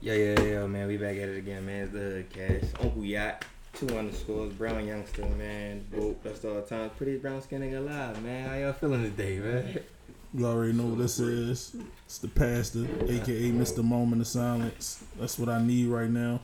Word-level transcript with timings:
Yeah, 0.00 0.14
yeah, 0.14 0.40
yeah, 0.40 0.66
man. 0.66 0.86
We 0.86 0.96
back 0.96 1.16
at 1.16 1.28
it 1.28 1.38
again, 1.38 1.66
man. 1.66 1.82
It's 1.82 1.92
the 1.92 1.98
Hood 1.98 2.30
Cash. 2.30 2.70
Uncle 2.80 3.04
Yacht. 3.04 3.44
Two 3.72 3.98
underscores. 3.98 4.52
Brown 4.52 4.86
Youngster, 4.86 5.24
man. 5.24 5.84
Boop. 5.92 6.16
That's 6.22 6.44
all 6.44 6.62
time. 6.62 6.90
Prettiest 6.90 7.22
brown 7.22 7.42
skin 7.42 7.62
nigga 7.62 7.78
alive, 7.78 8.22
man. 8.22 8.48
How 8.48 8.54
y'all 8.56 8.72
feeling 8.74 9.02
today, 9.02 9.38
man? 9.38 9.80
You 10.34 10.46
already 10.46 10.72
know 10.74 10.84
what 10.84 10.98
this 10.98 11.18
is. 11.18 11.74
It's 12.06 12.18
the 12.18 12.28
pastor, 12.28 12.86
aka 13.08 13.50
Mr. 13.50 13.82
Moment 13.82 14.20
of 14.20 14.28
Silence. 14.28 15.02
That's 15.18 15.38
what 15.38 15.48
I 15.48 15.60
need 15.60 15.88
right 15.88 16.10
now. 16.10 16.40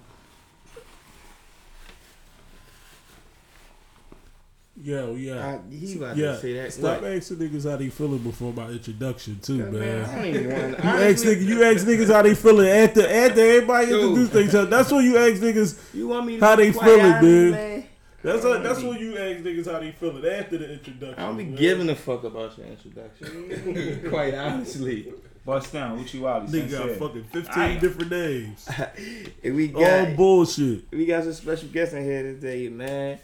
Yo, 4.84 5.12
oh, 5.12 5.14
yeah. 5.14 5.46
I, 5.46 5.74
he 5.74 5.94
about 5.96 6.14
Yeah, 6.14 6.32
to 6.32 6.38
say 6.40 6.52
that. 6.54 6.70
stop 6.74 7.00
What? 7.00 7.10
asking 7.10 7.38
niggas 7.38 7.70
how 7.70 7.76
they 7.78 7.88
feeling 7.88 8.18
before 8.18 8.52
my 8.52 8.68
introduction 8.68 9.38
too, 9.40 9.54
Man, 9.56 9.72
man. 9.72 10.04
I 10.04 10.14
don't 10.14 10.24
even 10.26 10.50
want 10.52 10.84
You 10.84 10.90
ask 10.90 11.24
niggas, 11.24 11.44
you 11.46 11.64
ask 11.64 11.86
niggas 11.86 12.12
how 12.12 12.20
they 12.20 12.34
feeling 12.34 12.68
after 12.68 13.00
after 13.00 13.40
everybody 13.40 13.86
Yo. 13.90 14.00
introduce 14.10 14.28
themselves. 14.30 14.68
That's 14.70 14.92
when 14.92 15.04
you 15.06 15.16
ask 15.16 15.40
niggas. 15.40 15.94
You 15.94 16.08
want 16.08 16.26
me 16.26 16.38
to 16.38 16.44
How 16.44 16.56
they 16.56 16.70
feeling, 16.70 16.98
man? 16.98 17.22
dude? 17.22 17.84
That's 18.22 18.44
I 18.44 18.48
what, 18.48 18.62
that's 18.62 18.80
be- 18.82 18.88
when 18.88 18.98
you 18.98 19.12
ask 19.16 19.40
niggas 19.42 19.72
how 19.72 19.80
they 19.80 19.92
feeling 19.92 20.26
after 20.26 20.58
the 20.58 20.72
introduction. 20.74 21.18
I 21.18 21.26
don't 21.28 21.36
be 21.38 21.44
man. 21.44 21.54
giving 21.56 21.88
a 21.88 21.94
fuck 21.94 22.24
about 22.24 22.58
your 22.58 22.66
introduction. 22.66 24.06
Quite 24.10 24.34
honestly. 24.34 25.12
Bust 25.46 25.72
down, 25.72 25.98
Uchi 25.98 26.18
Wally. 26.18 26.46
Nigga 26.48 26.70
got 26.70 26.80
Sensei. 26.88 26.94
fucking 26.98 27.24
fifteen 27.24 27.62
Aye. 27.62 27.78
different 27.78 28.10
names. 28.10 28.68
And 29.44 29.54
we 29.56 29.72
All 29.74 29.80
got 29.80 30.16
bullshit. 30.16 30.90
we 30.90 31.06
got 31.06 31.22
some 31.24 31.32
special 31.34 31.68
guests 31.68 31.94
in 31.94 32.02
here 32.04 32.22
today, 32.22 32.68
man. 32.68 33.18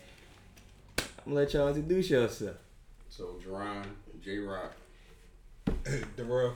I'm 1.31 1.37
gonna 1.37 1.45
let 1.45 1.55
y'all 1.55 1.69
introduce 1.69 2.11
yourself. 2.11 2.57
So 3.09 3.37
Jerron, 3.41 3.85
J 4.21 4.39
Rock, 4.39 4.73
Darrell, 6.17 6.55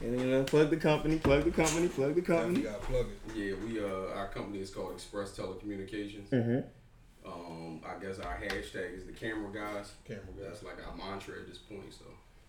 And 0.00 0.20
you 0.20 0.26
know, 0.26 0.42
plug 0.42 0.70
the 0.70 0.78
company, 0.78 1.20
plug 1.20 1.44
the 1.44 1.52
company, 1.52 1.86
plug 1.86 2.16
the 2.16 2.20
you 2.20 2.26
company. 2.26 2.60
got 2.62 2.82
plug 2.82 3.06
it. 3.06 3.36
yeah, 3.36 3.54
we 3.64 3.78
uh 3.78 4.12
our 4.16 4.26
company 4.26 4.58
is 4.58 4.70
called 4.70 4.94
Express 4.94 5.38
Telecommunications. 5.38 6.28
Mm-hmm. 6.30 7.30
Um, 7.30 7.82
I 7.86 8.02
guess 8.04 8.18
our 8.18 8.34
hashtag 8.36 8.98
is 8.98 9.06
the 9.06 9.12
camera 9.12 9.52
guys. 9.52 9.92
Camera 10.04 10.24
guys. 10.36 10.60
That's 10.60 10.62
like 10.64 10.84
our 10.84 10.96
mantra 10.96 11.36
at 11.38 11.46
this 11.46 11.58
point. 11.58 11.92
So 11.96 12.06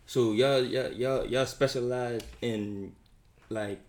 So 0.08 0.32
y'all, 0.32 0.64
y'all, 0.64 0.92
y'all, 0.92 1.28
y'all 1.28 1.46
specialize 1.46 2.22
in 2.42 2.94
like 3.50 3.82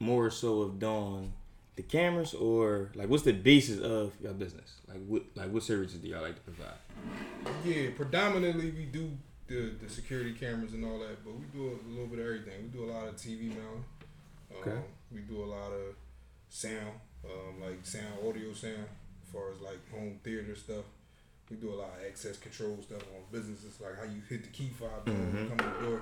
more 0.00 0.28
so 0.32 0.62
of 0.62 0.80
doing 0.80 1.32
the 1.78 1.82
cameras, 1.84 2.34
or 2.34 2.90
like 2.96 3.08
what's 3.08 3.22
the 3.22 3.32
basis 3.32 3.80
of 3.80 4.12
your 4.20 4.32
business? 4.34 4.74
Like 4.88 4.98
what, 5.06 5.22
like 5.36 5.50
what 5.50 5.62
services 5.62 6.00
do 6.00 6.08
y'all 6.08 6.22
like 6.22 6.34
to 6.34 6.40
provide? 6.42 6.80
Yeah, 7.64 7.90
predominantly 7.96 8.70
we 8.72 8.84
do 8.86 9.16
the, 9.46 9.72
the 9.82 9.88
security 9.88 10.32
cameras 10.32 10.72
and 10.74 10.84
all 10.84 10.98
that, 10.98 11.24
but 11.24 11.34
we 11.34 11.44
do 11.54 11.68
a 11.68 11.78
little 11.90 12.06
bit 12.08 12.18
of 12.18 12.26
everything. 12.26 12.64
We 12.64 12.78
do 12.80 12.84
a 12.84 12.90
lot 12.92 13.06
of 13.08 13.14
TV 13.16 13.48
mounting. 13.48 13.84
Um, 14.50 14.58
Okay. 14.60 14.78
We 15.14 15.20
do 15.20 15.42
a 15.44 15.46
lot 15.58 15.70
of 15.72 15.94
sound, 16.50 16.92
um, 17.24 17.60
like 17.62 17.78
sound, 17.86 18.12
audio 18.26 18.52
sound, 18.52 18.86
as 19.24 19.32
far 19.32 19.50
as 19.52 19.60
like 19.60 19.78
home 19.92 20.18
theater 20.24 20.56
stuff. 20.56 20.84
We 21.48 21.56
do 21.56 21.70
a 21.72 21.76
lot 21.76 21.90
of 21.98 22.04
access 22.06 22.36
control 22.38 22.76
stuff 22.82 23.02
on 23.14 23.22
businesses, 23.30 23.78
like 23.80 23.96
how 23.96 24.02
you 24.04 24.20
hit 24.28 24.42
the 24.42 24.50
key 24.50 24.70
fob 24.78 25.06
Mhm. 25.06 25.48
come 25.48 25.56
to 25.58 25.64
the 25.64 25.86
door. 25.86 26.00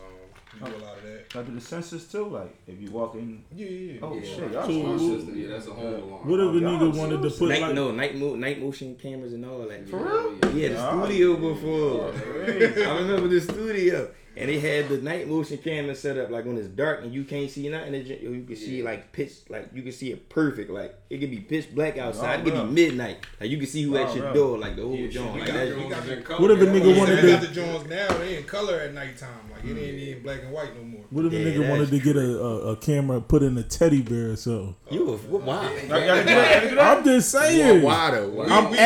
Um, 0.00 0.64
we 0.64 0.70
do 0.70 0.76
a 0.76 0.78
lot 0.84 0.96
of 0.96 1.02
that. 1.04 1.34
Y'all 1.34 1.42
do 1.44 1.54
the 1.54 1.60
census 1.60 2.10
too? 2.10 2.26
Like, 2.28 2.54
if 2.66 2.80
you 2.80 2.90
walk 2.90 3.14
in. 3.14 3.42
Yeah, 3.54 3.66
yeah, 3.66 3.92
yeah. 3.92 3.98
Oh, 4.02 4.14
yeah, 4.14 4.22
shit, 4.22 4.42
our 4.44 4.50
y'all 4.70 4.82
alarm 4.82 4.98
so- 4.98 5.16
system, 5.18 5.38
yeah, 5.40 5.48
that's 5.48 5.66
a 5.66 5.70
home 5.72 5.94
alarm. 5.94 6.28
What 6.28 6.40
if 6.40 6.46
a 6.46 6.48
Oh, 6.48 6.52
nigga 6.70 6.96
wanted 6.96 7.22
to 7.22 7.30
put 7.30 7.48
night, 7.50 7.60
like 7.62 7.74
no, 7.74 7.90
night 7.92 8.16
mo- 8.16 8.34
night 8.34 8.60
motion 8.62 8.96
cameras 8.96 9.32
and 9.34 9.44
all 9.44 9.58
that. 9.68 9.80
Yeah, 9.80 9.86
For 9.86 9.96
real? 9.98 10.34
Yeah, 10.34 10.48
Yeah, 10.54 10.68
the 10.70 11.04
studio 11.06 11.36
before. 11.36 12.12
Crazy. 12.12 12.84
I 12.84 12.96
remember 12.98 13.28
the 13.28 13.40
studio, 13.40 14.10
and 14.38 14.48
they 14.48 14.60
had 14.60 14.88
the 14.88 14.98
night 14.98 15.28
motion 15.28 15.58
camera 15.58 15.94
set 15.94 16.16
up 16.16 16.30
like 16.30 16.44
when 16.44 16.56
it's 16.56 16.68
dark 16.68 17.02
and 17.02 17.12
you 17.12 17.24
can't 17.24 17.50
see 17.50 17.68
nothing. 17.68 17.94
it 17.94 18.06
You 18.22 18.44
can 18.46 18.56
see 18.56 18.78
Yeah. 18.78 18.84
like 18.84 19.12
pitch, 19.12 19.32
like 19.48 19.68
you 19.74 19.82
can 19.82 19.92
see 19.92 20.12
it 20.12 20.28
perfect. 20.28 20.70
Like 20.70 20.94
it 21.10 21.18
could 21.18 21.30
be 21.30 21.38
pitch 21.40 21.74
black 21.74 21.98
outside. 21.98 22.36
Oh, 22.38 22.40
it 22.40 22.44
could 22.44 22.54
bro. 22.54 22.66
be 22.66 22.72
midnight. 22.72 23.18
Like 23.40 23.50
you 23.50 23.58
can 23.58 23.66
see 23.66 23.82
who 23.82 23.96
at 23.96 24.14
your 24.14 24.24
bro. 24.26 24.34
door, 24.34 24.58
like 24.58 24.76
the 24.76 24.82
whole 24.82 24.94
Yeah, 24.96 25.08
joint. 25.08 25.38
Like 25.40 25.46
that. 25.52 25.66
we 25.76 25.82
Jones 25.82 25.94
got 25.94 26.02
in 26.08 26.08
the- 26.16 26.22
color. 26.22 26.40
What 26.40 26.50
if 26.52 26.60
a 26.60 26.64
Yeah, 26.64 26.70
nigga 26.72 26.90
Yeah, 26.94 26.98
wanted 26.98 27.16
they 27.16 27.20
to- 27.22 27.28
got 27.28 27.40
the 27.40 27.46
Jones 27.48 27.88
now. 27.88 28.08
They 28.18 28.36
in 28.36 28.44
color 28.44 28.74
at 28.76 28.94
nighttime. 28.94 29.28
Like 29.52 29.64
it 29.64 29.70
ain't 29.70 29.98
even 29.98 30.22
black 30.22 30.42
and 30.42 30.52
white 30.52 30.76
no 30.76 30.84
more. 30.84 31.04
What 31.10 31.24
if 31.24 31.32
a 31.32 31.36
Yeah, 31.36 31.44
nigga 31.46 31.68
wanted 31.70 31.88
that's 31.88 32.04
to 32.04 32.12
get 32.12 32.16
a, 32.16 32.38
a, 32.38 32.72
a 32.72 32.76
camera 32.76 33.20
put 33.20 33.42
in 33.42 33.58
a 33.58 33.62
teddy 33.64 34.02
bear 34.02 34.30
or 34.30 34.36
something? 34.36 34.76
You 34.90 35.08
a 35.08 35.16
why? 35.16 35.64
Y'all- 35.88 35.98
y'all 36.00 36.18
do 36.18 36.24
that? 36.24 36.62
Y'all 36.62 36.70
do 36.70 36.76
that? 36.76 36.98
I'm 36.98 37.04
just 37.04 37.30
saying. 37.30 37.82
Why 37.82 38.10
though? 38.12 38.42
I'm 38.42 38.74
actually 38.74 38.78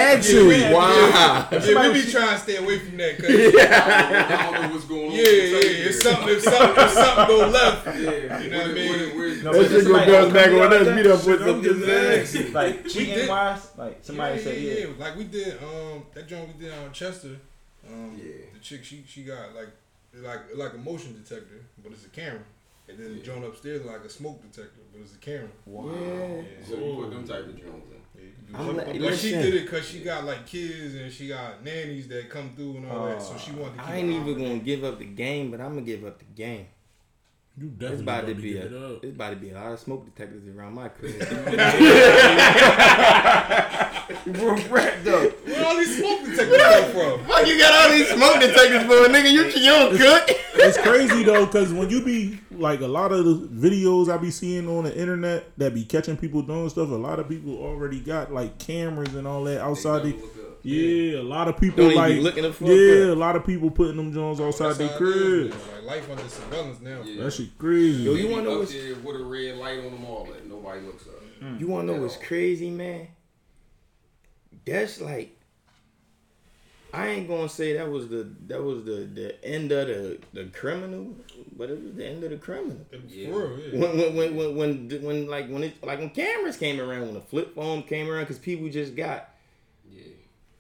asking. 0.55 0.61
yeah, 0.61 0.69
we- 0.69 0.75
Wow. 0.75 1.49
Yeah, 1.53 1.93
we 1.93 2.03
be 2.05 2.11
trying 2.11 2.35
to 2.37 2.39
stay 2.43 2.57
away 2.57 2.79
from 2.79 2.97
that. 2.97 3.19
Cause 3.19 3.27
I 3.31 4.51
don't 4.51 4.63
know 4.63 4.69
what's 4.75 4.85
going 4.87 5.07
on. 5.11 5.13
Yeah, 5.13 5.25
yeah. 5.51 5.89
If 5.89 5.95
something, 5.97 6.29
if 6.29 6.43
something, 6.43 6.85
if 6.85 6.91
something 6.93 7.27
go 7.27 7.49
left, 7.49 7.87
Yeah, 7.87 8.41
You 8.41 8.51
know 8.51 8.59
what 8.59 8.71
I 8.71 8.73
mean? 8.73 9.43
No, 9.43 9.53
That 9.53 9.61
but 9.63 9.71
shit 9.71 9.85
go 9.87 10.15
else 10.15 10.33
back 10.33 10.45
come 10.47 10.61
on 10.61 10.71
to 10.71 11.15
us. 11.15 11.27
y'all 11.27 11.37
We 11.39 11.45
like 11.45 11.63
done 11.63 11.81
that? 11.81 12.09
put 12.09 12.19
I'm 12.23 12.27
some 12.27 12.33
just. 12.43 12.55
Like, 12.55 12.85
We 12.85 12.91
cheating 12.91 13.15
did- 13.15 13.29
wise? 13.29 13.69
Like, 13.77 13.99
somebody 14.03 14.37
yeah, 14.39 14.43
said, 14.45 14.63
yeah, 14.63 14.73
yeah. 14.73 14.81
yeah. 14.87 14.87
Like 14.99 15.17
we 15.17 15.25
did, 15.25 15.63
um, 15.63 16.03
that 16.15 16.29
joint 16.29 16.49
we 16.57 16.65
did 16.65 16.73
on 16.75 16.93
Chester. 16.93 17.37
Um, 17.89 18.21
Yeah. 18.23 18.33
the 18.55 18.59
chick 18.61 18.85
she 18.85 19.03
she 19.09 19.23
got 19.25 19.55
like 19.55 19.69
like 20.15 20.41
like 20.55 20.75
a 20.75 20.79
motion 20.79 21.15
detector, 21.21 21.61
but 21.83 21.91
it's 21.93 22.05
a 22.07 22.11
camera. 22.11 22.43
And 22.89 22.99
then 22.99 23.09
the 23.15 23.19
Yeah. 23.19 23.25
joint 23.25 23.45
upstairs 23.45 23.85
like 23.85 24.05
a 24.05 24.09
smoke 24.09 24.41
detector, 24.43 24.83
but 24.93 25.01
it's 25.01 25.15
a 25.15 25.19
camera. 25.19 25.49
Wow. 25.67 25.91
Yeah. 25.95 26.67
So 26.69 26.77
you 26.77 26.95
put 27.03 27.11
them 27.11 27.27
type 27.27 27.47
of 27.47 27.57
Jones 27.57 27.85
in. 27.91 28.02
Yeah, 28.53 28.61
you 28.61 28.65
can 28.65 28.65
do 28.65 28.71
I'm 28.71 28.77
that. 28.77 28.87
like- 29.01 29.01
but 29.11 29.19
she 29.19 29.31
did 29.31 29.55
it 29.55 29.63
because 29.63 29.89
she 29.89 30.01
got 30.01 30.25
like 30.25 30.47
kids 30.47 30.95
and 30.95 31.11
she 31.13 31.29
got 31.29 31.65
nannies 31.65 32.09
that 32.09 32.29
come 32.31 32.51
through 32.51 32.77
and 32.79 32.87
all 32.91 33.07
that. 33.07 33.23
So 33.23 33.37
she 33.39 33.53
wanted 33.53 33.77
to 33.77 33.81
uh, 33.83 33.87
keep 33.87 33.95
I 33.95 33.97
ain't 33.99 34.11
even 34.11 34.35
gonna 34.43 34.59
give 34.59 34.85
up 34.85 34.99
the 34.99 35.05
game, 35.07 35.51
but 35.51 35.61
I'm 35.61 35.71
gonna 35.75 35.83
give 35.83 36.05
up 36.05 36.19
the 36.19 36.25
game. 36.25 36.67
You 37.59 37.69
It's 37.69 37.79
definitely 37.79 38.03
about 38.03 38.21
to 38.21 38.33
about 38.33 38.37
to 38.37 38.43
be 38.43 38.57
a, 38.57 38.65
it 38.65 38.73
it's 39.03 39.15
about 39.15 39.31
to 39.31 39.37
be 39.37 39.51
a 39.51 39.55
lot 39.55 39.73
of 39.73 39.79
smoke 39.79 40.07
detectors 40.07 40.49
around 40.49 40.73
my 40.73 40.89
crib. 40.89 41.21
Real 44.27 44.57
rap, 44.69 44.95
though. 45.03 45.29
Where 45.29 45.67
all 45.67 45.77
these 45.77 45.99
smoke 45.99 46.25
detectors 46.25 46.63
come 46.63 46.91
from? 46.93 47.25
Fuck, 47.27 47.47
you 47.47 47.59
got 47.59 47.75
all 47.75 47.91
these 47.91 48.09
smoke 48.09 48.41
detectors 48.41 48.85
for 48.85 49.07
nigga. 49.13 49.31
You 49.31 49.45
you 49.45 49.71
don't 49.71 49.99
cook. 49.99 50.31
It's 50.55 50.79
crazy 50.79 51.25
though, 51.25 51.45
because 51.45 51.75
when 51.75 51.91
you 51.91 52.03
be 52.03 52.39
like 52.53 52.81
a 52.81 52.89
lot 52.89 53.13
of 53.13 53.27
the 53.27 53.49
videos 53.49 54.09
I 54.09 54.17
be 54.17 54.31
seeing 54.31 54.67
on 54.67 54.85
the 54.85 54.97
internet 54.97 55.45
that 55.59 55.75
be 55.75 55.85
catching 55.85 56.17
people 56.17 56.41
doing 56.41 56.71
stuff, 56.71 56.89
a 56.89 56.95
lot 56.95 57.19
of 57.19 57.29
people 57.29 57.59
already 57.59 58.01
got 58.01 58.33
like 58.33 58.59
cameras 58.59 59.15
and 59.15 59.27
all 59.27 59.45
that 59.45 59.61
outside. 59.61 60.05
They 60.05 60.13
The, 60.63 60.71
never 60.71 60.87
look 60.87 61.13
up. 61.13 61.13
yeah, 61.15 61.21
a 61.21 61.23
lot 61.23 61.49
of 61.49 61.57
people 61.57 61.85
Don't 61.89 61.95
like 61.97 62.21
looking 62.21 62.43
the 62.45 62.53
fuck 62.53 62.69
yeah, 62.69 63.13
a 63.13 63.15
lot 63.15 63.37
of 63.37 63.45
people 63.47 63.71
putting 63.71 63.97
them 63.97 64.13
Jones 64.13 64.41
oh, 64.41 64.49
outside 64.49 64.67
That's 64.69 64.79
their 64.79 64.89
how 64.89 64.95
it 64.95 64.99
crib. 64.99 65.47
is. 65.47 65.55
Like 65.55 65.85
life 65.85 66.11
under 66.11 66.29
surveillance 66.29 66.81
now. 66.81 67.03
Yeah. 67.05 67.25
That 67.25 67.33
shit 67.33 67.59
crazy. 67.59 68.03
Yo, 68.05 68.15
you 68.15 68.29
wanna 68.29 68.43
know 68.45 68.53
up 68.55 68.59
what's- 68.61 68.73
there 68.73 68.95
with 68.97 69.21
a 69.21 69.25
red 69.25 69.57
light 69.57 69.79
on 69.79 69.93
them 69.93 70.05
all 70.05 70.25
that 70.27 70.47
nobody 70.49 70.81
looks 70.83 71.07
up. 71.07 71.15
Hmm. 71.41 71.59
You 71.59 71.67
wanna 71.67 71.93
know 71.93 72.01
what's 72.03 72.17
crazy, 72.17 72.71
man? 72.71 73.09
That's 74.65 75.01
like 75.01 75.39
I 76.95 77.09
ain't 77.09 77.27
gonna 77.27 77.49
say 77.49 77.73
that 77.79 77.89
was 77.91 78.09
the 78.09 78.29
that 78.49 78.63
was 78.63 78.85
the 78.85 79.09
the 79.13 79.43
end 79.45 79.73
of 79.73 79.89
the 79.89 80.19
the 80.35 80.45
criminal, 80.51 81.17
but 81.57 81.71
it 81.71 81.83
was 81.83 81.95
the 81.95 82.07
end 82.07 82.23
of 82.23 82.31
the 82.31 82.37
criminal. 82.37 82.85
Yeah. 83.09 83.31
For 83.33 83.47
real. 83.49 83.81
When 83.81 83.97
when 83.99 84.15
when 84.17 84.37
when 84.37 84.57
when, 84.57 85.03
when 85.03 85.27
like 85.27 85.49
when 85.49 85.65
it 85.65 85.83
like 85.83 85.99
when 86.01 86.11
cameras 86.11 86.59
came 86.59 86.79
around, 86.81 87.01
when 87.03 87.15
the 87.15 87.21
flip 87.23 87.55
phone 87.55 87.83
came 87.83 88.11
around, 88.11 88.25
because 88.25 88.39
people 88.39 88.69
just 88.69 88.95
got 88.95 89.07
Yeah, 89.07 89.25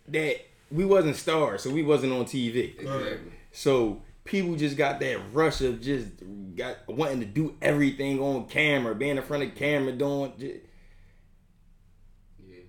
that 0.09 0.37
we 0.71 0.85
wasn't 0.85 1.17
stars, 1.17 1.63
so 1.63 1.71
we 1.71 1.83
wasn't 1.83 2.13
on 2.13 2.25
TV. 2.25 2.79
exactly. 2.79 3.33
So 3.53 4.03
people 4.25 4.57
just 4.57 4.77
got 4.77 5.01
that 5.01 5.19
rush 5.33 5.61
of 5.61 5.81
just 5.81 6.09
got 6.57 6.89
wanting 6.89 7.21
to 7.21 7.27
do 7.27 7.57
everything 7.61 8.21
on 8.21 8.47
camera, 8.47 8.95
being 8.95 9.17
in 9.17 9.23
front 9.23 9.43
of 9.43 9.55
camera, 9.55 9.93
doing. 9.93 10.33
Just, 10.39 10.55
Yeah, 12.47 12.61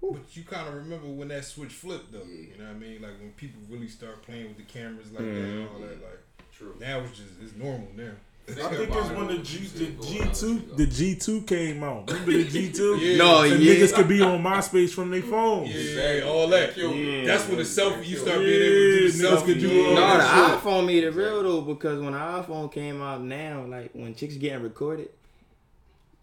But 0.00 0.36
you 0.36 0.44
kind 0.44 0.68
of 0.68 0.74
remember 0.74 1.06
when 1.08 1.28
that 1.28 1.44
switch 1.44 1.72
flipped 1.72 2.12
though. 2.12 2.18
Yeah. 2.18 2.52
You 2.52 2.58
know 2.58 2.64
what 2.64 2.76
I 2.76 2.78
mean? 2.78 3.02
Like 3.02 3.18
when 3.20 3.32
people 3.32 3.60
really 3.68 3.88
start 3.88 4.22
playing 4.22 4.48
with 4.48 4.56
the 4.56 4.64
cameras 4.64 5.12
like 5.12 5.24
that 5.24 5.28
and 5.28 5.66
mm-hmm. 5.66 5.74
all 5.74 5.80
that. 5.80 6.02
Like 6.02 6.20
true. 6.52 6.74
now 6.80 7.00
it's 7.00 7.18
just 7.18 7.32
it's 7.42 7.54
normal 7.56 7.88
now. 7.96 8.12
I 8.48 8.52
think 8.74 8.94
it's 8.94 9.10
when 9.10 9.28
the 9.28 9.38
G 9.38 9.58
the 9.66 9.86
G 10.04 10.20
two 10.34 10.58
the 10.76 10.86
G 10.86 11.14
two 11.14 11.42
came 11.42 11.82
out. 11.84 12.08
Remember 12.10 12.32
the 12.32 12.44
G 12.44 12.72
two? 12.74 12.96
Yeah. 12.96 13.16
No, 13.16 13.38
So 13.48 13.54
yeah. 13.54 13.74
niggas 13.74 13.94
could 13.94 14.08
be 14.08 14.20
on 14.20 14.42
MySpace 14.42 14.90
from 14.90 15.10
their 15.10 15.22
phones. 15.22 15.70
Yeah, 15.72 16.24
all 16.26 16.48
that. 16.48 16.76
Yeah. 16.76 17.24
That's 17.24 17.46
when 17.46 17.58
the 17.58 17.62
selfie 17.62 18.04
you 18.06 18.16
start 18.16 18.40
Yeah, 18.40 18.46
being 18.46 18.62
able 18.62 18.72
to 18.72 19.00
do 19.00 19.10
the 19.12 19.24
niggas 19.24 19.36
selfie. 19.36 19.44
could 19.46 19.60
do 19.60 19.68
yeah. 19.68 19.88
all 19.88 19.94
No, 19.94 20.16
the 20.18 20.22
shit. 20.50 20.60
iPhone 20.64 20.86
made 20.86 21.04
it 21.04 21.10
real 21.14 21.42
though 21.42 21.60
because 21.60 22.00
when 22.00 22.12
the 22.12 22.18
iPhone 22.18 22.72
came 22.72 23.00
out 23.00 23.22
now, 23.22 23.64
like 23.64 23.90
when 23.94 24.14
chicks 24.14 24.34
getting 24.36 24.62
recorded, 24.62 25.10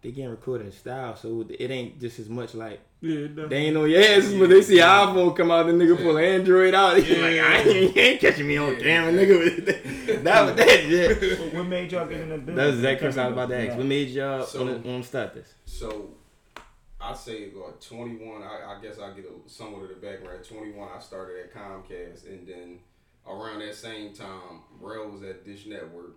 they 0.01 0.11
getting 0.11 0.29
recorded 0.31 0.67
in 0.67 0.71
style, 0.73 1.15
so 1.15 1.45
it 1.49 1.69
ain't 1.71 1.99
just 1.99 2.19
as 2.19 2.29
much 2.29 2.53
like 2.55 2.79
Yeah, 3.01 3.27
they 3.49 3.57
ain't 3.57 3.75
on 3.77 3.89
your 3.89 4.01
ass, 4.01 4.31
but 4.39 4.49
they 4.49 4.61
see 4.61 4.77
iPhone 4.77 5.35
come 5.35 5.51
out, 5.51 5.65
the 5.65 5.73
nigga 5.73 5.97
pull 6.01 6.17
Android 6.17 6.73
out. 6.73 6.97
He's 7.03 7.09
like, 7.17 7.39
I 7.39 7.57
ain't, 7.63 7.95
you 7.95 8.01
ain't 8.01 8.21
catching 8.21 8.47
me 8.47 8.57
on 8.57 8.75
camera, 8.77 9.11
nigga. 9.11 10.23
that 10.23 10.45
was 10.45 10.55
that 10.55 10.69
shit. 10.69 11.39
What- 11.39 11.53
What 11.55 11.63
made 11.67 11.91
y'all 11.91 12.07
get 12.07 12.21
in 12.21 12.29
the 12.29 12.37
business? 12.37 12.55
That's 12.55 12.75
exactly 12.77 13.07
what 13.09 13.17
I 13.17 13.27
was 13.27 13.33
about 13.33 13.49
to 13.49 13.67
ask. 13.67 13.77
What 13.77 13.85
made 13.87 14.07
y'all 14.09 14.45
So- 14.45 14.65
want 14.65 14.83
to 14.83 15.03
start 15.03 15.33
this? 15.33 15.53
So, 15.65 16.09
I'd 17.01 17.17
say 17.17 17.49
about 17.51 17.81
21. 17.81 18.41
I, 18.43 18.75
I 18.77 18.81
guess 18.81 18.99
I 18.99 19.11
get 19.13 19.25
a, 19.25 19.49
somewhat 19.49 19.83
of 19.83 19.89
the 19.89 19.95
background. 19.95 20.39
At 20.39 20.47
21, 20.47 20.87
I 20.95 20.99
started 20.99 21.35
at 21.45 21.53
Comcast, 21.53 22.27
and 22.27 22.47
then 22.47 22.79
around 23.27 23.59
that 23.59 23.75
same 23.75 24.13
time, 24.13 24.61
Rel 24.81 25.09
was 25.09 25.23
at 25.23 25.45
Dish 25.45 25.65
Network. 25.65 26.15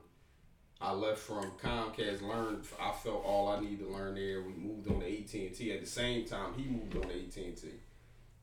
I 0.82 0.92
left 0.92 1.20
from 1.20 1.44
Comcast. 1.62 2.22
Learned. 2.22 2.64
I 2.80 2.90
felt 2.92 3.24
all 3.24 3.48
I 3.48 3.60
needed 3.60 3.80
to 3.80 3.88
learn 3.88 4.14
there. 4.14 4.42
We 4.42 4.52
moved 4.52 4.88
on 4.88 5.00
to 5.00 5.06
AT 5.06 5.32
and 5.34 5.54
T. 5.54 5.72
At 5.72 5.80
the 5.80 5.86
same 5.86 6.24
time, 6.24 6.54
he 6.56 6.64
moved 6.64 6.96
on 6.96 7.02
to 7.02 7.08
AT 7.08 7.36
and 7.36 7.56
T, 7.56 7.68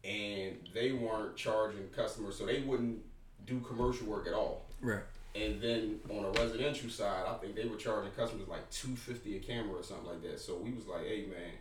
and 0.04 0.58
they 0.74 0.94
weren't 0.94 1.36
charging 1.36 1.88
customers, 1.90 2.38
so 2.38 2.46
they 2.46 2.62
wouldn't 2.62 3.00
do 3.46 3.60
commercial 3.60 4.08
work 4.08 4.28
at 4.28 4.34
all. 4.34 4.66
Right. 4.82 5.04
And 5.36 5.62
then 5.62 6.00
on 6.10 6.26
a 6.26 6.32
residential 6.32 6.90
side, 6.90 7.26
I 7.28 7.34
think 7.36 7.56
they 7.56 7.66
were 7.66 7.76
charging 7.76 8.12
customers 8.12 8.48
like 8.48 8.70
two 8.72 8.96
fifty 8.96 9.36
a 9.36 9.40
camera 9.40 9.80
or 9.80 9.84
something 9.84 10.08
like 10.08 10.22
that. 10.24 10.40
So 10.40 10.56
we 10.56 10.72
was 10.72 10.88
like, 10.88 11.06
hey 11.06 11.26
man, 11.28 11.52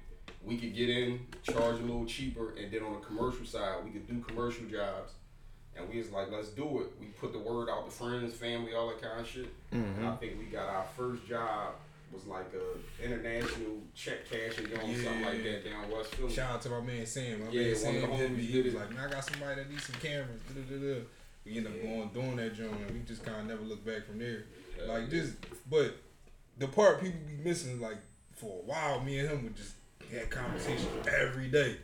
we 0.43 0.57
could 0.57 0.75
get 0.75 0.89
in, 0.89 1.27
charge 1.43 1.81
a 1.81 1.83
little 1.83 2.07
cheaper, 2.07 2.55
and 2.57 2.73
then 2.73 2.83
on 2.83 2.95
the 2.95 3.01
commercial 3.01 3.45
side, 3.45 3.85
we 3.85 3.91
could 3.91 4.07
do 4.07 4.21
commercial 4.21 4.65
jobs. 4.67 5.13
And 5.79 5.89
we 5.89 5.99
was 5.99 6.11
like, 6.11 6.31
let's 6.31 6.49
do 6.49 6.81
it. 6.81 6.89
We 7.01 7.07
put 7.07 7.33
the 7.33 7.39
word 7.39 7.69
out 7.69 7.85
to 7.87 7.91
friends, 7.91 8.35
family, 8.35 8.75
all 8.75 8.89
that 8.89 9.01
kind 9.01 9.21
of 9.21 9.27
shit. 9.27 9.49
And 9.71 9.85
I 9.99 10.01
mm-hmm. 10.01 10.17
think 10.17 10.39
we 10.39 10.47
got 10.47 10.69
our 10.69 10.85
first 10.97 11.27
job 11.27 11.75
was 12.13 12.27
like 12.27 12.51
a 12.55 13.05
international 13.05 13.79
check 13.95 14.29
cashing 14.31 14.67
joint, 14.69 14.97
something 15.05 15.23
like 15.23 15.43
that 15.43 15.65
down 15.65 15.91
West 15.91 16.15
Philly. 16.15 16.33
Shout 16.33 16.53
out 16.53 16.63
to 16.63 16.71
my 16.71 16.81
man 16.81 17.05
Sam. 17.07 17.45
My 17.45 17.51
Yeah, 17.51 17.63
man 17.63 17.71
one 17.71 17.77
Sam 17.77 17.97
of 17.97 18.01
the 18.03 18.17
hit 18.17 18.31
me. 18.31 18.37
homies 18.39 18.47
He 18.47 18.53
did 18.53 18.65
was 18.65 18.75
it. 18.75 18.79
like, 18.79 18.91
man, 18.95 19.05
I 19.07 19.11
got 19.11 19.25
somebody 19.25 19.55
that 19.57 19.71
needs 19.71 19.85
some 19.85 20.01
cameras. 20.01 20.41
Da-da-da-da. 20.49 21.01
We 21.45 21.57
ended 21.57 21.73
up 21.73 21.83
going 21.83 22.09
doing 22.09 22.37
that 22.37 22.55
joint, 22.55 22.73
and 22.73 22.91
we 22.91 23.01
just 23.07 23.25
kind 23.25 23.41
of 23.41 23.47
never 23.47 23.63
looked 23.63 23.87
back 23.87 24.07
from 24.07 24.19
there. 24.19 24.45
Like 24.87 25.11
just, 25.11 25.35
but 25.69 25.97
the 26.59 26.69
part 26.69 27.01
people 27.01 27.21
be 27.27 27.43
missing, 27.43 27.81
like 27.81 27.99
for 28.35 28.61
a 28.63 28.67
while, 28.67 29.01
me 29.01 29.19
and 29.19 29.29
him 29.29 29.45
would 29.45 29.57
just 29.57 29.75
had 30.11 30.31
conversations 30.31 30.89
every 31.07 31.49
day. 31.49 31.77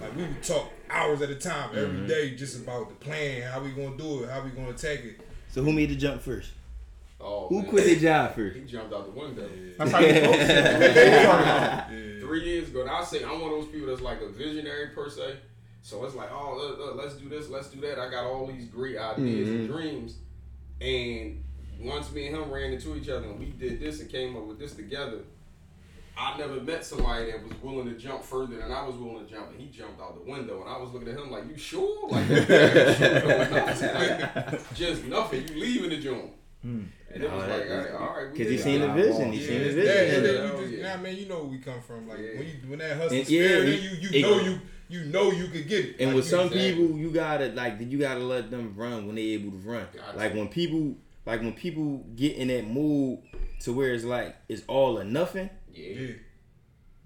Like 0.00 0.16
we 0.16 0.22
would 0.22 0.42
talk 0.42 0.70
hours 0.90 1.22
at 1.22 1.30
a 1.30 1.34
time 1.34 1.70
every 1.70 1.98
mm-hmm. 1.98 2.06
day, 2.06 2.34
just 2.34 2.58
about 2.62 2.88
the 2.88 2.94
plan, 2.96 3.42
how 3.42 3.60
we 3.60 3.70
gonna 3.70 3.96
do 3.96 4.24
it, 4.24 4.30
how 4.30 4.42
we 4.42 4.50
gonna 4.50 4.70
attack 4.70 5.00
it. 5.04 5.20
So 5.48 5.62
who 5.62 5.72
made 5.72 5.90
the 5.90 5.96
jump 5.96 6.22
first? 6.22 6.50
Oh, 7.18 7.48
Who 7.48 7.62
man. 7.62 7.70
quit 7.70 7.84
their 7.84 7.96
job 7.96 8.34
first? 8.34 8.56
He 8.56 8.62
jumped 8.64 8.92
out 8.92 9.06
the 9.06 9.18
window. 9.18 9.48
That's 9.78 9.90
how 9.90 10.00
you 10.00 10.14
supposed. 10.14 10.38
Yeah. 10.50 11.86
Three 12.20 12.44
years 12.44 12.68
ago, 12.68 12.82
and 12.82 12.90
I 12.90 13.02
say 13.04 13.24
I'm 13.24 13.40
one 13.40 13.52
of 13.52 13.60
those 13.60 13.68
people 13.68 13.86
that's 13.86 14.02
like 14.02 14.20
a 14.20 14.28
visionary 14.28 14.88
per 14.88 15.08
se. 15.08 15.36
So 15.82 16.04
it's 16.04 16.14
like, 16.14 16.30
oh, 16.32 16.56
look, 16.56 16.78
look, 16.78 16.96
let's 16.96 17.14
do 17.14 17.28
this, 17.28 17.48
let's 17.48 17.68
do 17.68 17.80
that. 17.82 17.98
I 17.98 18.10
got 18.10 18.24
all 18.24 18.46
these 18.46 18.66
great 18.66 18.98
ideas 18.98 19.48
and 19.48 19.60
mm-hmm. 19.60 19.72
dreams. 19.72 20.16
And 20.80 21.44
once 21.80 22.10
me 22.10 22.26
and 22.26 22.36
him 22.36 22.50
ran 22.50 22.72
into 22.72 22.96
each 22.96 23.08
other 23.08 23.26
and 23.26 23.38
we 23.38 23.46
did 23.46 23.80
this 23.80 24.00
and 24.00 24.10
came 24.10 24.36
up 24.36 24.46
with 24.46 24.58
this 24.58 24.74
together, 24.74 25.20
I 26.18 26.38
never 26.38 26.60
met 26.62 26.84
somebody 26.84 27.30
that 27.30 27.42
was 27.42 27.52
willing 27.62 27.86
to 27.92 27.94
jump 27.98 28.22
further 28.24 28.56
than 28.56 28.72
I 28.72 28.86
was 28.86 28.96
willing 28.96 29.26
to 29.26 29.30
jump, 29.30 29.50
and 29.50 29.60
he 29.60 29.66
jumped 29.66 30.00
out 30.00 30.14
the 30.14 30.30
window. 30.30 30.62
And 30.62 30.70
I 30.70 30.78
was 30.78 30.90
looking 30.92 31.08
at 31.08 31.18
him 31.18 31.30
like, 31.30 31.44
"You 31.48 31.56
sure? 31.58 32.08
Like, 32.08 32.28
you 32.28 32.36
sure 32.36 33.20
going 33.20 33.50
nothing? 33.50 33.94
Like, 33.94 34.74
just 34.74 35.04
nothing. 35.04 35.48
You 35.48 35.54
leaving 35.60 35.90
the 35.90 35.98
joint?" 35.98 36.30
Hmm. 36.62 36.84
And 37.12 37.22
it 37.22 37.30
was 37.32 37.46
Nah, 37.46 37.54
like, 37.54 37.68
that- 37.68 37.94
all 38.00 38.14
right, 38.16 38.32
we 38.32 38.38
Cause 38.38 38.48
he 38.48 38.56
did 38.56 38.60
seen 38.60 38.80
the 38.80 38.88
vision. 38.92 39.32
He 39.32 39.40
Yeah, 39.40 39.46
seen 39.48 39.58
the 39.58 39.64
vision. 39.64 39.84
that, 39.84 39.96
and 40.06 40.16
And- 40.16 40.26
then 40.26 40.34
Yeah. 40.34 40.52
you 40.60 40.60
just, 40.66 40.72
Yeah. 40.82 40.96
nah, 40.96 41.02
man, 41.02 41.16
you 41.16 41.26
know 41.26 41.36
where 41.36 41.44
we 41.44 41.58
come 41.58 41.80
from. 41.82 42.08
Like 42.08 42.18
Yeah. 42.18 42.38
when 42.38 42.46
you 42.46 42.54
when 42.70 42.78
that 42.80 42.96
hustle 42.96 43.16
And- 43.18 43.26
spirit, 43.26 43.50
yeah, 43.50 43.58
then 43.70 43.82
you- 43.82 43.88
you 43.90 44.08
you 44.08 44.18
it- 44.18 44.22
know 44.22 44.40
you 44.40 44.60
you 44.88 45.04
know 45.06 45.30
you 45.32 45.46
could 45.48 45.68
get 45.68 45.84
it. 45.84 45.96
And 45.98 46.08
Like, 46.10 46.16
with 46.16 46.26
some 46.28 46.46
exactly. 46.46 46.72
people, 46.74 46.96
you 46.98 47.10
gotta 47.10 47.48
like 47.48 47.74
you 47.80 47.98
gotta 47.98 48.20
let 48.20 48.50
them 48.50 48.72
run 48.76 49.06
when 49.06 49.16
they 49.16 49.22
able 49.32 49.50
to 49.50 49.58
run. 49.58 49.86
Gotcha. 49.94 50.16
Like 50.16 50.34
when 50.34 50.48
people 50.48 50.96
like 51.26 51.40
when 51.40 51.52
people 51.54 52.04
get 52.16 52.36
in 52.36 52.48
that 52.48 52.66
mood 52.66 53.18
to 53.60 53.72
where 53.72 53.92
it's 53.92 54.04
like 54.04 54.34
it's 54.48 54.62
all 54.66 54.98
or 54.98 55.04
nothing. 55.04 55.50
Yeah. 55.76 56.00
yeah. 56.00 56.12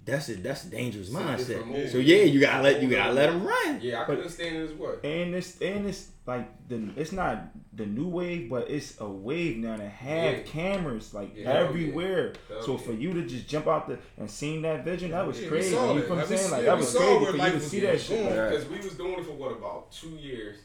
That's 0.03 0.29
a 0.31 0.35
that's 0.37 0.65
a 0.65 0.71
dangerous 0.71 1.09
It's 1.09 1.17
mindset. 1.17 1.67
move. 1.67 1.91
So 1.91 1.99
yeah, 1.99 2.23
you 2.23 2.41
gotta 2.41 2.63
let 2.63 2.83
you 2.83 2.89
gotta 2.89 3.13
let 3.13 3.31
them 3.31 3.45
run. 3.47 3.81
Yeah, 3.83 3.99
I 4.03 4.07
But- 4.07 4.07
can 4.07 4.17
understand 4.23 4.57
it 4.57 4.71
as 4.71 4.73
well. 4.73 4.97
And 5.05 5.35
it's 5.35 5.61
and 5.61 5.87
it's 5.87 6.09
like 6.27 6.69
the 6.69 6.89
it's 6.97 7.13
not 7.13 7.51
the 7.75 7.85
new 7.87 8.09
wave, 8.09 8.49
but 8.49 8.71
it's 8.71 8.99
a 9.01 9.09
wave 9.09 9.59
now 9.59 9.77
to 9.77 9.89
have 9.89 10.39
Yeah. 10.39 10.43
cameras 10.45 11.13
like 11.13 11.37
Yeah, 11.37 11.51
everywhere. 11.53 12.33
Hell 12.49 12.63
so 12.63 12.73
yeah. 12.73 12.79
for 12.79 12.93
you 12.93 13.13
to 13.13 13.23
just 13.27 13.47
jump 13.47 13.67
out 13.69 13.89
there 13.89 13.99
and 14.17 14.29
seeing 14.31 14.63
that 14.63 14.85
vision, 14.87 15.11
that 15.11 15.27
was 15.27 15.41
Yeah, 15.41 15.49
crazy. 15.49 15.71
You 15.71 15.77
know 15.77 15.95
what 15.95 16.05
I'm 16.11 16.17
Like, 16.19 16.31
we- 16.31 16.37
saying? 16.37 16.51
Like 16.51 16.61
yeah, 16.63 16.67
that 16.71 16.79
was 16.79 16.95
crazy 16.97 17.25
for 17.27 17.37
you 17.37 17.53
to 17.53 17.61
see 17.61 17.81
that 17.81 18.01
shit. 18.01 18.25
Right. 18.39 18.51
Because 18.51 18.69
we 18.69 18.77
was 18.79 18.95
doing 18.95 19.19
it 19.19 19.25
for 19.27 19.33
what 19.33 19.53
about 19.53 19.93
two 19.93 20.17
years, 20.17 20.57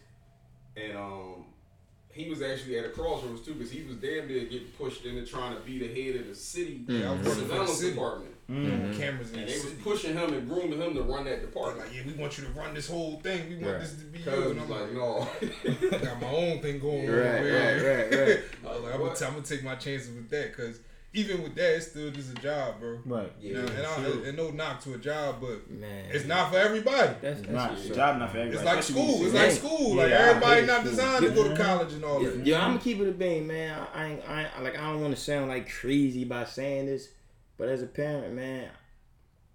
and 0.77 0.97
um, 0.97 1.45
he 2.15 2.29
was 2.29 2.41
actually 2.41 2.79
at 2.79 2.85
a 2.85 2.89
crossroads 2.89 3.41
too, 3.41 3.53
because 3.55 3.71
he 3.71 3.83
was 3.83 3.97
damn 3.97 4.27
near 4.27 4.45
getting 4.45 4.67
pushed 4.79 5.05
into 5.05 5.25
trying 5.25 5.53
to 5.55 5.61
be 5.61 5.77
the 5.79 5.87
head 5.87 6.15
of 6.21 6.27
the 6.27 6.33
city 6.35 6.81
mm-hmm. 6.87 7.01
Yeah, 7.01 7.11
I 7.11 7.15
was 7.15 7.27
working 7.27 7.33
for 7.33 7.41
the 7.41 7.47
surveillance 7.49 7.77
city. 7.77 7.91
department, 7.93 8.31
mm-hmm. 8.49 8.63
Doing 8.65 8.97
cameras 8.97 9.31
in 9.33 9.39
and 9.39 9.47
the 9.49 9.51
they 9.53 9.59
was 9.59 9.73
pushing 9.83 10.13
him 10.13 10.33
and 10.33 10.47
grooming 10.49 10.81
him 10.81 10.93
to 10.95 11.01
run 11.03 11.25
that 11.25 11.41
department. 11.41 11.87
like, 11.87 11.95
yeah, 11.95 12.03
we 12.07 12.13
want 12.13 12.37
you 12.37 12.45
to 12.45 12.51
run 12.51 12.73
this 12.73 12.89
whole 12.89 13.19
thing. 13.19 13.49
We 13.49 13.55
want 13.55 13.67
Right. 13.73 13.81
this 13.81 13.93
to 13.95 14.05
be 14.05 14.19
Cuz 14.19 14.27
yours. 14.33 14.51
And 14.51 14.61
I'm 14.61 14.69
like, 14.69 14.81
like, 14.81 14.93
no. 14.93 15.27
I 15.97 15.97
got 15.99 16.21
my 16.21 16.29
own 16.29 16.61
thing 16.61 16.79
going 16.79 17.09
on. 17.09 17.15
Right, 17.15 17.27
over 17.27 17.43
here. 17.43 18.09
right, 18.09 18.19
right, 18.19 18.27
right. 18.27 18.39
I 18.65 18.73
was 18.75 18.83
like, 18.83 18.93
I'm 18.93 18.99
gonna, 19.01 19.11
I'm 19.11 19.33
gonna 19.33 19.41
take 19.41 19.63
my 19.63 19.75
chances 19.75 20.15
with 20.15 20.29
that 20.29 20.55
because 20.55 20.79
even 21.15 21.41
with 21.43 21.55
that, 21.55 21.75
it's 21.75 21.87
still 21.87 22.11
just 22.11 22.31
a 22.37 22.41
job, 22.41 22.79
bro. 22.79 22.99
Right. 23.05 23.31
You 23.41 23.53
know, 23.55 23.61
and, 23.61 23.85
I, 23.85 24.27
and 24.27 24.37
no 24.37 24.49
knock 24.51 24.81
to 24.83 24.93
a 24.93 24.97
job, 24.97 25.37
but 25.41 25.69
Man, 25.71 26.05
it's 26.11 26.25
not 26.25 26.51
for 26.51 26.57
everybody. 26.57 27.13
That's, 27.21 27.39
It's 27.39 27.41
that's 27.41 27.49
not 27.51 27.71
what's 27.71 27.83
the 27.83 27.89
up. 27.91 27.95
job 27.95 28.19
not 28.19 28.31
for 28.31 28.37
everybody. 28.37 28.57
It's 28.57 28.65
like 28.65 28.79
especially 28.79 29.01
school. 29.07 29.25
It's 29.25 29.33
like 29.33 29.49
that. 29.49 29.53
school. 29.55 29.95
Like 29.95 30.09
Yeah, 30.09 30.15
I 30.15 30.19
everybody 30.29 30.59
hate 30.61 30.67
not 30.67 30.79
school. 30.81 30.89
designed 30.91 31.25
to 31.25 31.31
go 31.31 31.47
to 31.49 31.55
college 31.63 31.93
and 31.93 32.03
all 32.05 32.21
Yo, 32.21 32.29
that. 32.31 32.45
Yeah, 32.45 32.61
I'm 32.63 32.71
gonna 32.71 32.79
keep 32.83 32.99
it 32.99 33.07
a 33.07 33.11
bang, 33.11 33.47
man. 33.47 33.87
I 33.93 34.05
ain't, 34.05 34.29
I 34.29 34.41
ain't, 34.43 34.63
like 34.63 34.77
I 34.77 34.91
don't 34.91 35.01
want 35.01 35.15
to 35.15 35.21
sound 35.21 35.47
like 35.49 35.69
crazy 35.71 36.23
by 36.25 36.43
saying 36.45 36.87
this, 36.87 37.09
but 37.57 37.69
as 37.69 37.81
a 37.81 37.87
parent, 37.87 38.33
man, 38.33 38.69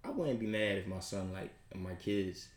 I 0.05 0.11
wouldn't 0.11 0.41
be 0.41 0.47
mad 0.47 0.79
if 0.79 0.87
my 0.87 1.01
son, 1.01 1.33
like 1.33 1.51
my 1.75 1.95
kids, 1.95 2.49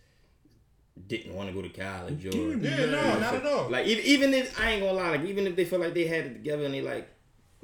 didn't 1.07 1.33
want 1.33 1.49
to 1.49 1.53
go 1.55 1.61
to 1.61 1.69
college 1.69 2.25
or 2.27 2.55
Yeah, 2.55 2.85
no, 2.85 3.19
not 3.19 3.33
at 3.35 3.45
all. 3.45 3.69
like 3.69 3.85
even, 3.87 4.05
even 4.05 4.33
if 4.33 4.59
I 4.59 4.71
ain't 4.71 4.81
gonna 4.83 4.93
lie, 4.93 5.09
like 5.09 5.25
even 5.25 5.47
if 5.47 5.55
they 5.55 5.65
feel 5.65 5.79
like 5.79 5.93
they 5.93 6.05
had 6.07 6.25
it 6.27 6.33
together 6.35 6.65
and 6.65 6.73
they 6.73 6.81
like, 6.81 7.09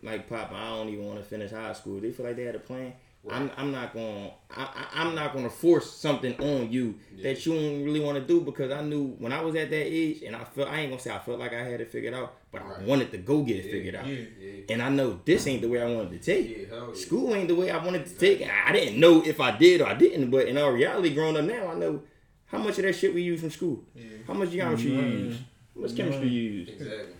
like 0.03 0.29
Papa, 0.29 0.55
I 0.55 0.77
don't 0.77 0.89
even 0.89 1.05
want 1.05 1.19
to 1.19 1.25
finish 1.25 1.51
high 1.51 1.73
school. 1.73 1.99
They 1.99 2.11
feel 2.11 2.25
like 2.25 2.35
they 2.35 2.45
had 2.45 2.55
a 2.55 2.59
plan. 2.59 2.93
I'm, 3.29 3.51
I'm 3.57 3.71
not 3.71 3.93
gonna 3.93 4.31
I, 4.49 4.61
I, 4.63 5.01
I'm 5.01 5.13
not 5.13 5.33
gonna 5.33 5.49
force 5.49 5.91
something 5.91 6.39
on 6.39 6.71
you 6.71 6.95
that 7.21 7.45
you 7.45 7.53
don't 7.53 7.83
really 7.83 7.99
want 7.99 8.17
to 8.17 8.23
do 8.23 8.39
because 8.39 8.71
I 8.71 8.81
knew 8.81 9.09
when 9.19 9.33
I 9.33 9.41
was 9.41 9.55
at 9.55 9.69
that 9.69 9.85
age 9.85 10.23
and 10.23 10.35
I 10.35 10.45
felt 10.45 10.69
I 10.69 10.79
ain't 10.79 10.91
gonna 10.91 11.01
say 11.01 11.13
I 11.13 11.19
felt 11.19 11.37
like 11.37 11.53
I 11.53 11.63
had 11.63 11.81
it 11.81 11.91
figured 11.91 12.13
out, 12.13 12.33
but 12.51 12.61
I 12.61 12.81
wanted 12.83 13.11
to 13.11 13.17
go 13.17 13.41
get 13.41 13.57
it 13.57 13.69
figured 13.69 13.95
out. 13.95 14.07
Yeah. 14.07 14.23
yeah, 14.39 14.61
And 14.69 14.81
I 14.81 14.89
know 14.89 15.19
this 15.25 15.45
ain't 15.47 15.61
the 15.61 15.67
way 15.67 15.81
I 15.81 15.93
wanted 15.93 16.11
to 16.11 16.19
take. 16.19 16.49
it. 16.49 16.69
yeah, 16.69 16.75
hell 16.75 16.93
yeah. 16.93 16.99
School 16.99 17.35
ain't 17.35 17.49
the 17.49 17.55
way 17.55 17.69
I 17.69 17.83
wanted 17.83 18.05
to 18.05 18.15
take. 18.15 18.39
it. 18.39 18.49
I 18.49 18.71
didn't 18.71 18.99
know 18.99 19.21
if 19.21 19.41
I 19.41 19.51
did 19.51 19.81
or 19.81 19.87
I 19.87 19.95
didn't, 19.95 20.31
but 20.31 20.47
in 20.47 20.57
all 20.57 20.71
reality, 20.71 21.13
growing 21.13 21.35
up 21.35 21.43
now, 21.43 21.67
I 21.67 21.75
know 21.75 22.01
how 22.45 22.57
much 22.59 22.77
of 22.77 22.85
that 22.85 22.93
shit 22.93 23.13
we 23.13 23.21
use 23.21 23.41
from 23.41 23.51
school. 23.51 23.83
How 24.27 24.33
much 24.33 24.51
geometry 24.51 24.91
you 24.91 24.97
mm-hmm. 24.97 25.17
use. 25.25 25.37
How 25.75 25.81
much 25.81 25.91
mm-hmm. 25.91 25.97
chemistry 25.97 26.29
you 26.29 26.41
use. 26.51 26.69
Exactly. 26.69 27.15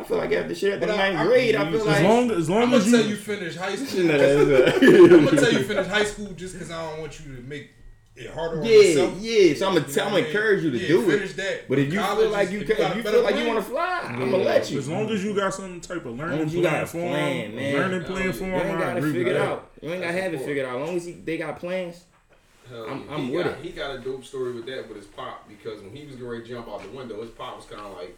I 0.00 0.04
feel 0.04 0.16
like 0.16 0.32
after 0.32 0.54
shit 0.54 0.72
at 0.74 0.80
the 0.80 0.86
But 0.86 0.94
I- 0.98 1.10
ninth 1.10 1.20
I- 1.20 1.26
grade, 1.26 1.54
I 1.56 1.70
feel 1.70 1.80
As 1.80 1.86
like 1.86 2.02
long 2.02 2.30
as 2.30 2.50
long 2.50 2.62
I'm 2.62 2.70
gonna 2.70 2.82
as 2.84 2.90
tell 2.90 3.02
you, 3.02 3.08
you 3.10 3.16
finish 3.16 3.56
high 3.56 3.74
school. 3.76 4.04
No, 4.04 4.14
I'm 4.14 5.24
gonna 5.24 5.40
tell 5.40 5.52
you 5.52 5.62
finish 5.64 5.86
high 5.86 6.04
school 6.04 6.28
just 6.32 6.54
because 6.54 6.70
I 6.70 6.90
don't 6.90 7.00
want 7.00 7.20
you 7.20 7.36
to 7.36 7.42
make 7.42 7.70
it 8.16 8.30
harder 8.30 8.60
on 8.60 8.64
Yeah, 8.66 8.72
yourself. 8.76 9.14
yeah. 9.20 9.54
So 9.54 9.68
I'm 9.68 9.74
gonna 9.74 9.86
tell, 9.88 10.06
I'm 10.08 10.12
gonna 10.14 10.26
encourage 10.26 10.64
you 10.64 10.70
to 10.72 10.78
Yeah, 10.78 10.88
do 10.88 11.02
finish 11.10 11.30
it. 11.30 11.36
that. 11.36 11.68
But 11.68 11.78
if 11.78 11.92
you 11.92 11.98
College 12.00 12.18
feel 12.24 12.30
like 12.30 12.50
you 12.50 12.60
if 12.60 12.66
can, 12.66 12.90
if 12.90 12.96
you 12.96 13.02
feel 13.02 13.22
like 13.22 13.36
you 13.36 13.46
want 13.46 13.58
to 13.64 13.70
fly, 13.70 14.00
I'm 14.04 14.18
gonna 14.30 14.36
let 14.38 14.70
you. 14.70 14.78
as 14.78 14.88
long 14.88 15.08
as 15.10 15.24
you 15.24 15.34
got 15.34 15.54
some 15.54 15.80
type 15.80 16.04
of 16.04 16.18
learning 16.18 16.40
as 16.40 16.54
you 16.54 16.62
got 16.62 16.82
a 16.84 16.86
plan, 16.86 17.10
plan, 17.10 17.44
form, 17.46 17.56
man. 17.56 17.74
learning 17.74 18.00
Hell 18.02 18.10
plan 18.10 18.26
yeah. 18.26 18.32
form, 18.32 18.50
You 18.50 18.56
ain't 18.58 18.78
gotta 18.80 19.02
figure 19.02 19.26
it 19.32 19.36
out. 19.36 19.70
You 19.82 19.90
ain't 19.90 20.02
gotta 20.02 20.20
have 20.20 20.34
it 20.34 20.40
figured 20.42 20.66
out. 20.66 20.80
As 20.80 20.86
long 20.88 20.96
as 20.96 21.08
they 21.24 21.36
got 21.38 21.58
plans. 21.58 22.04
Hell 22.68 22.84
I'm- 22.86 23.04
yeah. 23.08 23.14
I'm 23.14 23.30
with 23.32 23.44
got, 23.46 23.52
it. 23.58 23.64
He 23.64 23.70
got 23.70 23.94
a 23.96 23.98
dope 23.98 24.24
story 24.24 24.52
with 24.52 24.66
that 24.66 24.86
with 24.88 24.96
his 24.98 25.06
pop 25.06 25.48
because 25.48 25.80
when 25.82 25.94
he 25.94 26.06
was 26.06 26.16
going 26.16 26.42
to 26.42 26.46
jump 26.48 26.68
out 26.68 26.82
the 26.82 26.88
window, 26.96 27.20
his 27.20 27.30
pop 27.30 27.56
was 27.56 27.64
kind 27.66 27.80
of 27.82 27.96
like, 27.96 28.14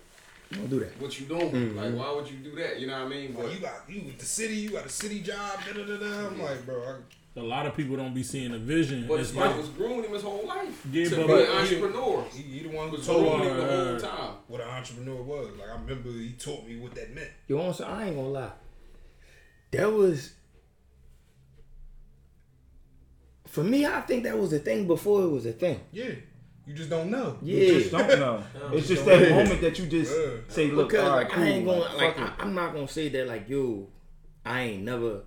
Don't 0.53 0.71
do 0.71 0.81
that. 0.81 1.01
"What 1.01 1.19
you 1.19 1.27
doing? 1.27 1.51
Mm-hmm. 1.51 1.79
Like, 1.79 1.95
why 1.95 2.13
would 2.15 2.31
you 2.31 2.37
do 2.39 2.55
that? 2.57 2.79
You 2.81 2.87
know 2.87 2.95
what 3.05 3.07
I 3.07 3.09
mean?" 3.09 3.35
Well, 3.35 3.47
But 3.47 3.55
you 3.55 3.61
got 3.61 3.75
you 3.89 4.03
with 4.07 4.19
the 4.19 4.25
city, 4.27 4.55
you 4.57 4.71
got 4.71 4.87
a 4.87 4.89
city 4.89 5.21
job. 5.21 5.61
Da, 5.67 5.73
da, 5.73 5.85
da, 5.85 5.97
da. 5.97 6.27
I'm 6.29 6.41
like, 6.41 6.65
bro, 6.67 6.83
I, 7.37 7.41
A 7.41 7.43
lot 7.43 7.65
of 7.67 7.75
people 7.75 7.97
don't 7.97 8.13
be 8.15 8.23
seeing 8.23 8.53
the 8.53 8.59
vision. 8.59 9.07
but 9.09 9.19
It's 9.21 9.29
his 9.31 9.37
like 9.37 9.49
pop 9.51 9.57
was 9.59 9.69
grooming 9.71 10.05
him 10.05 10.13
his 10.13 10.23
whole 10.23 10.47
life 10.47 10.87
Yeah, 10.93 11.09
to 11.09 11.17
but- 11.17 11.27
be 11.27 11.33
but- 11.33 11.49
an 11.49 11.57
entrepreneur. 11.57 12.25
he, 12.33 12.43
he 12.43 12.59
the 12.63 12.69
one 12.77 12.89
who 12.91 12.97
was 12.97 13.07
told 13.07 13.25
grooming 13.27 13.41
me 13.41 13.47
him 13.51 13.57
the 13.57 13.77
whole 13.77 13.97
uh, 13.97 13.99
time. 14.01 14.35
what 14.49 14.61
an 14.61 14.69
entrepreneur 14.69 15.23
was. 15.23 15.49
Like 15.59 15.69
I 15.71 15.73
remember 15.81 16.11
he 16.11 16.33
taught 16.33 16.67
me 16.67 16.77
what 16.79 16.95
that 16.95 17.15
meant. 17.15 17.31
Yo, 17.49 17.59
also, 17.59 17.85
I 17.85 18.07
ain't 18.07 18.17
gonna 18.17 18.29
lie. 18.29 18.51
That 19.73 19.91
was 19.91 20.33
for 23.47 23.65
me. 23.65 23.87
I 23.87 24.01
think 24.03 24.25
that 24.25 24.39
was 24.39 24.53
a 24.53 24.59
thing 24.59 24.87
before 24.87 25.23
it 25.23 25.29
was 25.29 25.47
a 25.47 25.53
thing. 25.53 25.81
Yeah, 25.93 26.11
you 26.67 26.75
just 26.75 26.91
don't 26.91 27.11
know. 27.11 27.37
You 27.43 27.57
Yeah, 27.59 27.79
just 27.79 27.91
don't 27.93 28.09
know. 28.21 28.43
It's 28.73 28.89
just 28.89 29.05
that 29.05 29.21
know. 29.29 29.37
moment 29.37 29.61
that 29.63 29.79
you 29.79 29.87
just 29.87 30.13
Yeah. 30.17 30.27
say, 30.49 30.71
"Look, 30.71 30.91
because 30.91 31.09
all 31.09 31.17
right, 31.17 31.25
like 31.25 31.33
cool, 31.33 31.43
I 31.45 31.47
ain't 31.49 31.67
gonna 31.67 31.81
like, 31.81 31.97
like 31.97 32.19
I, 32.19 32.33
I'm 32.39 32.55
not 32.55 32.73
gonna 32.75 32.89
say 32.89 33.09
that 33.11 33.27
like 33.29 33.49
yo, 33.49 33.89
I 34.45 34.61
ain't 34.63 34.85
never 34.85 35.23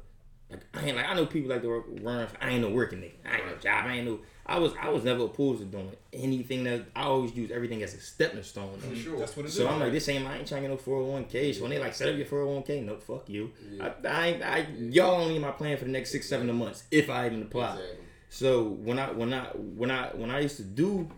like 0.50 0.62
I 0.74 0.86
ain't 0.88 0.96
like 0.96 1.08
I 1.08 1.14
know 1.16 1.26
people 1.26 1.50
like 1.50 1.62
to 1.64 1.68
work 1.68 1.86
run. 2.02 2.28
I 2.42 2.50
ain't 2.52 2.62
no 2.62 2.70
working 2.70 3.00
nigga. 3.00 3.14
I 3.30 3.38
ain't 3.38 3.48
no 3.48 3.56
job. 3.58 3.86
I 3.86 3.96
ain't 3.98 4.06
no. 4.08 4.20
I 4.48 4.60
was 4.60 4.74
I 4.80 4.90
was 4.90 5.04
never 5.04 5.26
opposed 5.26 5.60
to 5.60 5.66
doing 5.66 5.92
anything 6.14 6.64
that 6.66 6.86
I 6.96 7.04
always 7.04 7.36
use 7.36 7.50
everything 7.52 7.82
as 7.82 7.96
a 7.96 8.00
stepping 8.00 8.44
stone. 8.44 8.78
For 8.80 8.96
sure. 8.96 9.18
That's 9.18 9.36
what 9.36 9.46
it 9.46 9.50
is. 9.50 9.56
So 9.58 9.68
I'm 9.68 9.80
like, 9.80 9.92
this 9.92 10.08
ain't 10.08 10.26
I 10.28 10.38
ain't 10.38 10.48
trying 10.48 10.62
to 10.64 10.70
get 10.70 10.86
no 10.88 10.94
401k. 10.94 11.56
So 11.56 11.62
when 11.64 11.72
they 11.72 11.80
like 11.80 11.96
set 11.96 12.10
up 12.10 12.16
your 12.16 12.28
401k, 12.28 12.86
no, 12.86 12.96
fuck 12.98 13.28
you. 13.28 13.52
I, 13.82 13.92
I, 14.08 14.28
ain't- 14.28 14.44
I, 14.44 14.68
y'all 14.80 15.20
only 15.20 15.36
in 15.38 15.42
my 15.42 15.50
plan 15.52 15.78
for 15.78 15.86
the 15.86 15.92
next 15.92 16.12
six, 16.12 16.30
seven 16.30 16.54
months 16.56 16.84
if 16.92 17.10
I 17.10 17.26
even 17.26 17.42
apply. 17.42 17.72
Exactly. 17.72 17.98
So 18.30 18.46
So 18.54 18.64
when 18.70 19.00
I 19.00 19.12
when 19.12 19.34
I 19.34 19.46
when 19.46 19.90
I 19.90 20.08
when 20.10 20.30
I 20.30 20.42
used 20.42 20.58
to 20.58 20.64
do 20.64 21.10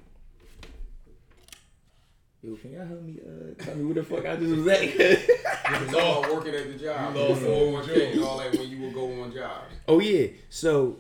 yo, 2.48 2.56
can 2.56 2.72
y'all 2.72 2.86
help 2.86 3.02
me? 3.02 3.20
Uh, 3.26 3.64
tell 3.64 3.76
me 3.76 3.86
where 3.86 3.96
the 3.96 4.04
fuck 4.04 4.26
I 4.26 4.36
just 4.38 4.56
was 4.56 4.68
at? 4.68 4.82
It's 4.84 5.94
all 5.94 6.20
about 6.24 6.34
working 6.36 6.56
at 6.56 6.68
the 6.72 6.78
job. 6.84 7.16
You 7.16 7.22
lost 7.22 7.42
Before 7.42 7.54
all 7.56 7.74
one 7.74 7.88
your 7.88 7.96
thing, 7.96 8.24
all 8.24 8.38
that 8.38 8.52
when 8.58 8.70
you 8.70 8.82
would 8.84 8.94
go 8.94 9.22
on 9.22 9.34
jobs. 9.34 9.74
oh 9.88 10.00
yeah, 10.00 10.28
so 10.50 10.98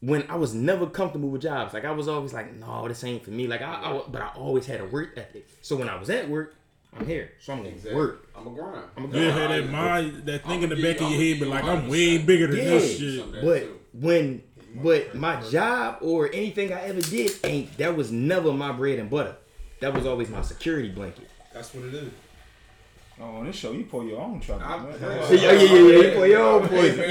when 0.00 0.24
I 0.28 0.36
was 0.36 0.54
never 0.54 0.86
comfortable 0.86 1.28
with 1.30 1.42
jobs, 1.42 1.74
like 1.74 1.84
I 1.84 1.90
was 1.90 2.06
always 2.08 2.32
like, 2.32 2.54
no, 2.54 2.86
this 2.86 3.02
ain't 3.04 3.24
for 3.24 3.30
me. 3.30 3.46
Like 3.46 3.62
I, 3.62 3.72
I 3.74 4.02
but 4.08 4.20
I 4.22 4.28
always 4.36 4.66
had 4.66 4.80
a 4.80 4.84
work 4.86 5.10
ethic. 5.16 5.48
So 5.62 5.76
when 5.76 5.88
I 5.88 5.96
was 5.98 6.10
at 6.10 6.28
work, 6.28 6.54
I'm 6.96 7.06
here, 7.06 7.32
so 7.40 7.52
I'm 7.54 7.58
gonna 7.60 7.70
Exactly. 7.70 7.94
work. 7.96 8.28
I'm 8.36 8.46
a 8.46 8.50
grind. 8.50 8.84
I'm 8.96 9.04
a 9.04 9.06
You 9.06 9.12
grind. 9.32 9.32
had 9.32 9.50
that 9.50 9.70
mind, 9.70 10.26
that 10.26 10.44
thing 10.44 10.62
in 10.62 10.68
the 10.70 10.76
I'ma 10.76 10.86
back 10.88 10.98
give 10.98 11.06
of 11.06 11.12
your 11.12 11.20
head, 11.20 11.36
I'ma 11.42 11.44
but 11.44 11.48
like 11.48 11.64
I'm 11.64 11.88
way 11.88 12.18
bigger 12.18 12.46
than 12.48 12.56
Yeah. 12.58 12.64
this 12.64 12.98
shit. 12.98 13.18
Some 13.20 13.28
of 13.28 13.34
that 13.34 13.44
But 13.44 13.60
too. 13.62 13.78
when 13.94 14.42
but 14.74 15.14
my 15.14 15.40
job 15.50 15.98
or 16.02 16.28
anything 16.32 16.72
I 16.72 16.82
ever 16.82 17.00
did 17.00 17.32
ain't 17.42 17.76
that 17.78 17.96
was 17.96 18.12
never 18.12 18.52
my 18.52 18.70
bread 18.72 18.98
and 18.98 19.10
butter. 19.10 19.36
That 19.80 19.94
was 19.94 20.06
always 20.06 20.28
my 20.28 20.42
security 20.42 20.88
blanket. 20.88 21.28
That's 21.52 21.72
what 21.72 21.84
it 21.84 21.94
is. 21.94 22.10
Oh, 23.20 23.24
on 23.38 23.46
this 23.46 23.56
show, 23.56 23.72
you 23.72 23.82
pull 23.84 24.04
your 24.04 24.20
own 24.20 24.38
truck. 24.38 24.62
I- 24.64 24.78
man. 24.78 24.94
Yeah, 25.00 25.08
Yeah, 25.08 25.52
yeah, 25.52 25.52
yeah, 25.52 25.62
yeah. 25.62 25.78
You 26.10 26.16
put 26.18 26.28
your 26.28 26.40
own 26.42 26.62
Hey, 26.68 26.68
poison. 26.68 26.98
man, 26.98 27.10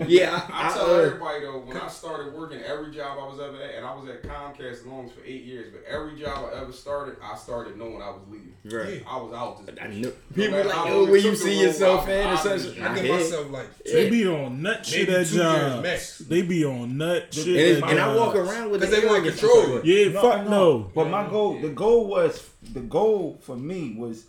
Yeah. 0.00 0.06
Yeah, 0.08 0.48
I, 0.52 0.68
I- 0.68 0.72
tell 0.72 0.86
I, 0.90 0.90
uh, 0.94 1.02
everybody 1.02 1.40
though, 1.42 1.58
when 1.60 1.76
I 1.76 1.88
started 1.88 2.34
working, 2.34 2.58
every 2.62 2.92
job 2.92 3.16
I 3.20 3.26
was 3.28 3.38
ever 3.38 3.62
at, 3.62 3.74
and 3.76 3.86
I 3.86 3.94
was 3.94 4.08
at 4.08 4.22
Comcast 4.24 4.86
long 4.86 5.08
for 5.08 5.24
eight 5.24 5.44
years, 5.44 5.72
but 5.72 5.84
every 5.88 6.18
job 6.18 6.50
I 6.52 6.60
ever 6.60 6.72
started, 6.72 7.16
I 7.22 7.36
started 7.36 7.78
knowing 7.78 8.02
I 8.02 8.10
was 8.10 8.22
leaving. 8.28 8.54
Right. 8.64 9.04
I 9.08 9.16
was 9.18 9.32
out 9.32 9.64
this. 9.64 9.76
I 9.80 9.86
bitch. 9.86 10.02
know. 10.02 10.12
People 10.34 10.58
like, 10.64 10.70
how 10.74 10.88
yo, 10.88 10.94
long 10.98 11.08
it 11.08 11.10
where 11.12 11.20
you 11.20 11.36
see 11.36 11.60
yourself 11.62 12.02
out, 12.02 12.08
at 12.10 12.16
and 12.20 12.28
I 12.30 12.36
such. 12.36 12.52
was- 12.52 12.78
I 12.80 12.92
I 12.92 12.94
get 13.00 13.10
myself 13.10 13.50
like 13.52 13.78
They 13.84 14.10
be 14.10 14.26
on 14.26 14.62
nut 14.62 14.84
shit 14.86 15.08
Maybe 15.08 15.20
at 15.20 15.26
jobs. 15.28 16.18
They 16.18 16.42
be 16.42 16.64
on 16.64 16.96
nut 16.98 17.32
shit. 17.32 17.46
And, 17.46 17.56
at 17.56 17.64
it's- 17.66 17.90
and 17.92 18.00
I 18.00 18.16
walk 18.16 18.34
jobs. 18.34 18.50
around 18.50 18.70
with 18.70 18.80
'Cause 18.80 18.90
because 18.90 19.02
they 19.02 19.06
want 19.08 19.18
arrogance 19.26 19.40
control. 19.40 19.76
it. 19.78 19.84
Yeah, 19.84 20.20
fuck 20.20 20.48
no. 20.48 20.90
But 20.94 21.08
my 21.08 21.28
goal, 21.28 21.60
the 21.60 21.68
goal 21.68 22.06
was, 22.08 22.48
the 22.72 22.80
goal 22.80 23.38
for 23.42 23.56
me 23.56 23.94
was 23.96 24.24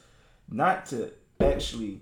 not 0.52 0.86
to 0.88 1.12
actually 1.40 2.02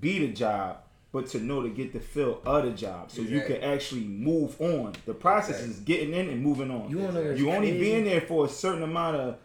be 0.00 0.26
the 0.26 0.32
job, 0.32 0.78
but 1.12 1.26
to 1.28 1.38
know 1.40 1.62
to 1.62 1.68
get 1.68 1.92
the 1.92 2.00
feel 2.00 2.40
of 2.44 2.64
the 2.64 2.70
job, 2.70 3.10
so 3.10 3.20
you 3.22 3.40
can 3.42 3.56
actually 3.62 4.04
move 4.04 4.60
on. 4.60 4.94
The 5.06 5.14
process 5.14 5.60
is 5.60 5.80
getting 5.80 6.14
in 6.14 6.28
and 6.28 6.42
moving 6.42 6.70
on. 6.70 6.88
You 6.88 6.98
wanna 6.98 7.12
know 7.12 7.28
what's 7.28 7.40
you 7.40 7.50
only 7.50 7.70
crazy? 7.70 7.80
being 7.80 8.04
there 8.04 8.20
for 8.20 8.46
a 8.46 8.48
certain 8.48 8.82
amount 8.84 9.16
of 9.16 9.36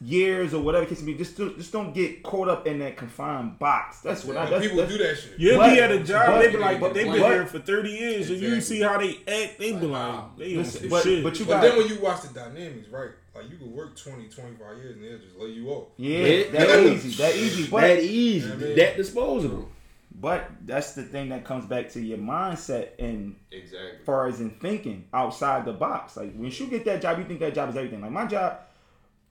years 0.00 0.52
or 0.52 0.60
whatever 0.60 0.84
it 0.84 0.88
case 0.88 1.00
may 1.02 1.12
be. 1.12 1.18
Just 1.18 1.36
do, 1.36 1.54
just 1.54 1.70
don't 1.72 1.94
get 1.94 2.24
caught 2.24 2.48
up 2.48 2.66
in 2.66 2.80
that 2.80 2.96
confined 2.96 3.56
box. 3.60 4.00
That's 4.00 4.24
what 4.24 4.36
I. 4.36 4.44
But 4.46 4.50
That's, 4.50 4.62
people 4.64 4.78
that's, 4.78 4.92
do 4.92 4.98
that 4.98 5.16
shit. 5.16 5.38
You 5.38 5.56
But- 5.56 5.70
be 5.74 5.80
at 5.80 5.92
a 5.92 6.02
job, 6.02 6.26
but- 6.26 6.42
they 6.42 6.50
be 6.50 6.56
like, 6.58 6.80
but- 6.80 6.94
they 6.94 7.04
been 7.04 7.20
but- 7.20 7.30
here 7.30 7.46
for 7.46 7.60
30 7.60 7.90
years, 7.90 8.28
and 8.30 8.40
you 8.40 8.60
see 8.60 8.80
how 8.80 8.98
they 8.98 9.18
act, 9.28 9.60
they 9.60 9.70
be 9.72 9.86
like, 9.86 9.90
Wow. 10.12 10.30
they 10.36 10.52
on 10.52 10.58
Listen, 10.64 10.80
some 10.80 10.90
but, 10.90 11.04
shit. 11.04 11.22
but 11.22 11.38
you 11.38 11.44
But 11.46 11.52
got 11.52 11.60
then 11.62 11.76
when 11.78 11.86
you 11.86 12.00
watch 12.00 12.22
the 12.22 12.34
dynamics, 12.34 12.88
right? 12.88 13.10
Like 13.34 13.50
you 13.50 13.56
could 13.56 13.68
work 13.72 13.96
20, 13.96 14.28
25 14.28 14.76
years 14.78 14.96
and 14.96 15.04
they'll 15.04 15.18
just 15.18 15.36
lay 15.38 15.48
you 15.48 15.68
off. 15.70 15.88
yeah, 15.96 16.18
Yeah, 16.18 16.50
that 16.50 16.84
easy, 16.92 17.22
that 17.22 17.34
easy. 17.36 17.70
But 17.70 17.80
that 17.82 18.02
easy, 18.02 18.48
Yeah, 18.48 18.54
man. 18.56 18.76
that 18.76 18.96
disposable. 18.96 19.68
But 20.14 20.50
that's 20.66 20.92
the 20.92 21.02
thing 21.04 21.30
that 21.30 21.44
comes 21.44 21.64
back 21.66 21.88
to 21.90 22.00
your 22.00 22.18
mindset 22.18 22.90
and 22.98 23.34
Exactly. 23.50 24.04
far 24.04 24.26
as 24.26 24.40
in 24.40 24.50
thinking 24.50 25.06
outside 25.14 25.64
the 25.64 25.72
box. 25.72 26.16
Like 26.18 26.34
when 26.34 26.50
you 26.50 26.66
get 26.66 26.84
that 26.84 27.00
job, 27.00 27.18
you 27.18 27.24
think 27.24 27.40
that 27.40 27.54
job 27.54 27.70
is 27.70 27.76
everything. 27.76 28.02
Like 28.02 28.10
my 28.10 28.26
job, 28.26 28.58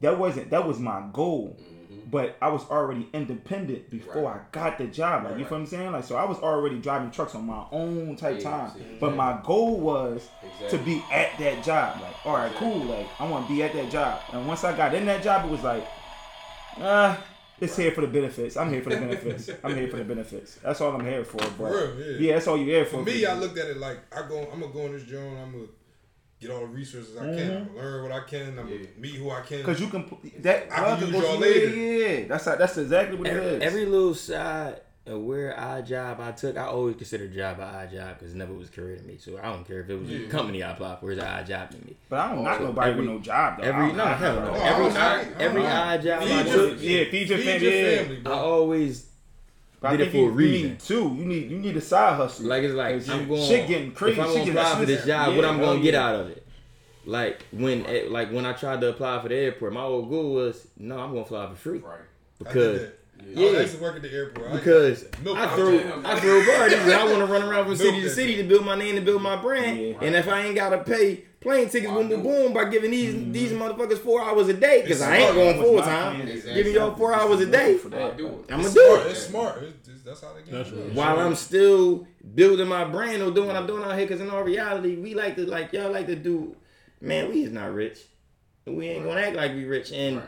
that 0.01 0.17
wasn't 0.17 0.49
that 0.49 0.67
was 0.67 0.79
my 0.79 1.03
goal. 1.13 1.55
Mm-hmm. 1.61 1.80
But 2.11 2.35
I 2.41 2.49
was 2.49 2.63
already 2.69 3.07
independent 3.13 3.89
before 3.89 4.21
Right. 4.23 4.35
I 4.35 4.39
got 4.51 4.77
the 4.77 4.85
job. 4.87 5.23
Like 5.23 5.33
you 5.33 5.37
Right. 5.39 5.47
feel 5.49 5.57
what 5.57 5.61
I'm 5.61 5.67
saying? 5.67 5.91
Like 5.93 6.03
so 6.03 6.17
I 6.17 6.25
was 6.25 6.37
already 6.39 6.77
driving 6.79 7.09
trucks 7.09 7.33
on 7.35 7.45
my 7.45 7.63
own 7.71 8.15
type 8.17 8.37
Yeah, 8.39 8.49
time. 8.51 8.71
see, 8.75 8.83
But 8.99 9.15
my 9.15 9.39
goal 9.43 9.79
was 9.79 10.27
Exactly. 10.43 10.77
to 10.77 10.83
be 10.83 11.03
at 11.11 11.37
that 11.39 11.63
job. 11.63 12.01
Like, 12.01 12.25
all 12.25 12.35
right, 12.35 12.53
cool. 12.55 12.79
Like 12.79 13.07
I 13.19 13.27
want 13.29 13.47
to 13.47 13.53
be 13.53 13.63
at 13.63 13.73
that 13.73 13.89
job. 13.89 14.19
And 14.33 14.45
once 14.47 14.63
I 14.63 14.75
got 14.75 14.93
in 14.93 15.05
that 15.05 15.23
job, 15.23 15.45
it 15.45 15.51
was 15.51 15.63
like, 15.63 15.87
ah, 16.79 17.23
it's 17.59 17.77
here 17.77 17.91
for 17.91 18.01
the 18.01 18.07
benefits. 18.07 18.57
I'm 18.57 18.71
here 18.73 18.81
for 18.81 18.89
the 18.89 18.97
benefits. 18.97 19.49
I'm 19.63 19.75
here 19.75 19.87
for 19.87 19.97
the 19.97 20.03
benefits. 20.03 20.55
That's 20.55 20.81
all 20.81 20.93
I'm 20.95 21.05
here 21.05 21.23
for. 21.23 21.37
But 21.57 21.71
real, 21.71 21.99
yeah. 21.99 22.17
yeah, 22.19 22.33
that's 22.33 22.47
all 22.47 22.57
you 22.57 22.65
here 22.65 22.85
for. 22.85 22.97
For 22.97 23.03
me, 23.03 23.25
I 23.25 23.35
looked 23.35 23.57
at 23.57 23.67
it 23.67 23.77
like 23.77 23.99
I 24.15 24.27
go. 24.27 24.47
I'm 24.51 24.59
gonna 24.61 24.73
go 24.73 24.85
in 24.87 24.93
this 24.93 25.03
joint. 25.03 25.37
I'm 25.37 25.51
gonna 25.51 25.67
get 26.41 26.49
all 26.51 26.61
the 26.61 26.65
resources 26.67 27.15
I 27.15 27.21
can. 27.25 27.35
Mm-hmm. 27.37 27.69
I'm 27.69 27.75
learn 27.75 28.03
what 28.03 28.11
I 28.11 28.19
can. 28.25 28.59
I'm 28.59 28.67
Yeah. 28.67 28.77
meet 28.97 29.15
who 29.15 29.29
I 29.29 29.41
can. 29.41 29.59
Because 29.59 29.79
you 29.79 29.87
can 29.87 30.05
that 30.39 30.67
I 30.71 30.99
can 30.99 31.07
use 31.13 31.23
y'all 31.23 31.37
later. 31.37 31.69
Yeah, 31.69 32.07
yeah, 32.19 32.27
that's 32.27 32.45
how, 32.45 32.55
that's 32.55 32.77
exactly 32.77 33.17
what 33.17 33.27
it 33.27 33.31
Every, 33.37 33.45
is. 33.47 33.61
every 33.63 33.85
little 33.85 34.15
side 34.15 34.81
of 35.07 35.19
where 35.21 35.59
I 35.59 35.81
job 35.81 36.19
I 36.19 36.31
took, 36.31 36.57
I 36.57 36.65
always 36.65 36.95
consider 36.95 37.27
job 37.27 37.59
a 37.59 37.63
odd 37.63 37.91
job 37.91 38.19
because 38.19 38.35
never 38.35 38.53
was 38.53 38.69
career 38.69 38.97
to 38.97 39.03
me. 39.03 39.17
So 39.19 39.39
I 39.41 39.51
don't 39.51 39.65
care 39.67 39.81
if 39.81 39.89
it 39.89 39.99
was 39.99 40.11
a 40.11 40.27
company 40.27 40.61
I 40.63 40.71
applied 40.71 40.99
for, 40.99 41.11
it's 41.11 41.21
an 41.21 41.27
odd 41.27 41.45
job 41.47 41.71
to 41.71 41.77
me. 41.77 41.95
but 42.09 42.19
I 42.19 42.33
don't 42.35 42.43
knock 42.43 42.57
So 42.59 42.63
nobody 42.65 42.91
every- 42.91 43.07
with 43.07 43.15
no 43.15 43.19
job 43.21 43.57
though. 43.57 43.63
Every 43.63 43.93
no, 43.93 44.05
hell 44.05 44.35
no. 44.35 44.45
No, 44.45 44.53
Every 44.53 44.85
odd, 44.97 45.27
every 45.39 45.65
odd 45.65 46.01
job 46.03 46.21
I 46.23 46.43
took, 46.43 46.81
Yeah, 46.81 47.03
feed 47.05 47.29
your 47.29 47.37
Feed 47.39 47.45
family. 47.47 47.65
your 47.67 47.73
yeah. 47.93 47.97
family, 48.03 48.21
I 48.25 48.29
always 48.31 49.05
But 49.81 49.87
I 49.93 49.97
did 49.97 50.07
it 50.07 50.11
think 50.11 50.13
for 50.13 50.17
you, 50.17 50.23
a 50.25 50.29
you 50.29 50.31
reason. 50.53 50.69
need 50.69 50.79
two. 50.79 51.15
You 51.17 51.25
need 51.25 51.51
you 51.51 51.57
need 51.59 51.75
a 51.75 51.81
side 51.81 52.15
hustle. 52.15 52.45
Like 52.45 52.63
it's 52.63 52.73
like 52.75 52.93
I'm 52.95 53.01
shit- 53.03 53.27
going. 53.27 53.47
Shit 53.47 53.67
getting 53.67 53.91
crazy. 53.91 54.19
If 54.19 54.25
I'm 54.25 54.25
Shit 54.27 54.33
gonna 54.35 54.45
getting 54.45 54.59
apply 54.61 54.79
for 54.79 54.85
this 54.85 54.99
expensive. 54.99 55.25
job, 55.25 55.35
what 55.35 55.45
I'm 55.45 55.59
gonna 55.59 55.81
get 55.81 55.95
out 55.95 56.15
of 56.19 56.27
it? 56.29 56.47
Like 57.05 57.45
when, 57.51 57.85
eh, 57.87 58.03
like 58.07 58.31
when 58.31 58.45
I 58.45 58.53
tried 58.53 58.79
to 58.81 58.89
apply 58.89 59.21
for 59.23 59.29
the 59.29 59.35
airport, 59.35 59.73
my 59.73 59.81
old 59.81 60.07
goal 60.09 60.33
was 60.35 60.67
no, 60.77 60.99
I'm 60.99 61.11
gonna 61.13 61.25
fly 61.25 61.47
for 61.49 61.55
free 61.55 61.79
Right. 61.79 61.99
Because 62.37 62.81
that. 62.81 62.97
Yeah. 63.33 63.47
I 63.47 63.61
used 63.61 63.75
to 63.77 63.81
work 63.81 63.95
at 63.95 64.01
the 64.03 64.11
airport. 64.13 64.51
Because 64.51 65.05
Milk 65.23 65.37
I 65.37 65.45
out 65.45 65.55
throw. 65.55 65.77
I 66.05 66.19
throw 66.19 66.45
parties 66.57 66.77
and 66.79 66.93
I 66.93 67.03
want 67.05 67.17
to 67.19 67.25
run 67.25 67.41
around 67.43 67.65
from 67.65 67.75
city 67.87 68.01
to 68.01 68.09
city 68.09 68.35
to 68.37 68.43
build 68.43 68.65
my 68.65 68.75
name 68.75 68.97
and 68.97 69.05
build 69.05 69.21
my 69.23 69.35
brand. 69.35 69.79
Yeah. 69.79 69.93
And 70.01 70.15
if 70.15 70.27
I 70.27 70.41
ain't 70.45 70.55
gotta 70.55 70.77
pay 70.79 71.23
plane 71.41 71.67
tickets, 71.67 71.91
boom, 71.91 72.07
boom, 72.07 72.23
boom, 72.23 72.53
by 72.53 72.65
giving 72.65 72.91
these 72.91 73.13
Mm-hmm. 73.15 73.31
these 73.33 73.51
motherfuckers 73.51 73.97
four 73.97 74.21
hours 74.23 74.47
a 74.47 74.53
day, 74.53 74.81
because 74.83 75.01
I 75.01 75.17
ain't 75.17 75.35
going 75.35 75.57
full 75.61 75.79
time. 75.81 76.21
Exactly. 76.21 76.53
Giving 76.53 76.73
y'all 76.75 76.95
four 76.95 77.13
hours 77.13 77.41
a 77.41 77.45
day. 77.47 77.77
I 77.83 77.89
that. 77.89 78.17
do 78.17 78.27
it. 78.27 78.45
I'm 78.49 78.61
gonna 78.61 78.73
do 78.73 78.95
it. 79.01 79.07
It's 79.11 79.25
smart. 79.27 79.61
It's, 79.63 79.87
it's, 79.89 80.03
that's 80.03 80.21
how 80.21 80.33
they 80.33 80.43
get 80.43 80.51
That's 80.51 80.71
right. 80.71 80.93
While 80.93 81.19
I'm 81.19 81.35
still 81.35 82.07
building 82.35 82.67
my 82.67 82.85
brand 82.85 83.21
or 83.23 83.31
doing 83.31 83.47
what 83.47 83.55
I'm 83.57 83.67
doing 83.67 83.83
out 83.83 83.97
here, 83.97 84.07
because 84.07 84.21
in 84.21 84.29
all 84.29 84.43
reality, 84.43 84.95
we 84.95 85.13
like 85.15 85.35
to 85.35 85.45
like 85.45 85.73
y'all 85.73 85.91
like 85.91 86.07
to 86.07 86.15
do. 86.15 86.55
Man, 87.01 87.29
we 87.29 87.43
is 87.43 87.51
not 87.51 87.73
rich. 87.73 87.99
We 88.65 88.87
ain't 88.89 89.03
gonna 89.03 89.19
act 89.19 89.35
like 89.35 89.53
we 89.53 89.65
rich, 89.65 89.91
and 89.91 90.17
Right. 90.17 90.25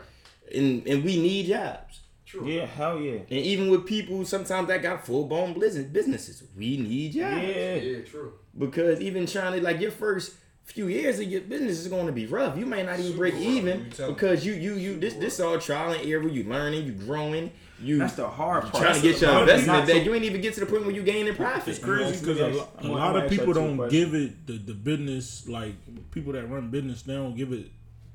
and 0.56 0.86
and 0.88 1.04
we 1.04 1.16
need 1.22 1.46
jobs. 1.46 2.00
True. 2.26 2.48
Yeah, 2.48 2.66
hell 2.66 2.98
yeah. 2.98 3.18
And 3.20 3.30
even 3.30 3.70
with 3.70 3.86
people 3.86 4.24
sometimes 4.24 4.66
that 4.66 4.82
got 4.82 5.06
full 5.06 5.26
blown 5.26 5.56
business 5.60 5.86
businesses, 5.86 6.42
we 6.56 6.76
need 6.78 7.12
jobs. 7.12 7.36
Yeah. 7.46 7.74
Yeah, 7.76 8.00
true. 8.02 8.32
Because 8.58 9.00
even 9.00 9.26
trying 9.26 9.52
to 9.52 9.60
like 9.62 9.80
your 9.80 9.92
first 9.92 10.32
few 10.64 10.88
years 10.88 11.18
of 11.20 11.24
your 11.30 11.42
business 11.42 11.78
is 11.78 11.88
going 11.88 12.06
to 12.06 12.12
be 12.12 12.26
rough. 12.26 12.56
You 12.58 12.66
may 12.66 12.82
not 12.82 12.94
even 12.98 13.06
Super 13.12 13.18
break 13.18 13.34
rough, 13.34 13.42
even 13.42 13.80
you 13.98 14.06
because 14.08 14.44
you 14.46 14.54
you 14.54 14.74
you 14.74 14.96
this 14.98 15.14
this 15.14 15.38
all 15.40 15.58
trial 15.58 15.92
and 15.92 16.06
error. 16.08 16.26
You 16.28 16.44
learning, 16.44 16.86
you 16.86 16.92
growing, 16.92 17.50
you 17.80 17.98
That's 17.98 18.14
the 18.14 18.28
hard 18.28 18.62
part. 18.64 18.74
trying 18.82 19.00
to 19.00 19.00
That's 19.00 19.02
get 19.02 19.20
the- 19.20 19.26
your 19.26 19.32
not- 19.34 19.42
investment 19.42 19.78
not 19.78 19.86
that 19.86 19.96
so- 19.96 20.02
you 20.02 20.14
ain't 20.14 20.24
even 20.24 20.40
get 20.40 20.54
to 20.54 20.60
the 20.60 20.66
point 20.66 20.82
where 20.86 20.94
you 20.94 21.02
gaining 21.02 21.34
profit. 21.34 21.68
It's 21.68 21.78
crazy 21.78 22.18
because 22.18 22.40
a, 22.40 22.46
lo- 22.48 22.68
a 22.78 22.82
I'm 22.82 22.90
lot 22.92 23.16
of 23.16 23.30
people 23.30 23.52
don't 23.52 23.76
questions. 23.76 24.04
give 24.04 24.14
it 24.14 24.46
the, 24.46 24.52
the 24.58 24.74
business 24.74 25.46
like 25.48 25.74
people 26.10 26.32
that 26.32 26.48
run 26.50 26.70
business 26.70 27.02
they 27.02 27.14
don't 27.14 27.36
give 27.36 27.52
it 27.52 27.66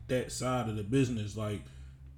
that 0.08 0.32
side 0.32 0.68
of 0.70 0.76
the 0.76 0.84
business 0.84 1.38
like 1.38 1.62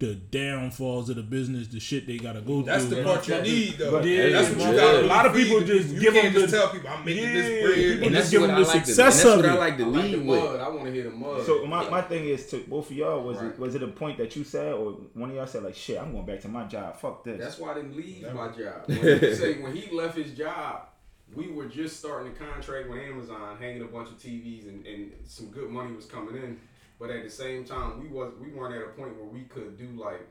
the 0.02 0.16
downfalls 0.16 1.10
of 1.10 1.16
the 1.16 1.22
business 1.24 1.68
the 1.70 1.80
shit 1.80 2.06
they 2.06 2.18
gotta 2.18 2.42
go 2.42 2.62
That's 2.62 2.86
through 2.86 3.04
That's 3.04 3.28
the 3.28 3.32
part 3.34 3.46
you 3.48 3.54
need, 3.54 3.74
though. 3.78 4.02
Yeah, 4.02 4.30
that's 4.30 4.50
what 4.50 4.60
you 4.60 4.66
yeah. 4.66 4.76
got. 4.76 4.96
A 5.04 5.08
lot 5.08 5.26
of 5.28 5.34
people 5.34 5.62
just 5.62 5.90
you 5.90 6.00
give 6.02 6.14
can't 6.14 6.34
them 6.34 6.42
just 6.42 6.52
the- 6.54 6.58
tell 6.60 6.70
people 6.70 6.90
I'm 6.90 7.06
making 7.06 7.24
Yeah, 7.24 7.34
this 7.34 7.64
bread. 7.64 7.76
people 7.76 7.92
And 7.92 8.02
just 8.02 8.14
that's 8.14 8.30
give 8.32 8.42
what 8.42 8.48
them 8.48 8.56
I 8.56 8.60
the 8.60 8.66
like 8.66 8.72
to, 8.74 8.78
and 8.80 8.86
success 8.88 9.24
that's 9.24 9.26
of 9.26 9.38
what 9.38 9.46
I 9.50 9.54
like 9.58 9.78
to 9.78 9.84
I 9.84 9.88
like 9.88 10.04
lead 10.04 10.26
with. 10.28 10.40
mud. 10.44 10.60
I 10.60 10.68
want 10.70 10.86
to 10.86 10.92
hear 10.92 11.04
the 11.06 11.10
mud. 11.12 11.46
So 11.46 11.66
my, 11.66 11.90
my 11.90 12.02
thing 12.02 12.26
is 12.28 12.48
to 12.48 12.58
both 12.68 12.90
of 12.92 12.98
y'all 12.98 13.24
was 13.24 13.38
Right. 13.38 13.46
it 13.52 13.60
was 13.60 13.76
it 13.76 13.84
a 13.84 13.88
point 13.88 14.18
that 14.18 14.36
you 14.36 14.44
said 14.44 14.74
or 14.74 14.92
one 15.14 15.30
of 15.30 15.36
y'all 15.36 15.48
said 15.48 15.64
like 15.64 15.76
shit 15.76 16.02
I'm 16.02 16.12
going 16.12 16.26
back 16.26 16.42
to 16.42 16.48
my 16.50 16.66
job 16.66 16.98
fuck 16.98 17.24
this 17.24 17.40
That's 17.40 17.58
why 17.60 17.72
I 17.72 17.74
didn't 17.76 17.96
leave 17.96 18.24
my 18.34 18.48
job. 18.50 18.84
When 18.88 19.20
he 19.20 19.36
say 19.36 19.62
when 19.62 19.76
he 19.76 19.96
left 19.96 20.18
his 20.18 20.32
job, 20.32 20.88
we 21.34 21.48
were 21.48 21.68
just 21.68 21.98
starting 22.00 22.32
a 22.34 22.36
contract 22.36 22.90
with 22.90 23.00
Amazon, 23.00 23.56
hanging 23.58 23.82
a 23.84 23.86
bunch 23.86 24.10
of 24.10 24.18
TVs, 24.18 24.68
and, 24.68 24.86
and 24.86 25.12
some 25.26 25.48
good 25.48 25.70
money 25.70 25.94
was 25.96 26.06
coming 26.06 26.36
in. 26.36 26.60
But 27.02 27.10
at 27.10 27.24
the 27.24 27.30
same 27.32 27.66
time, 27.66 28.00
we 28.00 28.08
was 28.10 28.32
we 28.40 28.52
weren't 28.52 28.76
at 28.76 28.84
a 28.84 28.92
point 28.92 29.16
where 29.18 29.26
we 29.26 29.42
could 29.46 29.76
do 29.76 29.88
like 30.00 30.22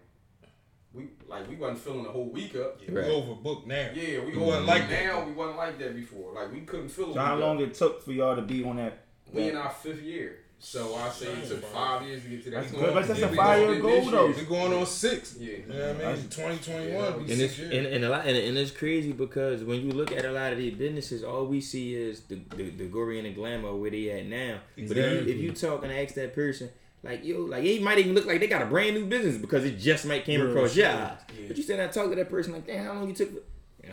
we 0.95 1.09
like 1.27 1.49
we 1.49 1.57
wasn't 1.57 1.81
filling 1.81 2.05
the 2.05 2.11
whole 2.11 2.31
week 2.31 2.55
up. 2.55 2.81
Yeah, 2.81 2.95
Right. 2.95 3.07
We 3.07 3.13
overbooked 3.13 3.67
now. 3.67 3.89
Yeah, 3.93 4.21
we 4.25 4.33
We 4.33 4.39
wasn't 4.39 4.67
like 4.67 4.89
that. 4.89 5.05
now. 5.05 5.25
We 5.25 5.33
wasn't 5.33 5.57
like 5.59 5.79
that 5.81 5.97
before. 5.97 6.33
Like 6.33 6.53
we 6.53 6.61
couldn't 6.61 6.89
fill. 6.91 7.11
a 7.11 7.15
so 7.15 7.21
how 7.21 7.35
week 7.35 7.43
up. 7.43 7.49
long 7.49 7.61
it 7.61 7.75
took 7.75 8.03
for 8.05 8.13
y'all 8.13 8.37
to 8.37 8.43
be 8.43 8.63
on 8.63 8.77
that 8.77 9.05
We 9.33 9.49
in 9.49 9.57
our 9.57 9.71
fifth 9.71 10.03
year, 10.03 10.39
so 10.63 10.95
I 10.95 11.09
say 11.09 11.27
it 11.33 11.49
took 11.49 11.65
five 11.65 12.07
years 12.07 12.23
to 12.23 12.29
get 12.29 12.45
to 12.45 12.51
that. 12.51 12.61
That's 12.61 12.73
point. 12.73 12.85
good, 12.85 12.95
but 12.95 13.09
that's 13.09 13.21
a 13.23 13.29
five-year 13.29 13.81
goal 13.81 14.11
though. 14.11 14.27
We're 14.27 14.45
going 14.45 14.73
on 14.75 14.85
six. 14.87 15.37
Yeah. 15.39 15.53
You 15.53 15.65
know 15.67 15.75
what 15.75 15.85
I 15.85 15.93
mean? 15.93 15.99
That's- 15.99 16.23
2021. 16.37 17.15
And 17.31 17.31
it's 17.31 17.59
and, 17.59 17.73
and 17.87 18.05
a 18.05 18.09
lot 18.11 18.27
and, 18.27 18.37
and 18.37 18.59
it's 18.59 18.71
crazy 18.71 19.13
because 19.13 19.65
when 19.65 19.81
you 19.81 19.93
look 19.93 20.13
at 20.13 20.25
a 20.25 20.33
lot 20.33 20.53
of 20.53 20.59
these 20.59 20.75
businesses, 20.77 21.25
all 21.25 21.47
we 21.47 21.61
see 21.61 21.95
is 21.95 22.21
the 22.23 22.37
the, 22.57 22.71
the 22.71 22.85
glory 22.87 23.19
and 23.19 23.27
the 23.27 23.33
glamour 23.33 23.75
where 23.75 23.91
they 23.91 24.11
at 24.11 24.27
now. 24.27 24.61
Exactly. 24.77 24.87
But 24.87 24.97
if 24.99 25.27
you, 25.29 25.35
if 25.35 25.41
you 25.41 25.53
talk 25.53 25.83
and 25.83 25.93
ask 25.93 26.15
that 26.15 26.35
person, 26.35 26.69
like 27.03 27.25
yo, 27.25 27.41
like 27.41 27.65
it 27.65 27.83
might 27.83 27.99
even 27.99 28.15
look 28.15 28.27
like 28.27 28.41
they 28.41 28.47
got 28.47 28.61
a 28.63 28.67
brand 28.67 28.95
new 28.97 29.07
business 29.07 29.39
because 29.39 29.65
it 29.65 29.79
just 29.79 30.05
might 30.05 30.25
came 30.25 30.41
Real 30.43 30.51
across 30.51 30.77
your 30.77 30.87
shit. 30.87 30.95
eyes. 30.95 31.19
But 31.49 31.57
you 31.57 31.63
said 31.63 31.81
I 31.81 31.87
talk 31.89 32.11
to 32.11 32.17
that 32.17 32.29
person 32.29 32.53
like, 32.53 32.67
damn, 32.67 32.85
how 32.85 32.93
long 32.95 33.09
you 33.09 33.15
took? 33.15 33.31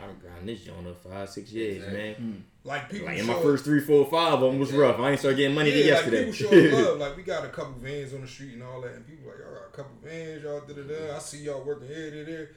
And 0.07 0.17
I 0.17 0.19
I'm 0.19 0.19
grinding 0.19 0.45
this 0.55 0.63
joint 0.65 0.87
up 0.87 1.03
five, 1.03 1.29
six 1.29 1.51
years, 1.51 1.77
Exactly. 1.77 1.97
man. 1.99 2.45
Like 2.63 2.89
people 2.89 3.07
Like 3.07 3.17
in 3.19 3.25
show 3.25 3.33
my 3.35 3.41
first 3.41 3.63
three, 3.65 3.79
four, 3.79 4.05
five 4.05 4.33
of 4.33 4.41
them 4.41 4.59
was 4.59 4.71
Yeah. 4.71 4.79
rough. 4.79 4.99
I 4.99 5.11
ain't 5.11 5.19
start 5.19 5.37
getting 5.37 5.55
money 5.55 5.71
till 5.71 5.79
yeah, 5.79 5.85
yesterday. 5.85 6.25
like 6.25 6.35
people 6.35 6.51
show 6.51 6.77
love. 6.89 6.99
Like 6.99 7.17
we 7.17 7.23
got 7.23 7.45
a 7.45 7.49
couple 7.49 7.73
vans 7.73 8.13
on 8.13 8.21
the 8.21 8.27
street 8.27 8.53
and 8.53 8.63
all 8.63 8.81
that, 8.81 8.93
and 8.93 9.07
people 9.07 9.27
like, 9.29 9.39
y'all 9.39 9.53
got 9.53 9.67
a 9.67 9.75
couple 9.77 9.95
vans, 10.03 10.43
y'all 10.43 10.59
da 10.61 10.73
da 10.73 10.81
da. 10.83 11.15
I 11.15 11.19
see 11.19 11.43
y'all 11.43 11.63
working 11.63 11.87
here, 11.87 12.11
there, 12.11 12.25
there. 12.25 12.49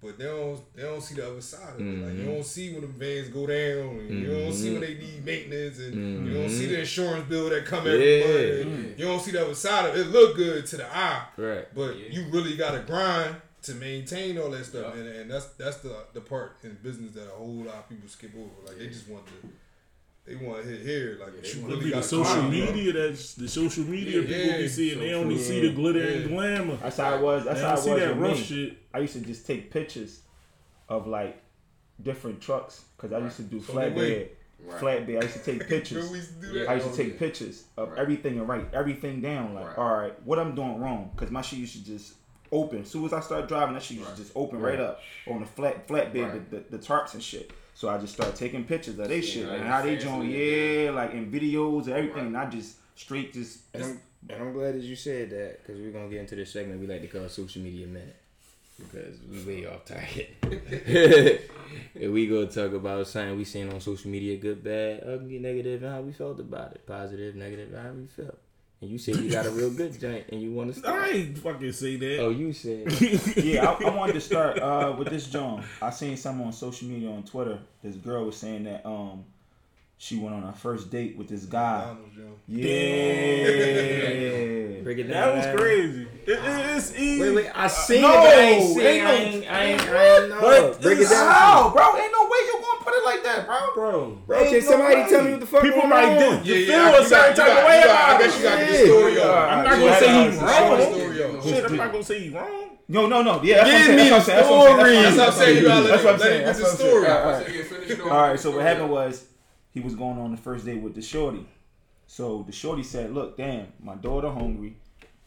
But 0.00 0.16
they 0.16 0.26
don't, 0.26 0.60
they 0.76 0.82
don't 0.82 1.00
see 1.00 1.16
the 1.16 1.28
other 1.28 1.40
side 1.40 1.74
of 1.74 1.80
it. 1.80 1.82
Like 1.82 2.14
you 2.14 2.20
Mhm. 2.22 2.26
don't 2.26 2.44
see 2.46 2.70
when 2.72 2.82
the 2.82 2.86
vans 2.86 3.28
go 3.30 3.46
down, 3.48 3.98
and 3.98 4.22
you 4.22 4.30
don't 4.30 4.52
see 4.52 4.70
when 4.70 4.80
they 4.80 4.94
mm-hmm. 4.94 5.00
need 5.16 5.24
maintenance, 5.26 5.78
and 5.80 6.26
you 6.28 6.34
don't 6.34 6.48
see 6.48 6.62
mm-hmm. 6.64 6.72
the 6.74 6.80
insurance 6.80 7.28
bill 7.28 7.50
that 7.50 7.64
come 7.66 7.80
every 7.80 8.20
Yeah. 8.20 8.24
month. 8.26 8.36
and 8.38 8.70
mm-hmm. 8.86 9.00
You 9.00 9.06
don't 9.06 9.20
see 9.20 9.32
the 9.32 9.42
other 9.44 9.54
side 9.56 9.88
of 9.90 9.96
it. 9.96 10.00
It 10.06 10.10
look 10.10 10.36
good 10.36 10.64
to 10.66 10.76
the 10.76 10.96
eye, 10.96 11.22
right. 11.36 11.66
but 11.74 11.96
Yeah. 11.98 12.10
you 12.12 12.26
really 12.30 12.56
got 12.56 12.72
to 12.72 12.78
grind 12.80 13.34
to 13.62 13.74
maintain 13.74 14.38
all 14.38 14.50
that 14.50 14.64
stuff, 14.64 14.94
Yeah. 14.94 15.00
and, 15.02 15.08
and 15.08 15.30
that's 15.30 15.46
that's 15.54 15.78
the 15.78 16.04
the 16.12 16.20
part 16.20 16.56
in 16.62 16.76
business 16.82 17.12
that 17.12 17.26
a 17.26 17.36
whole 17.36 17.64
lot 17.64 17.74
of 17.76 17.88
people 17.88 18.08
skip 18.08 18.30
over. 18.36 18.48
Like 18.66 18.78
they 18.78 18.86
just 18.88 19.08
want 19.08 19.24
to, 19.26 19.32
they 20.26 20.36
want 20.36 20.62
to 20.62 20.68
hit 20.68 20.80
here. 20.82 21.18
Like 21.20 21.32
Yeah, 21.42 21.50
you 21.60 21.66
really 21.66 21.78
be 21.80 21.84
the 21.86 21.96
got 21.96 22.04
social 22.04 22.42
media 22.42 22.92
that's 22.92 23.34
the 23.34 23.48
social 23.48 23.84
media 23.84 24.20
Yeah, 24.20 24.26
people 24.28 24.46
yeah. 24.46 24.56
be 24.58 24.68
seeing. 24.68 24.98
They 25.00 25.14
only 25.14 25.34
true. 25.34 25.44
see 25.44 25.60
the 25.68 25.72
glitter 25.74 26.06
and 26.08 26.28
glamour. 26.28 26.76
That's 26.76 26.96
how 26.98 27.14
it 27.16 27.20
was. 27.22 27.44
That's 27.44 27.60
They 27.60 27.64
how 27.66 27.70
don't 27.74 27.78
it 27.78 27.82
see 27.84 27.90
was 27.90 28.00
that 28.00 28.16
with 28.16 28.18
rough 28.30 28.38
me. 28.38 28.44
shit. 28.44 28.78
I 28.94 28.98
used 29.00 29.12
to 29.14 29.20
just 29.20 29.46
take 29.46 29.70
pictures 29.70 30.22
of 30.88 31.06
like 31.06 31.42
different 32.02 32.40
trucks 32.40 32.84
because 32.96 33.12
I 33.12 33.18
used 33.18 33.36
to 33.36 33.42
do 33.42 33.60
So 33.60 33.72
flatbed. 33.72 34.28
Right. 34.60 34.80
Flatbed. 34.80 35.18
I 35.18 35.22
used 35.22 35.34
to 35.34 35.52
take 35.58 35.68
pictures. 35.74 36.06
Remember 36.06 36.26
we 36.40 36.46
do 36.48 36.54
Yeah. 36.58 36.64
that? 36.64 36.70
I 36.70 36.74
used 36.74 36.86
to 36.86 36.92
Oh, 36.92 36.96
take 36.96 37.12
yeah. 37.14 37.18
pictures 37.18 37.64
of 37.76 37.90
Right. 37.90 37.98
everything 37.98 38.38
and 38.38 38.48
write 38.48 38.72
everything 38.74 39.20
down. 39.20 39.54
Like, 39.54 39.66
Right. 39.66 39.78
all 39.78 39.96
right, 39.96 40.22
what 40.24 40.38
I'm 40.38 40.54
doing 40.54 40.78
wrong 40.80 41.10
because 41.14 41.30
my 41.32 41.42
shit 41.42 41.58
used 41.58 41.74
to 41.74 41.84
just 41.84 42.14
open. 42.52 42.82
As 42.82 42.90
soon 42.90 43.04
as 43.04 43.12
I 43.12 43.20
started 43.20 43.48
driving, 43.48 43.74
that 43.74 43.82
shit 43.82 43.98
used 43.98 44.08
Right. 44.08 44.16
just 44.18 44.32
open 44.34 44.60
right, 44.60 44.72
Right. 44.78 44.80
up 44.80 45.00
on 45.26 45.40
the 45.40 45.46
flat 45.46 45.86
flatbed, 45.88 46.14
Right. 46.32 46.50
the, 46.50 46.56
the, 46.56 46.76
the 46.76 46.78
tarps 46.78 47.14
and 47.14 47.22
shit. 47.22 47.50
So 47.74 47.88
I 47.88 47.98
just 47.98 48.14
started 48.14 48.34
taking 48.36 48.64
pictures 48.64 48.98
of 48.98 49.08
they 49.08 49.16
Yeah, 49.16 49.20
shit 49.22 49.48
and 49.48 49.62
how 49.64 49.82
they 49.82 49.96
fancy 49.96 50.06
doing, 50.08 50.30
yeah, 50.30 50.90
like 50.90 51.12
in 51.12 51.30
videos 51.30 51.84
and 51.84 51.92
everything. 51.94 52.16
Right. 52.16 52.26
And 52.26 52.36
I 52.36 52.50
just 52.50 52.76
straight 52.96 53.32
just. 53.32 53.60
And 53.74 53.84
I'm, 53.84 54.00
and 54.30 54.42
I'm 54.42 54.52
glad 54.52 54.74
that 54.74 54.82
you 54.82 54.96
said 54.96 55.30
that 55.30 55.58
because 55.64 55.80
we're 55.80 55.92
gonna 55.92 56.08
get 56.08 56.20
into 56.20 56.34
this 56.36 56.50
segment 56.52 56.80
we 56.80 56.86
like 56.88 57.02
to 57.02 57.06
call 57.06 57.28
social 57.28 57.62
media 57.62 57.86
minute 57.86 58.16
because 58.78 59.16
we 59.30 59.44
way 59.44 59.66
off 59.66 59.84
target. 59.84 60.34
and 61.94 62.12
we 62.12 62.26
gonna 62.26 62.46
talk 62.46 62.72
about 62.72 63.06
something 63.06 63.36
we 63.36 63.44
seen 63.44 63.72
on 63.72 63.80
social 63.80 64.10
media, 64.10 64.36
good, 64.36 64.62
bad, 64.64 65.04
ugly, 65.06 65.38
negative, 65.38 65.82
and 65.82 65.92
how 65.92 66.00
we 66.00 66.12
felt 66.12 66.40
about 66.40 66.72
it, 66.72 66.86
positive, 66.86 67.34
negative, 67.36 67.72
and 67.72 67.82
how 67.86 67.92
we 67.92 68.06
felt. 68.06 68.38
And 68.80 68.90
you 68.90 68.98
said 68.98 69.16
you 69.16 69.28
got 69.30 69.44
a 69.44 69.50
real 69.50 69.70
good 69.70 69.98
joint 69.98 70.26
and 70.30 70.40
you 70.40 70.52
want 70.52 70.72
to 70.72 70.78
start. 70.80 71.02
I 71.02 71.08
ain't 71.08 71.36
fucking 71.38 71.72
say 71.72 71.96
that. 71.96 72.20
Oh, 72.20 72.30
you 72.30 72.52
said 72.52 72.92
yeah, 73.36 73.68
I, 73.68 73.72
I 73.84 73.90
wanted 73.90 74.12
to 74.12 74.20
start 74.20 74.60
uh, 74.60 74.94
with 74.96 75.08
this 75.08 75.26
John. 75.26 75.64
I 75.82 75.90
seen 75.90 76.16
something 76.16 76.46
on 76.46 76.52
social 76.52 76.86
media 76.88 77.10
on 77.10 77.24
Twitter. 77.24 77.58
This 77.82 77.96
girl 77.96 78.26
was 78.26 78.36
saying 78.36 78.62
that 78.64 78.86
um 78.86 79.24
she 80.00 80.16
went 80.16 80.32
on 80.36 80.42
her 80.42 80.52
first 80.52 80.92
date 80.92 81.16
with 81.18 81.26
this 81.28 81.44
guy. 81.44 81.78
McDonald's, 81.86 82.16
yo. 82.16 82.22
Yeah. 82.46 82.62
break 84.84 84.98
it 84.98 85.02
down. 85.04 85.10
That 85.10 85.34
was 85.34 85.44
man. 85.46 85.56
crazy. 85.56 86.02
It, 86.24 86.30
it, 86.30 86.38
it's 86.76 86.92
easy. 86.96 87.20
Wait, 87.20 87.34
wait, 87.34 87.50
I 87.52 87.66
seen 87.66 88.02
no, 88.02 88.10
it, 88.10 88.14
but 88.14 88.28
I 88.28 88.40
ain't 88.42 88.62
seen. 88.68 88.80
ain't 88.80 89.04
I 89.04 89.10
no- 89.10 89.18
ain't, 89.18 89.50
I 89.50 89.64
ain't, 89.64 89.80
I 89.82 90.18
ain't 90.20 90.28
know. 90.30 90.40
But 90.40 90.80
break 90.82 90.98
it 91.00 91.08
down. 91.10 91.26
How, 91.32 91.70
bro? 91.74 91.96
Ain't 92.00 92.12
no 92.12 92.22
way 92.22 92.38
you 92.46 92.52
gonna 92.62 92.84
put 92.84 92.94
it 92.94 93.04
like 93.78 93.92
bro. 93.92 94.00
bro. 94.10 94.18
Bro, 94.26 94.38
can 94.38 94.46
Ain't 94.54 94.64
no 94.64 94.70
somebody 94.70 94.94
way. 94.96 95.08
tell 95.08 95.24
me 95.24 95.30
what 95.32 95.40
the 95.40 95.46
fuck 95.46 95.62
People 95.62 95.78
going 95.80 95.90
might 95.90 96.04
on? 96.04 96.42
do- 96.44 96.48
Yeah, 96.48 96.66
feel 96.66 96.66
yeah. 96.68 96.98
a 97.00 97.04
certain 97.04 97.08
got- 97.08 97.36
type 97.36 97.36
got- 97.36 97.58
of 97.58 97.66
way 97.68 97.78
you 97.78 97.84
got- 97.84 97.90
about 97.90 98.08
I 98.08 98.18
guess 98.22 98.36
you 98.38 98.42
got 98.42 98.58
to 98.58 98.64
get 98.66 98.68
it. 98.74 98.78
the 98.78 98.86
story 98.86 99.20
on. 99.20 99.48
I'm 99.48 99.64
not 99.64 99.78
gonna 99.78 99.98
say 99.98 100.30
he's 100.30 100.36
wrong. 100.40 100.68
what 100.70 100.78
the 100.78 100.84
story 100.84 101.24
on. 101.24 101.42
Shit, 101.42 101.64
I'm 101.64 101.76
not 101.76 101.92
gonna 101.92 102.04
say 102.04 102.20
he's 102.20 102.32
wrong. 102.32 102.64
No, 102.90 103.06
no, 103.06 103.22
no. 103.22 103.42
Yeah, 103.42 103.64
that's 103.64 103.86
Give 103.86 103.96
what 103.98 104.12
I'm 104.12 104.22
saying. 104.22 104.38
That's 104.38 104.48
what 104.50 104.70
I'm 104.70 104.86
saying. 104.86 105.04
That's 105.04 105.18
what 105.18 105.28
I'm 105.28 105.32
saying. 105.34 105.64
That's 105.64 106.04
what 106.04 106.14
I'm 106.14 106.18
saying. 106.20 106.44
That's 106.44 106.58
get 106.58 106.68
what 106.68 106.78
the 106.78 106.84
I'm 106.84 106.90
story. 106.90 107.04
saying. 107.04 107.12
All 107.12 107.18
All 107.18 107.32
right. 107.32 107.46
right. 107.46 107.54
Yeah, 107.54 107.62
finish 107.64 107.90
it 107.90 108.00
off. 108.00 108.10
All 108.12 108.18
right, 108.22 108.40
so 108.40 108.50
what 108.52 108.62
happened 108.62 108.90
was 108.90 109.24
he 109.72 109.80
was 109.80 109.94
going 109.94 110.18
on 110.18 110.30
the 110.30 110.36
first 110.38 110.64
date 110.64 110.80
with 110.80 110.94
the 110.94 111.02
shorty. 111.02 111.46
So 112.06 112.42
the 112.46 112.52
shorty 112.52 112.82
said, 112.82 113.12
"Look, 113.14 113.36
damn, 113.36 113.66
my 113.82 113.94
daughter 113.96 114.30
hungry. 114.30 114.76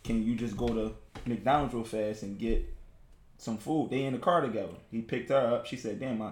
Can 0.04 0.26
you 0.26 0.36
just 0.36 0.58
go 0.58 0.68
to 0.70 0.94
McDonald's 1.28 1.76
real 1.76 1.84
fast 1.84 2.24
and 2.24 2.40
get 2.40 2.68
some 3.38 3.58
food?" 3.60 3.92
They 3.92 4.06
in 4.06 4.14
the 4.14 4.20
car 4.20 4.42
together. 4.42 4.74
He 4.90 5.02
picked 5.02 5.30
her 5.30 5.38
up. 5.56 5.68
She 5.68 5.78
said, 5.78 6.00
"Damn, 6.00 6.20
I, 6.24 6.32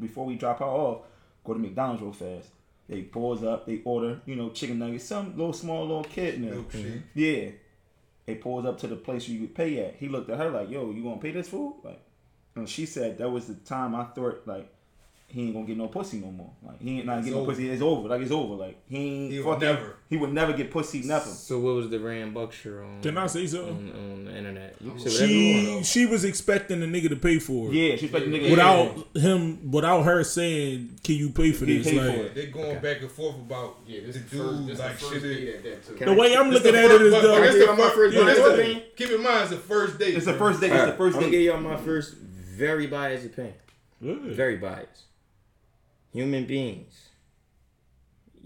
before 0.00 0.24
we 0.24 0.36
drop 0.36 0.60
her 0.60 0.64
off, 0.64 1.02
go 1.44 1.54
to 1.54 1.58
McDonald's 1.58 2.02
real 2.02 2.12
fast." 2.12 2.50
They 2.88 3.02
pause 3.02 3.42
up. 3.42 3.66
They 3.66 3.80
order, 3.84 4.20
you 4.26 4.36
know, 4.36 4.50
chicken 4.50 4.78
nuggets, 4.78 5.04
some 5.04 5.36
little 5.36 5.52
small 5.52 5.82
little 5.82 6.04
kid 6.04 6.40
meal. 6.40 6.64
Milkshake. 6.64 7.02
Yeah. 7.14 7.50
They 8.26 8.34
pulls 8.36 8.66
up 8.66 8.78
to 8.80 8.86
the 8.86 8.96
place 8.96 9.26
where 9.26 9.36
you 9.36 9.46
could 9.46 9.54
pay 9.54 9.84
at. 9.84 9.96
He 9.96 10.08
looked 10.08 10.30
at 10.30 10.38
her 10.38 10.50
like, 10.50 10.70
"Yo, 10.70 10.90
you 10.90 11.02
gonna 11.02 11.20
pay 11.20 11.32
this 11.32 11.48
food?" 11.48 11.76
Like, 11.82 12.00
and 12.54 12.68
she 12.68 12.86
said 12.86 13.18
that 13.18 13.30
was 13.30 13.46
the 13.46 13.54
time 13.54 13.94
I 13.94 14.04
thought 14.04 14.42
like 14.46 14.68
he 15.32 15.44
ain't 15.44 15.54
gonna 15.54 15.66
get 15.66 15.76
no 15.78 15.88
pussy 15.88 16.18
no 16.18 16.30
more. 16.30 16.50
Like 16.62 16.80
he 16.80 16.98
ain't 16.98 17.06
not 17.06 17.18
It's 17.18 17.28
get 17.28 17.34
no 17.36 17.44
pussy. 17.44 17.70
It's 17.70 17.80
over. 17.82 18.08
Like 18.08 18.20
it's 18.20 18.30
over. 18.30 18.54
Like 18.54 18.76
he 18.88 18.96
ain't 18.98 19.32
He 19.32 19.38
would 19.38 19.44
fucking- 19.54 19.60
never. 19.68 19.96
He 20.10 20.16
would 20.18 20.32
never 20.32 20.52
get 20.52 20.70
pussy. 20.70 21.00
Nothing. 21.02 21.32
So 21.32 21.58
what 21.58 21.74
was 21.74 21.88
the 21.88 21.98
Rand 21.98 22.34
Buckshire 22.34 22.82
on? 22.82 23.00
Can 23.00 23.16
I 23.16 23.26
say 23.26 23.42
on, 23.42 23.48
something? 23.48 23.92
on 23.94 24.24
the 24.26 24.36
internet? 24.36 24.76
You 24.80 24.90
can 24.90 25.00
say 25.00 25.10
whatever 25.10 25.32
you 25.32 25.78
She 25.84 25.84
she 25.84 26.06
was 26.06 26.24
expecting 26.24 26.80
the 26.80 26.86
nigga 26.86 27.08
to 27.08 27.16
pay 27.16 27.38
for 27.38 27.68
it. 27.68 27.74
Yeah, 27.74 27.96
she 27.96 28.08
like 28.10 28.24
the 28.24 28.30
nigga. 28.30 28.50
Without 28.50 29.16
him, 29.16 29.70
without 29.70 30.02
her 30.02 30.22
saying, 30.24 30.98
"Can 31.02 31.14
you 31.14 31.30
pay 31.30 31.52
for 31.52 31.64
He 31.64 31.78
this?" 31.78 31.86
paid 31.88 31.98
for 32.00 32.06
Like 32.06 32.16
it. 32.18 32.34
They 32.34 32.46
going 32.46 32.78
back 32.80 33.00
and 33.00 33.10
forth 33.10 33.36
about 33.36 33.76
Yeah, 33.86 34.00
this 34.06 34.16
the 34.16 34.20
is 34.22 34.30
the 34.30 34.36
first, 34.36 34.58
dude 34.58 34.68
this 34.68 34.78
like 34.78 34.92
the 34.92 34.98
first 34.98 35.12
shit. 35.12 35.22
date 35.22 35.48
at 35.56 35.62
that 35.64 35.98
too. 35.98 36.04
The 36.04 36.12
way 36.12 36.36
I'm 36.36 36.46
It's 36.52 36.54
looking 36.56 36.72
the 36.72 36.78
at 36.78 36.90
first- 36.90 37.00
it 37.00 37.06
is 37.06 37.12
but- 37.14 37.22
the 37.22 37.28
but 37.28 37.42
it's 37.46 37.58
the- 37.66 37.66
my 37.76 37.90
first- 37.90 38.14
yeah, 38.14 38.20
but 38.22 38.28
it's 38.28 38.38
the 38.40 38.46
ahead. 38.46 38.64
thing. 38.66 38.82
Keep 38.96 39.10
in 39.10 39.22
mind, 39.22 39.40
it's 39.42 39.50
the 39.50 39.56
first 39.56 39.98
date. 39.98 40.14
It's 40.14 40.26
the 40.26 40.34
first 40.34 40.60
date. 40.60 40.72
It's 40.72 40.84
the 40.90 40.92
first 40.92 41.16
I'm 41.16 41.20
gonna 41.22 41.32
date. 41.32 41.38
give 41.38 41.42
y'all 41.54 41.60
my 41.60 41.76
first 41.76 42.14
very 42.16 42.86
biased 42.86 43.24
opinion. 43.26 43.54
Very 44.00 44.56
biased. 44.56 45.04
Human 46.12 46.44
beings. 46.46 47.08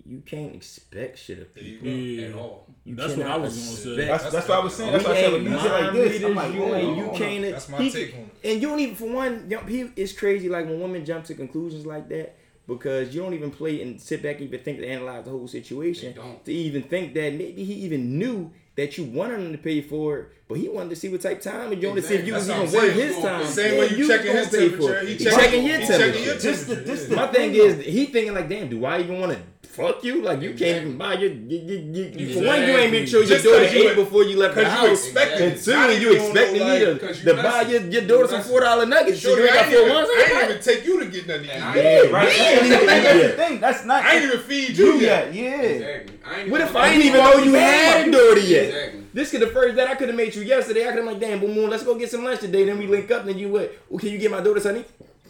You 0.09 0.23
can't 0.25 0.55
expect 0.55 1.19
shit 1.19 1.41
of 1.41 1.53
There 1.55 1.65
people. 1.65 1.89
Yeah. 1.89 2.29
At 2.29 2.35
all. 2.37 2.67
You 2.85 2.95
That's 2.95 3.17
what 3.17 3.27
I 3.27 3.37
was 3.39 3.57
gonna 3.57 3.67
say. 3.77 3.91
expect- 3.91 4.09
That's 4.23 4.33
that's 4.35 4.49
what 4.49 4.59
I 4.61 4.63
was 4.65 4.75
saying. 4.77 4.93
That's 4.93 5.05
we 5.05 5.11
why 5.11 5.17
I 5.17 5.21
said 5.21 5.33
ain't 5.33 5.43
when 5.45 5.53
you 5.53 5.59
said 5.59 5.73
like 5.73 5.93
this, 5.95 6.23
I'm 6.25 6.35
like, 6.37 6.55
you, 6.55 6.75
ain't, 6.75 6.97
you 6.97 7.05
on. 7.11 7.17
can't. 7.17 7.43
That's 7.51 7.69
my 7.69 7.79
he- 7.83 7.91
take 7.91 8.15
on 8.15 8.21
it. 8.21 8.51
And 8.53 8.63
you 8.63 8.69
don't 8.69 8.79
even, 8.81 8.95
for 8.95 9.11
one, 9.11 9.47
you 9.51 9.57
know, 9.57 9.63
he, 9.65 9.91
it's 9.97 10.13
crazy 10.13 10.49
like 10.49 10.67
when 10.67 10.79
women 10.81 11.05
jump 11.05 11.25
to 11.25 11.35
conclusions 11.35 11.85
like 11.87 12.09
that 12.11 12.37
because 12.69 13.13
you 13.15 13.23
don't 13.23 13.35
even 13.35 13.51
play 13.51 13.83
and 13.83 14.01
sit 14.01 14.23
back 14.23 14.37
and 14.37 14.45
even 14.45 14.61
think 14.61 14.79
to 14.79 14.87
analyze 14.87 15.25
the 15.25 15.31
whole 15.31 15.49
situation 15.49 16.15
don't. 16.15 16.45
to 16.45 16.53
even 16.53 16.83
think 16.85 17.15
that 17.15 17.33
maybe 17.35 17.65
he 17.65 17.75
even 17.75 18.17
knew 18.19 18.53
that 18.77 18.97
you 18.99 19.05
wanted 19.05 19.41
him 19.41 19.53
to 19.53 19.59
pay 19.59 19.81
for 19.81 20.19
it, 20.19 20.29
but 20.49 20.59
he 20.59 20.69
wanted 20.69 20.91
to 20.91 20.97
see 20.97 21.09
what 21.09 21.21
type 21.23 21.39
of 21.39 21.43
time 21.43 21.73
and 21.73 21.81
you 21.83 21.89
wanted 21.89 22.03
to 22.03 22.07
see 22.09 22.15
if 22.15 22.27
you 22.27 22.35
was 22.35 22.49
even 22.49 22.71
worth 22.73 22.93
his 22.93 23.17
time. 23.19 23.41
The 23.41 23.47
same 23.47 23.75
Yeah, 23.75 23.81
way 23.81 23.89
you 23.97 24.07
checking 24.09 24.33
his 24.33 24.51
temperature, 24.51 25.01
he 25.01 25.13
He 25.15 25.25
checking- 25.25 25.39
checking 25.39 25.65
your 25.67 25.79
he 25.81 25.87
checking 25.87 25.99
temperature. 25.99 26.25
your 26.25 26.35
This 26.35 26.65
the- 26.65 26.75
temperature. 26.77 26.93
this 26.97 27.09
yeah. 27.11 27.17
My 27.17 27.27
thing 27.29 27.55
is, 27.55 27.85
he 27.85 28.07
thinking 28.07 28.35
like, 28.35 28.49
damn, 28.49 28.69
do 28.69 28.85
I 28.85 29.01
even 29.01 29.19
want 29.21 29.33
to 29.33 29.39
fuck 29.77 30.03
you? 30.03 30.23
Like, 30.23 30.41
you 30.41 30.51
can't 30.55 30.79
even 30.87 30.97
buy 30.99 31.15
your. 31.15 31.31
You, 31.31 31.59
you, 31.59 31.77
you, 31.93 32.13
you- 32.17 32.35
For 32.35 32.45
one, 32.47 32.61
you 32.63 32.77
ain't 32.77 32.93
make 32.93 33.07
sure 33.09 33.21
your 33.21 33.29
Just 33.29 33.45
daughter 33.45 33.65
'cause 33.67 33.75
you- 33.75 33.89
ate 33.91 33.97
before 33.97 34.25
you 34.25 34.37
left 34.39 34.55
the 34.55 34.63
'cause 34.63 34.73
you 34.73 34.89
house. 34.89 35.05
expected 35.05 35.41
and 35.43 35.53
it. 35.53 35.63
two, 35.65 35.71
Now 35.73 35.89
you 35.89 35.99
you 36.01 36.15
don't 36.17 36.27
expecting 36.31 36.53
me 36.55 36.79
to, 36.79 36.91
like, 36.93 37.01
'cause 37.01 37.19
you 37.25 37.25
to 37.33 37.43
buy 37.43 37.63
your, 37.63 37.81
your 37.83 38.03
daughter 38.03 38.29
some 38.29 38.43
four 38.43 38.61
dollar 38.61 38.87
nuggets. 38.87 39.19
Shorty, 39.21 39.43
you 39.43 39.49
ain't 39.49 39.57
I 39.57 39.59
got 39.59 39.67
ain't, 39.67 39.75
four 39.75 39.83
even, 39.85 39.95
ones. 39.97 40.09
I 40.11 40.23
ain't 40.41 40.51
even 40.51 40.63
take 40.63 40.85
you 40.87 41.01
to 41.01 41.07
get 41.07 41.27
nothing 41.29 41.43
to 41.43 41.49
eat. 41.49 41.53
And 41.55 41.65
I 41.65 41.75
yet. 41.77 42.05
ain't- 42.05 42.13
Right. 42.13 42.27
That's 42.37 43.13
the 43.13 43.19
Yeah. 43.21 43.29
thing. 43.49 43.61
That's 43.61 43.85
not. 43.85 44.05
I 44.05 44.15
ain't 44.17 44.25
even 44.25 44.41
feed 44.41 44.77
you 44.79 44.87
you 44.95 45.01
yet. 45.01 45.35
yet. 45.35 45.35
Yeah. 45.35 45.63
Exactly. 45.63 46.51
What 46.51 46.61
if 46.61 46.75
I 46.77 46.89
didn't 46.91 47.07
even 47.07 47.21
know 47.21 47.39
you 47.39 47.53
had 47.55 48.09
a 48.09 48.11
daughter 48.11 48.41
yet? 48.41 48.93
This 49.15 49.31
could 49.31 49.41
the 49.41 49.47
first 49.49 49.77
that 49.77 49.89
I 49.89 49.95
could 49.95 50.09
have 50.09 50.17
made 50.17 50.35
you 50.35 50.43
yesterday. 50.43 50.83
I 50.85 50.89
could 50.91 50.97
have 50.99 51.07
like, 51.07 51.21
damn, 51.21 51.39
boom, 51.41 51.55
boom, 51.55 51.71
let's 51.71 51.83
go 51.85 51.95
get 51.95 52.11
some 52.11 52.25
lunch 52.25 52.41
today. 52.41 52.65
Then 52.65 52.79
we 52.79 52.87
link 52.87 53.11
up. 53.11 53.25
Then 53.25 53.39
you 53.39 53.49
what? 53.49 53.73
Well, 53.89 53.99
can 53.99 54.11
you 54.11 54.19
get 54.19 54.31
my 54.31 54.41
daughter 54.41 54.61
something? 54.61 54.85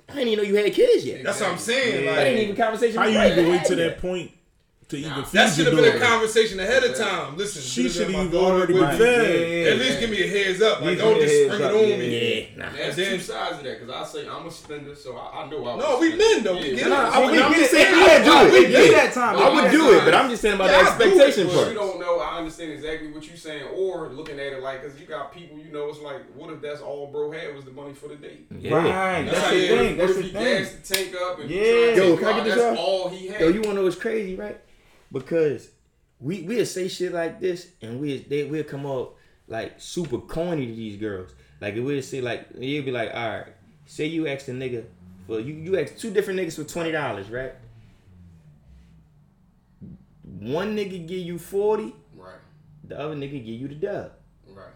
I 0.09 0.13
didn't 0.15 0.29
even 0.29 0.45
know 0.45 0.49
you 0.51 0.57
had 0.57 0.73
kids 0.73 1.05
yet. 1.05 1.25
That's 1.25 1.41
what 1.41 1.51
I'm 1.51 1.59
saying. 1.59 2.05
Yeah. 2.05 2.15
That 2.15 2.27
ain't 2.27 2.37
Like, 2.37 2.43
even 2.49 2.55
a 2.55 2.65
conversation. 2.65 2.97
How 3.01 3.07
you 3.07 3.19
even 3.21 3.45
had 3.45 3.49
wait 3.49 3.65
to 3.65 3.77
yet. 3.77 3.91
that 3.91 4.01
point 4.01 4.31
to 4.89 4.97
even 4.97 5.11
Nah, 5.11 5.25
feed 5.25 5.37
that 5.39 5.53
should 5.53 5.67
have 5.67 5.75
been 5.75 5.97
a 5.97 5.99
conversation 5.99 6.61
ahead 6.61 6.85
of 6.85 6.97
time. 6.97 7.37
Listen, 7.37 7.61
She 7.61 7.89
should 7.89 8.09
my 8.11 8.21
have 8.21 8.31
daughter 8.31 8.55
already 8.55 8.73
with 8.75 8.83
been 8.83 8.93
me. 8.93 8.99
fed. 8.99 9.67
At 9.73 9.79
least 9.81 9.99
give 10.01 10.11
me 10.11 10.23
a 10.23 10.29
heads 10.29 10.63
up. 10.63 10.81
Like, 10.81 10.99
don't 10.99 11.21
just 11.21 11.35
heads 11.35 11.55
spring 11.55 11.69
it 11.69 11.75
on 11.75 11.89
yeah. 11.89 11.97
me. 11.97 12.49
Yeah, 12.57 12.65
nah. 12.67 12.71
That's 12.77 12.95
two 12.97 13.19
sides 13.19 13.59
of 13.59 13.65
that 13.65 13.81
because 13.81 13.91
I 13.91 14.05
say 14.05 14.29
I'm 14.29 14.47
a 14.47 14.51
spender, 14.51 14.95
so 14.95 15.17
I, 15.17 15.43
I 15.43 15.51
know 15.51 15.67
I. 15.67 15.77
No, 15.77 15.91
was 15.91 16.01
we 16.03 16.07
spending. 16.13 16.19
men, 16.37 16.45
though. 16.45 16.55
We 16.55 16.69
Yeah. 16.71 16.77
get 16.77 16.87
it. 16.87 16.91
Nah, 16.91 17.11
I 17.11 17.19
would, 17.25 17.33
we 17.33 17.43
I'm 17.43 17.51
get 17.51 17.59
just 17.59 17.71
saying, 17.73 17.95
Yeah, 17.99 18.25
do 18.47 18.53
we 18.53 18.59
it. 18.59 18.71
get 18.71 18.85
Yeah. 18.87 18.93
that 19.05 19.13
time. 19.13 19.37
I 19.39 19.49
would 19.63 19.71
do 19.73 19.93
it, 19.99 20.05
but 20.05 20.15
I'm 20.15 20.31
just 20.31 20.43
saying 20.43 20.55
about 20.55 20.71
Yeah, 20.71 20.83
the 20.85 20.91
I'll 20.91 20.99
do 20.99 21.03
it, 21.05 21.07
expectation 21.09 21.47
but 21.49 21.53
But 21.53 21.59
part. 21.59 21.69
you 21.73 21.75
don't 21.75 22.01
know. 22.01 22.19
I 22.21 22.39
understand 22.39 22.73
exactly 22.73 23.09
what 23.11 23.27
you're 23.27 23.37
saying, 23.37 23.65
or 23.75 24.09
looking 24.11 24.39
at 24.39 24.53
it 24.53 24.63
like, 24.63 24.83
because 24.85 25.01
you 25.01 25.07
got 25.09 25.35
people, 25.35 25.59
you 25.59 25.73
know, 25.73 25.89
it's 25.89 25.99
like, 26.01 26.23
what 26.37 26.53
if 26.53 26.61
that's 26.61 26.81
all 26.81 27.09
bro 27.09 27.33
had 27.33 27.57
was 27.57 27.65
the 27.65 27.73
money 27.73 27.93
for 27.93 28.07
the 28.07 28.15
date? 28.17 28.47
Yeah. 28.57 28.73
Right. 28.77 29.23
That's, 29.25 29.37
That's 29.41 29.51
the 29.51 29.67
thing. 29.69 29.97
That's 29.97 30.11
if 30.13 30.17
the 30.19 30.23
he 30.23 30.29
thing. 30.31 30.63
gassed 30.63 30.89
the 30.89 30.95
tank 30.95 31.17
up 31.21 31.41
and 31.41 31.51
Yeah. 31.51 31.63
yeah. 31.63 31.71
trying 31.73 31.97
to 31.97 32.07
Yo, 32.07 32.17
can 32.19 32.27
I 32.29 32.33
get 32.37 32.45
this 32.45 32.55
that's 32.55 32.79
off? 32.79 32.87
all 32.87 33.09
he 33.09 33.27
had. 33.27 33.41
Yo, 33.41 33.49
you 33.49 33.61
wanna 33.63 33.75
know 33.75 33.83
what's 33.83 33.97
crazy, 33.97 34.37
right? 34.37 34.61
Because 35.13 35.71
we 36.21 36.43
we'll 36.43 36.67
say 36.67 36.89
shit 36.89 37.13
like 37.13 37.41
this, 37.41 37.69
and 37.83 38.01
we 38.01 38.19
they 38.19 38.45
will 38.45 38.65
come 38.65 38.87
up 38.87 39.15
like 39.49 39.75
super 39.79 40.19
corny 40.19 40.67
to 40.67 40.75
these 40.75 40.97
girls. 40.97 41.31
Like 41.61 41.75
we'll 41.77 42.03
say 42.03 42.21
like 42.21 42.49
you'll 42.59 42.85
be 42.85 42.91
like, 42.91 43.11
all 43.15 43.29
right, 43.29 43.47
say 43.87 44.07
you 44.07 44.27
asked 44.27 44.49
a 44.49 44.53
nigga 44.53 44.85
for 45.27 45.41
you 45.41 45.55
you 45.55 45.79
asked 45.79 45.99
two 45.99 46.11
different 46.11 46.41
niggas 46.41 46.57
for 46.57 46.65
twenty 46.65 46.93
dollars, 46.93 47.31
right? 47.31 47.55
One 50.23 50.77
nigga 50.77 51.07
give 51.07 51.21
you 51.21 51.39
forty, 51.39 51.95
right, 52.17 52.35
the 52.85 52.99
other 52.99 53.15
nigga 53.15 53.33
give 53.33 53.61
you 53.61 53.69
the 53.69 53.75
dub. 53.75 54.13
right. 54.49 54.67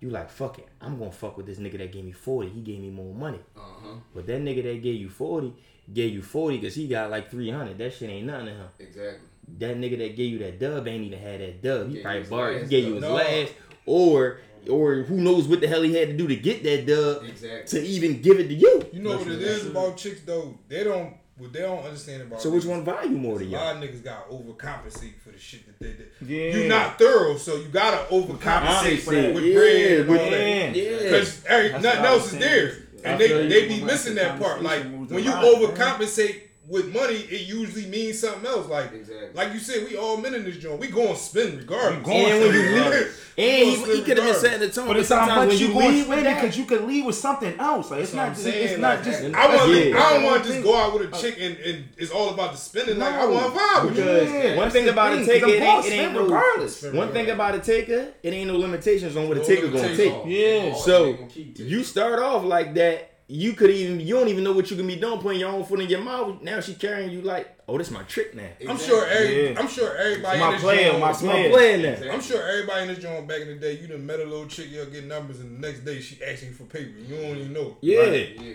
you 0.00 0.10
like 0.10 0.30
fuck 0.30 0.58
it. 0.58 0.68
I'm 0.80 0.98
gonna 0.98 1.12
fuck 1.12 1.36
with 1.36 1.46
this 1.46 1.58
nigga 1.58 1.78
that 1.78 1.92
gave 1.92 2.04
me 2.04 2.12
forty. 2.12 2.50
He 2.50 2.60
gave 2.60 2.80
me 2.80 2.90
more 2.90 3.14
money. 3.14 3.40
Uh 3.56 3.60
huh. 3.60 3.94
But 4.14 4.26
that 4.26 4.40
nigga 4.42 4.62
that 4.64 4.82
gave 4.82 5.00
you 5.00 5.08
forty 5.08 5.54
gave 5.92 6.12
you 6.12 6.22
forty 6.22 6.58
because 6.58 6.74
he 6.74 6.88
got 6.88 7.10
like 7.10 7.30
three 7.30 7.50
hundred. 7.50 7.78
That 7.78 7.94
shit 7.94 8.10
ain't 8.10 8.26
nothing 8.26 8.46
to 8.46 8.52
him. 8.52 8.68
Exactly. 8.78 9.28
That 9.58 9.76
nigga 9.78 9.98
that 9.98 10.16
gave 10.16 10.32
you 10.32 10.38
that 10.40 10.58
dub 10.58 10.86
ain't 10.88 11.04
even 11.04 11.18
had 11.18 11.40
that 11.40 11.62
dub. 11.62 11.88
He 11.88 11.94
Gave 11.94 12.02
probably 12.02 12.20
his 12.20 12.30
borrowed. 12.30 12.62
He 12.62 12.68
gave 12.68 12.84
you 12.86 12.94
his 12.94 13.02
No. 13.02 13.14
last, 13.14 13.52
or 13.86 14.40
or 14.68 14.94
who 15.04 15.16
knows 15.16 15.46
what 15.46 15.60
the 15.60 15.68
hell 15.68 15.82
he 15.82 15.94
had 15.94 16.08
to 16.08 16.16
do 16.16 16.26
to 16.26 16.34
get 16.34 16.64
that 16.64 16.86
dub 16.86 17.22
Exactly. 17.24 17.80
to 17.80 17.86
even 17.86 18.20
give 18.20 18.40
it 18.40 18.48
to 18.48 18.54
you. 18.54 18.84
You 18.92 19.00
know 19.02 19.16
what 19.16 19.28
it 19.28 19.40
is 19.40 19.66
about 19.66 19.96
chicks 19.96 20.22
though? 20.26 20.58
They 20.68 20.82
don't 20.82 21.14
what 21.38 21.52
they 21.52 21.60
don't 21.60 21.84
understand 21.84 22.22
about 22.22 22.40
So 22.42 22.50
which 22.50 22.64
one 22.64 22.84
value 22.84 23.10
more 23.16 23.38
to 23.38 23.44
y'all? 23.44 23.62
lot 23.64 23.76
of 23.76 23.82
niggas 23.82 24.02
got 24.02 24.28
overcompensate 24.30 25.20
for 25.22 25.30
the 25.30 25.38
shit 25.38 25.66
that 25.66 25.78
they 25.78 25.92
did. 25.92 26.08
Yeah. 26.26 26.62
You 26.62 26.68
not 26.68 26.98
thorough, 26.98 27.36
so 27.36 27.56
you 27.56 27.68
gotta 27.68 27.98
overcompensate 28.12 28.98
for 29.00 29.14
that 29.14 29.34
with 29.34 29.54
bread 29.54 30.00
and 30.00 30.08
all 30.10 30.16
with- 30.16 30.30
that. 30.30 30.74
yeah. 30.74 30.98
Because 31.02 31.40
That's 31.42 31.82
nothing 31.84 32.04
else 32.04 32.24
is 32.24 32.30
saying. 32.30 32.40
there. 32.42 32.78
I 33.04 33.08
And 33.10 33.20
they, 33.20 33.46
they 33.48 33.68
be 33.68 33.84
missing 33.84 34.14
that 34.16 34.40
part. 34.40 34.62
Like 34.62 34.82
when 34.82 35.22
you 35.22 35.30
around, 35.30 35.42
man. 35.42 35.54
overcompensate 35.54 36.40
with 36.68 36.92
money, 36.92 37.14
it 37.14 37.46
usually 37.46 37.86
means 37.86 38.18
something 38.18 38.44
else. 38.46 38.68
Like 38.68 38.92
Exactly. 38.92 39.28
like 39.34 39.52
you 39.52 39.60
said, 39.60 39.86
we 39.88 39.96
all 39.96 40.16
men 40.16 40.34
in 40.34 40.44
this 40.44 40.56
joint. 40.56 40.80
We 40.80 40.88
going 40.88 41.14
to 41.14 41.16
spend 41.16 41.58
regardless. 41.58 42.04
Going 42.04 42.24
And 42.26 42.40
when 42.40 42.52
you 42.54 42.60
leave, 42.62 42.72
regardless. 42.74 43.20
and 43.38 43.68
he, 43.68 43.74
he 43.76 43.76
could 43.76 43.86
have 43.86 44.06
been 44.06 44.16
regardless. 44.16 44.40
setting 44.40 44.60
the 44.60 44.68
tone. 44.70 44.86
But 44.86 44.92
But 44.94 45.00
it's 45.00 45.08
how 45.10 45.18
sometimes 45.26 45.38
much 45.38 45.48
when 45.48 45.58
you 45.58 45.66
you 45.68 45.72
going 45.74 45.86
to 45.86 45.92
leave 45.92 46.04
spend 46.06 46.16
with 46.16 46.24
that, 46.24 46.40
because 46.42 46.58
you 46.58 46.64
could 46.64 46.82
leave 46.84 47.04
with 47.04 47.14
something 47.14 47.60
else. 47.60 47.90
Like 47.90 48.00
it's 48.00 48.14
not 48.14 48.26
I'm 48.28 48.32
just 48.32 48.44
saying. 48.44 48.68
it's 48.68 48.78
not 48.80 49.04
just. 49.04 49.22
I 49.22 49.56
want 49.56 49.70
Yeah. 49.86 49.96
I 50.02 50.12
don't 50.14 50.24
want 50.24 50.42
to 50.44 50.48
just 50.50 50.62
go 50.64 50.76
out 50.76 50.92
with 50.98 51.12
a 51.14 51.16
chick 51.20 51.36
and, 51.40 51.56
and 51.58 51.84
it's 51.96 52.10
all 52.10 52.30
about 52.30 52.52
the 52.52 52.58
spending. 52.58 52.98
Like 52.98 53.14
I 53.14 53.26
want 53.26 53.54
to 53.54 53.60
vibe 53.60 53.84
with 53.86 53.98
you. 53.98 54.04
Because 54.04 54.32
Yeah, 54.32 54.56
one 54.56 54.70
thing 54.70 54.88
about 54.88 55.12
a 55.12 55.24
taker, 55.24 55.46
'cause 55.46 55.54
it 55.54 55.62
ain't, 55.62 55.86
it 55.86 55.92
ain't 55.92 56.12
no. 56.14 56.22
regardless. 56.24 56.82
One 56.82 57.12
thing 57.12 57.30
about 57.30 57.54
a 57.54 57.60
taker, 57.60 58.08
it 58.22 58.32
ain't 58.32 58.48
no 58.50 58.56
limitations 58.56 59.16
on 59.16 59.28
what 59.28 59.36
a 59.38 59.44
taker 59.44 59.68
gonna 59.68 59.96
take. 59.96 60.14
Yeah. 60.26 60.74
So, 60.74 61.04
they 61.04 61.12
gonna 61.12 61.26
keep 61.28 61.54
taking. 61.56 61.70
You 61.70 61.84
start 61.84 62.18
off 62.18 62.42
like 62.44 62.74
that, 62.74 63.10
you 63.28 63.54
could 63.54 63.70
even 63.70 63.98
you 64.00 64.14
don't 64.14 64.28
even 64.28 64.44
know 64.44 64.52
what 64.52 64.70
you 64.70 64.76
can 64.76 64.86
be 64.86 64.96
doing, 64.96 65.18
putting 65.20 65.40
your 65.40 65.50
own 65.50 65.64
foot 65.64 65.80
in 65.80 65.88
your 65.88 66.00
mouth. 66.02 66.40
Now 66.42 66.60
she 66.60 66.74
carrying 66.74 67.10
you 67.10 67.22
like, 67.22 67.58
oh, 67.68 67.76
this 67.76 67.88
is 67.88 67.92
my 67.92 68.02
trick 68.04 68.34
now. 68.34 68.48
I'm 68.68 68.78
sure 68.78 69.04
every, 69.06 69.50
Yeah. 69.52 69.58
I'm 69.60 69.66
sure 69.68 69.96
everybody 69.96 70.38
My 70.38 70.46
in 70.46 70.52
this 70.52 70.62
player, 70.62 70.90
joint, 70.90 71.00
my 71.00 71.10
It's 71.10 71.22
my 71.22 71.48
plan 71.48 71.82
now. 71.82 71.88
Exactly. 71.88 72.10
I'm 72.10 72.20
sure 72.20 72.42
everybody 72.48 72.82
in 72.82 72.88
this 72.88 72.98
joint 72.98 73.26
back 73.26 73.40
in 73.40 73.48
the 73.48 73.54
day, 73.56 73.78
you 73.78 73.88
done 73.88 74.06
met 74.06 74.20
a 74.20 74.24
little 74.24 74.46
chick, 74.46 74.68
you'll 74.70 74.86
get 74.86 75.04
numbers, 75.04 75.40
and 75.40 75.56
the 75.62 75.66
next 75.66 75.80
day 75.84 76.00
she 76.00 76.22
asking 76.22 76.52
for 76.54 76.64
paper. 76.64 76.98
You 76.98 77.16
don't 77.16 77.36
even 77.36 77.52
know. 77.52 77.76
Yeah, 77.80 78.00
Right. 78.00 78.40
Yeah. 78.40 78.54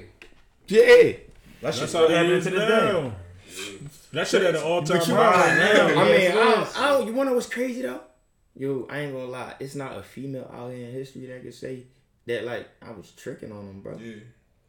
yeah. 0.68 0.84
That 0.84 1.04
shit 1.04 1.22
That's 1.62 1.80
how 1.80 1.86
still 1.88 2.06
it 2.06 2.12
happening 2.12 2.38
is 2.38 2.44
to 2.46 2.50
this 2.52 2.60
day. 2.70 3.12
That 4.14 4.28
shit 4.28 4.44
at 4.44 4.56
an 4.56 4.62
all 4.64 4.82
time 4.84 5.00
But 5.00 5.08
you 5.08 5.16
high 5.16 5.32
right 5.32 5.58
now. 5.58 5.88
now. 5.88 6.02
I 6.02 6.06
mean, 6.06 6.14
Yes, 6.22 6.36
I 6.36 6.44
don't, 6.44 6.80
I 6.80 6.88
don't. 6.98 7.08
You 7.08 7.14
wanna 7.14 7.30
know 7.32 7.36
what's 7.36 7.50
crazy 7.50 7.82
though? 7.82 8.02
Yo, 8.58 8.88
I 8.90 9.00
ain't 9.00 9.14
gonna 9.14 9.26
lie. 9.26 9.54
It's 9.60 9.76
not 9.76 9.98
a 9.98 10.04
female 10.04 10.50
out 10.54 10.72
here 10.72 10.86
in 10.88 10.92
history 10.94 11.26
that 11.28 11.44
could 11.44 11.54
say 11.54 11.84
that 12.28 12.46
like 12.46 12.68
I 12.82 12.92
was 12.92 13.12
tricking 13.12 13.52
on 13.52 13.68
them, 13.68 13.82
bro. 13.82 13.98
Yeah. 13.98 14.16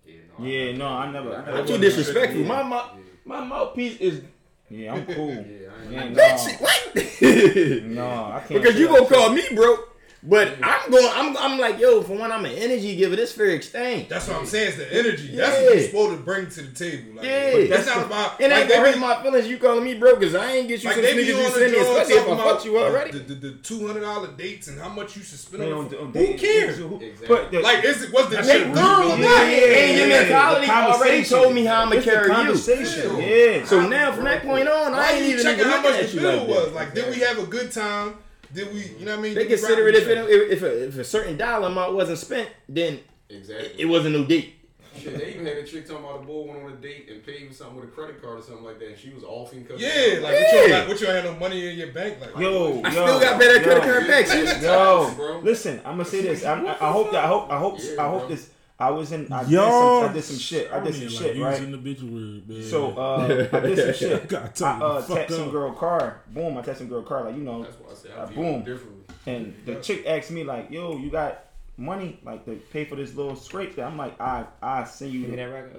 Yeah. 0.05 0.15
No, 0.39 0.45
Yeah, 0.45 0.77
no, 0.77 0.87
I 0.89 1.11
never. 1.13 1.37
I 1.37 1.59
I'm 1.59 1.67
too 1.67 1.79
disrespectful. 1.79 2.41
Yeah. 2.41 2.47
My 2.49 2.63
mouth, 2.63 2.91
my 3.25 3.45
mouthpiece 3.45 3.99
is 4.01 4.23
Yeah, 4.71 4.95
I'm 4.95 5.07
cool. 5.07 5.29
Yeah, 5.35 5.69
I 5.71 5.83
ain't- 5.85 5.93
Yeah, 5.93 6.09
no. 6.09 6.17
bitch. 6.17 6.61
What? 6.61 7.83
No, 7.85 8.07
I 8.07 8.41
can't. 8.47 8.63
because 8.63 8.79
you 8.79 8.89
that 8.89 8.99
gonna 8.99 9.15
call 9.15 9.31
me 9.31 9.43
broke. 9.55 9.92
But 10.25 10.57
I'm 10.63 10.89
going. 10.89 11.09
I'm. 11.15 11.37
I'm 11.37 11.59
like, 11.59 11.81
yo. 11.81 12.01
For 12.03 12.17
one, 12.17 12.31
I'm 12.31 12.45
an 12.45 12.53
energy 12.53 12.95
giver. 12.95 13.17
This 13.17 13.33
fair 13.33 13.47
exchange. 13.47 14.09
That's 14.09 14.29
what 14.29 14.37
I'm 14.37 14.47
saying. 14.47 14.69
It's 14.69 14.77
the 14.77 14.95
energy. 14.95 15.29
Yeah. 15.33 15.37
That's 15.47 15.57
what 15.57 15.65
Yeah. 15.65 15.71
you're 15.81 15.87
supposed 15.89 16.17
to 16.19 16.23
bring 16.25 16.49
to 16.49 16.63
the 16.63 16.71
table. 16.73 17.17
Like, 17.17 17.25
Yeah. 17.27 17.53
But 17.53 17.69
that's 17.71 17.85
That's 17.87 17.97
not 17.97 18.07
about. 18.07 18.41
It 18.41 18.49
like, 18.51 18.61
ain't 18.61 18.69
they 18.69 18.75
gonna 18.77 18.91
hurt 18.93 18.99
my 19.01 19.21
feelings. 19.23 19.49
You 19.49 19.59
calling 19.59 19.83
me 19.83 19.95
broke 19.95 20.21
because 20.21 20.37
I 20.37 20.53
ain't 20.53 20.69
get 20.69 20.81
you 20.81 20.89
Like 20.91 20.95
some 20.95 21.05
they 21.05 21.17
be 21.17 21.23
you 21.25 21.37
on 21.37 21.43
the 21.43 21.51
send 21.51 21.73
me, 21.73 21.79
joint 21.79 21.89
especially 21.89 22.15
if 22.15 22.29
I 22.29 22.37
fucked 22.45 22.65
you 22.65 22.77
about 22.77 22.91
already. 22.93 23.11
The, 23.11 23.19
the, 23.19 23.35
the 23.35 23.51
two 23.65 23.85
hundred 23.85 24.01
dollar 24.03 24.29
dates 24.29 24.69
and 24.69 24.81
how 24.81 24.91
much 24.91 25.17
you 25.17 25.23
should 25.25 25.39
spend 25.41 25.65
Man, 25.65 25.73
on. 25.73 25.79
on- 25.81 25.89
the- 25.89 26.01
on 26.01 26.07
Who 26.07 26.13
dating- 26.13 26.39
cares? 26.39 26.79
Exactly. 26.79 27.13
But 27.27 27.51
the- 27.51 27.61
Like, 27.61 27.85
is 27.85 28.03
it 28.05 28.13
was 28.13 28.29
the 28.31 28.37
That 28.37 28.45
chick 28.45 28.63
shit 28.63 28.75
thorough 28.75 29.05
or 29.13 29.19
yeah, 29.19 29.25
not? 29.27 29.47
yeah, 29.51 29.57
and 29.57 29.99
your 29.99 30.07
yeah, 30.07 30.19
mentality 30.21 30.71
already 30.71 31.25
told 31.25 31.53
me 31.53 31.65
how 31.65 31.83
I'ma 31.83 32.01
carry 32.01 32.29
you. 32.29 32.55
Yeah. 32.55 33.19
Yeah. 33.59 33.65
So 33.65 33.89
now 33.89 34.13
from 34.13 34.23
that 34.27 34.45
point 34.45 34.69
on, 34.69 34.95
I 34.95 35.11
ain't 35.15 35.25
you 35.25 35.31
even 35.33 35.43
checking 35.43 35.65
how 35.65 35.83
much 35.83 36.13
the 36.13 36.21
bill 36.21 36.47
was? 36.47 36.73
Like, 36.73 36.95
did 36.95 37.13
we 37.13 37.21
have 37.23 37.41
a 37.41 37.47
good 37.47 37.73
time? 37.73 38.15
Did 38.53 38.73
we, 38.75 38.81
you 38.99 39.05
know 39.07 39.13
what 39.13 39.19
I 39.21 39.23
mean? 39.23 39.35
They 39.35 39.47
consider 39.47 39.89
it 39.89 39.95
if 39.95 40.07
it, 40.09 40.19
each 40.31 40.53
if, 40.53 40.63
a, 40.63 40.87
if 40.89 40.99
a 40.99 41.05
certain 41.05 41.37
dollar 41.37 41.69
amount 41.69 41.95
wasn't 41.95 42.19
spent, 42.19 42.51
then 42.69 43.01
Exactly. 43.29 43.73
it 43.79 43.87
wasn't 43.87 44.15
no 44.17 44.25
date. 44.25 44.57
Shit, 45.01 45.17
they 45.17 45.31
even 45.33 45.47
had 45.47 45.57
a 45.57 45.65
chick 45.65 45.89
talking 45.89 46.05
about 46.05 46.23
a 46.23 46.27
boy 46.27 46.43
went 46.49 46.63
on 46.65 46.73
a 46.73 46.77
date 46.77 47.09
and 47.11 47.25
paid 47.25 47.49
for 47.49 47.55
something 47.55 47.77
with 47.77 47.87
a 47.87 47.93
credit 47.93 48.21
card 48.23 48.41
or 48.41 48.43
something 48.43 48.63
like 48.63 48.79
that, 48.79 48.89
and 48.89 48.99
she 48.99 49.09
was 49.09 49.25
offing 49.25 49.63
because 49.63 49.81
Yeah, 49.81 50.19
like, 50.21 50.35
what 50.35 50.53
you 50.53 50.59
Yeah. 50.69 50.87
what 50.89 51.01
you 51.01 51.07
don't 51.07 51.15
have 51.17 51.25
no 51.25 51.35
money 51.37 51.67
in 51.71 51.79
your 51.79 51.93
bank? 51.93 52.21
Like, 52.21 52.37
Yo, 52.39 52.83
I 52.85 52.91
yo, 52.91 52.91
still 52.91 53.21
got 53.21 53.41
better 53.41 53.55
yo. 53.57 53.63
credit 53.63 53.83
card 53.85 54.07
back. 54.07 54.63
Yo, 54.63 55.13
Bro. 55.17 55.39
listen, 55.43 55.79
I'm 55.87 55.93
gonna 55.93 56.05
say 56.05 56.21
this. 56.23 56.45
I, 56.45 56.61
I, 56.63 56.89
I 56.89 56.93
hope 56.93 57.11
that 57.13 57.25
I 57.25 57.27
hope 57.27 57.51
I 57.51 57.59
hope 57.59 57.79
Yeah, 57.83 58.05
I 58.05 58.09
hope 58.11 58.21
bro. 58.21 58.29
this. 58.29 58.51
I 58.83 58.91
was 58.91 59.13
in. 59.13 59.33
I 59.33 59.43
did, 59.45 59.53
Yo, 59.53 59.61
some, 60.01 60.11
I 60.11 60.13
did 60.13 60.25
some 60.25 60.39
shit. 60.39 60.73
I 60.73 60.81
did 60.81 60.95
some 60.95 61.03
like 61.05 61.13
shit, 61.13 61.37
using 61.37 61.43
right? 61.43 61.71
the 61.85 61.95
bitch 61.95 62.03
word, 62.03 62.49
man. 62.49 62.63
So 62.65 62.91
uh, 62.99 63.49
I 63.53 63.61
did 63.61 63.79
some 63.79 63.95
shit. 64.09 64.29
Gotta 64.29 64.45
I 64.47 64.49
tell 64.49 64.83
uh, 64.83 65.01
the 65.01 65.15
text 65.15 65.37
some 65.37 65.51
girl 65.51 65.73
car. 65.73 66.21
Boom, 66.29 66.59
I 66.59 66.63
text 66.63 66.81
some 66.81 66.89
girl 66.89 67.03
car. 67.03 67.25
Like 67.25 67.37
you 67.37 67.43
know, 67.43 67.63
That's 67.63 67.77
why 67.77 67.91
I 67.93 67.95
said 67.95 68.11
I 68.19 68.25
view 68.27 68.37
boom. 68.37 68.81
and 69.27 69.55
the 69.67 69.77
chick 69.77 70.05
asked 70.07 70.31
me 70.33 70.43
like, 70.45 70.71
"Yo, 70.71 70.97
you 70.99 71.11
got 71.11 71.45
money 71.77 72.19
like 72.25 72.45
to 72.47 72.57
pay 72.73 72.85
for 72.85 72.97
this 72.97 73.15
little 73.15 73.37
scrape?" 73.37 73.77
That 73.77 73.87
I'm 73.87 73.97
like, 73.97 74.21
"I 74.21 74.47
I 74.61 74.83
send 74.85 75.13
you 75.13 75.29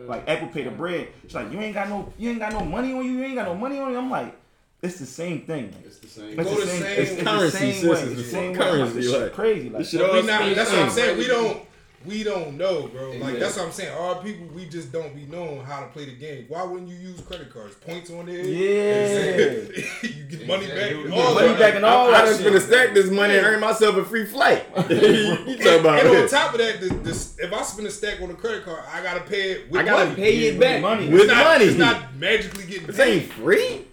like 0.08 0.28
Apple 0.30 0.48
Pay 0.48 0.64
the 0.64 0.72
bread." 0.72 1.10
She's 1.24 1.36
like, 1.36 1.52
"You 1.52 1.60
ain't 1.60 1.74
got 1.74 1.90
no 1.90 2.14
you 2.18 2.30
ain't 2.30 2.40
got 2.40 2.54
no 2.54 2.62
money 2.64 2.94
on 2.94 3.04
you. 3.06 3.12
You 3.12 3.24
ain't 3.26 3.36
got 3.36 3.48
no 3.48 3.56
money 3.56 3.80
on 3.80 3.92
you." 3.92 3.98
I'm 3.98 4.10
like, 4.10 4.34
"It's 4.82 4.98
the 5.00 5.06
same 5.06 5.42
thing." 5.42 5.72
Like, 5.74 5.86
It's 5.88 6.00
the 6.00 6.08
same. 6.08 6.40
it's 6.40 6.50
the 6.50 6.56
the 6.56 6.68
same, 6.68 6.82
same- 6.82 7.00
it's, 7.02 7.12
it's 7.12 7.24
Currency, 7.24 7.44
the 7.44 7.52
same 7.52 7.74
sis, 7.74 7.84
way. 7.84 7.92
It's 7.92 8.10
the 8.10 8.16
the 8.16 8.24
same 8.24 8.56
fuck 8.56 8.64
way. 8.66 8.72
currency, 8.72 9.08
like, 9.18 9.34
crazy. 9.34 9.70
Like, 9.70 9.86
shit 9.86 10.02
we 10.14 10.22
not, 10.22 10.56
that's 10.56 10.72
what 10.72 10.80
I'm 10.80 10.90
saying. 10.90 11.18
We 11.18 11.28
don't 11.28 11.73
we 12.06 12.24
don't 12.24 12.58
know, 12.58 12.88
bro. 12.88 13.08
Like 13.08 13.14
Exactly. 13.16 13.40
that's 13.40 13.58
what 13.58 13.66
I'm 13.66 13.72
saying. 13.72 13.98
Our 13.98 14.16
people, 14.22 14.48
we 14.54 14.66
just 14.66 14.92
don't 14.92 15.16
be 15.16 15.26
knowing 15.26 15.62
how 15.64 15.82
to 15.82 15.88
play 15.88 16.06
the 16.06 16.16
game. 16.16 16.46
Why 16.50 16.64
wouldn't 16.64 16.90
you 16.90 16.96
use 16.96 17.22
credit 17.22 17.54
cards? 17.54 17.76
Points 17.76 18.10
on 18.12 18.26
there. 18.26 18.44
Yeah. 18.44 19.82
you 20.04 20.24
get 20.26 20.48
money 20.48 20.68
back. 20.68 20.92
Exactly. 20.92 21.04
and 21.06 21.14
all 21.14 21.34
money 21.36 21.48
that. 21.50 21.60
back 21.60 21.76
and 21.76 21.86
all 21.86 22.08
I, 22.08 22.10
I 22.10 22.12
that 22.22 22.26
just 22.28 22.42
shit. 22.44 22.54
finna 22.54 22.60
stack 22.62 22.94
this 22.94 23.10
money 23.10 23.36
and 23.38 23.46
earn 23.46 23.60
myself 23.60 23.96
a 23.96 24.04
free 24.06 24.26
flight. 24.26 24.66
you 24.90 25.58
talk 25.58 25.80
about 25.82 26.00
And 26.06 26.18
on 26.18 26.28
top 26.30 26.54
of 26.54 26.60
that, 26.60 26.80
the, 26.82 26.88
this, 27.04 27.38
if 27.40 27.52
I 27.54 27.62
spend 27.64 27.88
a 27.88 27.92
stack 27.92 28.22
on 28.22 28.30
a 28.32 28.36
credit 28.36 28.66
card, 28.66 28.84
I 28.92 29.02
gotta 29.02 29.22
pay 29.22 29.52
it 29.52 29.72
with 29.72 29.82
I 29.82 29.86
gotta 29.86 30.06
money. 30.06 30.16
pay 30.16 30.36
Yeah, 30.36 30.48
it 30.48 30.52
with 30.54 30.62
back 30.62 30.82
money. 30.82 31.10
with 31.10 31.22
it's 31.22 31.32
not, 31.32 31.44
money. 31.46 31.66
It's 31.66 31.78
not 31.78 32.16
magically 32.16 32.66
getting 32.66 32.88
This 32.88 32.98
paid. 32.98 33.22
ain't 33.24 33.32
free, 33.34 33.86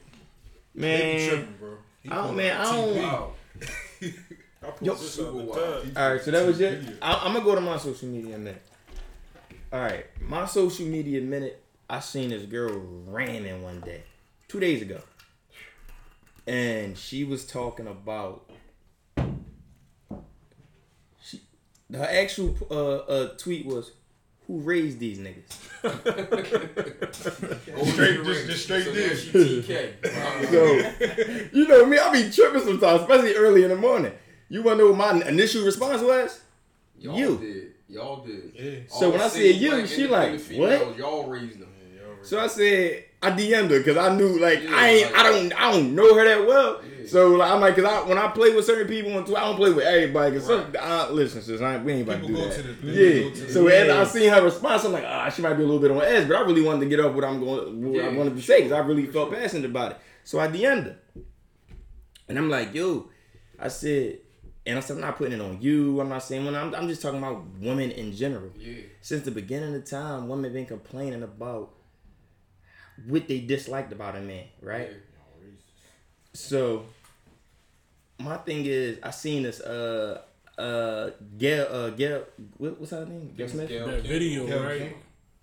They 0.75 0.81
be 0.81 0.81
man. 0.81 1.29
tripping, 1.29 1.55
bro. 1.61 1.71
He 2.03 2.11
I 2.11 2.15
don't, 2.15 2.37
man, 2.37 2.57
I 2.61 2.65
don't. 2.65 2.95
TP. 2.97 3.03
Wow. 3.03 3.33
I 4.63 4.67
pulled 4.71 4.87
Yo, 4.87 4.95
this 4.95 5.15
super 5.15 5.29
out 5.29 5.37
the 5.39 5.45
wild. 5.45 5.85
tub. 5.85 5.97
All 5.97 6.13
right, 6.13 6.21
so 6.23 6.31
that 6.33 6.47
was 6.47 6.61
it. 6.61 6.83
I, 7.01 7.23
I'm 7.25 7.33
gonna 7.33 7.45
go 7.45 7.55
to 7.55 7.61
my 7.61 7.79
social 7.79 8.09
media 8.09 8.35
in 8.37 8.45
minute. 8.45 8.63
All 9.73 9.81
right, 9.81 10.07
my 10.21 10.47
social 10.47 10.87
media 10.87 11.21
minute. 11.21 11.63
I 11.89 12.01
seen 12.01 12.31
this 12.31 12.43
girl 12.45 12.73
ramming 13.07 13.63
one 13.63 13.81
day, 13.81 14.03
two 14.49 14.61
days 14.61 14.83
ago, 14.83 15.01
and 16.47 16.97
she 16.97 17.25
was 17.25 17.45
talking 17.47 17.87
about. 17.87 18.51
She, 21.23 21.41
her 21.93 22.05
actual 22.09 22.57
uh, 22.71 22.97
uh, 23.11 23.29
tweet 23.39 23.67
was, 23.67 23.91
"Who 24.47 24.61
raised 24.61 24.99
these 25.01 25.19
niggas?" 25.19 25.51
Straight- 27.93 28.25
just- 28.25 28.47
just 28.47 28.65
straight 28.65 28.85
so 28.85 28.93
there. 28.93 29.09
now 29.09 29.15
she 29.15 29.31
TK. 29.63 30.05
Wow. 30.05 30.41
So, 30.51 30.65
you 31.59 31.67
know 31.69 31.87
me, 31.87 31.99
I 31.99 32.13
be 32.13 32.31
tripping 32.31 32.63
sometimes, 32.63 33.01
especially 33.03 33.35
early 33.35 33.63
in 33.65 33.71
the 33.71 33.77
morning. 33.77 34.13
You 34.51 34.63
wanna 34.63 34.79
know 34.79 34.93
what 34.93 34.97
my 35.23 35.29
initial 35.29 35.65
response 35.65 36.03
was? 36.03 36.41
Y'all 36.99 37.17
You. 37.19 37.39
did. 37.39 37.73
Y'all 37.89 38.23
did. 38.25 38.53
Yeah. 38.55 38.79
So 38.89 39.07
All 39.07 39.13
when 39.13 39.21
I 39.23 39.25
the 39.25 39.31
said 39.31 39.55
you, 39.57 39.71
black 39.71 39.87
she 39.87 40.07
like, 40.07 40.41
females, 40.41 40.81
what? 40.89 40.99
Y'all 40.99 41.29
raised 41.31 41.59
them. 41.61 41.69
So 42.23 42.39
I 42.39 42.49
said 42.49 43.05
I 43.23 43.31
DM'd 43.31 43.71
her 43.71 43.79
because 43.79 43.97
I 43.97 44.15
knew 44.15 44.39
like 44.39 44.63
Yeah, 44.63 44.71
I 44.75 44.89
ain't 44.89 45.13
like- 45.13 45.21
I 45.21 45.23
don't 45.31 45.53
I 45.61 45.73
don't 45.73 45.95
know 45.95 46.15
her 46.15 46.25
that 46.25 46.47
well. 46.47 46.83
Yeah. 46.83 47.07
So 47.09 47.29
like, 47.31 47.51
I'm 47.51 47.61
like 47.63 47.75
because 47.77 47.91
I 47.91 48.07
when 48.07 48.19
I 48.19 48.29
play 48.29 48.55
with 48.55 48.67
certain 48.67 48.87
people 48.87 49.17
on 49.17 49.25
Twitter, 49.25 49.41
I 49.41 49.47
don't 49.47 49.57
play 49.57 49.73
with 49.73 49.87
everybody. 49.87 50.37
Cause 50.37 50.47
some, 50.47 50.75
I, 50.79 51.09
listen, 51.11 51.41
sis, 51.41 51.61
I 51.63 51.79
we 51.79 51.93
ain't 51.95 52.03
about 52.09 52.21
to 52.21 52.27
do 52.27 52.35
go 52.35 52.45
that. 52.47 52.55
to 52.57 52.63
the- 52.63 52.87
yeah. 52.93 53.23
go 53.23 53.31
to 53.31 53.41
the- 53.41 53.53
so 53.53 53.67
as 53.69 53.87
Yeah. 53.87 54.01
I 54.01 54.05
seen 54.05 54.29
her 54.31 54.43
response, 54.43 54.85
I'm 54.85 54.93
like, 54.93 55.05
ah, 55.07 55.31
she 55.31 55.41
might 55.41 55.55
be 55.55 55.63
a 55.63 55.67
little 55.67 55.81
bit 55.81 55.91
on 55.93 56.03
edge, 56.03 56.29
but 56.29 56.37
I 56.37 56.41
really 56.43 56.61
wanted 56.63 56.81
to 56.81 56.87
get 56.87 57.01
up 57.01 57.15
what 57.15 57.25
I'm 57.25 57.41
going, 57.41 57.83
what 57.93 58.03
I 58.03 58.09
Yeah, 58.09 58.15
wanted 58.17 58.31
to 58.31 58.37
for 58.37 58.43
say 58.43 58.59
because 58.59 58.73
I 58.73 58.81
really 58.81 59.07
for 59.07 59.13
felt 59.13 59.31
sure. 59.31 59.39
passionate 59.41 59.65
about 59.71 59.93
it. 59.93 59.99
So 60.25 60.39
I 60.41 60.49
DM'd 60.49 60.85
her, 60.89 60.97
and 62.29 62.37
I'm 62.39 62.51
like, 62.51 62.75
yo, 62.75 63.09
I 63.59 63.69
said. 63.69 64.19
And 64.71 64.79
I 64.79 64.81
said, 64.83 64.95
I'm 64.97 65.01
not 65.03 65.17
putting 65.19 65.35
it 65.39 65.41
on 65.43 65.61
you. 65.61 66.01
I'm 66.01 66.09
not 66.09 66.23
saying 66.23 66.45
when 66.45 66.55
I'm, 66.55 66.75
I'm 66.75 66.87
just 66.89 67.03
talking 67.03 67.19
about 67.19 67.45
women 67.61 67.91
in 67.91 68.15
general 68.15 68.51
Yeah. 68.59 68.83
since 69.03 69.25
the 69.25 69.31
beginning 69.31 69.75
of 69.75 69.85
time, 69.85 70.29
women 70.29 70.53
been 70.53 70.67
complaining 70.67 71.23
about 71.23 71.71
what 73.07 73.27
they 73.29 73.41
disliked 73.41 73.93
about 73.93 74.17
a 74.17 74.21
man, 74.21 74.45
right? 74.63 74.91
Yeah. 74.91 74.97
So 76.35 76.85
my 78.19 78.37
thing 78.39 78.65
is, 78.67 78.99
I 79.03 79.11
seen 79.11 79.43
this 79.43 79.61
uh 79.61 80.23
uh 80.59 81.11
Gayle 81.39 81.67
uh 81.71 81.91
Gayle 81.91 82.25
what, 82.59 82.79
what's 82.79 82.93
her 82.93 83.07
name? 83.07 83.33
Gayle 83.37 83.49
Smith, 83.49 83.69
Gayle 83.69 83.87
That 83.87 84.03
King. 84.03 84.11
video, 84.11 84.47
Gayle 84.47 84.63
right? 84.63 84.79
King. 84.79 84.95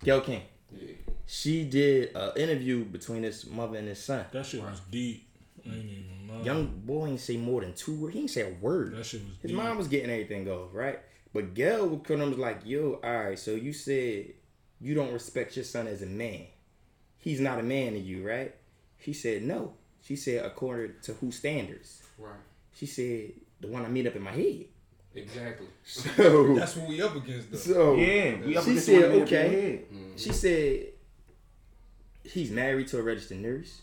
Gayle 0.04 0.20
King. 0.20 0.42
Yeah. 0.72 0.92
She 1.26 1.64
did 1.64 2.14
an 2.16 2.30
interview 2.36 2.84
between 2.84 3.22
his 3.24 3.46
mother 3.46 3.76
and 3.78 3.88
his 3.88 4.02
son. 4.02 4.24
That 4.32 4.46
shit 4.46 4.62
was 4.62 4.80
deep. 4.90 5.28
I 5.66 5.74
ain't 5.74 5.84
even 5.84 6.04
lie. 6.28 6.42
Young 6.42 6.66
boy 6.84 7.06
ain't 7.08 7.20
say 7.20 7.36
more 7.36 7.60
than 7.60 7.74
two 7.74 7.94
words. 7.94 8.14
He 8.14 8.20
ain't 8.20 8.30
say 8.30 8.42
a 8.42 8.54
word. 8.60 8.94
That 8.96 9.04
shit 9.06 9.20
was 9.22 9.30
His 9.42 9.50
deep. 9.50 9.56
mom 9.56 9.76
was 9.78 9.88
getting 9.88 10.10
everything 10.10 10.48
off, 10.48 10.70
right? 10.72 10.98
But 11.32 11.54
Gayle 11.54 11.86
would 11.88 12.04
come 12.04 12.20
and 12.20 12.30
was 12.30 12.38
like, 12.38 12.60
yo, 12.64 13.00
all 13.04 13.24
right, 13.24 13.38
so 13.38 13.52
you 13.52 13.72
said 13.72 14.26
you 14.80 14.94
don't 14.94 15.12
respect 15.12 15.56
your 15.56 15.64
son 15.64 15.86
as 15.86 16.02
a 16.02 16.06
man. 16.06 16.46
He's 17.18 17.40
not 17.40 17.58
a 17.58 17.62
man 17.62 17.92
to 17.92 17.98
you, 17.98 18.26
right? 18.26 18.54
She 19.00 19.12
said, 19.12 19.42
no. 19.42 19.74
She 20.02 20.16
said, 20.16 20.44
according 20.44 20.94
to 21.02 21.12
whose 21.14 21.36
standards? 21.36 22.02
Right. 22.16 22.32
She 22.72 22.86
said, 22.86 23.32
the 23.60 23.66
one 23.66 23.84
I 23.84 23.88
made 23.88 24.06
up 24.06 24.14
in 24.16 24.22
my 24.22 24.30
head. 24.32 24.64
Exactly. 25.14 25.66
So, 25.84 26.54
That's 26.54 26.76
what 26.76 26.88
we 26.88 27.02
up 27.02 27.16
against, 27.16 27.50
though. 27.50 27.58
so 27.58 27.94
Yeah, 27.96 28.36
we 28.44 28.56
up 28.56 28.64
she 28.64 28.70
against 28.70 28.86
said, 28.86 29.04
okay. 29.04 29.12
up 29.14 29.44
in 29.44 29.52
the 29.52 29.60
head. 29.60 29.84
She 30.20 30.32
said 30.32 30.86
he's 32.22 32.50
married 32.50 32.88
to 32.88 32.98
a 32.98 33.02
registered 33.02 33.38
nurse. 33.38 33.80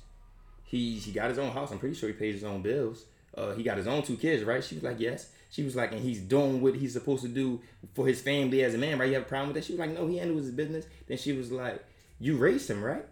He 0.65 0.97
he 0.97 1.11
got 1.11 1.29
his 1.29 1.39
own 1.39 1.51
house. 1.51 1.71
I'm 1.71 1.79
pretty 1.79 1.95
sure 1.95 2.09
he 2.09 2.13
pays 2.13 2.35
his 2.35 2.43
own 2.43 2.61
bills. 2.61 3.05
Uh, 3.37 3.53
he 3.53 3.63
got 3.63 3.77
his 3.77 3.87
own 3.87 4.01
two 4.01 4.17
kids, 4.17 4.43
right? 4.43 4.63
She 4.63 4.75
was 4.75 4.83
like, 4.83 4.99
yes. 4.99 5.29
She 5.49 5.63
was 5.63 5.75
like, 5.75 5.91
and 5.91 6.01
he's 6.01 6.19
doing 6.19 6.61
what 6.61 6.75
he's 6.75 6.93
supposed 6.93 7.21
to 7.23 7.29
do 7.29 7.61
for 7.93 8.07
his 8.07 8.21
family 8.21 8.63
as 8.63 8.73
a 8.73 8.77
man, 8.77 8.97
right? 8.97 9.07
You 9.07 9.15
have 9.15 9.23
a 9.23 9.27
problem 9.27 9.49
with 9.49 9.55
that? 9.55 9.65
She 9.65 9.73
was 9.73 9.79
like, 9.79 9.91
no, 9.91 10.07
he 10.07 10.17
handles 10.17 10.43
his 10.45 10.51
business. 10.51 10.85
Then 11.07 11.17
she 11.17 11.33
was 11.33 11.51
like, 11.51 11.83
you 12.19 12.37
raised 12.37 12.69
him, 12.69 12.83
right? 12.83 13.05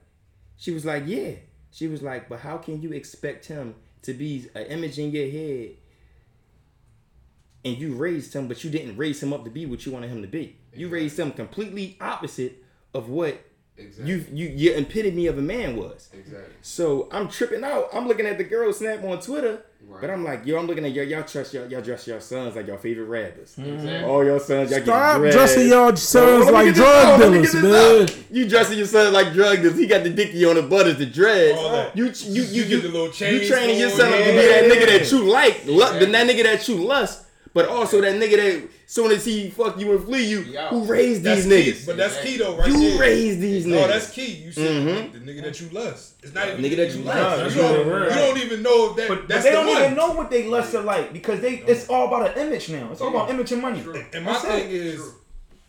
She 0.57 0.71
was 0.71 0.85
like, 0.85 1.03
yeah. 1.05 1.31
She 1.71 1.87
was 1.87 2.01
like, 2.01 2.29
but 2.29 2.39
how 2.39 2.57
can 2.57 2.81
you 2.81 2.91
expect 2.91 3.45
him 3.45 3.75
to 4.03 4.13
be 4.13 4.47
an 4.55 4.63
image 4.67 4.99
in 4.99 5.11
your 5.11 5.29
head 5.29 5.71
and 7.65 7.77
you 7.77 7.95
raised 7.95 8.33
him, 8.33 8.47
but 8.47 8.63
you 8.63 8.69
didn't 8.69 8.97
raise 8.97 9.21
him 9.23 9.33
up 9.33 9.43
to 9.45 9.49
be 9.49 9.65
what 9.65 9.85
you 9.85 9.91
wanted 9.91 10.09
him 10.09 10.21
to 10.21 10.27
be? 10.27 10.57
You 10.73 10.89
raised 10.89 11.19
him 11.19 11.31
completely 11.31 11.97
opposite 11.99 12.63
of 12.93 13.09
what 13.09 13.41
Exactly. 13.75 14.13
you 14.13 14.25
you 14.31 14.47
your 14.49 14.75
epitome 14.77 15.25
of 15.27 15.37
a 15.37 15.41
man 15.41 15.75
was. 15.75 16.09
Exactly. 16.13 16.53
So 16.61 17.09
I'm 17.11 17.27
tripping 17.27 17.63
out. 17.63 17.89
I'm 17.93 18.07
looking 18.07 18.27
at 18.27 18.37
the 18.37 18.43
girl 18.43 18.71
snap 18.71 19.03
on 19.03 19.19
Twitter, 19.19 19.63
Right. 19.87 19.99
but 19.99 20.09
I'm 20.11 20.23
like, 20.23 20.45
yo, 20.45 20.59
I'm 20.59 20.67
looking 20.67 20.85
at 20.85 20.91
y'all. 20.93 21.05
Y'all 21.05 21.23
trust 21.23 21.53
y'all. 21.55 21.67
Y'all 21.67 21.81
dress 21.81 22.05
your 22.07 22.21
sons 22.21 22.55
like 22.55 22.67
your 22.67 22.77
favorite 22.77 23.05
rappers. 23.05 23.55
Exactly. 23.57 24.03
All 24.03 24.23
your 24.23 24.39
sons, 24.39 24.69
y'all 24.69 24.81
Stop 24.83 25.13
get 25.15 25.19
dreads. 25.21 25.35
dressing 25.35 25.67
y'all 25.69 25.83
Hold 25.85 25.97
sons 25.99 26.47
on, 26.47 26.53
like 26.53 26.75
drug 26.75 26.87
out, 27.05 27.19
let 27.19 27.31
me 27.31 27.41
get 27.41 27.51
dealers, 27.51 27.63
man. 27.63 28.03
out. 28.03 28.17
You 28.31 28.47
dressing 28.47 28.77
your 28.77 28.87
sons 28.87 29.11
like 29.11 29.33
drug 29.33 29.57
dealers. 29.63 29.77
He 29.77 29.87
got 29.87 30.03
the 30.03 30.11
dicky 30.11 30.45
on 30.45 30.53
the 30.55 30.61
butters, 30.61 30.97
the 30.99 31.07
dreads. 31.07 31.57
All. 31.57 31.89
You 31.95 32.05
you 32.05 32.11
you 32.13 32.43
You 32.43 32.63
you, 32.63 32.81
get 32.81 32.91
the 32.93 33.31
you 33.31 33.47
training 33.47 33.79
your 33.79 33.89
on, 33.91 33.97
son 33.97 34.13
up 34.13 34.19
to 34.19 34.25
be 34.25 34.31
that 34.35 34.63
nigga 34.71 34.85
that 34.99 35.11
you 35.11 35.23
like, 35.25 35.65
lu- 35.65 35.99
the 35.99 36.05
that 36.05 36.27
nigga 36.29 36.43
that 36.43 36.67
you 36.67 36.75
lust, 36.75 37.25
but 37.55 37.67
also 37.67 37.99
that 38.01 38.13
nigga 38.21 38.37
that 38.37 38.69
soon 38.85 39.11
as 39.11 39.25
he 39.25 39.49
fuck 39.49 39.79
you 39.79 39.91
and 39.91 40.03
flee 40.05 40.25
you, 40.25 40.41
Yeah. 40.41 40.69
who 40.69 40.83
raised 40.85 41.23
these 41.23 41.45
key, 41.45 41.49
niggas. 41.71 41.85
but 41.85 41.97
that's 41.97 42.21
key 42.21 42.37
though, 42.37 42.55
right 42.57 42.67
you 42.67 42.89
there. 42.91 42.99
raised 42.99 43.41
these 43.41 43.65
No, 43.65 43.77
niggas. 43.77 43.81
No, 43.81 43.87
that's 43.87 44.09
key. 44.11 44.25
You 44.45 44.51
said 44.51 44.69
Mhm. 44.71 45.13
the 45.13 45.19
nigga 45.19 45.43
that 45.43 45.61
you 45.61 45.69
lust. 45.71 46.13
It's 46.23 46.33
not 46.33 46.47
even 46.49 46.61
Nigga 46.63 46.75
that 46.77 46.91
you 46.95 47.03
lust. 47.03 47.41
lust. 47.41 47.55
You 47.55 47.61
don't, 47.61 47.87
you 48.03 48.09
don't 48.15 48.37
even 48.37 48.61
know 48.63 48.89
if 48.91 48.95
that. 48.97 49.07
But, 49.07 49.27
but 49.27 49.41
they 49.43 49.49
the 49.49 49.55
don't 49.55 49.67
one. 49.67 49.81
even 49.83 49.95
know 49.95 50.11
what 50.13 50.29
they 50.29 50.43
lust 50.47 50.75
are 50.75 50.83
like 50.83 51.11
because 51.13 51.39
they 51.41 51.63
it's 51.67 51.87
all 51.89 52.07
about 52.07 52.35
an 52.37 52.47
image 52.47 52.69
now. 52.69 52.89
It's 52.91 53.01
all 53.01 53.09
about 53.09 53.29
image 53.29 53.51
and 53.51 53.61
money. 53.61 53.81
True. 53.81 54.03
And 54.13 54.25
my 54.25 54.33
That's 54.33 54.45
thing 54.45 54.69
it. 54.69 54.73
is, 54.73 55.01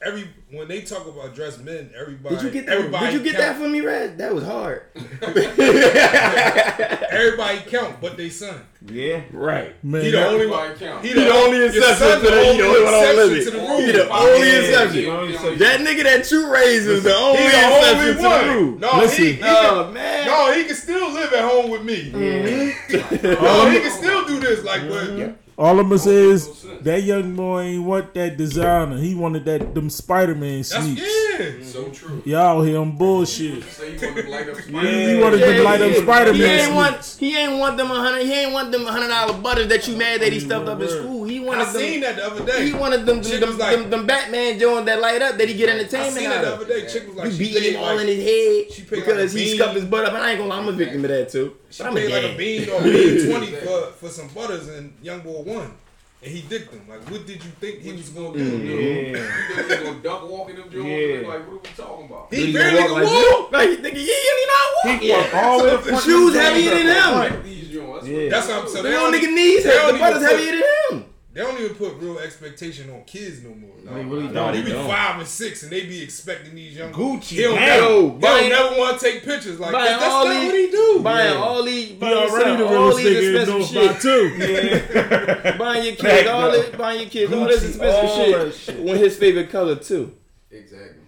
every 0.05 0.29
when 0.51 0.69
they 0.69 0.83
talk 0.83 1.07
about 1.07 1.35
dressed 1.35 1.63
men, 1.63 1.91
everybody. 1.99 2.35
Did 2.37 2.45
you 2.45 2.51
get 2.51 2.67
that? 2.67 2.77
Everybody 2.79 3.07
Did 3.07 3.15
you 3.15 3.21
get 3.33 3.41
count, 3.41 3.57
that 3.59 3.63
for 3.63 3.69
me, 3.69 3.81
Red? 3.81 4.19
That 4.19 4.35
was 4.35 4.45
hard. 4.45 4.83
Everybody 7.11 7.59
count, 7.71 8.01
but 8.01 8.17
they 8.17 8.29
son. 8.29 8.61
Yeah. 8.87 9.23
right. 9.33 9.83
Man, 9.85 10.03
He 10.05 10.11
the 10.11 10.27
only 10.27 10.47
one. 10.47 10.61
Everybody 10.71 10.85
count. 10.85 11.03
He 11.05 11.09
He 11.09 11.15
the 11.15 11.31
only 11.33 11.57
your 11.59 11.67
exception 11.69 12.21
to 12.21 12.31
the, 12.31 12.45
he 12.45 12.57
the 12.59 12.67
only 12.67 12.85
one 12.85 12.95
on 12.95 13.05
exception 13.05 13.45
to 13.45 13.51
the 13.51 13.87
He 13.87 13.93
the 13.93 14.09
only 14.11 14.51
exception. 14.51 15.03
yeah, 15.05 15.51
yeah. 15.51 15.55
That 15.57 15.81
nigga 15.81 16.03
that 16.05 16.31
you 16.31 16.53
raised 16.53 16.89
is 16.89 17.03
the 17.05 17.15
only 17.15 17.43
He 17.43 17.49
the 17.49 17.51
exception 17.51 17.99
only 17.99 18.15
to 18.15 18.23
the 18.23 18.55
rule. 18.55 18.79
No, 18.79 18.99
Listen. 18.99 19.25
he, 19.25 19.33
he 19.35 19.41
Oh 19.45 19.85
can, 19.85 19.95
man. 19.95 20.27
no, 20.27 20.53
he 20.53 20.65
can 20.65 20.77
still 20.77 21.11
live 21.13 21.33
at 21.33 21.45
home 21.51 21.71
with 21.71 21.83
me. 21.85 22.11
Mm-hmm. 22.11 22.71
No, 23.45 23.71
he 23.71 23.81
can 23.81 23.91
still 23.91 24.25
do 24.27 24.39
this. 24.41 24.63
Like, 24.65 24.89
but 24.89 25.17
all 25.57 25.79
I'm 25.79 25.89
gonna 25.89 25.99
say 25.99 26.15
is 26.31 26.63
that 26.81 27.03
young 27.03 27.35
boy 27.37 27.61
ain't 27.61 27.85
want 27.85 28.15
that 28.15 28.37
designer. 28.37 28.99
He 28.99 29.15
wanted 29.15 29.45
that 29.45 29.75
them 29.75 29.89
Spider 29.91 30.35
Man 30.35 30.65
sneaks. 30.65 31.01
yeah. 31.01 31.24
So 31.65 31.89
true. 31.91 32.23
Y'all 32.25 32.63
here 32.63 32.79
on 32.79 32.97
bullshit. 32.97 33.65
Say 33.65 33.95
you 33.97 33.99
want 34.01 34.17
to 34.17 34.29
light 34.31 34.49
up 34.49 34.57
Yeah, 34.69 35.09
he 35.15 35.21
wanted 35.21 35.41
Yeah, 35.41 35.47
to 35.57 35.63
light 35.63 35.81
up 35.83 35.93
yeah. 35.93 36.03
Spider 36.03 36.33
He 36.33 36.43
ain't 36.45 36.69
Man 36.69 36.75
want. 36.77 37.17
He 37.19 37.37
ain't 37.37 37.59
want 37.59 37.77
them 37.77 37.91
a 37.91 37.95
hundred. 37.95 38.27
He 38.27 38.33
ain't 38.33 38.53
want 38.53 38.71
them 38.73 38.85
hundred 38.85 39.09
dollar 39.09 39.35
butters 39.39 39.69
that 39.69 39.89
you 39.89 39.97
mad 39.97 40.21
that 40.21 40.33
he 40.33 40.41
stuffed 40.41 40.69
up 40.69 40.81
in 40.81 40.89
school. 40.89 41.25
He 41.25 41.41
wanted 41.41 41.61
I 41.63 41.65
wanted 41.65 41.79
seen 41.79 42.01
that 42.03 42.17
the 42.17 42.27
other 42.27 42.45
day. 42.47 42.67
He 42.67 42.73
wanted 42.75 43.07
them. 43.07 43.23
Chick 43.23 43.41
Them, 43.41 43.59
like- 43.59 43.77
them, 43.77 43.91
them 43.91 44.07
Batman 44.07 44.59
Jones 44.59 44.87
that 44.87 45.01
light 45.01 45.23
up 45.23 45.37
that 45.39 45.49
he 45.49 45.55
get 45.55 45.69
entertainment. 45.71 45.95
I 45.95 46.09
entertainment 46.09 46.15
seen 46.15 46.27
out 46.31 46.43
that 46.45 46.45
the 46.45 46.55
other 46.55 46.81
day. 46.81 46.87
Chick 46.93 47.07
was 47.09 47.17
like, 47.17 47.27
You 47.27 47.33
she 47.33 47.39
beating 47.39 47.63
paid 47.63 47.75
him 47.75 47.81
all 47.83 47.97
like, 47.97 48.01
in 48.01 48.07
his 48.07 48.25
head 48.25 48.73
she 48.73 48.83
paid 48.83 48.97
like 48.97 49.07
because 49.07 49.33
he 49.33 49.45
bean. 49.45 49.57
scuffed 49.57 49.75
his 49.75 49.85
butt 49.85 50.05
up. 50.05 50.13
And 50.15 50.23
I 50.23 50.31
ain't 50.31 50.39
gonna 50.39 50.51
lie, 50.51 50.59
I'm 50.59 50.69
a 50.69 50.73
victim 50.73 51.05
of 51.05 51.11
that 51.11 51.29
too. 51.31 51.57
She 51.71 51.83
But 51.83 51.89
I'm 51.89 51.95
paid 51.97 52.11
a 52.11 52.15
like 52.15 52.25
a 52.25 52.29
gang. 52.29 52.37
bean 52.37 52.69
or 52.71 52.83
bean 52.85 53.31
twenty 53.31 53.47
for 53.53 53.81
for 53.93 54.09
some 54.09 54.29
butters, 54.29 54.69
and 54.69 54.95
young 55.03 55.21
boy 55.21 55.43
won, 55.43 55.75
and 56.25 56.33
he 56.35 56.41
dicked 56.43 56.73
him. 56.73 56.83
Like, 56.89 57.01
what 57.11 57.27
did 57.27 57.37
you 57.45 57.51
think 57.61 57.81
he 57.81 57.93
was 57.93 58.09
gonna 58.11 58.33
do? 58.39 58.45
Yeah. 58.45 58.75
You 58.75 59.17
think 59.57 59.69
he's 59.69 59.81
gonna 59.89 60.03
duck 60.03 60.29
walk 60.29 60.51
in 60.51 60.57
them 60.57 60.71
joints? 60.71 60.89
Yeah. 60.89 61.29
Like, 61.29 61.47
what 61.47 61.55
are 61.55 61.59
we 61.59 61.69
talking 61.77 62.07
about? 62.07 62.33
He 62.35 62.47
He 62.47 62.53
barely 62.53 62.79
walk 62.79 62.87
can 62.89 62.95
like 62.95 63.05
walk. 63.07 63.53
Like 63.53 63.69
he 63.71 63.77
thinking, 63.77 64.01
yeah, 64.07 64.35
he 64.41 64.47
not 64.47 64.67
walking. 64.85 65.01
He 65.01 65.13
walk 65.13 65.35
all 65.35 65.59
the 65.59 65.65
way 65.65 65.71
to 65.71 65.77
The 65.77 65.83
front 65.83 66.05
shoes 66.05 66.35
heavier 66.35 66.71
than 66.71 66.87
him. 66.87 66.95
Right. 66.97 67.45
These 67.45 67.69
joints. 67.71 68.07
Yeah. 68.07 68.29
That's 68.31 68.49
what 68.49 68.57
I'm 68.63 68.69
saying. 68.69 68.83
The 68.85 68.91
They 68.91 68.97
little 68.97 69.11
don't 69.13 69.21
nigga 69.21 69.35
knees 69.35 69.65
they 69.65 69.71
The 69.71 69.89
even 69.89 70.01
butters 70.01 70.23
put- 70.23 70.31
heavier 70.31 70.53
than 70.91 70.99
him. 70.99 71.05
They 71.35 71.41
don't 71.41 71.61
even 71.61 71.75
put 71.75 71.95
real 71.97 72.21
expectation 72.21 72.89
on 72.91 73.03
kids 73.05 73.43
no 73.43 73.51
more. 73.57 73.73
They 73.85 74.05
really 74.05 74.33
don't. 74.33 74.53
they 74.55 74.63
be 74.63 74.71
don't. 74.71 74.87
five 74.87 75.19
and 75.19 75.27
six, 75.29 75.65
and 75.65 75.73
they 75.73 75.85
be 75.85 76.01
expecting 76.01 76.55
these 76.55 76.77
young 76.77 76.93
Gucci, 76.93 77.25
He 77.25 77.43
don't 77.43 77.57
damn. 77.57 77.67
never, 77.81 77.85
Yo, 77.93 78.03
he 78.13 78.19
buying- 78.21 78.51
don't 78.51 78.71
never 78.71 78.79
want 78.81 79.01
to 79.01 79.05
take 79.05 79.25
pictures 79.25 79.59
like 79.59 79.73
buying 79.73 79.85
that. 79.87 79.99
That's 79.99 80.13
all 80.13 80.25
not 80.27 80.35
these- 80.41 80.47
what 80.47 80.55
he 80.55 80.71
do. 80.71 81.01
Buying 81.03 81.33
Yeah. 81.35 81.41
all 81.41 81.63
these, 81.65 81.89
He 81.89 81.95
buying 81.97 82.17
already 82.17 82.57
the 82.57 82.65
all 82.67 82.73
realest 82.73 82.99
these 82.99 83.35
expensive 83.37 83.67
shit. 83.67 83.93
by 83.93 83.99
two. 83.99 85.59
Buying 85.59 85.85
your 85.87 85.95
kids 85.97 86.03
Fact, 86.03 86.29
all 86.29 86.41
bro. 86.43 86.51
this, 86.53 86.77
buying 86.77 87.01
your 87.01 87.11
kids 87.11 87.33
all 87.33 87.45
this 87.49 87.61
Gucci, 87.65 87.69
expensive 87.69 88.05
all 88.05 88.25
shit, 88.25 88.39
that 88.39 88.55
shit. 88.55 88.79
when 88.85 88.97
his 88.97 89.17
favorite 89.17 89.51
color 89.51 89.75
too. 89.75 90.13
Exactly. 90.53 91.01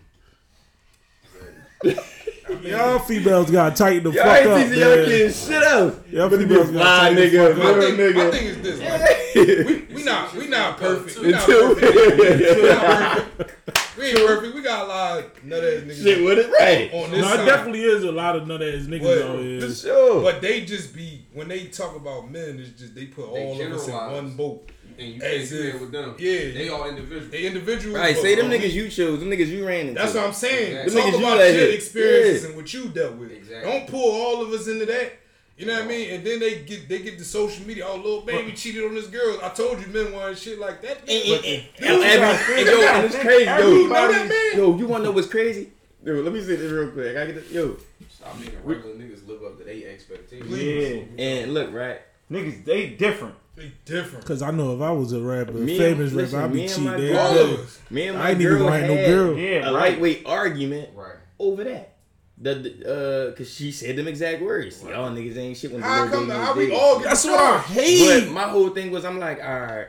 Y'all 2.62 2.98
females 3.00 3.50
gotta 3.50 3.74
tighten 3.74 4.04
the 4.04 4.10
Y'all 4.12 4.24
fuck 4.24 4.36
ain't 4.38 4.46
up, 4.50 4.58
teaching 4.58 4.78
your 4.78 4.96
man. 4.96 5.04
kids 5.06 5.46
shit 5.46 5.62
else. 5.62 5.94
Y'all 6.10 6.28
But 6.30 6.38
be 6.38 6.44
females 6.46 6.70
fly 6.70 6.82
gotta 6.82 7.14
tighten 7.14 7.16
the 7.16 7.38
nigga, 7.38 7.48
fuck 7.48 7.58
My 7.64 7.70
up. 7.70 7.76
real 7.76 7.96
thing, 7.96 8.14
my 8.16 8.30
thing 8.30 8.46
is 8.46 8.62
this. 8.62 8.80
Like, 9.36 9.66
we, 9.90 9.94
we 9.94 10.02
not 10.04 10.34
we 10.34 10.46
not 10.48 10.78
perfect. 10.78 11.18
We 11.18 11.30
not 11.32 11.40
perfect. 11.46 12.56
We 12.56 12.68
not 12.68 13.16
perfect. 13.36 13.85
We 13.96 14.04
ain't 14.06 14.18
perfect. 14.18 14.54
We 14.54 14.62
got 14.62 14.84
a 14.84 14.88
lot 14.88 15.18
of 15.18 15.44
nut 15.44 15.64
ass 15.64 15.82
niggas 15.82 16.02
Shit 16.02 16.24
with 16.24 16.38
it, 16.38 16.50
right? 16.50 16.90
on 16.92 17.10
this 17.10 17.20
No, 17.20 17.32
it 17.34 17.46
definitely 17.46 17.82
is 17.82 18.04
a 18.04 18.12
lot 18.12 18.36
of 18.36 18.46
nut 18.46 18.62
ass 18.62 18.82
niggas 18.84 19.02
But- 19.02 19.22
out 19.22 19.38
here. 19.40 19.60
For 19.62 19.74
sure. 19.74 20.22
But 20.22 20.40
they 20.42 20.62
just 20.64 20.94
be 20.94 21.26
when 21.32 21.48
they 21.48 21.66
talk 21.66 21.96
about 21.96 22.30
men, 22.30 22.58
it's 22.60 22.78
just 22.80 22.94
they 22.94 23.06
put 23.06 23.32
They 23.34 23.44
all 23.44 23.60
of 23.60 23.72
us 23.72 23.88
in 23.88 23.94
one 23.94 24.30
boat. 24.36 24.70
And 24.98 25.08
you 25.08 25.20
As 25.22 25.50
can't 25.50 25.52
if- 25.52 25.70
compare 25.72 25.80
with 25.80 25.92
them. 25.92 26.14
yeah. 26.18 26.38
They 26.54 26.68
all 26.70 26.88
individual. 26.88 27.30
They 27.30 27.46
individuals. 27.46 27.98
right, 27.98 28.16
say 28.16 28.34
them 28.34 28.48
niggas 28.50 28.72
you 28.72 28.88
chose, 28.88 29.20
them 29.20 29.28
niggas 29.30 29.48
you 29.48 29.66
ran 29.66 29.88
into. 29.88 30.00
That's 30.00 30.14
what 30.14 30.24
I'm 30.24 30.32
saying. 30.32 30.76
Exactly. 30.76 30.94
Talk 31.02 31.12
niggas 31.14 31.18
about 31.18 31.36
let 31.38 31.52
your 31.54 31.60
hit. 31.66 31.74
experiences 31.74 32.42
Yeah. 32.42 32.48
and 32.48 32.56
what 32.56 32.72
you 32.72 32.88
dealt 32.88 33.14
with. 33.16 33.30
Exactly. 33.32 33.70
Don't 33.70 33.86
pull 33.88 34.10
all 34.10 34.42
of 34.42 34.50
us 34.52 34.66
into 34.68 34.86
that. 34.86 35.12
You 35.56 35.64
know 35.64 35.72
what 35.74 35.84
I 35.84 35.86
mean? 35.86 36.10
And 36.10 36.26
then 36.26 36.38
they 36.38 36.60
get 36.64 36.86
they 36.88 36.98
get 37.02 37.18
the 37.18 37.24
social 37.24 37.66
media. 37.66 37.86
Oh, 37.88 37.96
little 37.96 38.20
baby 38.20 38.52
cheated 38.52 38.84
on 38.84 38.94
this 38.94 39.06
girl. 39.06 39.38
I 39.42 39.48
told 39.48 39.80
you 39.80 39.86
men 39.86 40.12
want 40.12 40.36
shit 40.36 40.58
like 40.58 40.82
that. 40.82 40.98
And, 41.00 41.10
and, 41.10 41.44
and, 41.44 41.44
and, 41.44 41.64
and, 41.78 42.66
yo, 42.68 42.82
and 42.82 43.04
it's 43.06 43.16
crazy, 43.16 43.44
yo. 43.44 43.68
You 43.72 43.88
know 43.88 44.12
that 44.12 44.28
man? 44.28 44.58
Yo, 44.58 44.76
you 44.76 44.86
wanna 44.86 45.04
know 45.04 45.12
what's 45.12 45.28
crazy? 45.28 45.70
Yo, 46.04 46.12
let 46.14 46.32
me 46.32 46.40
say 46.42 46.56
this 46.56 46.70
real 46.70 46.90
quick. 46.90 47.16
I 47.16 47.26
get 47.26 47.34
this. 47.36 47.50
Yo, 47.50 47.76
Stop 48.10 48.38
making 48.38 48.58
regular 48.64 48.94
niggas 48.96 49.26
live 49.26 49.42
up 49.44 49.56
to 49.58 49.64
their 49.64 49.88
expectations. 49.90 50.50
Yeah. 50.58 51.24
and 51.24 51.54
look, 51.54 51.72
right. 51.72 52.00
Niggas, 52.30 52.64
they 52.64 52.90
different. 52.90 53.34
They 53.54 53.72
different. 53.86 54.26
Cause 54.26 54.42
I 54.42 54.50
know 54.50 54.74
if 54.74 54.82
I 54.82 54.90
was 54.90 55.12
a 55.14 55.22
rapper, 55.22 55.52
Me 55.52 55.78
famous 55.78 56.12
and- 56.12 56.20
rapper, 56.20 56.36
I'd 56.44 56.52
listen, 56.52 56.52
be 56.52 56.56
me 56.58 56.62
and 56.64 56.70
cheating. 56.70 56.84
my 56.84 56.96
girl- 56.98 57.18
All 57.18 57.38
of 57.54 57.60
us. 57.60 57.80
Me 57.88 58.08
and 58.08 58.18
my 58.18 58.24
I 58.26 58.30
ain't 58.32 58.40
even 58.42 58.58
girl 58.58 58.68
write 58.68 58.86
no 58.86 58.94
had 58.96 59.06
girl. 59.06 59.38
Yeah, 59.38 59.48
a 59.48 59.62
right. 59.62 59.72
lightweight 59.72 60.22
argument 60.26 60.90
Right. 60.94 61.14
over 61.38 61.64
that. 61.64 61.95
The, 62.38 62.54
the 62.54 63.30
uh, 63.32 63.36
cause 63.36 63.50
she 63.54 63.72
said 63.72 63.96
them 63.96 64.06
exact 64.08 64.42
words. 64.42 64.82
Y'all 64.82 65.10
niggas 65.10 65.36
ain't 65.38 65.56
shit 65.56 65.72
when 65.72 65.80
the 65.80 65.86
How 65.86 66.02
word 66.04 66.12
come? 66.12 66.28
they 66.28 66.34
How 66.34 66.54
we 66.54 66.66
dated. 66.66 66.78
all 66.78 66.96
get 66.98 67.04
That's 67.04 67.24
what 67.24 67.40
I 67.40 67.58
hate. 67.60 68.24
But 68.24 68.32
my 68.32 68.42
whole 68.42 68.68
thing 68.70 68.90
was, 68.90 69.04
I'm 69.06 69.18
like, 69.18 69.38
all 69.42 69.60
right. 69.60 69.86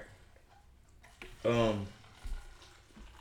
Um, 1.46 1.86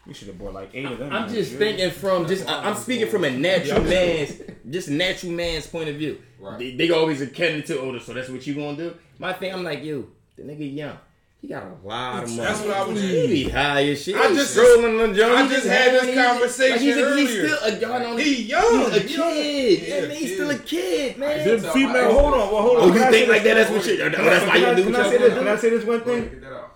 You 0.07 0.15
should 0.15 0.29
have 0.29 0.39
bought 0.39 0.55
like 0.55 0.71
eight 0.75 0.85
of 0.85 0.99
them. 0.99 1.13
I'm 1.13 1.29
just 1.29 1.53
You- 1.53 1.59
thinking 1.59 1.91
from 1.91 2.27
just 2.29 2.49
I- 2.49 2.69
I'm 2.69 2.77
speaking 2.77 3.09
from 3.09 3.25
a 3.25 3.31
natural 3.31 3.83
man's 3.83 4.41
just 4.71 4.89
natural 4.91 5.33
man's 5.33 5.67
point 5.67 5.89
of 5.89 5.97
view. 5.97 6.21
Right. 6.39 6.59
They, 6.59 6.77
they 6.77 6.91
always 6.91 7.21
akin 7.21 7.63
to 7.65 7.81
older, 7.81 7.99
so 7.99 8.13
that's 8.15 8.29
what 8.29 8.47
you 8.47 8.55
gonna 8.55 8.77
do. 8.77 8.95
My 9.19 9.33
thing, 9.33 9.53
I'm 9.53 9.65
like, 9.65 9.83
yo, 9.83 10.07
the 10.37 10.43
nigga 10.45 10.73
young. 10.73 10.99
He 11.47 11.53
got 11.53 11.63
a 11.63 11.87
lot 11.87 12.25
of 12.25 12.31
money. 12.31 12.43
That's 12.43 12.61
what 12.63 12.77
I 12.77 12.83
was- 12.83 13.01
He 13.01 13.27
be 13.29 13.49
high 13.51 13.85
as 13.91 14.03
shit. 14.03 14.17
I 14.17 14.31
He 14.31 14.35
just- 14.35 14.51
strolling 14.51 14.99
on 15.01 15.15
Jones. 15.15 15.33
I 15.39 15.43
He 15.45 15.49
just 15.55 15.67
had 15.69 15.93
this 15.93 16.15
conversation 16.17 16.73
like, 16.73 16.81
he's, 16.81 16.97
a, 16.97 17.17
he's 17.17 17.31
still 17.31 17.59
a 17.63 17.79
y'all 17.79 18.01
know, 18.01 18.17
He 18.17 18.43
young. 18.43 18.91
He's 18.91 18.97
a 18.97 19.01
kid. 19.07 19.83
Yeah, 19.87 20.01
man, 20.01 20.11
he's 20.11 20.19
kid. 20.19 20.35
still 20.35 20.51
a 20.51 20.59
kid, 20.59 21.19
man. 21.19 21.47
Them 21.47 21.61
Tell 21.63 21.73
female- 21.73 21.93
my 21.93 21.99
Well, 22.01 22.09
ex- 22.11 22.19
hold 22.21 22.35
on. 22.35 22.39
Well, 22.53 22.63
hold 22.63 22.77
on. 22.79 22.83
Oh, 22.91 22.95
you 22.95 23.11
think 23.13 23.29
like 23.29 23.43
that? 23.45 23.55
That's 23.55 23.71
what 23.71 23.87
you. 23.87 23.97
Can 23.97 24.15
I- 24.17 24.25
That's 24.25 24.47
why 24.47 24.57
you 24.57 24.75
do 24.75 24.83
Can 24.83 24.93
what 24.93 25.01
I 25.01 25.03
y'all 25.05 25.11
say 25.13 25.19
this? 25.19 25.33
do. 25.35 25.39
Can 25.39 25.49
I 25.49 25.57
say 25.57 25.71
this 25.71 25.85
one 25.85 25.99
Go 26.01 26.11
ahead, 26.11 26.23
thing? 26.25 26.31
Get 26.33 26.41
that 26.43 26.53
out. 26.53 26.73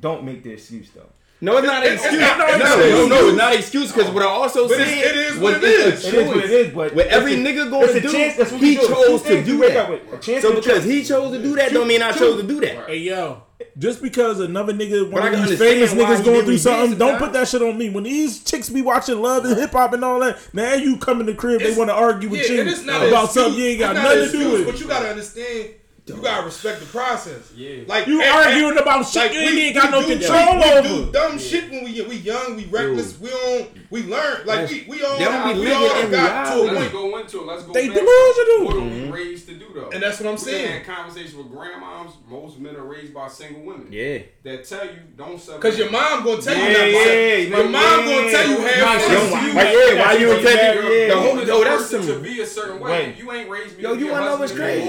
Don't 0.00 0.24
make 0.24 0.42
the 0.42 0.52
excuse 0.52 0.88
though. 0.94 1.10
No, 1.42 1.56
it's 1.56 1.66
not 1.66 1.84
an 1.84 1.94
excuse. 1.94 2.22
It's, 2.22 2.22
it's, 2.22 2.58
no, 2.60 3.08
no, 3.08 3.08
no, 3.08 3.28
it's 3.28 3.36
not 3.36 3.52
an 3.52 3.58
excuse 3.58 3.90
because 3.90 4.08
what 4.12 4.22
I 4.22 4.26
also 4.26 4.68
but 4.68 4.76
said 4.76 4.86
it 4.86 5.16
is 5.16 5.38
what 5.40 5.54
it 5.54 5.64
is. 5.64 6.06
It 6.06 6.14
is 6.14 6.28
what 6.28 6.36
it 6.36 6.50
is. 6.50 6.72
But 6.72 6.94
what 6.94 7.08
every 7.08 7.32
nigga 7.32 7.68
going 7.68 7.88
to 7.88 8.00
do, 8.00 8.12
chance, 8.12 8.50
he 8.52 8.76
chose 8.76 9.22
to 9.22 9.42
do 9.42 9.58
that. 9.58 10.22
So 10.40 10.54
because 10.54 10.84
he 10.84 11.02
chose 11.02 11.32
to 11.32 11.42
do 11.42 11.56
that, 11.56 11.72
don't 11.72 11.88
mean 11.88 12.00
I 12.00 12.12
chose 12.12 12.40
to 12.40 12.46
do 12.46 12.60
that. 12.60 12.86
Hey 12.86 12.98
yo. 12.98 13.42
Just 13.76 14.02
because 14.02 14.38
another 14.38 14.72
nigga, 14.72 15.10
one 15.10 15.22
but 15.22 15.34
of 15.34 15.48
these 15.48 15.58
famous 15.58 15.92
niggas 15.92 16.24
going 16.24 16.44
through 16.44 16.58
something, 16.58 16.96
don't 16.96 17.18
put 17.18 17.32
that 17.32 17.48
shit 17.48 17.60
on 17.60 17.76
me. 17.76 17.90
When 17.90 18.04
these 18.04 18.44
chicks 18.44 18.68
be 18.68 18.82
watching 18.82 19.20
love 19.20 19.44
and 19.44 19.56
hip 19.58 19.72
hop 19.72 19.94
and 19.94 20.04
all 20.04 20.20
that, 20.20 20.38
now 20.52 20.74
you 20.74 20.96
come 20.96 21.18
in 21.20 21.26
the 21.26 21.34
crib, 21.34 21.60
it's, 21.60 21.72
they 21.72 21.78
want 21.78 21.90
to 21.90 21.94
argue 21.94 22.28
with 22.28 22.48
yeah, 22.48 22.62
you 22.62 23.08
about 23.08 23.32
something 23.32 23.60
you 23.60 23.66
ain't 23.66 23.80
got 23.80 23.96
nothing 23.96 24.26
to 24.26 24.32
do 24.32 24.52
with. 24.52 24.66
But 24.66 24.80
you 24.80 24.86
gotta 24.86 25.08
understand, 25.10 25.70
Dumb. 26.04 26.16
You 26.16 26.22
gotta 26.22 26.46
respect 26.46 26.80
the 26.80 26.86
process. 26.86 27.52
Yeah. 27.54 27.84
Like 27.86 28.08
you 28.08 28.20
and, 28.20 28.30
arguing 28.30 28.76
about 28.76 29.06
shit 29.06 29.22
like, 29.22 29.32
you 29.34 29.38
ain't 29.40 29.74
got 29.74 29.92
we 29.92 30.00
no 30.00 30.18
control 30.18 30.60
do, 30.60 30.64
over. 30.64 30.82
We 30.82 31.04
do 31.04 31.12
dumb 31.12 31.32
yeah. 31.32 31.38
shit 31.38 31.70
when 31.70 31.84
we 31.84 32.02
we 32.02 32.16
young, 32.16 32.56
we 32.56 32.64
reckless, 32.64 33.12
Dude. 33.12 33.22
we 33.22 33.30
don't 33.30 33.70
we 33.92 34.04
learned 34.04 34.46
like 34.46 34.70
we 34.70 34.84
we 34.88 35.04
all, 35.04 35.18
got, 35.18 35.54
we 35.54 35.70
all 35.70 36.10
got 36.10 36.54
to 36.54 36.62
a 36.62 36.74
point. 36.74 36.92
Go 36.92 37.18
into 37.18 37.40
it. 37.40 37.46
Let's 37.46 37.62
go. 37.64 37.72
They 37.74 37.88
delusional. 37.88 38.64
What 38.64 38.76
mm-hmm. 38.76 39.12
raised 39.12 39.48
to 39.48 39.54
do 39.54 39.66
though? 39.74 39.90
And 39.90 40.02
that's 40.02 40.18
what 40.18 40.28
I'm 40.28 40.36
we 40.36 40.40
saying. 40.40 40.72
Had 40.72 40.86
conversation 40.86 41.36
with 41.36 41.48
grandmoms. 41.52 42.12
Most 42.26 42.58
men 42.58 42.74
are 42.74 42.86
raised 42.86 43.12
by 43.12 43.28
single 43.28 43.62
women. 43.62 43.88
Yeah. 43.92 44.20
That 44.44 44.64
tell 44.64 44.86
you 44.86 44.98
don't 45.14 45.38
settle. 45.38 45.60
Because 45.60 45.78
your 45.78 45.90
mom 45.90 46.24
gonna 46.24 46.40
tell 46.40 46.56
yeah, 46.56 46.86
you. 46.86 46.96
Yeah, 46.96 47.12
yeah. 47.12 47.56
Your 47.56 47.68
mom 47.68 48.04
gonna 48.06 48.30
tell 48.30 48.48
you 48.48 48.60
how 48.66 48.94
you. 48.96 49.52
Yeah. 49.52 50.00
Why 50.00 50.12
you 50.14 50.28
tell 50.40 50.82
me? 50.82 51.08
The 51.08 51.52
whole 51.52 51.64
that's 51.64 51.90
to 51.90 52.18
be 52.20 52.40
a 52.40 52.46
certain 52.46 52.80
way. 52.80 53.14
You 53.18 53.30
ain't 53.30 53.50
raised 53.50 53.76
me. 53.76 53.82
Yo, 53.82 53.92
you 53.92 54.10
wanna 54.10 54.24
know 54.24 54.36
what's 54.36 54.52
crazy? 54.52 54.88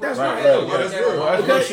That's 0.00 0.18
right. 0.20 0.42
That's 0.44 0.94
real. 0.94 1.24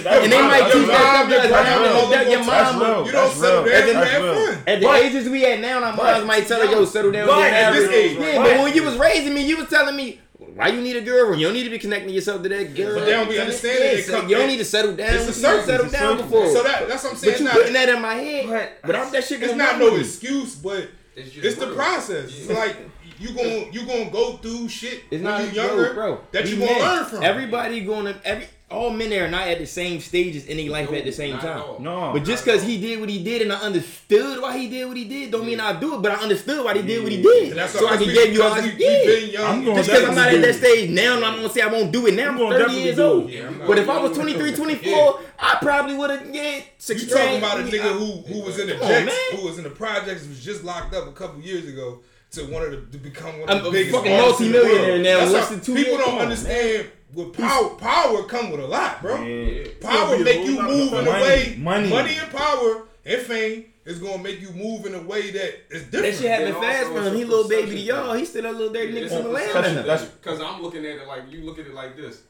And 0.08 0.32
they 0.32 0.42
might 0.42 0.72
teach 0.72 0.88
that 0.88 2.28
your 2.28 2.44
mom. 2.44 3.06
You 3.06 3.12
don't 3.12 3.36
settle 3.36 3.61
and 3.96 4.56
fun. 4.56 4.64
At 4.68 4.80
the 4.82 4.86
right. 4.88 5.06
ages 5.06 5.30
we 5.30 5.46
at 5.46 5.60
now, 5.60 5.80
my 5.80 5.96
right. 5.96 6.26
might 6.26 6.48
tell 6.48 6.66
her, 6.66 6.72
"Yo, 6.72 6.86
settle 6.86 7.12
down." 7.12 7.28
Right 7.28 7.52
at 7.52 7.74
this 7.74 7.90
age. 7.90 8.18
Yeah, 8.18 8.38
right. 8.38 8.58
but 8.58 8.64
when 8.64 8.76
you 8.76 8.84
was 8.84 8.98
raising 8.98 9.34
me, 9.34 9.46
you 9.46 9.58
was 9.58 9.70
telling 9.70 9.96
me. 9.96 10.20
Why 10.56 10.68
you 10.68 10.82
need 10.82 10.98
a 10.98 11.02
girl 11.02 11.30
when 11.30 11.40
you 11.40 11.46
don't 11.46 11.54
need 11.54 11.64
to 11.64 11.70
be 11.70 11.80
connecting 11.80 12.14
yourself 12.14 12.44
to 12.44 12.50
that 12.50 12.76
girl? 12.76 12.96
But 12.96 13.06
then 13.06 13.28
we 13.28 13.40
understand 13.40 14.00
yeah. 14.00 14.04
So 14.04 14.28
you 14.28 14.36
don't 14.36 14.48
need 14.48 14.58
to 14.58 14.66
settle 14.66 14.94
down. 14.96 15.16
It's 15.16 15.30
a 15.30 15.34
circle. 15.34 15.66
Settle 15.66 15.86
it's 15.86 15.94
down 15.94 16.18
before. 16.18 16.48
So 16.50 16.64
that, 16.64 16.90
that's 16.90 17.04
what 17.04 17.14
I'm 17.14 17.18
saying. 17.18 17.34
But 17.34 17.40
you 17.40 17.46
now, 17.46 17.54
putting 17.54 17.74
that 17.74 17.90
in 17.90 18.02
my 18.02 18.14
head. 18.16 18.48
But, 18.48 18.88
but 18.88 18.96
I'm, 18.98 19.12
that 19.14 19.24
shit. 19.24 19.42
It's 19.42 19.56
not 19.56 19.80
no 19.80 19.96
excuse, 19.96 20.56
but 20.56 20.90
it's, 21.16 21.36
it's 21.38 21.56
the 21.56 21.74
process. 21.74 22.38
It's 22.38 22.50
like 22.50 22.76
you 23.22 23.34
going 23.34 23.72
you 23.72 23.86
gonna 23.86 24.10
go 24.10 24.38
through 24.38 24.68
shit 24.68 25.04
it's 25.12 25.24
when 25.24 25.24
not 25.24 25.46
you 25.46 25.62
younger, 25.62 25.94
bro. 25.94 26.20
That 26.32 26.46
we 26.46 26.52
you 26.52 26.60
gonna 26.60 26.80
learn 26.80 27.06
from. 27.06 27.24
Everybody 27.24 27.82
gonna 27.82 28.20
every 28.24 28.48
all 28.72 28.90
men 28.90 29.12
are 29.14 29.30
not 29.30 29.48
at 29.48 29.60
the 29.60 29.66
same 29.66 30.00
stages 30.00 30.46
in 30.46 30.58
their 30.58 30.70
life 30.70 30.90
no, 30.90 30.98
at 30.98 31.04
the 31.04 31.12
same 31.12 31.38
time. 31.40 31.84
No. 31.84 32.12
But 32.14 32.24
just 32.24 32.46
because 32.46 32.64
he 32.64 32.80
did 32.80 33.00
what 33.00 33.10
he 33.10 33.24
did 33.24 33.42
and 33.42 33.52
I 33.52 33.58
understood 33.58 34.42
why 34.42 34.58
he 34.58 34.70
did 34.70 34.88
what 34.88 34.98
he 34.98 35.06
did, 35.06 35.32
don't 35.32 35.44
yeah. 35.44 35.48
mean 35.48 35.60
I 35.60 35.80
do 35.80 35.96
it, 35.96 36.02
but 36.02 36.12
I 36.12 36.16
understood 36.16 36.64
why 36.64 36.76
he 36.76 36.82
did 36.82 37.04
what 37.04 37.12
he 37.12 37.22
did. 37.22 37.70
So 37.70 37.88
I 37.88 37.98
can 37.98 38.08
give 38.08 38.34
you 38.34 38.44
all 38.44 38.54
I 38.54 38.62
did. 38.62 39.36
I'm 39.36 39.66
just 39.66 39.90
because 39.90 40.10
I'm 40.10 40.16
not 40.16 40.34
at 40.34 40.42
that 40.42 40.56
stage 40.56 40.90
now, 40.90 41.16
I'm 41.16 41.36
going 41.36 41.44
to 41.44 41.50
say 41.50 41.62
I 41.62 41.68
won't 41.68 41.92
do 41.92 42.08
it 42.08 42.14
now. 42.14 42.30
I'm, 42.30 42.42
I'm 42.42 42.52
30 42.52 42.74
years 42.74 43.00
old. 43.00 43.30
Yeah, 43.30 43.52
but 43.68 43.78
if 43.78 43.90
I 43.90 44.02
was 44.02 44.16
23, 44.18 44.54
24, 44.56 45.20
I 45.40 45.58
probably 45.62 45.96
would 45.96 46.10
have, 46.10 46.34
yeah, 46.34 46.62
six 46.78 47.04
You 47.04 47.10
talking 47.10 47.38
about 47.38 47.60
a 47.60 47.64
nigga 47.64 47.98
who, 47.98 48.22
who 48.34 48.42
was 48.42 48.60
in 48.60 48.68
the 48.68 48.76
who 48.76 49.46
was 49.46 49.58
in 49.58 49.64
the 49.64 49.70
projects, 49.70 50.28
was 50.28 50.44
just 50.44 50.64
locked 50.64 50.94
up 50.94 51.08
a 51.08 51.12
couple 51.12 51.42
years 51.42 51.68
ago 51.68 52.00
to 52.32 52.46
one 52.46 52.64
of 52.64 52.72
the, 52.72 52.98
to 52.98 52.98
become 52.98 53.40
one 53.42 53.50
of 53.50 53.64
the 53.64 53.72
biggest 53.72 53.96
fucking 53.96 54.18
multi-millionaire 54.18 55.00
now. 55.00 55.46
Two 55.60 55.76
people 55.76 55.98
don't 55.98 56.20
understand 56.20 56.88
with 57.14 57.34
power, 57.34 57.70
power 57.70 58.24
come 58.24 58.52
with 58.52 58.60
a 58.60 58.68
lot, 58.68 59.02
bro. 59.02 59.22
Yeah. 59.22 59.68
Power 59.82 60.20
make 60.20 60.46
you 60.46 60.62
move 60.62 60.94
in 60.94 61.08
a 61.08 61.12
way. 61.12 61.56
Money. 61.60 61.90
money 61.90 62.16
and 62.18 62.32
power 62.32 62.84
and 63.06 63.22
fame 63.22 63.66
is 63.86 64.00
gonna 64.00 64.22
make 64.22 64.40
you 64.40 64.52
move 64.52 64.86
in 64.86 64.96
a 64.96 65.02
way 65.02 65.32
that 65.32 65.74
is 65.74 65.84
different. 65.84 65.92
That 65.92 66.16
shit 66.16 66.32
happened 66.32 66.56
fast 66.56 66.92
bro. 66.92 67.14
He 67.14 67.26
little 67.26 67.50
baby 67.50 67.72
to 67.72 67.80
y'all. 67.80 68.14
He 68.14 68.26
still 68.26 68.44
that 68.44 68.54
little 68.54 68.74
dirty 68.74 68.94
yeah, 68.94 69.02
nigga 69.02 69.10
from 69.10 69.24
the 69.24 69.30
land. 69.30 70.12
Because 70.22 70.42
I'm 70.42 70.62
looking 70.62 70.86
at 70.86 70.98
it 70.98 71.08
like 71.08 71.30
you 71.30 71.44
look 71.44 71.60
at 71.60 71.66
it 71.66 71.74
like 71.74 71.96
this. 71.96 72.22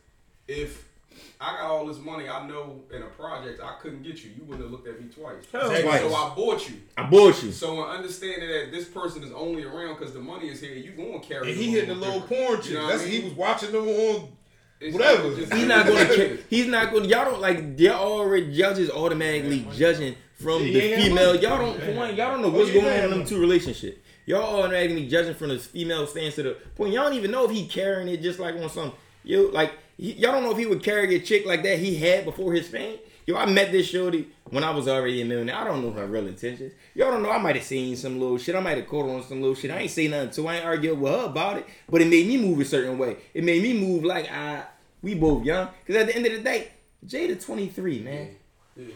If 0.48 0.92
I 1.42 1.58
got 1.58 1.72
all 1.72 1.86
this 1.88 1.98
money. 1.98 2.30
I 2.30 2.48
know 2.48 2.82
in 2.94 3.02
a 3.02 3.08
project 3.08 3.62
I 3.64 3.74
couldn't 3.82 4.04
get 4.04 4.24
you. 4.24 4.30
You 4.38 4.44
wouldn't 4.44 4.62
have 4.62 4.72
looked 4.72 4.88
at 4.88 5.02
me 5.02 5.10
twice. 5.10 5.44
Twice. 5.50 6.02
So 6.02 6.14
I 6.14 6.36
bought 6.36 6.70
you. 6.70 6.76
I 6.96 7.10
bought 7.10 7.44
you. 7.44 7.52
So 7.52 7.80
I 7.80 7.96
understand 7.96 8.44
that 8.44 8.70
this 8.72 8.88
person 8.88 9.24
is 9.24 9.32
only 9.32 9.64
around 9.64 9.98
because 9.98 10.14
the 10.14 10.20
money 10.20 10.50
is 10.50 10.62
here. 10.62 10.76
You 10.76 10.92
going 10.92 11.20
to 11.20 11.28
carry. 11.28 11.50
And 11.50 11.60
he 11.60 11.72
hitting 11.72 11.90
the 11.90 11.96
little 11.96 12.22
porn 12.22 12.62
chick. 12.62 12.72
You 12.72 12.78
know 12.78 12.88
That's 12.88 13.02
I 13.02 13.06
mean? 13.06 13.22
he 13.22 13.28
was 13.28 13.34
watching 13.34 13.72
them 13.72 13.88
on 13.88 14.30
Whatever. 14.90 15.36
Just, 15.36 15.54
he's 15.54 15.68
not 15.68 15.86
going 15.86 16.08
to. 16.16 16.38
He's 16.50 16.68
not 16.68 16.92
going. 16.92 17.06
Y'all 17.06 17.26
don't 17.26 17.42
like. 17.42 17.78
They're 17.78 17.94
already 17.94 18.52
judges 18.52 18.90
automatically 18.90 19.68
judging 19.76 20.16
from 20.34 20.64
the 20.64 20.74
female. 20.74 21.36
Y'all 21.36 21.60
don't. 21.60 21.80
Point. 21.80 22.16
y'all 22.16 22.32
don't 22.32 22.42
know 22.42 22.48
oh, 22.48 22.52
what's 22.52 22.72
going 22.72 22.86
on 22.86 23.06
in 23.06 23.10
them 23.12 23.26
two 23.26 23.40
relationship. 23.40 24.04
Y'all 24.26 24.62
automatically 24.62 25.08
judging 25.08 25.36
from 25.36 25.50
the 25.50 25.60
female 25.60 26.08
stance 26.08 26.36
to 26.36 26.44
the 26.44 26.52
point. 26.76 26.94
Y'all 26.94 27.06
don't 27.06 27.14
even 27.14 27.32
know 27.32 27.46
if 27.46 27.52
he 27.52 27.68
carrying 27.68 28.08
it 28.08 28.22
just 28.22 28.40
like 28.40 28.56
on 28.56 28.70
some. 28.70 28.94
You 29.24 29.52
like 29.52 29.72
y'all 29.98 30.32
don't 30.32 30.44
know 30.44 30.52
if 30.52 30.58
he 30.58 30.66
would 30.66 30.84
carry 30.84 31.16
a 31.16 31.20
chick 31.20 31.46
like 31.46 31.64
that 31.64 31.78
he 31.78 31.96
had 31.96 32.26
before 32.26 32.54
his 32.54 32.68
fame. 32.68 32.98
Yo, 33.28 33.36
I 33.38 33.46
met 33.46 33.72
this 33.72 33.88
shorty 33.88 34.28
when 34.50 34.64
I 34.64 34.72
was 34.72 34.88
already 34.88 35.22
a 35.22 35.26
millionaire. 35.26 35.56
I 35.56 35.64
don't 35.64 35.84
know 35.84 35.92
her 35.92 36.08
real 36.08 36.26
intentions. 36.26 36.74
Y'all 36.96 37.12
don't 37.12 37.22
know. 37.22 37.30
I 37.30 37.38
might 37.38 37.56
have 37.56 37.64
seen 37.64 37.96
some 37.96 38.20
little 38.20 38.40
shit. 38.40 38.56
I 38.56 38.60
might 38.60 38.78
have 38.78 38.88
caught 38.88 39.08
on 39.08 39.22
some 39.24 39.42
little 39.42 39.56
shit. 39.56 39.70
I 39.70 39.80
ain't 39.80 39.92
say 39.92 40.08
nothing, 40.08 40.32
so 40.32 40.48
I 40.48 40.56
ain't 40.56 40.66
argue 40.66 40.96
with 40.96 41.12
her 41.12 41.26
about 41.26 41.58
it. 41.58 41.68
But 41.88 42.02
it 42.02 42.08
made 42.08 42.28
me 42.28 42.38
move 42.38 42.60
a 42.60 42.66
certain 42.66 42.98
way. 42.98 43.18
It 43.36 43.44
made 43.44 43.62
me 43.62 43.74
move 43.74 44.04
like 44.04 44.32
I 44.32 44.64
we 45.02 45.16
both 45.16 45.44
young. 45.44 45.70
Cause 45.88 45.96
at 45.96 46.08
the 46.08 46.16
end 46.16 46.26
of 46.26 46.34
the 46.34 46.40
day, 46.40 46.72
Jada 47.06 47.44
23, 47.44 48.00
man. 48.00 48.36
Yeah. 48.76 48.86
yeah. 48.86 48.94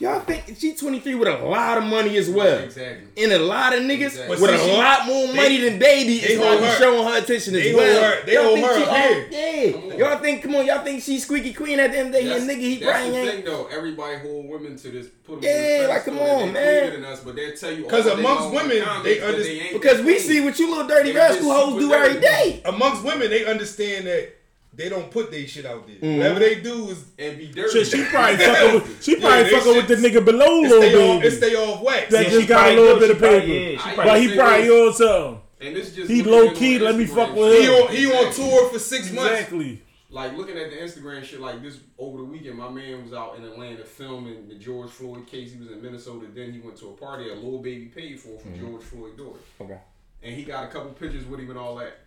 Y'all 0.00 0.20
think 0.20 0.56
she 0.56 0.76
23 0.76 1.16
with 1.16 1.26
a 1.26 1.44
lot 1.44 1.76
of 1.76 1.82
money 1.82 2.16
as 2.18 2.30
well. 2.30 2.60
Exactly. 2.60 3.08
And 3.20 3.32
a 3.32 3.38
lot 3.40 3.74
of 3.74 3.82
niggas 3.82 4.06
exactly. 4.06 4.40
with 4.40 4.60
see, 4.60 4.70
a 4.70 4.78
lot 4.78 5.06
more 5.06 5.26
they, 5.26 5.34
money 5.34 5.56
than 5.58 5.80
Baby 5.80 6.18
is 6.18 6.38
not 6.38 6.78
showing 6.78 7.04
her 7.04 7.18
attention 7.18 7.56
as 7.56 7.64
they 7.64 7.74
well. 7.74 8.02
Her, 8.04 8.24
they 8.24 8.34
y'all 8.34 8.44
hold 8.44 8.60
her 8.60 8.82
up 8.84 9.32
Yeah. 9.32 9.96
Y'all 9.96 10.18
think, 10.20 10.42
come 10.42 10.54
on, 10.54 10.66
y'all 10.66 10.84
think 10.84 11.02
she's 11.02 11.24
squeaky 11.24 11.52
queen 11.52 11.80
at 11.80 11.90
the 11.90 11.98
end 11.98 12.06
of 12.08 12.12
the 12.12 12.20
day. 12.20 12.28
That's, 12.28 12.44
nigga, 12.44 12.60
he 12.60 12.76
that's 12.76 12.92
probably 12.92 13.26
the 13.26 13.32
thing, 13.32 13.44
though. 13.44 13.66
Everybody 13.66 14.18
hold 14.18 14.48
women 14.48 14.76
to 14.76 14.88
this. 14.88 15.08
Put 15.24 15.42
them 15.42 15.50
yeah, 15.50 15.86
like, 15.88 16.04
come 16.04 16.18
on, 16.20 16.52
man. 16.52 17.04
Us, 17.04 17.24
but 17.24 17.34
they 17.34 17.52
tell 17.52 17.72
you 17.72 17.82
Because 17.82 18.06
amongst 18.06 18.54
women, 18.54 19.02
they 19.02 19.20
understand. 19.20 19.68
Because 19.72 20.00
we 20.02 20.20
see 20.20 20.40
what 20.40 20.56
you 20.60 20.70
little 20.70 20.86
dirty 20.86 21.10
rascal 21.10 21.50
hoes 21.50 21.80
do 21.80 21.92
every 21.92 22.20
day. 22.20 22.62
Amongst 22.64 23.02
women, 23.02 23.30
they 23.30 23.44
understand 23.46 24.06
that 24.06 24.37
they 24.78 24.88
don't 24.88 25.10
put 25.10 25.32
their 25.32 25.44
shit 25.46 25.66
out 25.66 25.86
there. 25.88 25.96
Mm. 25.96 26.18
Whatever 26.18 26.38
they 26.38 26.60
do 26.60 26.88
is 26.90 27.04
and 27.18 27.36
be 27.36 27.48
dirty. 27.48 27.84
Shit, 27.84 27.88
she 27.88 28.04
probably 28.04 28.36
fucking 28.46 28.74
with, 28.74 29.02
she 29.02 29.16
probably 29.16 29.50
yeah, 29.50 29.58
fucking 29.58 29.76
with 29.76 29.88
the 29.88 29.96
nigga 29.96 30.24
below 30.24 30.60
a 30.60 30.62
little 30.62 31.18
bit. 31.18 31.26
It's 31.26 31.40
they 31.40 31.54
off 31.56 31.82
wax. 31.82 32.12
That 32.12 32.24
yeah, 32.24 32.30
just 32.30 32.48
got 32.48 32.70
a 32.70 32.74
little 32.80 32.98
bit 32.98 33.10
of 33.10 33.18
paper, 33.18 33.44
yeah, 33.44 33.96
but 33.96 34.20
he 34.20 34.36
probably 34.36 34.70
on 34.70 34.94
something. 34.94 35.40
And 35.60 35.74
this 35.74 35.94
just 35.96 36.08
he 36.08 36.22
low 36.22 36.54
key. 36.54 36.78
Let 36.78 36.94
me 36.94 37.06
fuck 37.06 37.34
with 37.34 37.56
him. 37.56 37.62
He 37.62 37.68
on, 37.68 37.90
he 37.90 38.06
exactly. 38.06 38.44
on 38.44 38.50
tour 38.50 38.70
for 38.70 38.78
six 38.78 39.10
months. 39.10 39.32
Exactly. 39.32 39.82
Like 40.10 40.36
looking 40.36 40.56
at 40.56 40.70
the 40.70 40.76
Instagram 40.76 41.24
shit, 41.24 41.40
like 41.40 41.60
this 41.60 41.80
over 41.98 42.18
the 42.18 42.24
weekend, 42.24 42.56
my 42.56 42.70
man 42.70 43.02
was 43.02 43.12
out 43.12 43.36
in 43.36 43.44
Atlanta 43.44 43.84
filming 43.84 44.48
the 44.48 44.54
George 44.54 44.90
Floyd 44.90 45.26
case. 45.26 45.52
He 45.52 45.58
was 45.58 45.72
in 45.72 45.82
Minnesota. 45.82 46.26
Then 46.32 46.52
he 46.52 46.60
went 46.60 46.76
to 46.78 46.90
a 46.90 46.92
party 46.92 47.28
a 47.30 47.34
little 47.34 47.58
baby 47.58 47.86
paid 47.86 48.20
for 48.20 48.38
from 48.38 48.52
mm-hmm. 48.52 48.70
George 48.70 48.82
Floyd 48.84 49.16
door. 49.18 49.34
Okay. 49.60 49.78
And 50.22 50.34
he 50.36 50.44
got 50.44 50.64
a 50.64 50.68
couple 50.68 50.90
pictures 50.92 51.26
with 51.26 51.40
him 51.40 51.50
and 51.50 51.58
all 51.58 51.74
that. 51.76 51.98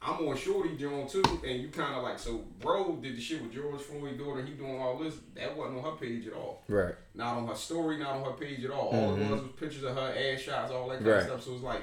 I'm 0.00 0.28
on 0.28 0.36
Shorty 0.36 0.76
John 0.76 1.08
too, 1.08 1.22
and 1.44 1.60
you 1.60 1.68
kind 1.68 1.94
of 1.94 2.04
like, 2.04 2.18
so 2.18 2.44
bro 2.60 2.96
did 2.96 3.16
the 3.16 3.20
shit 3.20 3.42
with 3.42 3.52
George 3.52 3.80
Floyd 3.80 4.16
daughter. 4.16 4.42
He 4.42 4.52
doing 4.52 4.80
all 4.80 4.96
this. 4.96 5.14
That 5.34 5.56
wasn't 5.56 5.78
on 5.78 5.84
her 5.84 5.98
page 5.98 6.26
at 6.28 6.34
all. 6.34 6.62
Right. 6.68 6.94
Not 7.14 7.36
on 7.36 7.48
her 7.48 7.54
story. 7.54 7.98
Not 7.98 8.16
on 8.16 8.24
her 8.24 8.32
page 8.32 8.64
at 8.64 8.70
all. 8.70 8.92
Mm-hmm. 8.92 8.96
All 8.96 9.14
it 9.14 9.18
mm-hmm. 9.18 9.32
was 9.32 9.42
was 9.42 9.50
pictures 9.58 9.82
of 9.82 9.96
her 9.96 10.14
ass 10.16 10.40
shots, 10.40 10.70
all 10.70 10.88
that 10.88 10.98
kind 10.98 11.06
right. 11.06 11.18
of 11.18 11.24
stuff. 11.24 11.42
So 11.42 11.54
it's 11.54 11.62
like 11.64 11.82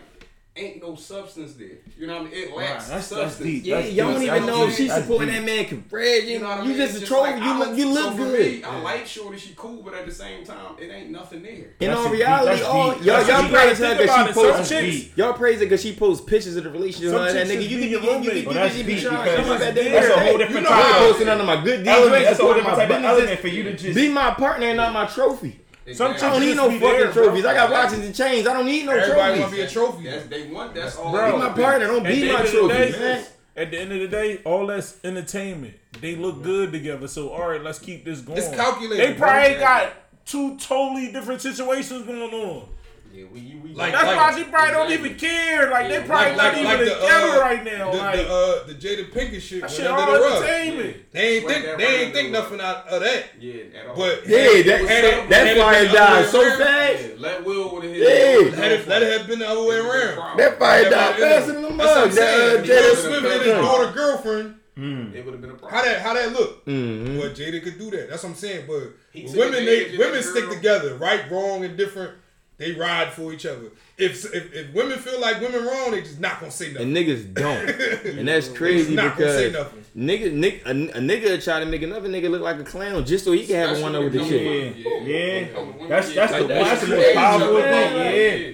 ain't 0.56 0.82
no 0.82 0.96
substance 0.96 1.54
there. 1.56 1.78
You 1.98 2.08
know 2.08 2.22
what 2.22 2.28
I 2.28 2.32
mean? 2.32 2.34
It 2.34 2.56
lacks 2.56 2.90
right, 2.90 2.96
that's, 2.96 3.08
substance. 3.08 3.20
That's 3.20 3.38
deep. 3.38 3.66
Yeah, 3.66 3.82
that's 3.82 3.94
y'all 3.94 4.14
don't 4.14 4.24
even 4.24 4.36
that's 4.36 4.46
know 4.46 4.68
if 4.68 4.76
she's 4.76 4.94
supporting 4.94 5.34
that 5.34 5.44
man 5.44 5.66
can 5.66 5.82
bread. 5.82 6.24
You, 6.24 6.40
know 6.40 6.48
what 6.48 6.58
I 6.58 6.62
mean? 6.62 6.72
You 6.72 6.78
just 6.78 6.96
it's 6.96 7.04
a 7.04 7.08
troll. 7.08 7.24
Like, 7.24 7.44
you, 7.44 7.60
look, 7.60 7.78
you 7.78 7.90
look 7.90 8.12
so 8.12 8.18
good. 8.18 8.40
Me, 8.40 8.60
yeah. 8.60 8.70
I 8.70 8.82
like 8.82 9.06
Shorty. 9.06 9.38
She 9.38 9.54
cool, 9.56 9.82
but 9.84 9.94
at 9.94 10.06
the 10.06 10.12
same 10.12 10.46
time, 10.46 10.76
it 10.80 10.90
ain't 10.92 11.10
nothing 11.10 11.44
there. 11.44 11.74
In 11.80 11.92
all 11.92 12.10
reality, 12.10 12.64
all 12.64 12.98
y'all 13.02 13.28
y'all, 13.28 13.50
praise 13.50 13.80
her 13.80 13.98
because 13.98 14.28
she 14.28 14.34
posts 14.34 14.70
chicks. 14.70 15.18
Y'all 15.18 15.34
praise 15.34 15.60
her 15.60 15.66
because 15.66 15.82
she 15.82 15.94
posts 15.94 16.26
pictures 16.26 16.56
of 16.56 16.64
the 16.64 16.70
relationship. 16.70 17.12
Some 17.12 17.26
that 17.26 17.48
nigga, 17.48 17.68
you 17.68 17.80
can 17.80 17.90
you 17.90 18.00
can 18.00 18.24
you 18.24 18.32
can 18.32 18.86
be 18.86 19.08
oh, 19.08 19.58
That's 19.58 20.16
a 20.16 20.20
whole 20.20 20.38
different 20.38 20.68
type. 20.68 20.96
Posting 20.96 21.30
under 21.30 21.44
my 21.44 21.64
good 21.64 21.84
deal. 21.84 22.10
That's 22.10 22.40
a 22.40 22.44
whole 22.44 22.54
different 22.54 22.78
type 22.78 22.90
of 22.90 23.04
element 23.04 23.40
for 23.40 23.48
you 23.48 23.64
to 23.64 23.76
just 23.76 23.96
be 23.96 24.10
my 24.10 24.32
partner 24.32 24.68
and 24.68 24.78
not 24.78 24.94
my 24.94 25.06
trophy. 25.06 25.60
Some 25.94 26.14
chicks 26.14 26.24
I 26.24 26.32
don't 26.32 26.42
need 26.42 26.56
no 26.56 26.64
fucking 26.72 26.80
there, 26.80 27.12
trophies. 27.12 27.44
Bro. 27.44 27.52
I 27.52 27.54
got 27.54 27.70
watches 27.72 28.00
and 28.00 28.16
chains. 28.16 28.48
I 28.48 28.54
don't 28.54 28.66
need 28.66 28.86
no 28.86 28.92
Everybody 28.92 29.38
trophies. 29.38 29.40
want 29.40 29.52
to 29.52 29.56
be 29.56 29.62
a 29.62 29.70
trophy. 29.70 30.04
That's, 30.06 30.26
they 30.26 30.48
want. 30.48 30.74
That's 30.74 30.96
all. 30.98 31.12
Bro, 31.12 31.34
be 31.34 31.38
my 31.38 31.50
partner. 31.50 31.88
Don't 31.88 32.04
be 32.04 32.32
my 32.32 32.42
trophy, 32.46 32.92
man. 32.98 33.26
At 33.58 33.72
the 33.72 33.80
end 33.80 33.92
of 33.94 34.00
the 34.00 34.08
day, 34.08 34.42
all 34.44 34.68
that's 34.68 34.98
entertainment. 35.04 35.76
They 36.02 36.16
look 36.16 36.42
good 36.42 36.72
together. 36.72 37.08
So 37.08 37.30
all 37.30 37.50
right, 37.50 37.62
let's 37.62 37.80
keep 37.80 38.04
this 38.04 38.22
going. 38.22 38.40
It's 38.40 38.50
calculated. 38.50 38.98
They 38.98 39.14
probably 39.18 39.52
bro, 39.52 39.60
got 39.60 39.94
two 40.26 40.58
totally 40.58 41.12
different 41.12 41.42
situations 41.42 42.06
going 42.06 42.34
on. 42.34 42.68
Yeah, 43.16 43.24
we, 43.32 43.58
we 43.64 43.74
like, 43.74 43.94
that's 43.94 44.18
why 44.18 44.38
she 44.38 44.44
probably 44.44 44.74
don't 44.74 44.92
even 44.92 45.18
care. 45.18 45.72
Like 45.72 45.90
yeah, 45.90 46.00
they 46.02 46.06
probably 46.06 46.36
like, 46.36 46.38
not 46.38 46.54
like, 46.54 46.58
even 46.58 46.66
like 46.66 46.80
the, 46.80 46.86
together 46.96 47.28
uh, 47.28 47.40
right 47.40 47.64
now. 47.64 47.92
The, 47.92 47.98
like 47.98 48.16
the, 48.18 48.28
uh, 48.28 48.68
the 48.68 48.74
Jada 48.74 49.10
Pinkett 49.10 49.42
shit 49.42 49.62
that 49.62 49.72
shit 49.72 49.88
all 49.88 50.12
the 50.12 50.22
entertainment. 50.22 50.98
Yeah. 50.98 51.04
They 51.14 51.38
ain't 51.38 51.48
think 51.48 51.78
they 51.78 52.04
ain't 52.04 52.14
think 52.14 52.32
nothing 52.32 52.60
out 52.60 52.88
of 52.90 53.02
that. 53.02 53.24
Yeah, 53.40 53.54
at 53.80 53.88
all. 53.88 53.96
But 53.96 54.28
yeah, 54.28 54.38
had, 54.38 54.66
that, 54.66 54.82
had 54.90 55.04
it, 55.06 55.30
that 55.30 55.58
fire 55.58 55.86
died 55.86 56.26
so 56.28 56.58
fast. 56.58 57.04
Yeah, 57.04 57.16
let 57.18 57.46
Will 57.46 57.74
with 57.74 57.86
his 57.86 57.98
yeah. 58.00 58.60
Let 58.60 58.72
it, 58.74 58.88
let 58.90 59.02
it 59.02 59.18
have 59.18 59.28
been 59.30 59.40
the 59.40 59.48
other 59.48 59.64
way 59.64 59.78
around. 59.78 60.38
That 60.38 60.60
fire 60.60 60.90
died 60.90 61.16
faster 61.16 61.54
than 61.54 61.62
the 61.62 61.70
mug. 61.70 62.12
That 62.12 62.66
Jada 62.66 62.96
Smith 62.96 63.32
and 63.32 63.44
his 63.44 63.54
daughter 63.54 63.94
girlfriend. 63.94 64.56
Mm. 64.78 65.16
It 65.16 65.24
would 65.24 65.36
have 65.36 65.42
been 65.42 65.52
a 65.52 65.54
problem. 65.54 65.72
How 65.72 65.86
that 65.86 66.02
how 66.02 66.14
that 66.16 66.34
look? 66.34 66.66
Mm-hmm. 66.66 67.18
But 67.18 67.34
Jada 67.34 67.64
could 67.64 67.80
do 67.80 67.92
that. 67.92 68.10
That's 68.10 68.24
what 68.24 68.32
I'm 68.32 68.36
saying. 68.36 68.66
But 68.68 68.92
women, 69.34 69.64
they, 69.64 69.96
women 69.98 70.22
stick 70.22 70.50
together, 70.50 70.96
right, 70.96 71.32
wrong, 71.32 71.64
and 71.64 71.78
different 71.78 72.12
they 72.58 72.72
ride 72.72 73.12
for 73.12 73.34
each 73.34 73.46
other. 73.46 73.72
If 73.98 74.26
if, 74.34 74.54
if 74.54 74.74
women 74.74 74.98
feel 74.98 75.20
like 75.20 75.42
women 75.42 75.66
wrong, 75.66 75.92
they 75.92 76.02
just 76.02 76.20
not 76.20 76.40
gonna 76.40 76.52
say 76.52 76.72
nothing. 76.72 76.96
And 76.96 76.98
niggas 76.98 77.34
don't. 77.34 77.70
And 78.18 78.28
that's 78.28 78.48
They 78.50 78.56
crazy 78.56 78.96
just 78.96 78.96
not 78.96 79.18
gonna 79.18 79.32
say 79.34 79.50
because 79.50 79.66
nothing. 79.74 79.86
nigga, 80.08 80.34
nigga, 80.34 80.66
a, 80.66 80.98
a 80.98 81.02
nigga 81.02 81.44
try 81.44 81.60
to 81.60 81.66
make 81.66 81.82
another 81.82 82.08
nigga 82.10 82.30
look 82.30 82.42
like 82.42 82.60
a 82.60 82.64
clown 82.64 83.04
just 83.06 83.26
so 83.26 83.32
he 83.34 83.46
can 83.46 83.56
have 83.56 83.78
a 83.78 83.82
one 83.82 83.96
over 83.96 84.10
the 84.10 84.20
Especially 84.22 84.74
chick. 84.74 84.86
when 84.86 85.06
Yeah, 85.06 85.48
comes 85.50 85.54
to 85.54 85.62
women, 85.62 85.80
yeah. 85.80 85.88
That's- 85.90 86.16
that's 86.16 86.32
the- 86.34 86.40
Like, 86.40 86.48
that's 86.48 86.82
the 86.82 86.88
most 86.88 86.98
crazy, 87.02 87.14
powerful 87.16 87.62
thing, 87.62 87.96
yeah. 87.96 88.52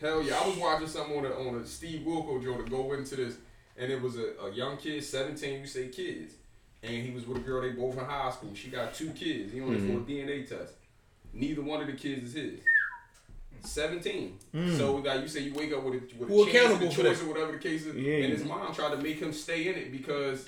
Hell 0.00 0.22
yeah, 0.22 0.40
I 0.42 0.46
was 0.48 0.56
watching 0.56 0.88
something 0.88 1.18
on 1.18 1.24
a, 1.26 1.48
on 1.48 1.54
a 1.60 1.66
Steve 1.66 2.00
Wilkos 2.06 2.42
Joe 2.42 2.56
to 2.56 2.68
go 2.70 2.92
into 2.94 3.16
this, 3.16 3.36
and 3.76 3.92
it 3.92 4.00
was 4.02 4.16
a, 4.18 4.32
a 4.44 4.50
young 4.52 4.76
kid, 4.76 5.04
17, 5.04 5.60
you 5.60 5.66
say 5.66 5.88
kids, 5.88 6.34
and 6.82 7.06
he 7.06 7.12
was 7.12 7.24
with 7.26 7.36
a 7.38 7.40
girl, 7.40 7.62
they 7.62 7.70
both 7.70 7.96
in 7.96 8.04
high 8.04 8.30
school. 8.30 8.50
She 8.54 8.68
got 8.70 8.94
two 8.94 9.10
kids. 9.10 9.52
He 9.52 9.60
only 9.60 9.76
mm-hmm. 9.78 9.98
for 9.98 10.02
a 10.02 10.04
DNA 10.04 10.48
test. 10.48 10.72
Neither 11.32 11.62
one 11.62 11.80
of 11.80 11.86
the 11.86 11.92
kids 11.92 12.30
is 12.30 12.34
his. 12.34 12.60
17. 13.62 14.38
Hmm. 14.52 14.76
So 14.76 14.96
like 14.96 15.20
you 15.22 15.28
say 15.28 15.40
you 15.40 15.54
wake 15.54 15.72
up 15.72 15.82
with 15.82 15.94
a, 15.94 16.18
with 16.18 16.28
Who 16.28 16.42
a 16.42 16.52
chance 16.52 16.56
and 16.56 16.82
accountable 16.82 16.86
a 16.86 16.94
choice 16.94 17.18
that? 17.18 17.24
or 17.26 17.28
whatever 17.28 17.52
the 17.52 17.58
case 17.58 17.86
is, 17.86 17.94
Yeah. 17.96 18.14
and 18.24 18.32
his 18.32 18.44
mom 18.44 18.74
tried 18.74 18.90
to 18.90 18.96
make 18.98 19.18
him 19.20 19.32
stay 19.32 19.68
in 19.68 19.74
it 19.76 19.92
because 19.92 20.46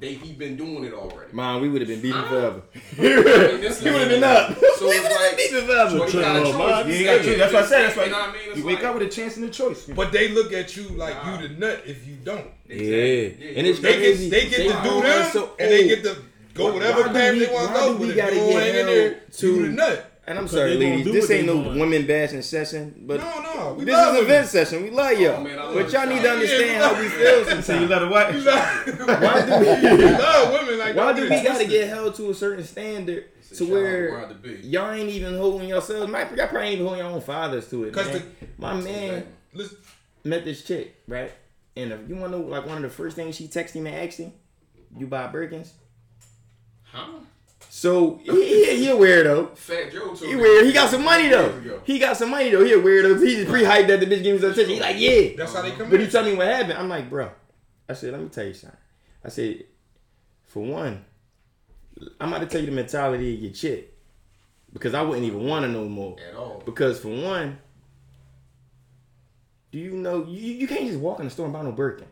they 0.00 0.14
he 0.14 0.32
been 0.32 0.56
doing 0.56 0.84
it 0.84 0.92
already. 0.94 1.32
Mom, 1.32 1.60
we 1.60 1.68
would 1.68 1.80
have 1.82 1.88
been 1.88 2.00
beefing 2.00 2.22
forever. 2.24 2.62
I 2.98 3.00
mean, 3.02 3.60
He 3.60 3.90
would 3.90 4.00
have 4.00 4.08
been 4.08 4.24
up. 4.24 4.54
So 4.76 4.86
it's 4.90 5.04
like 5.20 5.36
beefing 5.36 5.66
forever. 5.66 5.98
but 5.98 6.10
he 6.10 6.20
got 6.20 6.36
a 6.36 6.40
Oh, 6.40 6.44
choice. 6.44 6.56
man. 6.58 6.88
Yeah, 6.88 6.94
you 6.94 7.04
got 7.04 7.24
choice. 7.24 7.38
That's 7.38 7.52
what 7.52 7.62
I 7.62 7.66
said. 7.66 7.82
That's 7.84 7.96
why 7.96 8.04
You 8.06 8.10
know 8.10 8.18
what 8.18 8.28
I 8.28 8.32
mean? 8.32 8.42
It's 8.48 8.58
You 8.58 8.64
wake 8.66 8.76
like- 8.78 8.84
up 8.86 8.94
with 8.94 9.02
a 9.04 9.08
chance 9.10 9.36
and 9.36 9.44
a 9.44 9.50
choice. 9.50 9.84
But 9.86 10.10
they 10.12 10.28
look 10.28 10.52
at 10.52 10.76
you 10.76 10.88
like 10.90 11.14
Nah. 11.14 11.40
you 11.40 11.48
the 11.48 11.54
nut 11.54 11.82
if 11.86 12.06
you 12.06 12.16
don't. 12.16 12.46
Yeah, 12.68 12.74
Exactly. 12.76 13.56
and 13.56 13.66
it's 13.66 13.80
They 13.80 13.94
crazy. 13.96 14.30
get 14.30 14.42
they 14.42 14.48
get 14.48 14.56
to 14.76 14.88
do 14.88 14.96
are 14.98 15.02
them, 15.02 15.30
so 15.32 15.50
and 15.58 15.70
they 15.70 15.84
oh, 15.84 15.88
get 15.94 16.02
to 16.04 16.16
go 16.54 16.64
Why- 16.64 16.72
whatever 16.72 17.00
why 17.02 17.08
path 17.12 17.38
they 17.38 17.46
want 17.52 17.68
to 17.68 17.74
go. 17.74 17.92
do 17.92 17.98
we 18.00 18.06
But 18.08 18.16
if 18.16 18.34
you 18.34 18.40
don't 18.40 18.52
hang 18.52 18.74
in 18.74 18.86
there, 18.86 19.08
held 19.10 19.16
you 19.42 19.56
to- 19.56 19.62
the 19.62 19.68
nut. 19.68 20.11
And 20.24 20.38
I'm 20.38 20.46
sorry, 20.46 20.74
ladies. 20.76 21.04
This 21.12 21.30
ain't 21.32 21.46
no 21.46 21.56
want. 21.56 21.80
women 21.80 22.06
bashing 22.06 22.42
session, 22.42 22.94
but 23.06 23.18
No, 23.18 23.40
no, 23.42 23.74
we 23.74 23.84
this 23.84 23.92
love 23.92 24.14
is 24.14 24.20
a 24.20 24.24
women. 24.24 24.44
session. 24.46 24.82
We 24.84 24.90
love 24.90 25.18
y'all, 25.18 25.34
Oh, 25.38 25.40
man, 25.42 25.56
love 25.56 25.74
but 25.74 25.92
y'all 25.92 26.06
need 26.06 26.22
to 26.22 26.30
understand 26.30 26.68
we 26.70 26.74
how 26.74 27.00
we 27.00 27.06
it. 27.06 27.10
feel 27.10 27.44
So 27.44 27.56
you 27.56 27.62
sometimes. 27.62 27.90
let 27.90 28.02
her 28.02 28.08
what? 28.08 28.34
Love, 28.36 28.98
Why 29.22 29.46
do 29.46 29.90
we 29.90 29.96
we? 30.04 30.10
love 30.12 30.52
women 30.52 30.78
like 30.78 30.94
Why 30.96 31.02
don't 31.12 31.16
do 31.16 31.22
we 31.22 31.28
gotta 31.28 31.48
twisted. 31.48 31.70
get 31.70 31.88
held 31.88 32.14
to 32.14 32.30
a 32.30 32.34
certain 32.34 32.62
standard 32.64 33.24
a 33.50 33.54
to 33.56 33.64
where 33.70 34.28
to 34.28 34.60
y'all 34.64 34.92
ain't 34.92 35.10
even 35.10 35.36
holding 35.36 35.68
yourselves? 35.68 36.10
Might 36.10 36.36
y'all 36.36 36.46
probably 36.46 36.68
ain't 36.68 36.74
even 36.74 36.86
holding 36.86 37.04
your 37.04 37.12
own 37.14 37.20
fathers 37.20 37.68
to 37.70 37.84
it. 37.84 37.92
'Cause 37.92 38.06
Man. 38.06 38.22
My 38.58 38.74
man 38.80 39.26
Listen, 39.52 39.76
met 40.22 40.44
this 40.44 40.62
chick, 40.62 40.94
right? 41.08 41.32
And 41.76 41.90
if 41.92 42.08
you 42.08 42.14
wanna 42.14 42.38
know, 42.38 42.44
like 42.44 42.64
one 42.64 42.76
of 42.76 42.82
the 42.84 42.90
first 42.90 43.16
things 43.16 43.34
she 43.34 43.48
texted 43.48 43.72
him 43.72 43.88
and 43.88 43.96
asked 43.96 44.18
him, 44.20 44.32
"You 44.96 45.08
buy 45.08 45.26
Birkins?" 45.32 45.70
Huh? 46.84 47.08
So 47.74 48.20
he, 48.22 48.30
he, 48.30 48.76
he 48.80 48.88
a 48.90 48.94
weirdo. 48.94 49.56
Fat 49.56 49.90
Joe 49.90 50.08
told 50.08 50.18
He 50.18 50.36
weird. 50.36 50.66
He 50.66 50.72
got 50.72 50.90
some 50.90 51.02
money 51.02 51.28
though. 51.30 51.80
He 51.84 51.98
got 51.98 52.18
some 52.18 52.30
money 52.30 52.50
though. 52.50 52.62
He 52.62 52.74
a 52.74 52.76
weirdo. 52.76 53.26
He 53.26 53.36
just 53.36 53.48
pre-hyped 53.48 53.88
that 53.88 53.98
the 53.98 54.04
bitch 54.04 54.22
gave 54.22 54.34
me 54.34 54.40
some 54.40 54.50
attention. 54.50 54.74
He 54.74 54.78
like, 54.80 54.96
yeah. 54.98 55.30
that's 55.38 55.54
how 55.54 55.62
they 55.62 55.70
come 55.70 55.88
But 55.88 55.98
he 55.98 56.06
tell 56.06 56.22
me 56.22 56.34
what 56.34 56.48
happened. 56.48 56.74
I'm 56.74 56.90
like, 56.90 57.08
bro. 57.08 57.30
I 57.88 57.94
said, 57.94 58.12
let 58.12 58.20
me 58.20 58.28
tell 58.28 58.44
you 58.44 58.52
something. 58.52 58.78
I 59.24 59.30
said, 59.30 59.64
for 60.44 60.62
one, 60.62 61.02
I'm 62.20 62.28
about 62.28 62.40
to 62.40 62.46
tell 62.46 62.60
you 62.60 62.66
the 62.66 62.72
mentality 62.72 63.36
of 63.36 63.40
your 63.40 63.52
chick. 63.52 63.96
Because 64.70 64.92
I 64.92 65.00
wouldn't 65.00 65.24
even 65.24 65.46
want 65.46 65.64
to 65.64 65.72
know 65.72 65.88
more. 65.88 66.18
At 66.28 66.36
all. 66.36 66.62
Because 66.66 67.00
for 67.00 67.08
one, 67.08 67.56
do 69.70 69.78
you 69.78 69.92
know 69.92 70.26
you, 70.26 70.52
you 70.52 70.68
can't 70.68 70.86
just 70.86 71.00
walk 71.00 71.20
in 71.20 71.24
the 71.24 71.30
store 71.30 71.46
and 71.46 71.54
buy 71.54 71.62
no 71.62 71.72
Birkin. 71.72 72.06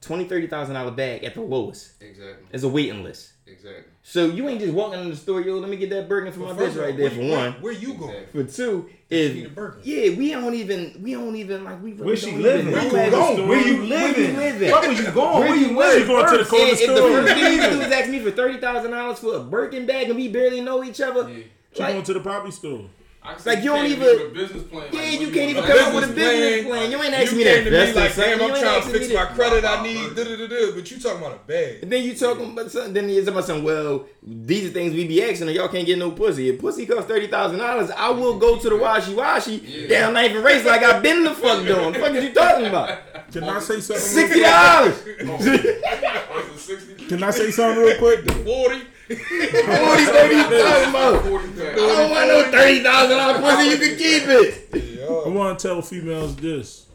Twenty, 0.00 0.24
thirty 0.24 0.46
thousand 0.46 0.74
dollar 0.74 0.90
bag 0.90 1.22
at 1.22 1.34
the 1.34 1.42
lowest. 1.42 2.02
Exactly. 2.02 2.46
It's 2.50 2.64
a 2.64 2.68
waiting 2.68 3.04
list. 3.04 3.32
Exactly. 3.46 3.92
So 4.06 4.26
you 4.26 4.46
ain't 4.50 4.60
just 4.60 4.74
walking 4.74 5.00
in 5.00 5.08
the 5.08 5.16
store, 5.16 5.40
yo, 5.40 5.56
let 5.56 5.70
me 5.70 5.78
get 5.78 5.88
that 5.88 6.10
Birkin 6.10 6.30
for 6.30 6.40
my 6.40 6.50
bitch 6.52 6.56
first 6.58 6.76
of 6.76 6.82
all, 6.82 6.86
right 6.88 6.96
there 6.96 7.10
for 7.10 7.22
you- 7.22 7.32
one. 7.32 7.52
Where, 7.54 7.62
where 7.62 7.72
you 7.72 7.94
going? 7.94 8.10
Exactly. 8.14 8.44
For 8.44 8.52
two, 8.52 8.90
need 9.10 9.16
a 9.16 9.46
if 9.46 9.54
Birkin. 9.54 9.80
yeah, 9.82 10.10
we 10.18 10.30
don't 10.30 10.54
even 10.54 11.00
we 11.02 11.12
don't 11.14 11.34
even 11.36 11.64
like 11.64 11.82
we 11.82 11.92
really 11.92 12.04
Where 12.04 12.16
she 12.16 12.32
living? 12.32 12.68
even 12.68 12.72
Where 12.92 13.04
you 13.06 13.10
going? 13.10 13.48
Where 13.48 13.66
you 13.66 13.76
Where 13.78 13.86
living? 13.86 14.24
you 14.34 14.36
living? 14.36 14.70
Where 14.70 14.92
you 14.92 15.10
going? 15.10 15.38
Where 15.40 15.48
Where 15.48 15.56
you 15.56 15.62
you? 15.62 16.00
She 16.00 16.06
going 16.06 16.26
to 16.26 16.32
the 16.32 16.38
And 16.40 16.48
corner 16.48 16.64
if 16.66 16.78
the 16.80 16.96
store. 16.96 17.10
first 17.10 17.34
thing 17.34 17.52
you 17.54 17.70
do 17.70 17.80
is 17.80 17.92
ask 17.92 18.10
me 18.10 18.20
for 18.20 18.30
thirty 18.30 18.58
thousand 18.58 18.90
dollars 18.90 19.18
for 19.20 19.36
a 19.36 19.40
Birkin 19.40 19.86
bag 19.86 20.08
and 20.10 20.16
we 20.16 20.28
barely 20.28 20.60
know 20.60 20.84
each 20.84 21.00
other, 21.00 21.26
Yeah. 21.30 21.44
She 21.72 21.82
like, 21.82 21.92
going 21.94 22.04
to 22.04 22.12
the 22.12 22.20
property 22.20 22.52
store. 22.52 22.82
I 23.26 23.32
can 23.32 23.42
Like, 23.46 23.64
you 23.64 23.70
don't 23.70 23.86
even- 23.86 24.32
business 24.34 24.62
plan. 24.64 24.84
yeah, 24.92 25.00
like, 25.00 25.12
you 25.20 25.26
what 25.28 25.34
can't 25.34 25.50
even 25.50 25.64
come 25.64 25.78
up 25.78 25.94
with 25.94 26.04
a 26.04 26.12
business 26.12 26.66
plan. 26.66 26.90
You 26.90 27.02
ain't 27.02 27.14
asking 27.14 27.38
you 27.38 27.44
me 27.46 27.50
came 27.50 27.64
that 27.64 27.64
to 27.64 27.70
me 27.70 27.76
best 27.94 27.96
like, 27.96 28.14
damn, 28.26 28.42
I'm 28.42 28.60
trying 28.60 28.82
to 28.82 28.88
fix 28.98 29.12
my 29.14 29.24
credit. 29.24 29.64
I 29.64 29.82
need 29.82 30.14
da 30.14 30.24
da 30.24 30.36
da 30.36 30.46
da. 30.46 30.72
But 30.74 30.90
you 30.90 30.98
talking 31.00 31.18
about 31.18 31.32
a 31.42 31.46
bag? 31.48 31.78
And 31.82 31.90
then 31.90 32.02
you 32.04 32.14
talking 32.14 32.52
about 32.52 32.70
something. 32.70 32.92
Then 32.92 33.08
you 33.08 33.22
about 33.26 33.46
something. 33.46 33.64
Well, 33.64 34.04
these 34.22 34.68
are 34.68 34.72
things 34.74 34.92
we 34.92 35.06
be 35.08 35.22
asking, 35.22 35.46
and 35.48 35.56
y'all 35.56 35.68
can't 35.68 35.86
get 35.86 35.98
no 35.98 36.10
pussy. 36.10 36.50
If 36.50 36.58
pussy 36.60 36.84
costs 36.84 37.06
thirty 37.08 37.28
thousand 37.28 37.60
dollars, 37.60 37.90
I 37.96 38.10
will 38.10 38.38
go 38.38 38.58
to 38.58 38.68
the 38.68 38.74
washi 38.74 39.14
washi 39.14 39.62
Yeah. 39.64 39.88
down 39.88 40.12
Ninth 40.12 40.34
and 40.36 40.44
Race 40.44 40.66
like 40.66 40.82
I've 40.82 41.02
been 41.02 41.24
the 41.24 41.30
fuck 41.34 41.64
doing. 41.64 41.82
What 41.82 41.94
the 41.94 42.00
fuck 42.00 42.12
is 42.14 42.24
you 42.24 42.32
talking 42.34 42.66
about? 42.66 42.98
Can 43.32 43.44
I 43.44 43.58
say 43.58 43.80
something? 43.80 44.04
Sixty 44.04 44.40
dollars. 44.42 45.02
Oh, 45.26 45.30
oh 45.30 46.50
was 46.52 46.68
it 46.70 46.78
60? 46.78 47.06
Can 47.06 47.22
I 47.22 47.30
say 47.30 47.50
something 47.50 47.82
real 47.82 47.96
quick? 47.98 48.30
Forty. 48.44 48.82
What 49.06 50.00
is 50.00 50.08
thirty 50.08 50.34
talking 50.42 50.90
about? 50.90 51.24
40 51.24 51.48
pack. 51.48 51.72
I 51.72 51.76
don't 51.76 52.10
want 52.10 52.28
no 52.28 52.50
thirty 52.50 52.82
thousand 52.82 53.16
dollar 53.16 53.38
pussy. 53.40 53.68
You 53.68 53.76
can 53.76 53.98
keep 53.98 54.22
it. 54.28 55.26
I 55.26 55.28
want 55.28 55.58
to 55.58 55.68
tell 55.68 55.82
females 55.82 56.36
this. 56.36 56.86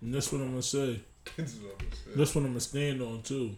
And 0.00 0.14
that's 0.14 0.32
what 0.32 0.40
I'm 0.40 0.50
going 0.50 0.60
to 0.60 0.66
say. 0.66 1.00
That's 2.16 2.34
what 2.34 2.42
I'm 2.42 2.48
going 2.48 2.54
to 2.54 2.60
stand 2.60 3.02
on, 3.02 3.22
too. 3.22 3.56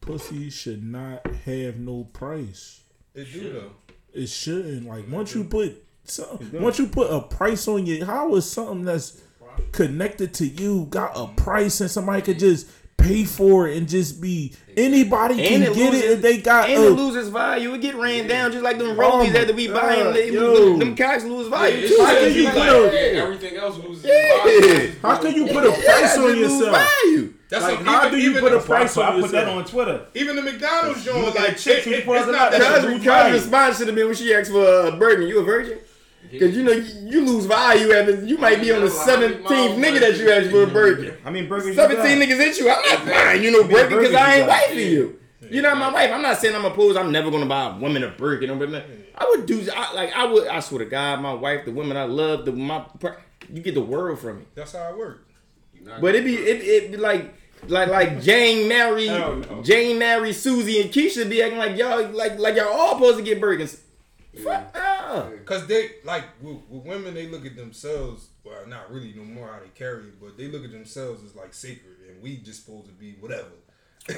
Pussy 0.00 0.50
should 0.50 0.82
not 0.82 1.26
have 1.44 1.76
no 1.78 2.04
price. 2.04 2.80
It 3.14 3.32
do 3.32 3.52
though. 3.52 3.70
It 4.12 4.28
shouldn't. 4.28 4.86
Like 4.86 5.08
once 5.08 5.34
you 5.34 5.44
put 5.44 5.82
some, 6.04 6.50
once 6.52 6.78
you 6.78 6.88
put 6.88 7.10
a 7.10 7.20
price 7.20 7.66
on 7.68 7.86
you, 7.86 8.04
how 8.04 8.34
is 8.34 8.50
something 8.50 8.84
that's 8.84 9.22
connected 9.72 10.34
to 10.34 10.46
you 10.46 10.86
got 10.90 11.12
a 11.14 11.28
price 11.40 11.80
and 11.80 11.90
somebody 11.90 12.22
could 12.22 12.38
just 12.38 12.68
pay 12.96 13.24
for 13.24 13.68
it 13.68 13.76
and 13.76 13.86
just 13.88 14.20
be 14.20 14.54
anybody 14.76 15.34
can 15.36 15.62
it 15.62 15.74
get 15.74 15.92
loses- 15.92 16.02
it 16.02 16.10
if 16.12 16.22
they 16.22 16.38
got 16.38 16.70
And 16.70 16.82
a, 16.82 16.86
it 16.86 16.90
loses 16.90 17.28
value. 17.28 17.74
It 17.74 17.80
get 17.80 17.94
ran 17.96 18.26
down 18.26 18.50
just 18.52 18.64
like 18.64 18.78
them 18.78 18.90
Oh 18.90 18.94
rollies 18.96 19.32
my 19.32 19.44
that 19.44 19.54
we 19.54 19.66
God, 19.66 19.74
buying. 19.82 20.12
They, 20.14 20.30
yo. 20.30 20.70
them, 20.70 20.78
them 20.78 20.96
cocks 20.96 21.24
lose 21.24 21.48
value 21.48 21.76
Yeah, 21.82 21.88
too. 21.88 21.96
How 22.02 22.14
can 22.18 22.32
you 22.34 22.44
like, 22.44 22.54
put 22.54 22.62
a- 22.62 23.12
yeah, 23.14 23.22
everything 23.22 23.56
else 23.56 23.76
loses 23.78 24.04
Yeah. 24.04 24.90
how 25.02 25.16
can 25.20 25.34
you 25.34 25.46
put 25.48 25.64
a 25.66 25.70
price 25.84 26.16
Yeah, 26.16 26.22
on 26.22 26.30
it 26.30 26.38
yourself? 26.38 26.88
value. 27.04 27.34
That's 27.50 27.62
Like, 27.64 27.78
what, 27.78 27.86
how 27.86 28.06
even, 28.06 28.10
do 28.18 28.24
you 28.24 28.30
even 28.30 28.42
put 28.42 28.52
a 28.52 28.58
the, 28.58 28.62
price 28.64 28.92
So 28.94 29.02
I 29.02 29.20
put 29.20 29.30
that 29.32 29.48
on 29.48 29.64
Twitter. 29.64 30.06
even 30.14 30.34
the 30.36 30.42
McDonald's 30.42 31.04
joint 31.04 31.24
look 31.24 31.34
like 31.34 31.48
like 31.48 31.56
chicks 31.58 31.86
it, 31.86 31.92
it, 31.92 32.04
pull 32.04 32.14
it's 32.14 32.26
the 32.26 32.32
not 32.32 32.38
mouth, 32.38 32.50
that 32.52 32.58
that's 32.60 32.84
Cuz 32.84 32.84
lose 32.84 33.32
response 33.32 33.78
should 33.78 33.86
have 33.88 33.94
been 33.96 34.06
when 34.06 34.16
she 34.16 34.34
asked 34.34 34.50
for 34.50 34.86
a 34.88 34.92
burger. 34.96 35.22
You 35.22 35.38
a 35.40 35.44
virgin? 35.44 35.78
Because 36.38 36.56
you 36.56 36.62
know 36.62 36.72
you, 36.72 37.08
you 37.08 37.24
lose 37.24 37.46
value 37.46 37.92
after 37.92 38.24
you 38.24 38.38
might 38.38 38.60
be 38.60 38.72
on 38.72 38.82
the 38.82 38.90
seventeenth 38.90 39.78
nigga 39.78 40.00
that 40.00 40.18
you 40.18 40.30
asked 40.30 40.50
for 40.50 40.64
a 40.64 40.66
burger. 40.66 41.18
I 41.24 41.30
mean, 41.30 41.48
burgers. 41.48 41.68
you 41.68 41.74
Seventeen 41.74 42.18
niggas 42.18 42.40
at 42.40 42.58
you. 42.58 42.70
I'm 42.70 43.06
not 43.06 43.06
buying 43.06 43.42
you 43.42 43.50
no 43.52 43.62
many 43.62 43.74
burger 43.74 44.00
because 44.00 44.14
I 44.14 44.36
ain't 44.36 44.50
wifing 44.50 44.90
you. 44.90 45.20
You're 45.50 45.62
not 45.62 45.76
my 45.76 45.92
wife. 45.92 46.10
I'm 46.10 46.22
not 46.22 46.38
saying 46.38 46.54
I'm 46.54 46.64
opposed. 46.64 46.96
I'm 46.96 47.12
never 47.12 47.30
gonna 47.30 47.46
buy 47.46 47.76
a 47.76 47.78
woman 47.78 48.02
a 48.02 48.08
burger. 48.10 48.46
No, 48.46 48.56
but 48.56 48.70
man, 48.70 48.82
I 49.14 49.26
would 49.28 49.46
do 49.46 49.66
I, 49.74 49.92
like 49.92 50.12
I 50.14 50.24
would. 50.24 50.48
I 50.48 50.60
swear 50.60 50.80
to 50.80 50.90
God, 50.90 51.20
my 51.20 51.32
wife, 51.32 51.64
the 51.64 51.72
women 51.72 51.96
I 51.96 52.04
love, 52.04 52.44
the 52.44 52.52
my 52.52 52.84
you 53.52 53.62
get 53.62 53.74
the 53.74 53.82
world 53.82 54.18
from 54.18 54.40
me. 54.40 54.44
That's 54.54 54.72
how 54.72 54.90
it 54.90 54.98
works. 54.98 55.32
But 56.00 56.14
it 56.14 56.24
be 56.24 56.34
it 56.34 56.62
it 56.62 56.90
be 56.92 56.96
like 56.96 57.34
like 57.68 57.88
like 57.88 58.22
Jane 58.22 58.68
Mary, 58.68 59.08
Jane 59.62 59.98
Mary, 59.98 60.32
Susie 60.32 60.80
and 60.80 60.90
Keisha 60.90 61.28
be 61.28 61.42
acting 61.42 61.58
like 61.58 61.76
y'all 61.76 62.08
like 62.10 62.38
like 62.38 62.56
y'all 62.56 62.68
all 62.68 62.94
supposed 62.94 63.18
to 63.18 63.22
get 63.22 63.40
burgers. 63.40 63.80
Cause 65.44 65.66
they 65.66 65.90
like 66.04 66.24
with, 66.40 66.58
with 66.68 66.84
women, 66.84 67.14
they 67.14 67.28
look 67.28 67.46
at 67.46 67.56
themselves. 67.56 68.28
Well, 68.44 68.66
not 68.66 68.90
really 68.90 69.12
no 69.14 69.24
more 69.24 69.48
how 69.48 69.60
they 69.60 69.68
carry 69.74 70.04
it, 70.04 70.20
but 70.20 70.36
they 70.36 70.48
look 70.48 70.64
at 70.64 70.72
themselves 70.72 71.22
as 71.24 71.34
like 71.36 71.54
sacred, 71.54 71.96
and 72.08 72.22
we 72.22 72.38
just 72.38 72.64
supposed 72.64 72.86
to 72.86 72.92
be 72.92 73.12
whatever. 73.20 73.50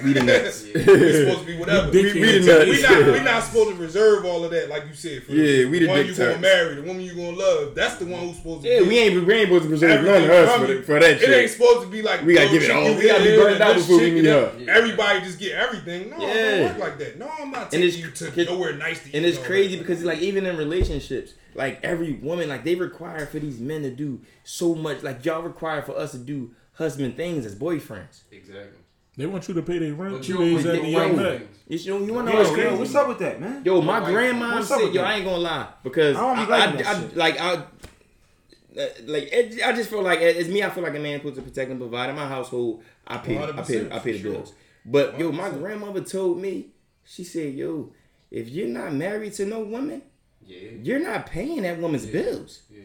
We 0.03 0.15
the 0.15 0.23
nuts. 0.25 0.65
we 0.75 0.83
supposed 0.83 1.41
to 1.43 1.47
be 1.47 1.57
whatever. 1.57 1.93
We 1.93 2.03
We, 2.03 2.13
dick 2.13 2.15
we 2.15 2.39
the 2.41 2.47
nuts. 2.47 2.67
we 2.67 2.83
not 2.83 3.13
we 3.13 3.21
not 3.21 3.43
supposed 3.45 3.71
to 3.71 3.77
reserve 3.77 4.25
all 4.25 4.45
of 4.45 4.51
that, 4.51 4.69
like 4.69 4.85
you 4.89 4.95
said. 4.95 5.23
For 5.23 5.31
Yeah, 5.31 5.69
we 5.71 5.79
the 5.79 5.87
one 5.87 5.99
dick 5.99 6.09
you 6.09 6.15
gonna 6.17 6.31
turds. 6.33 6.41
marry, 6.43 6.75
the 6.75 6.83
woman 6.83 7.03
you 7.03 7.15
gonna 7.15 7.37
love. 7.37 7.75
That's 7.77 7.95
the 7.95 8.07
one 8.07 8.27
who's 8.27 8.37
supposed 8.37 8.65
to. 8.65 8.69
Yeah, 8.69 8.81
get 8.81 8.89
we 8.89 8.99
ain't 8.99 9.25
we 9.27 9.35
ain't 9.35 9.47
supposed 9.47 9.63
to 9.63 9.69
preserve 9.69 10.05
none 10.05 10.15
everything 10.15 10.25
of 10.43 10.49
us 10.49 10.55
from 10.57 10.67
for, 10.67 10.73
you. 10.73 10.79
the, 10.79 10.83
for 10.83 10.93
that 10.99 11.11
It 11.11 11.13
ain't 11.13 11.21
shit. 11.21 11.51
supposed 11.53 11.83
to 11.83 11.87
be 11.89 12.03
like 12.03 12.23
We 12.25 12.35
gotta 12.35 12.49
give 12.51 12.63
it 12.65 12.71
all. 12.73 12.83
you 12.91 12.97
We 12.97 13.07
gotta 13.07 13.23
be 13.23 13.29
here, 13.31 13.41
burned 13.45 13.61
out 13.63 13.75
this 13.77 13.87
before 13.87 13.99
we 14.01 14.05
chick, 14.07 14.15
meet 14.15 14.19
and 14.27 14.27
her. 14.59 14.65
that- 14.65 14.77
Everybody 14.77 15.21
just 15.21 15.39
get 15.39 15.53
everything. 15.53 16.11
No, 16.11 16.17
it 16.17 16.21
Yeah. 16.35 16.57
don't 16.57 16.65
work 16.71 16.79
like 16.79 16.99
that. 16.99 17.19
No, 17.21 17.31
I'm 17.39 17.51
not 17.53 17.63
And 17.63 17.71
taking 17.71 17.87
it's- 18.05 18.21
you 18.21 18.31
to 18.33 18.45
nowhere 18.47 18.73
nice 18.73 19.05
to. 19.05 19.15
And 19.17 19.25
it's 19.25 19.39
crazy 19.39 19.79
because 19.79 20.03
like 20.03 20.19
even 20.19 20.47
in 20.47 20.57
relationships, 20.57 21.35
like 21.55 21.79
every 21.85 22.15
woman, 22.15 22.49
like 22.49 22.65
they 22.65 22.75
require 22.75 23.25
for 23.27 23.39
these 23.39 23.61
men 23.61 23.83
to 23.83 23.91
do 23.91 24.21
so 24.43 24.75
much. 24.75 25.05
Like 25.05 25.25
y'all 25.25 25.43
require 25.43 25.81
for 25.83 25.97
us 25.97 26.11
to 26.11 26.19
do 26.19 26.51
husband 26.73 27.17
things 27.17 27.47
as 27.47 27.55
boyfriends. 27.55 28.23
Exactly. 28.33 28.81
They 29.17 29.25
want 29.27 29.49
you 29.49 29.55
to 29.55 29.63
pay 29.63 29.79
their 29.79 29.95
rent 29.95 30.15
But 30.15 30.23
two 30.25 30.33
you 30.35 30.39
days 30.39 30.65
don't 30.65 30.75
after 30.77 30.83
get 30.83 30.91
your 30.93 31.03
away 31.05 31.17
met. 31.17 31.49
You 31.85 31.95
wanna 32.15 32.27
know 32.27 32.33
Yo, 32.33 32.39
what's 32.39 32.51
crazy? 32.51 32.77
what's 32.77 32.95
up 32.95 33.09
with 33.09 33.19
that, 33.21 33.41
man? 33.41 33.63
Yo, 33.65 33.81
my 33.81 33.99
Like, 34.01 34.13
grandma 34.13 34.55
what's 34.57 34.71
up 34.71 34.79
said, 34.79 34.85
with 34.87 34.95
yo, 34.95 35.01
that? 35.03 35.11
I 35.11 35.15
ain't 35.17 35.25
gonna 35.25 35.37
lie 35.39 35.69
because 35.83 36.17
I 36.17 36.21
don't 36.21 36.39
I, 36.39 36.45
be 36.45 36.51
liking 36.51 36.75
I, 36.79 36.83
that 36.83 36.87
I- 36.97 37.01
shit. 37.01 37.17
like 37.17 37.41
I, 37.41 37.53
uh, 37.55 38.89
like 39.07 39.29
it, 39.33 39.63
I 39.65 39.73
just 39.73 39.89
feel 39.89 40.03
like 40.03 40.21
it's 40.21 40.49
me. 40.51 40.63
I 40.63 40.69
feel 40.71 40.83
like 40.83 40.95
a 40.95 40.99
man 40.99 41.19
supposed 41.19 41.37
to 41.37 41.43
protect 41.43 41.71
and 41.71 41.81
provide. 41.81 42.11
In 42.11 42.17
my 42.17 42.29
household, 42.29 42.83
I 43.07 43.17
pay, 43.19 43.39
I 43.43 43.47
pay, 43.63 43.91
I 43.91 43.99
pay 44.01 44.13
the 44.13 44.19
for 44.19 44.23
sure. 44.23 44.33
bills. 44.33 44.53
But 44.85 45.19
yo, 45.19 45.33
my 45.33 45.49
grandmother 45.51 46.03
told 46.03 46.39
me, 46.39 46.67
she 47.03 47.25
said, 47.25 47.55
"Yo, 47.55 47.93
if 48.31 48.51
you're 48.51 48.69
not 48.69 48.93
married 48.93 49.33
to 49.35 49.47
no 49.47 49.61
woman, 49.61 50.03
Yeah, 50.45 50.73
you're 50.83 50.99
not 51.01 51.25
paying 51.27 51.63
that 51.63 51.79
woman's 51.79 52.05
bills. 52.05 52.63
yeah. 52.71 52.83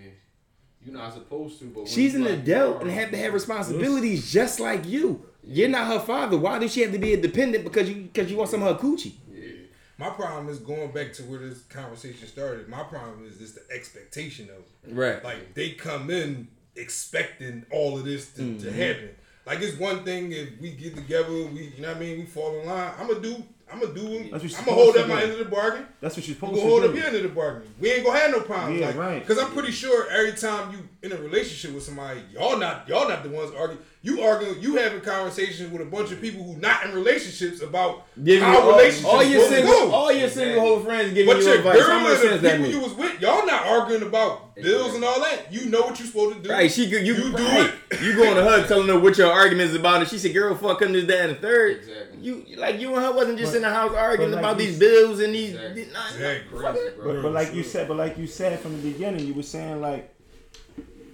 You're 0.83 0.95
not 0.95 1.13
supposed 1.13 1.59
to, 1.59 1.65
but 1.65 1.83
when 1.83 1.85
She's 1.87 2.15
an 2.15 2.23
like, 2.23 2.39
adult 2.39 2.81
and 2.81 2.89
have 2.89 3.11
to 3.11 3.17
have 3.17 3.33
responsibilities 3.33 4.31
just 4.31 4.59
like 4.61 4.87
you. 4.87 5.25
You're 5.43 5.69
not 5.69 5.87
her 5.87 5.99
father. 5.99 6.37
Why 6.37 6.59
does 6.59 6.71
she 6.73 6.81
have 6.81 6.91
to 6.91 6.99
be 6.99 7.13
independent 7.13 7.63
because 7.63 7.89
you 7.89 8.03
because 8.03 8.29
you 8.29 8.37
want 8.37 8.49
some 8.49 8.61
of 8.63 8.75
her 8.79 8.81
coochie? 8.87 9.13
Yeah, 9.33 9.49
My 9.97 10.09
problem 10.09 10.49
is 10.49 10.59
going 10.59 10.91
back 10.91 11.13
to 11.13 11.23
where 11.23 11.39
this 11.39 11.61
conversation 11.63 12.27
started. 12.27 12.67
My 12.69 12.83
problem 12.83 13.25
is 13.27 13.37
just 13.37 13.55
the 13.55 13.63
expectation 13.75 14.49
of 14.49 14.59
it. 14.89 14.95
Right. 14.95 15.23
Like 15.23 15.53
they 15.55 15.71
come 15.71 16.09
in 16.09 16.47
expecting 16.75 17.65
all 17.71 17.97
of 17.97 18.05
this 18.05 18.31
to, 18.33 18.41
Mm-hmm. 18.41 18.63
to 18.63 18.71
happen. 18.71 19.09
Like 19.45 19.61
it's 19.61 19.77
one 19.79 20.03
thing 20.03 20.31
if 20.31 20.49
we 20.61 20.71
get 20.71 20.95
together, 20.95 21.31
we 21.31 21.73
you 21.75 21.81
know 21.81 21.87
what 21.89 21.97
I 21.97 21.99
mean, 21.99 22.19
we 22.19 22.25
fall 22.25 22.59
in 22.59 22.67
line. 22.67 22.91
I'm 22.99 23.07
gonna 23.07 23.19
do 23.19 23.43
I'm 23.73 23.79
gonna 23.79 23.93
do 23.93 24.17
I'm 24.33 24.39
gonna 24.39 24.71
hold 24.71 24.97
up 24.97 25.07
my 25.07 25.23
end 25.23 25.31
of 25.31 25.39
the 25.39 25.45
bargain. 25.45 25.85
That's 26.01 26.15
what 26.17 26.27
you're 26.27 26.35
We 26.35 26.39
supposed 26.39 26.55
gonna 26.57 26.69
hold 26.69 26.83
to 26.83 26.89
up 26.89 26.95
your 26.95 27.05
end 27.05 27.15
of 27.15 27.23
the 27.23 27.29
bargain. 27.29 27.73
We 27.79 27.91
ain't 27.91 28.05
gonna 28.05 28.19
have 28.19 28.31
no 28.31 28.41
problems. 28.41 28.79
Yeah, 28.79 28.87
like, 28.87 28.95
right. 28.97 29.25
Cause 29.27 29.39
I'm 29.39 29.51
pretty 29.51 29.71
sure 29.71 30.09
every 30.11 30.33
time 30.33 30.71
you 30.73 30.87
in 31.01 31.11
a 31.17 31.21
relationship 31.21 31.73
with 31.73 31.83
somebody, 31.83 32.21
y'all 32.33 32.57
not 32.59 32.87
y'all 32.87 33.07
not 33.09 33.23
the 33.23 33.29
ones 33.29 33.51
arguing. 33.57 33.81
You 34.03 34.23
arguing, 34.23 34.59
you 34.59 34.77
having 34.77 35.01
conversations 35.01 35.71
with 35.71 35.79
a 35.83 35.85
bunch 35.85 36.11
of 36.11 36.19
people 36.19 36.43
who 36.43 36.55
not 36.59 36.83
in 36.85 36.93
relationships 36.95 37.61
about 37.61 38.07
Give 38.23 38.41
how 38.41 38.59
all, 38.61 38.69
relationships 38.71 39.05
all 39.13 39.23
your 39.23 39.47
single, 39.47 39.73
go. 39.73 39.91
all 39.91 40.11
your 40.11 40.27
single 40.27 40.59
whole 40.59 40.79
friends 40.79 41.13
giving 41.13 41.31
But 41.31 41.41
you 41.43 41.47
your 41.49 41.57
advice. 41.59 41.79
How 41.81 41.87
girl 42.03 42.07
and 42.33 42.41
the 42.43 42.49
people 42.49 42.65
you 42.65 42.79
was 42.79 42.93
with, 42.95 43.21
y'all 43.21 43.45
not 43.45 43.67
arguing 43.67 44.01
about 44.01 44.55
bills 44.55 44.95
and 44.95 45.03
all 45.03 45.19
that. 45.19 45.53
You 45.53 45.67
know 45.69 45.81
what 45.81 45.99
you're 45.99 46.07
supposed 46.07 46.37
to 46.37 46.41
do. 46.41 46.49
Right, 46.49 46.71
she 46.71 46.89
could- 46.89 47.05
you, 47.05 47.13
You 47.13 47.37
do 47.37 47.43
right. 47.43 47.71
it. 47.91 48.01
You 48.01 48.15
going 48.15 48.35
to 48.37 48.43
her 48.43 48.65
telling 48.67 48.87
her 48.87 48.97
what 48.99 49.19
your 49.19 49.31
arguments 49.31 49.75
about, 49.75 50.01
and 50.01 50.09
she 50.09 50.17
said, 50.17 50.33
"Girl, 50.33 50.55
fuck 50.55 50.81
him 50.81 50.93
this, 50.93 51.05
that, 51.05 51.29
and 51.29 51.37
the 51.37 51.41
third. 51.41 51.77
Exactly. 51.77 52.19
You 52.21 52.45
like 52.57 52.79
you 52.79 52.95
and 52.95 53.05
her 53.05 53.11
wasn't 53.11 53.37
just 53.37 53.51
But- 53.51 53.57
in 53.57 53.61
the 53.61 53.69
house 53.69 53.93
arguing 53.93 54.31
like 54.31 54.39
about 54.39 54.57
these 54.57 54.79
bills 54.79 55.19
and 55.19 55.35
these. 55.35 55.51
Exactly. 55.53 55.83
these- 55.83 55.93
nah, 55.93 55.99
nah, 55.99 56.07
Exactly. 56.07 56.59
fuck 56.59 56.73
crazy, 56.75 56.95
bro. 56.95 57.13
But, 57.13 57.21
but 57.21 57.31
like 57.33 57.53
you 57.53 57.61
said, 57.61 57.87
but 57.87 57.97
like 57.97 58.17
you 58.17 58.25
said 58.25 58.59
from 58.61 58.81
the 58.81 58.91
beginning, 58.91 59.27
you 59.27 59.35
were 59.35 59.43
saying 59.43 59.79
like 59.79 60.11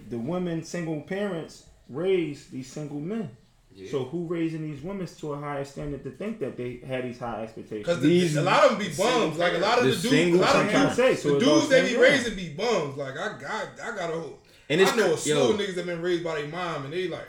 the 0.09 0.17
women, 0.17 0.63
single 0.63 1.01
parents, 1.01 1.63
raise 1.89 2.47
these 2.47 2.67
single 2.71 2.99
men. 2.99 3.29
Yeah. 3.73 3.91
So 3.91 4.05
who 4.05 4.25
raising 4.25 4.63
these 4.63 4.81
women 4.81 5.05
to 5.05 5.33
a 5.33 5.38
higher 5.39 5.63
standard 5.63 6.03
to 6.03 6.09
think 6.09 6.39
that 6.39 6.57
they 6.57 6.79
had 6.88 7.03
these 7.05 7.19
high 7.19 7.43
expectations? 7.43 7.85
Because 7.85 8.01
These- 8.01 8.35
a 8.35 8.41
lot 8.41 8.63
of 8.63 8.71
them 8.71 8.79
be 8.79 8.93
bums. 8.95 9.38
Like 9.38 9.53
a 9.53 9.57
lot 9.59 9.77
of 9.79 9.85
The 9.85 9.91
the, 9.91 10.09
dudes, 10.09 10.35
a 10.35 10.41
lot 10.41 10.55
of 10.55 10.61
I'm 10.63 10.69
trying 10.69 10.89
to 10.89 10.95
say. 10.95 11.15
So 11.15 11.33
the 11.38 11.45
dudes 11.45 11.69
they 11.69 11.81
be 11.81 11.88
single. 11.89 12.03
raising 12.03 12.35
be 12.35 12.49
bums. 12.49 12.97
Like 12.97 13.13
I 13.13 13.39
got, 13.39 13.67
I 13.83 13.95
got 13.95 14.09
a 14.09 14.13
whole. 14.13 14.39
And 14.69 14.81
I 14.81 14.83
it's 14.83 14.95
know 14.97 15.13
a 15.13 15.17
slew 15.17 15.33
yo. 15.33 15.49
of 15.51 15.59
niggas 15.59 15.75
that 15.75 15.85
been 15.85 16.01
raised 16.01 16.23
by 16.23 16.41
their 16.41 16.47
mom, 16.49 16.85
and 16.85 16.93
they 16.93 17.07
like, 17.07 17.27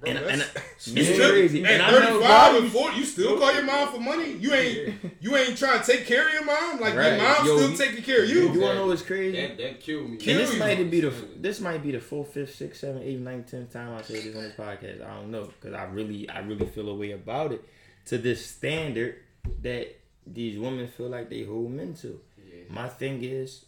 bro, 0.00 0.10
And- 0.10 0.40
that's, 0.40 0.86
and- 0.88 0.98
it's 0.98 1.18
crazy. 1.18 1.64
At 1.64 1.70
And 1.72 1.82
I 1.82 1.90
know 1.90 2.00
35 2.20 2.62
and 2.62 2.72
40, 2.72 2.96
you 2.96 3.04
still 3.04 3.38
call 3.38 3.52
your 3.54 3.62
mom 3.64 3.92
for 3.92 4.00
money? 4.00 4.32
You 4.32 4.52
ain't, 4.54 4.94
you 5.20 5.36
ain't 5.36 5.56
trying 5.58 5.80
to 5.80 5.86
take 5.86 6.06
care 6.06 6.26
of 6.28 6.32
your 6.34 6.44
mom. 6.44 6.80
Like 6.80 6.94
Right. 6.96 7.14
your 7.14 7.22
mom's 7.22 7.46
Yo, 7.46 7.56
still 7.58 7.70
you- 7.70 7.76
taking 7.76 8.02
care 8.02 8.22
of 8.24 8.28
you. 8.30 8.52
You 8.52 8.60
wanna 8.60 8.74
know 8.76 8.86
what's 8.86 9.02
crazy? 9.02 9.40
That 9.40 9.58
that 9.58 9.80
killed 9.80 10.04
me. 10.06 10.10
and 10.12 10.20
Kill 10.20 10.38
this 10.38 10.52
you. 10.54 10.58
might 10.58 10.90
be 10.90 11.00
the 11.00 11.12
this 11.38 11.60
might 11.60 11.82
be 11.82 11.92
the 11.92 12.00
fourth, 12.00 12.32
fifth, 12.34 12.54
sixth, 12.54 12.80
seventh, 12.80 13.04
eighth, 13.04 13.20
ninth, 13.20 13.50
tenth 13.50 13.72
time 13.72 13.94
I 13.94 14.02
say 14.02 14.20
this 14.20 14.34
on 14.36 14.42
this 14.42 14.54
podcast. 14.54 15.04
I 15.06 15.14
don't 15.16 15.30
know 15.30 15.44
because 15.60 15.74
I 15.74 15.84
really 15.84 16.28
I 16.28 16.40
really 16.40 16.66
feel 16.66 16.88
a 16.88 16.94
way 16.94 17.12
about 17.12 17.52
it 17.52 17.62
to 18.06 18.18
this 18.18 18.44
standard 18.46 19.16
that 19.62 19.96
these 20.26 20.58
women 20.58 20.88
feel 20.88 21.08
like 21.08 21.28
they 21.30 21.42
hold 21.44 21.70
men 21.70 21.94
to. 21.94 22.20
Yeah, 22.38 22.62
My 22.68 22.88
thing 22.88 23.22
is, 23.24 23.64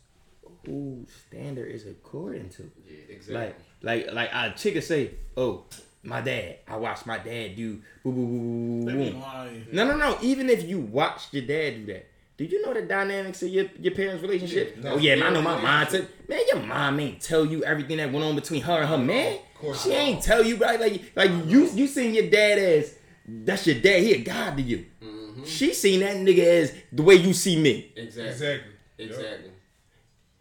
whose 0.66 1.08
standard 1.28 1.70
is 1.70 1.86
according 1.86 2.48
to? 2.50 2.70
yeah, 2.88 2.96
exactly. 3.14 3.54
Like 3.82 4.06
like 4.06 4.12
like 4.14 4.30
a 4.32 4.56
chick 4.56 4.74
could 4.74 4.84
say, 4.84 5.10
"Oh, 5.36 5.64
my 6.02 6.20
dad. 6.20 6.58
I 6.68 6.76
watched 6.76 7.06
my 7.06 7.18
dad 7.18 7.56
do 7.56 7.80
boo 8.02 8.12
boo 8.12 8.26
boo 8.26 8.38
boo 8.38 8.84
boo." 8.84 8.96
be 9.04 9.10
boo." 9.10 9.18
lying. 9.18 9.66
No, 9.72 9.86
no, 9.86 9.96
no. 9.96 10.18
Even 10.22 10.50
if 10.50 10.64
you 10.68 10.80
watched 10.80 11.32
your 11.34 11.44
dad 11.44 11.86
do 11.86 11.92
that, 11.92 12.08
do 12.36 12.44
you 12.44 12.62
know 12.66 12.74
the 12.74 12.82
dynamics 12.82 13.42
of 13.42 13.48
your, 13.50 13.66
your 13.78 13.94
parents' 13.94 14.22
relationship? 14.22 14.74
Yeah, 14.76 14.82
no. 14.82 14.94
oh 14.94 14.98
yeah, 14.98 15.14
man, 15.16 15.26
I 15.26 15.30
know 15.30 15.42
my 15.42 15.60
mom. 15.60 15.88
Said, 15.88 16.08
man, 16.28 16.40
your 16.48 16.60
mom 16.60 16.98
ain't 17.00 17.20
tell 17.20 17.44
you 17.44 17.62
everything 17.64 17.98
that 17.98 18.10
went 18.12 18.24
on 18.24 18.34
between 18.34 18.62
her 18.62 18.80
and 18.80 18.88
her 18.88 18.98
man. 18.98 19.34
Of 19.54 19.60
course 19.60 19.82
She 19.84 19.90
not. 19.90 19.98
ain't 19.98 20.22
tell 20.22 20.44
you 20.44 20.56
right. 20.56 20.80
Like 20.80 21.12
like 21.14 21.30
you 21.46 21.68
you 21.70 21.86
seen 21.86 22.14
your 22.14 22.28
dad 22.30 22.58
as 22.58 22.96
that's 23.26 23.66
your 23.66 23.78
dad. 23.80 24.02
He 24.02 24.12
a 24.14 24.18
god 24.22 24.56
to 24.56 24.62
you. 24.62 24.86
Mm-hmm. 25.02 25.44
She 25.44 25.72
seen 25.72 26.00
that 26.00 26.16
nigga 26.16 26.42
as 26.42 26.74
the 26.90 27.02
way 27.02 27.14
you 27.14 27.32
see 27.32 27.60
me. 27.60 27.92
exactly. 27.96 28.32
Exactly. 28.98 29.50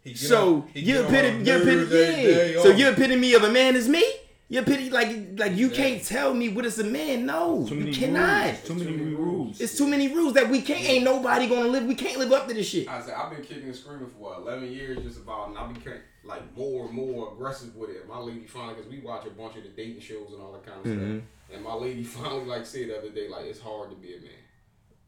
Exactly. 0.04 0.16
So 0.16 0.54
on- 0.56 0.68
he 0.74 0.80
you're 0.80 1.04
epitome, 1.04 1.44
you're 1.44 1.56
epitome, 1.58 1.76
nerves 1.76 1.92
every 1.92 2.14
day. 2.16 2.54
yeah. 2.54 2.62
So 2.62 2.70
you're 2.70 2.92
epitome 2.92 3.34
of 3.34 3.44
a 3.44 3.50
man 3.52 3.76
is 3.76 3.88
me. 3.88 4.04
You're 4.52 4.62
epitome 4.62 4.90
like 4.90 5.08
like 5.38 5.52
you 5.56 5.68
Exactly. 5.68 5.76
can't 5.76 6.04
tell 6.04 6.34
me 6.34 6.48
what 6.50 6.66
is 6.66 6.78
a 6.78 6.84
man. 6.84 7.24
No, 7.26 7.66
you 7.66 7.92
cannot. 7.92 8.44
rules. 8.46 8.62
Too 8.68 8.74
many 8.74 8.96
rules. 9.14 9.60
It's 9.60 9.76
too 9.78 9.86
many 9.86 10.08
rules 10.14 10.34
that 10.34 10.48
we 10.50 10.60
can't. 10.60 10.84
Ain't 10.84 11.04
nobody 11.04 11.48
gonna 11.48 11.68
live. 11.68 11.84
We 11.84 11.94
can't 11.94 12.18
live 12.18 12.32
up 12.32 12.48
to 12.48 12.54
this 12.54 12.68
shit. 12.68 12.86
I 12.88 13.00
said 13.00 13.14
I've 13.14 13.30
been 13.30 13.42
kicking 13.42 13.64
and 13.64 13.74
screaming 13.76 14.08
for 14.10 14.18
what, 14.18 14.38
eleven 14.40 14.70
years, 14.70 14.98
just 15.02 15.18
about, 15.20 15.48
and 15.48 15.58
I 15.58 15.66
became 15.72 16.00
like 16.24 16.42
more 16.56 16.84
and 16.86 16.94
more 16.94 17.32
aggressive 17.32 17.74
with 17.74 17.90
it. 17.90 18.06
My 18.08 18.18
lady 18.18 18.46
finally, 18.46 18.74
because 18.74 18.90
we 18.90 18.98
watch 19.00 19.26
a 19.26 19.30
bunch 19.30 19.56
of 19.56 19.62
the 19.62 19.70
dating 19.70 20.00
shows 20.00 20.32
and 20.34 20.42
all 20.42 20.52
that 20.52 20.66
kind 20.66 20.80
of 20.80 20.84
Mm-hmm. 20.86 21.18
stuff, 21.18 21.28
and 21.54 21.64
my 21.64 21.74
lady 21.74 22.02
finally 22.16 22.44
like 22.44 22.66
said 22.66 22.88
the 22.90 22.98
other 22.98 23.10
day, 23.10 23.28
like 23.28 23.46
it's 23.46 23.60
hard 23.60 23.88
to 23.90 23.96
be 23.96 24.16
a 24.16 24.20
man. 24.20 24.30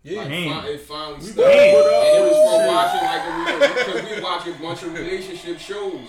Yeah. 0.03 0.21
Like, 0.21 0.29
Man. 0.31 0.65
it 0.67 0.81
finally 0.83 1.17
We 1.19 1.25
started. 1.27 1.55
gotta 1.55 1.71
put 1.73 1.93
up 1.93 2.05
And 2.05 2.17
it 2.17 2.31
was 2.31 2.51
from 2.51 2.67
watching 2.75 3.05
like 3.13 3.25
a, 3.25 3.75
because 3.75 4.17
we 4.17 4.23
watch 4.23 4.47
a 4.47 4.53
bunch 4.63 4.83
of 4.83 4.93
relationship 4.95 5.59
shows 5.59 6.01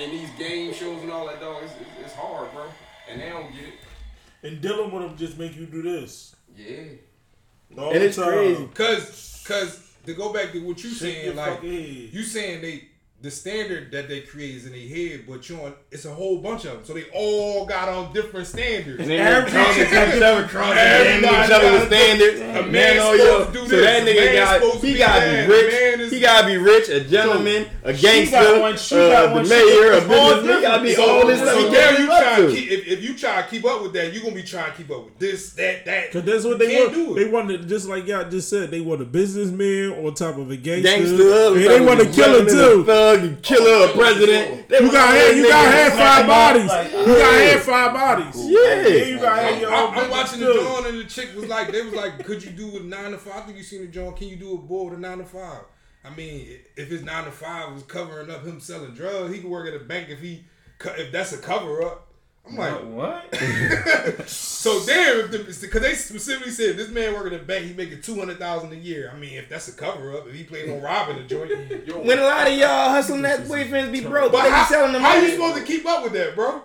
and 0.00 0.12
these 0.12 0.30
game 0.38 0.72
shows 0.72 1.02
and 1.02 1.10
all 1.12 1.26
that. 1.26 1.40
Dog, 1.40 1.62
it's, 1.62 1.72
it's, 1.74 2.06
it's 2.06 2.14
hard, 2.14 2.52
bro, 2.52 2.64
and 3.10 3.20
they 3.20 3.28
don't 3.28 3.50
get 3.52 3.62
it. 3.64 3.74
And 4.42 4.60
dealing 4.60 4.90
with 4.90 5.02
them 5.02 5.16
just 5.16 5.38
make 5.38 5.56
you 5.56 5.66
do 5.66 5.82
this. 5.82 6.34
Yeah, 6.56 6.76
All 7.78 7.90
And 7.92 8.02
it's 8.02 8.16
time. 8.16 8.26
crazy. 8.32 8.68
Cause, 8.74 9.44
cause 9.46 9.92
to 10.06 10.14
go 10.14 10.32
back 10.32 10.52
to 10.52 10.60
what 10.66 10.82
you 10.82 10.90
Shake 10.90 11.16
saying, 11.24 11.36
like 11.36 11.62
you 11.62 12.22
saying 12.22 12.62
they 12.62 12.88
the 13.22 13.30
standard 13.30 13.92
that 13.92 14.08
they 14.08 14.22
create 14.22 14.54
is 14.56 14.66
in 14.66 14.72
their 14.72 14.80
head, 14.88 15.24
but 15.28 15.46
you 15.48 15.56
on 15.60 15.74
it's 15.90 16.04
a 16.06 16.10
whole 16.14 16.38
bunch 16.38 16.64
of 16.64 16.72
them, 16.72 16.84
so 16.84 16.94
they 16.94 17.04
all 17.14 17.66
got 17.66 17.88
on 17.88 18.12
different 18.14 18.46
standards. 18.46 19.00
Everybody 19.00 19.82
Everybody 19.82 20.48
crossing 20.48 21.18
each 21.18 21.26
other 21.26 21.48
gotta 21.48 21.72
with 21.72 21.86
standards. 21.88 22.40
A 22.40 22.44
Man, 22.44 22.72
man's 22.72 23.00
oh 23.02 23.16
supposed 23.16 23.22
yo, 23.22 23.44
to 23.46 23.52
do 23.52 23.58
so 23.58 23.76
this. 23.76 23.84
that 23.84 24.02
A 24.02 24.06
nigga 24.06 24.24
man's 24.24 24.38
got 24.38 24.54
supposed 24.62 24.80
to 24.80 24.86
he 24.86 24.98
gotta 24.98 25.26
be 25.46 25.52
rich. 25.52 26.12
He 26.12 26.20
gotta 26.20 26.46
be 26.46 26.56
rich, 26.56 26.88
a 26.88 27.00
gentleman, 27.04 27.66
a 27.84 27.92
gangster, 27.92 28.36
got 28.36 28.60
one- 28.60 28.74
uh, 28.74 29.30
one 29.32 29.44
the 29.44 29.48
mayor, 29.50 29.92
a 29.92 30.00
that's 30.00 30.06
businessman. 30.06 30.56
He 30.56 30.62
gotta 30.62 30.82
be 30.82 30.94
So, 30.94 31.10
all 31.10 31.26
this 31.26 31.40
so 31.40 31.46
stuff. 31.46 31.58
He 31.58 31.70
now 31.70 31.90
you 31.98 32.06
try 32.06 32.36
to. 32.36 32.46
to 32.48 32.54
keep 32.54 32.70
if, 32.70 32.86
if 32.88 33.02
you 33.02 33.16
try 33.16 33.42
to 33.42 33.48
keep 33.48 33.64
up 33.64 33.82
with 33.82 33.92
that, 33.94 34.12
you 34.12 34.20
are 34.20 34.24
gonna 34.24 34.34
be 34.34 34.42
trying 34.42 34.70
to 34.72 34.76
keep 34.78 34.90
up 34.90 35.04
with 35.04 35.18
this, 35.18 35.50
that, 35.52 35.84
that. 35.84 36.10
Cause 36.12 36.22
that's 36.24 36.44
what 36.44 36.58
they 36.58 36.70
can't 36.70 36.92
want. 36.96 37.08
do 37.08 37.14
They 37.16 37.22
it. 37.28 37.32
wanted 37.32 37.68
just 37.68 37.86
like 37.88 38.06
y'all 38.06 38.28
just 38.28 38.48
said. 38.48 38.70
They 38.70 38.80
want 38.80 39.02
a 39.02 39.04
businessman 39.04 40.04
on 40.04 40.14
top 40.14 40.38
of 40.38 40.50
a 40.50 40.56
gangster. 40.56 40.88
Gangster, 40.90 41.54
and 41.54 41.56
they 41.64 41.80
want 41.80 42.00
to 42.00 42.06
kill 42.10 42.34
it 42.34 42.48
too. 42.48 42.84
Thug, 43.16 43.24
a 43.32 43.36
killer, 43.36 43.86
a 43.86 43.90
oh, 43.90 43.92
president. 43.94 44.68
They 44.68 44.80
You 44.80 44.92
got 44.92 45.08
all 45.08 45.14
had 45.14 45.36
you 45.36 45.48
got 45.48 45.66
niggas. 45.66 45.72
had 45.72 45.92
five 45.92 46.26
bodies. 46.26 46.66
Like, 46.68 46.92
You 46.92 47.06
got 47.06 47.32
had 47.34 47.60
five 47.62 47.92
bodies. 47.92 48.36
Yeah. 48.48 48.86
you 48.88 49.18
got 49.18 49.38
had 49.38 49.54
I'm, 49.54 49.60
your 49.60 49.72
I'm- 49.72 49.82
own 49.82 49.88
I'm 49.88 49.94
business 49.94 50.10
watching 50.10 50.40
the 50.40 50.52
too. 50.52 50.60
John 50.60 50.86
and 50.86 50.98
the 51.00 51.04
chick 51.04 51.28
was 51.36 51.46
like, 51.46 51.72
they 51.72 51.82
was 51.82 51.94
like, 51.94 52.24
could 52.24 52.44
you 52.44 52.50
do 52.50 52.76
a 52.76 52.80
nine 52.80 53.10
to 53.12 53.18
five? 53.18 53.42
I 53.42 53.46
think 53.46 53.58
you 53.58 53.64
seen 53.64 53.80
the 53.82 53.86
John. 53.88 54.14
Can 54.14 54.28
you 54.28 54.36
do 54.36 54.54
a 54.54 54.58
bull 54.58 54.86
with 54.86 54.94
a 54.98 55.00
nine 55.00 55.18
to 55.18 55.24
five? 55.24 55.62
I 56.04 56.10
mean, 56.10 56.46
if 56.76 56.88
his 56.88 57.02
nine 57.02 57.24
to 57.24 57.30
five 57.30 57.74
was 57.74 57.82
covering 57.82 58.30
up 58.30 58.44
him 58.44 58.60
selling 58.60 58.94
drugs, 58.94 59.34
he 59.34 59.40
could 59.40 59.50
work 59.50 59.68
at 59.68 59.74
a 59.78 59.84
bank 59.84 60.08
if 60.08 60.20
he 60.20 60.44
if 60.84 61.12
that's 61.12 61.32
a 61.32 61.38
cover 61.38 61.82
up. 61.82 62.09
I'm 62.48 62.56
like, 62.56 62.84
what? 62.84 63.34
so 64.28 64.84
damn, 64.84 65.20
if 65.20 65.30
the, 65.30 65.38
because 65.60 65.82
they 65.82 65.94
specifically 65.94 66.50
said 66.50 66.76
this 66.76 66.88
man 66.88 67.14
working 67.14 67.34
at 67.34 67.42
a 67.42 67.44
bank, 67.44 67.66
he 67.66 67.74
making 67.74 68.02
two 68.02 68.18
hundred 68.18 68.38
thousand 68.38 68.72
a 68.72 68.76
year. 68.76 69.10
I 69.14 69.18
mean, 69.18 69.34
if 69.34 69.48
that's 69.48 69.68
a 69.68 69.72
cover 69.72 70.16
up, 70.16 70.26
if 70.26 70.34
he 70.34 70.44
played 70.44 70.70
on 70.70 70.80
robbing 70.80 71.16
the 71.16 71.22
joint, 71.22 71.50
When 72.04 72.18
a 72.18 72.24
lot 72.24 72.48
of 72.48 72.54
y'all 72.54 72.90
hustling 72.90 73.22
that 73.22 73.40
boyfriends 73.40 73.92
be 73.92 74.00
broke, 74.00 74.32
but 74.32 74.50
how, 74.50 74.64
selling 74.66 74.92
them. 74.92 75.02
how 75.02 75.14
you 75.14 75.22
money. 75.22 75.32
supposed 75.32 75.56
to 75.58 75.64
keep 75.64 75.86
up 75.86 76.02
with 76.02 76.12
that, 76.14 76.34
bro? 76.34 76.62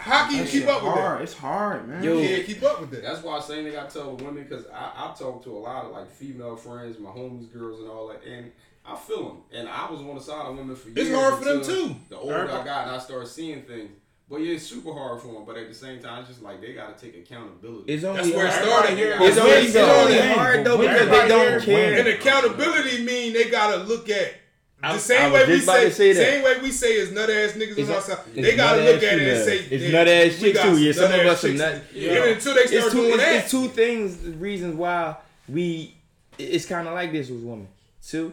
How 0.00 0.26
can 0.26 0.36
you 0.36 0.44
That 0.44 0.50
keep 0.50 0.60
shit 0.62 0.68
up 0.68 0.82
with 0.84 0.94
that? 0.94 1.22
It's 1.22 1.34
hard, 1.34 1.88
man. 1.88 2.02
Yo. 2.02 2.18
You 2.18 2.28
can't 2.28 2.46
keep 2.46 2.62
up 2.62 2.80
with 2.80 2.90
that. 2.92 3.02
That's 3.02 3.22
why 3.22 3.36
I 3.36 3.40
say 3.40 3.64
they 3.64 3.72
got 3.72 3.90
to 3.90 3.98
tell 3.98 4.16
the 4.16 4.24
women 4.24 4.44
because 4.44 4.66
I, 4.68 4.92
I 4.94 5.14
talk 5.18 5.42
to 5.44 5.50
a 5.50 5.58
lot 5.58 5.86
of 5.86 5.90
like 5.92 6.10
female 6.10 6.56
friends, 6.56 6.98
my 7.00 7.10
homies, 7.10 7.52
girls, 7.52 7.80
and 7.80 7.90
all 7.90 8.08
that, 8.08 8.22
and 8.24 8.52
I 8.86 8.96
feel 8.96 9.28
them. 9.28 9.38
And 9.52 9.68
I 9.68 9.90
was 9.90 10.00
on 10.00 10.14
the 10.14 10.20
side 10.20 10.46
of 10.46 10.56
women 10.56 10.76
for 10.76 10.88
years. 10.88 11.08
It's 11.08 11.16
hard 11.16 11.38
for 11.38 11.44
them, 11.44 11.64
too. 11.64 11.96
The 12.08 12.16
older 12.16 12.48
I 12.50 12.64
got, 12.64 12.86
and 12.86 12.96
I 12.96 12.98
started 12.98 13.26
seeing 13.26 13.62
things. 13.62 13.90
But 14.30 14.42
yeah, 14.42 14.54
it's 14.56 14.66
super 14.66 14.92
hard 14.92 15.20
for 15.22 15.28
them. 15.28 15.44
But 15.46 15.56
at 15.56 15.68
the 15.68 15.74
same 15.74 16.02
time, 16.02 16.20
it's 16.20 16.28
just 16.28 16.42
like 16.42 16.60
they 16.60 16.74
got 16.74 16.96
to 16.98 17.04
take 17.06 17.16
accountability. 17.16 17.90
It's 17.92 18.04
only 18.04 18.22
That's 18.22 18.34
where 18.36 18.46
it 18.46 18.52
hard. 18.52 18.64
started. 18.66 18.98
It's 18.98 19.18
But 19.36 19.38
only, 19.44 19.52
it's 19.66 19.76
only 19.76 20.18
hard 20.34 20.64
though 20.64 20.76
when 20.76 20.92
because 20.92 21.08
they 21.08 21.28
don't 21.28 21.48
here- 21.48 21.60
care. 21.60 21.98
And 22.00 22.08
accountability 22.08 23.04
mean 23.04 23.32
they 23.32 23.44
gotta 23.50 23.78
look 23.84 24.10
at 24.10 24.32
the 24.80 24.86
I- 24.86 24.94
I 24.94 24.98
same 24.98 25.32
was 25.32 25.46
way 25.48 25.54
we 25.54 25.60
say, 25.60 25.90
say 25.90 26.12
same 26.12 26.44
way 26.44 26.58
we 26.60 26.70
say 26.70 26.92
is 26.92 27.10
nut 27.10 27.28
ass 27.30 27.52
niggas 27.52 27.78
It's 27.78 27.88
on 27.88 27.94
a- 27.94 27.96
outside. 27.98 28.18
They 28.34 28.54
gotta 28.54 28.82
look 28.82 28.96
at 28.96 29.02
it 29.02 29.12
and 29.12 29.20
females. 29.20 29.44
say 29.46 29.58
It's 29.74 29.92
nut 29.92 30.06
ass 30.08 30.24
we 30.34 30.40
chicks 30.48 30.58
got 30.58 30.64
too. 30.74 30.78
Yeah, 30.82 30.92
some 30.92 31.04
of 31.12 31.26
us 31.26 31.44
are 31.44 31.48
nut- 31.54 31.82
Even 31.94 32.22
until 32.28 32.54
they 32.54 32.60
It's 32.60 32.70
start 32.76 32.92
two, 32.92 32.98
doing 32.98 33.14
it's, 33.14 33.22
that. 33.22 33.34
it's 33.36 33.50
two 33.50 33.68
things, 33.68 34.18
reasons 34.36 34.74
why 34.76 35.16
we. 35.48 35.94
It's 36.38 36.66
kind 36.66 36.86
of 36.86 36.92
like 36.94 37.10
this 37.12 37.30
with 37.30 37.42
women. 37.42 37.66
Two, 38.06 38.32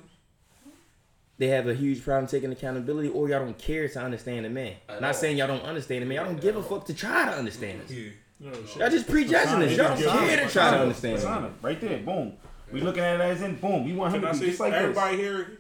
they 1.38 1.48
have 1.48 1.68
a 1.68 1.74
huge 1.74 2.04
problem 2.04 2.28
taking 2.28 2.52
accountability, 2.52 3.10
or 3.10 3.28
y'all 3.30 3.40
don't 3.40 3.58
care 3.58 3.88
to 3.88 4.00
understand 4.02 4.46
the 4.46 4.50
man. 4.50 4.76
At 4.88 5.02
Not 5.02 5.16
saying 5.16 5.38
y'all 5.38 5.48
don't 5.48 5.64
understand 5.64 6.02
the 6.02 6.06
man. 6.06 6.16
Y'all 6.18 6.26
don't 6.26 6.42
give 6.42 6.56
a 6.56 6.64
fuck 6.64 6.86
to 6.86 6.94
try 6.94 7.26
to 7.26 7.32
understand 7.38 7.82
us. 7.82 7.92
Yeah. 7.92 8.10
No, 8.40 8.52
shit. 8.54 8.78
Y'all 8.78 8.90
just 8.90 9.08
prejudging 9.08 9.62
us. 9.64 9.78
Y'all 9.78 9.98
don't 9.98 10.28
care 10.28 10.46
to 10.46 10.52
try 10.52 10.72
to 10.72 10.80
understand 10.80 11.18
us. 11.18 11.24
Persona, 11.24 11.52
right 11.62 11.80
there, 11.80 12.00
boom. 12.00 12.34
We 12.72 12.82
looking 12.82 13.04
at 13.04 13.20
it 13.20 13.24
as 13.24 13.42
in 13.42 13.56
boom. 13.56 13.86
We 13.86 13.94
want 13.94 14.14
him 14.14 14.22
Can 14.22 14.30
I 14.30 14.34
to 14.34 14.40
be 14.40 14.46
say 14.46 14.50
just 14.52 14.60
like 14.60 14.72
this. 14.72 14.82
everybody 14.82 15.18
here 15.18 15.58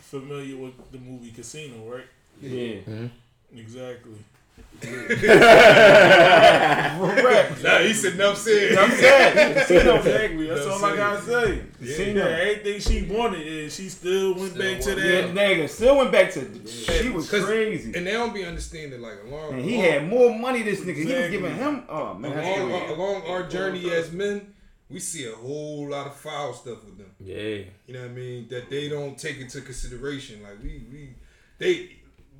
familiar 0.00 0.56
with 0.56 0.92
the 0.92 0.98
movie 0.98 1.30
Casino, 1.30 1.90
right? 1.90 2.04
Yeah. 2.40 2.50
Mm-hmm. 2.50 3.06
Exactly. 3.56 4.12
Correct. 6.42 7.62
Nah, 7.62 7.78
he 7.78 7.92
said 7.92 8.14
enough 8.14 8.36
said. 8.38 8.76
I'm 8.76 8.90
saying. 8.90 9.54
Casino. 9.54 9.94
Exactly. 9.96 10.46
That's 10.46 10.66
all 10.66 10.84
I 10.84 10.96
gotta 10.96 11.22
say. 11.22 11.62
Casino. 11.78 12.28
Yeah, 12.28 12.36
everything 12.36 12.80
she 12.80 13.02
wanted, 13.12 13.46
and 13.46 13.72
she 13.72 13.88
still 13.88 14.34
went 14.34 14.52
Still 14.52 14.62
back 14.62 14.80
to 14.82 14.88
wanted- 14.90 15.04
Yeah, 15.04 15.20
that. 15.32 15.34
nigga, 15.34 15.68
still 15.68 15.96
went 15.98 16.12
back 16.12 16.32
to. 16.32 16.40
She 16.68 17.08
was 17.10 17.30
'Cause- 17.30 17.44
crazy. 17.44 17.92
And 17.94 18.06
they 18.06 18.12
don't 18.12 18.34
be 18.34 18.44
understanding 18.44 19.00
like 19.00 19.18
along. 19.26 19.54
And 19.54 19.64
he 19.64 19.74
along- 19.76 19.84
had 19.90 20.08
more 20.08 20.38
money. 20.38 20.62
This 20.62 20.80
nigga, 20.80 20.96
he 20.96 21.04
was 21.14 21.30
giving 21.30 21.54
him. 21.54 21.84
Oh 21.88 22.14
man, 22.14 22.32
along, 22.32 22.70
crazy. 22.80 22.94
along 22.94 23.22
our 23.26 23.42
journey 23.48 23.90
as 23.92 24.10
men, 24.12 24.52
we 24.90 24.98
see 25.00 25.26
a 25.26 25.32
whole 25.32 25.88
lot 25.90 26.06
of 26.06 26.16
foul 26.16 26.52
stuff 26.54 26.84
with 26.84 26.98
them. 26.98 27.10
Yeah. 27.20 27.64
You 27.86 27.94
know 27.94 28.00
what 28.02 28.10
I 28.10 28.14
mean? 28.14 28.48
That 28.48 28.68
they 28.68 28.88
don't 28.88 29.16
take 29.18 29.38
into 29.38 29.60
consideration. 29.60 30.42
Like 30.42 30.62
we, 30.62 30.82
we, 30.90 31.08
they, 31.58 31.90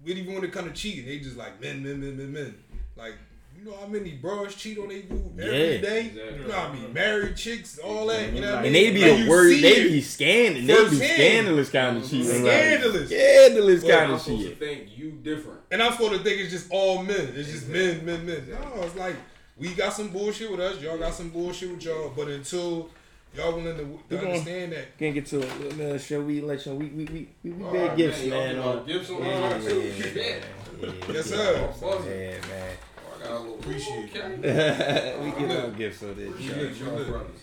we 0.04 0.14
didn't 0.14 0.24
even 0.24 0.34
when 0.34 0.44
it 0.44 0.52
come 0.52 0.64
to 0.66 0.72
cheating, 0.72 1.06
they 1.06 1.18
just 1.18 1.36
like 1.36 1.60
men, 1.60 1.82
men, 1.82 2.00
men, 2.00 2.16
men, 2.16 2.32
men. 2.32 2.54
Like 2.96 3.14
you 3.58 3.70
know 3.70 3.76
how 3.76 3.86
many 3.86 4.12
bros 4.12 4.54
cheat 4.56 4.76
on 4.78 4.88
their 4.88 5.02
boo 5.02 5.30
every 5.38 5.74
Yeah. 5.74 5.80
day. 5.80 6.00
Exactly. 6.06 6.40
You 6.40 6.48
know 6.48 6.54
how 6.54 6.68
I 6.68 6.72
mean? 6.74 6.92
Married 6.92 7.36
chicks, 7.36 7.78
all 7.78 8.06
that. 8.06 8.32
You 8.32 8.40
know 8.40 8.50
what 8.50 8.58
I 8.58 8.62
mean? 8.62 8.66
And 8.66 8.74
they 8.74 8.90
be 8.90 9.00
Like, 9.08 9.22
the 9.24 9.30
worst. 9.30 9.62
They 9.62 9.68
it. 9.72 9.88
be 9.90 10.00
scandalous. 10.00 10.90
They 10.90 10.98
be 10.98 11.04
scandalous 11.14 11.70
kind 11.70 11.96
of 11.98 12.10
cheating. 12.10 12.26
Scandalous. 12.40 13.08
Scandalous 13.10 13.82
Well, 13.84 13.92
kind 13.98 14.08
I'm 14.08 14.14
of 14.14 14.20
supposed 14.22 14.42
shit. 14.42 14.58
to 14.58 14.66
think 14.66 14.88
you 14.98 15.10
different. 15.22 15.60
And 15.70 15.82
I'm 15.82 15.92
supposed 15.92 16.12
to 16.14 16.18
think 16.18 16.40
it's 16.40 16.50
just 16.50 16.66
all 16.72 17.02
men. 17.02 17.32
It's 17.36 17.50
just 17.52 17.68
men, 17.68 18.04
men, 18.04 18.26
men. 18.26 18.42
No, 18.50 18.82
it's 18.82 18.96
like 18.96 19.14
we 19.56 19.68
got 19.74 19.92
some 19.92 20.08
bullshit 20.08 20.50
with 20.50 20.60
us. 20.60 20.80
Y'all 20.80 20.98
got 20.98 21.14
some 21.14 21.28
bullshit 21.28 21.70
with 21.70 21.84
y'all. 21.84 22.12
But 22.16 22.28
until 22.28 22.90
y'all 23.36 23.52
willing 23.52 23.76
to, 23.76 23.82
to 23.82 24.16
gonna- 24.16 24.28
understand 24.32 24.72
that, 24.72 24.98
Can't 24.98 25.14
get 25.14 25.26
to 25.26 25.40
it. 25.40 25.76
Man, 25.76 25.98
show 25.98 26.20
we 26.22 26.40
let 26.40 26.64
you. 26.66 26.74
We 26.74 26.86
we 26.86 27.04
we 27.04 27.28
we, 27.44 27.50
we 27.50 27.62
oh, 27.64 27.66
All 27.66 27.72
bad 27.72 27.88
right, 27.88 27.96
gifts, 27.96 28.20
man. 28.24 28.30
man. 28.30 28.56
Y'all 28.56 28.78
on- 28.78 28.86
gifts 28.86 29.10
on 29.10 29.24
yeah, 29.24 29.28
our 29.32 29.58
yeah, 29.58 29.68
yeah, 29.70 29.92
Shit. 30.02 30.16
yeah, 30.16 30.88
Yes, 31.08 31.14
yeah. 31.14 31.22
sir. 31.22 31.74
Oh. 31.82 32.04
Yeah, 32.08 32.30
man. 32.48 32.76
Oh, 32.98 33.16
I 33.16 33.22
got 33.22 33.30
a 33.30 33.38
little 33.38 33.54
Appreciate 33.58 34.16
okay. 34.16 35.16
we 35.40 35.46
get 35.46 35.58
our 35.64 35.70
gifts 35.70 36.02
on 36.02 36.16
this. 36.16 36.28
Appreciate 36.30 36.76
y'all 36.76 37.04
brothers. 37.04 37.40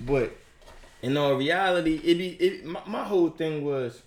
But 0.00 0.36
in 1.02 1.16
all 1.16 1.34
reality, 1.34 2.00
it 2.04 2.18
be 2.18 2.28
it. 2.28 2.64
My, 2.64 2.80
my 2.86 3.04
whole 3.04 3.30
thing 3.30 3.64
was. 3.64 4.02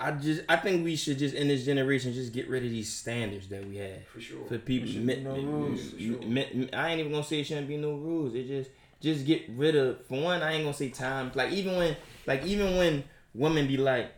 I 0.00 0.12
just 0.12 0.42
I 0.48 0.56
think 0.56 0.84
we 0.84 0.94
should 0.94 1.18
just 1.18 1.34
in 1.34 1.48
this 1.48 1.64
generation 1.64 2.12
just 2.12 2.32
get 2.32 2.48
rid 2.48 2.64
of 2.64 2.70
these 2.70 2.92
standards 2.92 3.48
that 3.48 3.66
we 3.66 3.76
have 3.78 4.06
For 4.12 4.20
sure. 4.20 4.46
for 4.46 4.58
people. 4.58 4.88
should 4.88 5.04
men- 5.04 5.18
be 5.18 5.24
no 5.24 5.34
men- 5.36 5.46
rules. 5.52 5.90
For 5.90 5.98
sure. 6.00 6.22
men- 6.22 6.70
I 6.72 6.90
ain't 6.90 7.00
even 7.00 7.10
gonna 7.12 7.24
say 7.24 7.40
it 7.40 7.44
shouldn't 7.44 7.66
be 7.68 7.76
no 7.76 7.94
rules. 7.94 8.34
It 8.34 8.46
just 8.46 8.70
just 9.00 9.26
get 9.26 9.42
rid 9.50 9.74
of. 9.76 10.04
For 10.06 10.20
one, 10.22 10.42
I 10.42 10.52
ain't 10.52 10.62
gonna 10.64 10.74
say 10.74 10.90
times. 10.90 11.34
Like 11.34 11.52
even 11.52 11.76
when 11.76 11.96
like 12.26 12.44
even 12.44 12.76
when 12.76 13.04
women 13.34 13.66
be 13.66 13.76
like, 13.76 14.12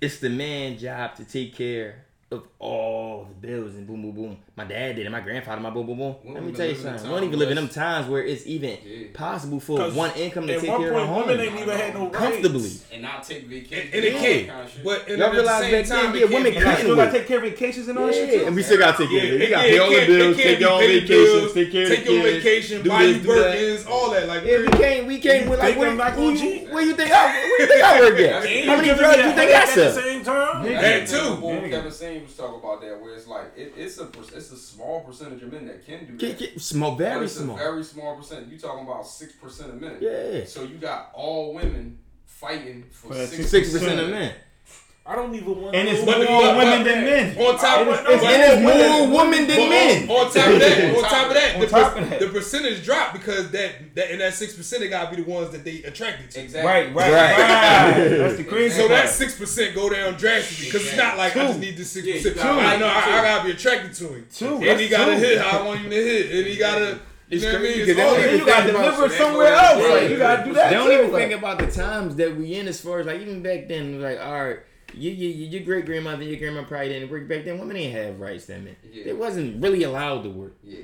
it's 0.00 0.18
the 0.20 0.28
man 0.30 0.78
job 0.78 1.14
to 1.16 1.24
take 1.24 1.54
care 1.56 2.04
of 2.30 2.44
all 2.58 3.26
the 3.40 3.46
bills 3.46 3.74
and 3.74 3.86
boom 3.86 4.02
boom 4.02 4.12
boom. 4.12 4.36
My 4.54 4.64
dad 4.64 4.96
did 4.96 5.06
it. 5.06 5.10
My 5.10 5.20
grandfather. 5.20 5.62
My 5.62 5.70
boom 5.70 5.86
boom 5.86 5.96
boom. 5.96 6.16
Let 6.34 6.42
me 6.44 6.52
tell 6.52 6.66
you 6.66 6.74
live 6.74 6.80
in 6.84 6.86
a 6.94 6.98
something. 6.98 7.08
We 7.10 7.16
don't 7.16 7.24
even 7.28 7.38
live 7.38 7.48
in 7.50 7.56
them 7.56 7.68
times 7.70 8.06
where 8.06 8.22
it's 8.22 8.46
even 8.46 8.76
Yeah. 8.84 9.06
possible 9.14 9.60
for 9.60 9.80
one 9.92 10.10
income 10.14 10.46
to 10.46 10.54
At 10.54 10.60
take 10.60 10.68
one 10.70 10.80
care 10.82 10.92
point, 10.92 11.04
of 11.04 11.08
a 11.08 11.12
home 11.14 11.26
women 11.28 11.40
ain't 11.46 11.56
even 11.60 11.78
had 11.78 11.94
no 11.94 12.10
comfortably. 12.10 12.70
And 12.92 13.00
not 13.00 13.22
take 13.24 13.46
vacation. 13.46 13.78
and, 13.86 13.94
and 13.94 14.04
it 14.04 14.12
can't. 14.16 14.48
Kind 14.48 14.60
of 14.66 14.70
shit. 14.74 14.84
But 14.84 15.08
and 15.08 15.16
Y'all 15.18 15.26
at 15.28 15.30
the 15.30 15.36
realize 15.38 15.60
same 15.62 15.72
back 15.72 15.86
time, 15.88 16.12
then, 16.12 16.14
it 16.14 16.14
yeah, 16.14 16.20
can't 16.20 16.32
women 16.34 16.52
be 16.52 16.58
And 16.58 16.68
I 16.68 16.74
still 16.76 16.96
gotta 16.96 17.12
take 17.12 17.26
care 17.28 17.36
of 17.38 17.42
vacations 17.44 17.88
and 17.88 17.98
all 17.98 18.06
that 18.06 18.14
shit 18.14 18.40
too. 18.40 18.46
and 18.46 18.56
we 18.56 18.62
still 18.62 18.78
gotta 18.78 18.98
take 18.98 19.10
care 19.10 19.18
of 19.18 19.32
it. 19.32 19.40
You 19.40 19.48
gotta 19.48 19.68
pay 19.68 19.78
all 19.78 19.90
the 19.90 20.06
bills, 20.06 20.36
take 20.36 20.60
your 20.60 20.70
own 20.70 20.80
vacations, 20.80 21.52
take 21.54 21.72
care 21.72 21.82
of 21.84 21.88
take 21.88 22.04
the 22.04 22.12
your 22.12 22.22
kids, 22.24 22.44
vacation, 22.44 22.88
buy 22.88 23.02
this, 23.06 23.16
you 23.16 23.22
do 23.22 23.34
that. 23.36 23.56
Birkins, 23.56 23.88
all 23.88 24.10
that. 24.10 24.28
Like, 24.28 24.44
Yeah, 24.44 24.58
we 24.58 24.66
can't. 24.68 25.06
We 25.06 25.18
can't. 25.18 25.48
Like, 25.48 25.60
think 25.60 25.78
where, 25.78 25.90
I'm 25.90 25.96
not 25.96 26.14
where, 26.16 26.30
you, 26.30 26.38
cheat? 26.38 26.68
where 26.68 26.82
you 26.82 26.92
think 26.94 27.10
I? 27.10 27.24
Where 27.32 27.60
you 27.62 27.66
think 27.68 27.82
I 27.82 28.00
work 28.00 28.18
at? 28.20 28.32
How 28.68 28.76
many 28.76 28.88
giving 28.88 28.98
drugs 28.98 29.16
me 29.16 29.22
a 29.22 29.26
you 29.28 29.32
think 29.32 29.50
headache 29.50 29.54
I 29.56 29.60
at 29.62 29.66
the 29.74 29.92
sell? 29.92 30.02
same 30.02 30.24
time? 30.24 30.64
Yeah. 32.00 32.08
That 32.08 32.20
That's 32.20 32.28
too. 32.28 32.28
the 32.28 32.28
bull 32.28 32.28
Yeah. 32.28 32.28
Kevin 32.28 32.28
Samuels 32.28 32.28
was 32.28 32.36
talking 32.36 32.58
about 32.60 32.80
that, 32.82 33.00
where 33.02 33.14
it's 33.14 33.26
like 33.26 33.46
it, 33.56 33.72
it's 33.76 33.98
a 33.98 34.08
it's 34.36 34.52
a 34.52 34.56
small 34.56 35.00
percentage 35.00 35.42
of 35.42 35.52
men 35.52 35.66
that 35.66 35.84
can 35.86 36.06
do 36.06 36.16
Get- 36.16 36.38
that. 36.38 36.52
get- 36.54 36.60
Small, 36.60 36.94
very 36.96 37.24
it's 37.24 37.34
small. 37.34 37.56
A 37.56 37.58
very 37.58 37.84
small 37.84 38.16
percent. 38.16 38.48
You 38.48 38.58
talking 38.58 38.84
about 38.86 39.06
six 39.06 39.32
percent 39.34 39.70
of 39.70 39.80
men. 39.80 39.96
Yeah. 40.00 40.44
So 40.44 40.62
you 40.62 40.76
got 40.78 41.10
all 41.14 41.54
women 41.54 41.98
fighting 42.26 42.84
for 42.90 43.08
For 43.08 43.14
that 43.14 43.28
six 43.28 43.48
Six 43.50 43.72
percent 43.72 44.00
of 44.00 44.10
men. 44.10 44.32
I 45.10 45.14
don't 45.16 45.34
even 45.34 45.62
want. 45.62 45.74
And 45.74 45.88
it's 45.88 46.04
more 46.04 46.18
women 46.18 46.84
than 46.84 47.04
men. 47.04 47.38
on 47.38 47.56
top 47.58 47.80
of 47.80 47.86
that, 47.86 48.06
And 48.10 48.42
it's 48.42 48.62
more 48.62 49.24
women 49.24 49.46
than 49.48 49.70
men. 49.70 50.02
On, 50.10 50.26
on 50.26 50.30
top 50.30 50.46
of 50.48 50.60
that, 50.60 50.94
on 50.96 51.02
top 51.02 51.28
of 51.28 51.34
that, 51.34 51.54
On 51.54 51.60
the, 51.62 51.66
top 51.66 51.92
per- 51.94 52.00
of 52.00 52.10
that. 52.10 52.20
the 52.20 52.26
percentage 52.28 52.84
drop 52.84 53.14
because 53.14 53.50
that 53.52 53.94
that 53.94 54.10
in 54.10 54.18
that 54.18 54.34
six 54.34 54.54
percent 54.54 54.82
they 54.82 54.88
gotta 54.90 55.16
be 55.16 55.22
the 55.22 55.30
ones 55.30 55.50
that 55.52 55.64
they 55.64 55.82
attracted 55.84 56.30
to. 56.32 56.40
Exactly. 56.42 56.68
Right, 56.70 56.94
right, 56.94 57.12
Right. 57.12 57.38
right. 57.38 58.08
That's 58.18 58.36
the 58.36 58.44
crazy 58.44 58.76
So 58.80 58.88
that 58.88 59.08
six 59.08 59.34
percent 59.38 59.74
go 59.74 59.88
down 59.88 60.12
drastically 60.14 60.66
because 60.66 60.86
it's 60.86 60.96
not 60.98 61.16
like 61.16 61.34
I 61.36 61.46
just 61.46 61.58
need 61.60 61.78
this 61.78 61.90
six 61.90 62.06
Yeah, 62.06 62.14
percent. 62.16 62.38
I 62.40 62.76
know 62.76 62.86
I, 62.86 63.00
too. 63.02 63.10
I 63.10 63.22
gotta 63.22 63.44
be 63.46 63.50
attracted 63.52 63.94
to 63.94 64.08
him. 64.08 64.26
Two, 64.30 64.56
and 64.62 64.78
he 64.78 64.88
gotta 64.90 65.16
hit 65.16 65.38
I 65.38 65.62
want 65.66 65.80
him 65.80 65.88
to 65.90 65.96
hit, 65.96 66.32
and 66.36 66.46
he 66.46 66.56
gotta. 66.58 67.00
You 67.30 67.36
It's 67.36 67.44
know 67.44 67.52
what 67.52 67.58
I 67.58 67.62
mean? 67.62 67.72
crazy, 67.74 67.90
It's 67.90 68.00
'cause 68.00 68.08
all 68.08 68.14
they 68.14 68.20
Then 68.22 68.30
don't 68.30 68.38
you 68.40 68.46
gotta 68.46 68.72
deliver 68.72 69.08
goes- 69.08 69.16
somewhere 69.18 69.52
else. 69.52 69.74
goes- 69.82 69.90
Like, 70.00 70.10
you 70.10 70.16
gotta 70.16 70.44
do 70.46 70.52
that 70.54 70.68
They 70.70 70.74
don't 70.76 70.86
too. 70.86 70.92
even 70.94 71.12
like- 71.12 71.28
think 71.28 71.38
about 71.38 71.58
the 71.58 71.66
times 71.66 72.16
that 72.16 72.36
we 72.36 72.54
in 72.54 72.66
as 72.68 72.80
far 72.80 73.00
as 73.00 73.06
like 73.06 73.20
even 73.20 73.42
back 73.42 73.68
then, 73.68 74.00
like, 74.00 74.18
all 74.18 74.44
right, 74.46 74.58
you, 74.94 75.10
you, 75.10 75.28
you- 75.28 75.46
your 75.48 75.62
great 75.62 75.86
grandmother, 75.86 76.22
your 76.24 76.38
grandma 76.38 76.64
probably 76.66 76.88
didn't 76.88 77.10
work 77.10 77.28
back 77.28 77.44
then. 77.44 77.58
Women 77.58 77.76
didn't 77.76 77.92
have 77.92 78.20
rights 78.20 78.46
then, 78.46 78.64
man. 78.64 78.76
Yeah. 78.90 79.04
They 79.04 79.12
wasn't 79.12 79.62
really 79.62 79.82
allowed 79.84 80.22
to 80.22 80.30
work. 80.30 80.56
Yeah. 80.62 80.80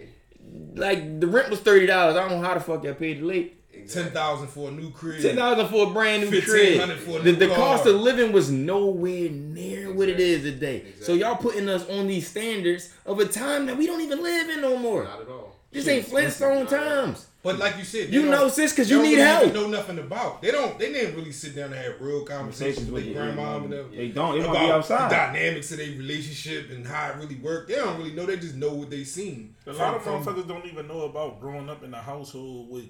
Like 0.74 1.20
the 1.20 1.26
rent 1.26 1.50
was 1.50 1.60
thirty 1.60 1.86
dollars. 1.86 2.16
I 2.16 2.28
don't 2.28 2.40
know 2.40 2.46
how 2.46 2.54
the 2.54 2.60
fuck 2.60 2.86
I 2.86 2.92
paid 2.92 3.20
the 3.20 3.24
late. 3.26 3.60
Ten 3.72 3.82
Exactly. 3.82 4.12
thousand 4.12 4.48
for 4.48 4.68
a 4.68 4.72
new 4.72 4.90
crib. 4.92 5.20
10,000 5.20 5.66
for 5.68 5.88
a 5.88 5.92
brand 5.92 6.30
new 6.30 6.40
crib. 6.40 6.80
for 7.00 7.18
a 7.18 7.22
The, 7.22 7.32
new 7.32 7.36
the 7.38 7.48
car. 7.48 7.56
cost 7.56 7.86
of 7.86 7.96
living 7.96 8.30
was 8.32 8.48
nowhere 8.50 9.28
near 9.30 9.92
what 9.92 10.08
it 10.08 10.18
Exactly. 10.20 10.50
today. 10.52 10.84
So 11.00 11.12
y'all 11.14 11.34
putting 11.36 11.68
us 11.68 11.86
on 11.90 12.06
these 12.06 12.28
standards 12.28 12.94
of 13.04 13.18
a 13.18 13.26
time 13.26 13.66
that 13.66 13.76
we 13.76 13.86
don't 13.86 14.00
even 14.00 14.22
live 14.22 14.48
in 14.48 14.60
no 14.60 14.78
more. 14.78 15.04
Not 15.04 15.22
at 15.22 15.28
all. 15.28 15.53
This 15.74 15.88
ain't 15.88 16.06
Flintstone 16.06 16.66
times. 16.66 17.26
But 17.42 17.58
like 17.58 17.76
you 17.76 17.84
said, 17.84 18.08
You 18.10 18.22
know, 18.30 18.48
sis, 18.48 18.72
because 18.72 18.88
you 18.90 19.02
need 19.02 19.16
really 19.16 19.20
help. 19.22 19.42
even 19.48 19.54
Know 19.54 19.68
nothing 19.68 19.98
about. 19.98 20.40
They 20.40 20.50
don't. 20.50 20.78
They 20.78 20.90
didn't 20.90 21.14
really 21.14 21.30
sit 21.32 21.54
down 21.54 21.66
and 21.66 21.74
have 21.74 22.00
real 22.00 22.24
conversations 22.24 22.90
with 22.90 23.04
their 23.04 23.12
grandma 23.12 23.58
and 23.58 23.70
them. 23.70 23.90
They 23.94 24.08
don't. 24.08 24.38
They 24.38 24.46
want 24.46 24.52
to 24.56 24.64
about 24.64 24.66
be 24.66 24.72
outside. 24.72 25.10
the 25.10 25.14
dynamics 25.14 25.70
of 25.72 25.76
their 25.76 25.88
relationship 25.90 26.70
and 26.70 26.86
how 26.86 27.10
it 27.10 27.16
really 27.18 27.34
worked. 27.34 27.68
They 27.68 27.74
don't 27.74 27.98
really 27.98 28.12
know. 28.12 28.24
They 28.24 28.38
just 28.38 28.54
know 28.54 28.72
what 28.72 28.88
they 28.88 29.04
seen. 29.04 29.54
A 29.66 29.72
lot 29.72 29.94
of 29.94 30.02
From- 30.02 30.24
from- 30.24 30.34
motherfuckers 30.36 30.48
don't 30.48 30.64
even 30.64 30.88
know 30.88 31.02
about 31.02 31.38
growing 31.38 31.68
up 31.68 31.82
in 31.84 31.92
a 31.92 32.00
household 32.00 32.70
with 32.70 32.86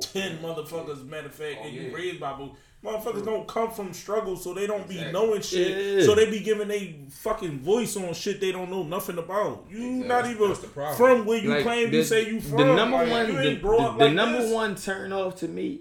ten 0.00 0.38
motherfuckers. 0.38 1.06
Matter 1.08 1.28
of 1.28 1.34
fact, 1.34 1.56
Oh, 1.62 1.66
and 1.66 1.74
you 1.74 1.94
raised 1.96 2.20
by 2.20 2.34
both. 2.34 2.50
Motherfuckers 2.86 3.24
don't 3.24 3.48
come 3.48 3.70
from 3.70 3.92
struggle, 3.92 4.36
so 4.36 4.54
they 4.54 4.66
don't 4.66 4.88
be 4.88 5.00
knowing 5.10 5.40
shit. 5.42 5.96
Yeah. 5.98 6.04
So 6.04 6.14
they 6.14 6.30
be 6.30 6.38
giving 6.40 6.70
a 6.70 6.96
fucking 7.10 7.58
voice 7.58 7.96
on 7.96 8.14
shit 8.14 8.40
they 8.40 8.52
don't 8.52 8.70
know 8.70 8.84
nothing 8.84 9.18
about. 9.18 9.66
You 9.68 9.78
Exactly. 10.02 10.08
not 10.08 10.26
even 10.30 10.48
That's 10.48 10.60
the 10.60 10.68
problem. 10.68 10.96
from 10.96 11.26
where 11.26 11.38
you 11.38 11.50
Like, 11.50 11.62
claim 11.64 11.90
the- 11.90 11.96
you 11.96 12.04
say 12.04 12.26
you 12.30 12.40
from. 12.40 12.58
The 12.58 12.74
number 12.76 12.98
Like, 12.98 13.10
one, 13.10 13.26
the, 13.34 13.54
the- 13.56 13.68
up 13.76 13.98
the 13.98 14.10
number 14.10 14.38
this. 14.42 14.52
one 14.52 14.76
turn 14.76 15.12
off 15.12 15.36
to 15.40 15.48
me, 15.48 15.80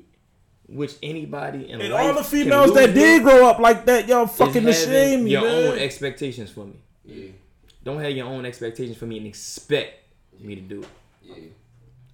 which 0.67 0.93
anybody 1.03 1.69
in 1.69 1.79
And 1.79 1.93
life 1.93 2.05
all 2.07 2.13
the 2.15 2.23
females 2.23 2.73
that 2.73 2.93
did 2.95 3.21
grow 3.21 3.47
up 3.47 3.59
like 3.59 3.85
that, 3.85 4.07
y'all 4.07 4.25
fucking 4.25 4.67
ashamed 4.67 5.25
me, 5.25 5.31
your 5.31 5.41
man. 5.43 5.73
own 5.73 5.77
expectations 5.77 6.49
for 6.49 6.65
me. 6.65 6.73
Yeah. 7.05 7.27
Don't 7.83 8.01
have 8.01 8.11
your 8.13 8.25
own 8.25 8.47
expectations 8.47 8.97
for 8.97 9.05
me 9.05 9.17
and 9.17 9.27
expect 9.27 9.99
me 10.39 10.55
to 10.55 10.61
do 10.61 10.81
it. 10.81 10.87
Yeah. 11.23 11.35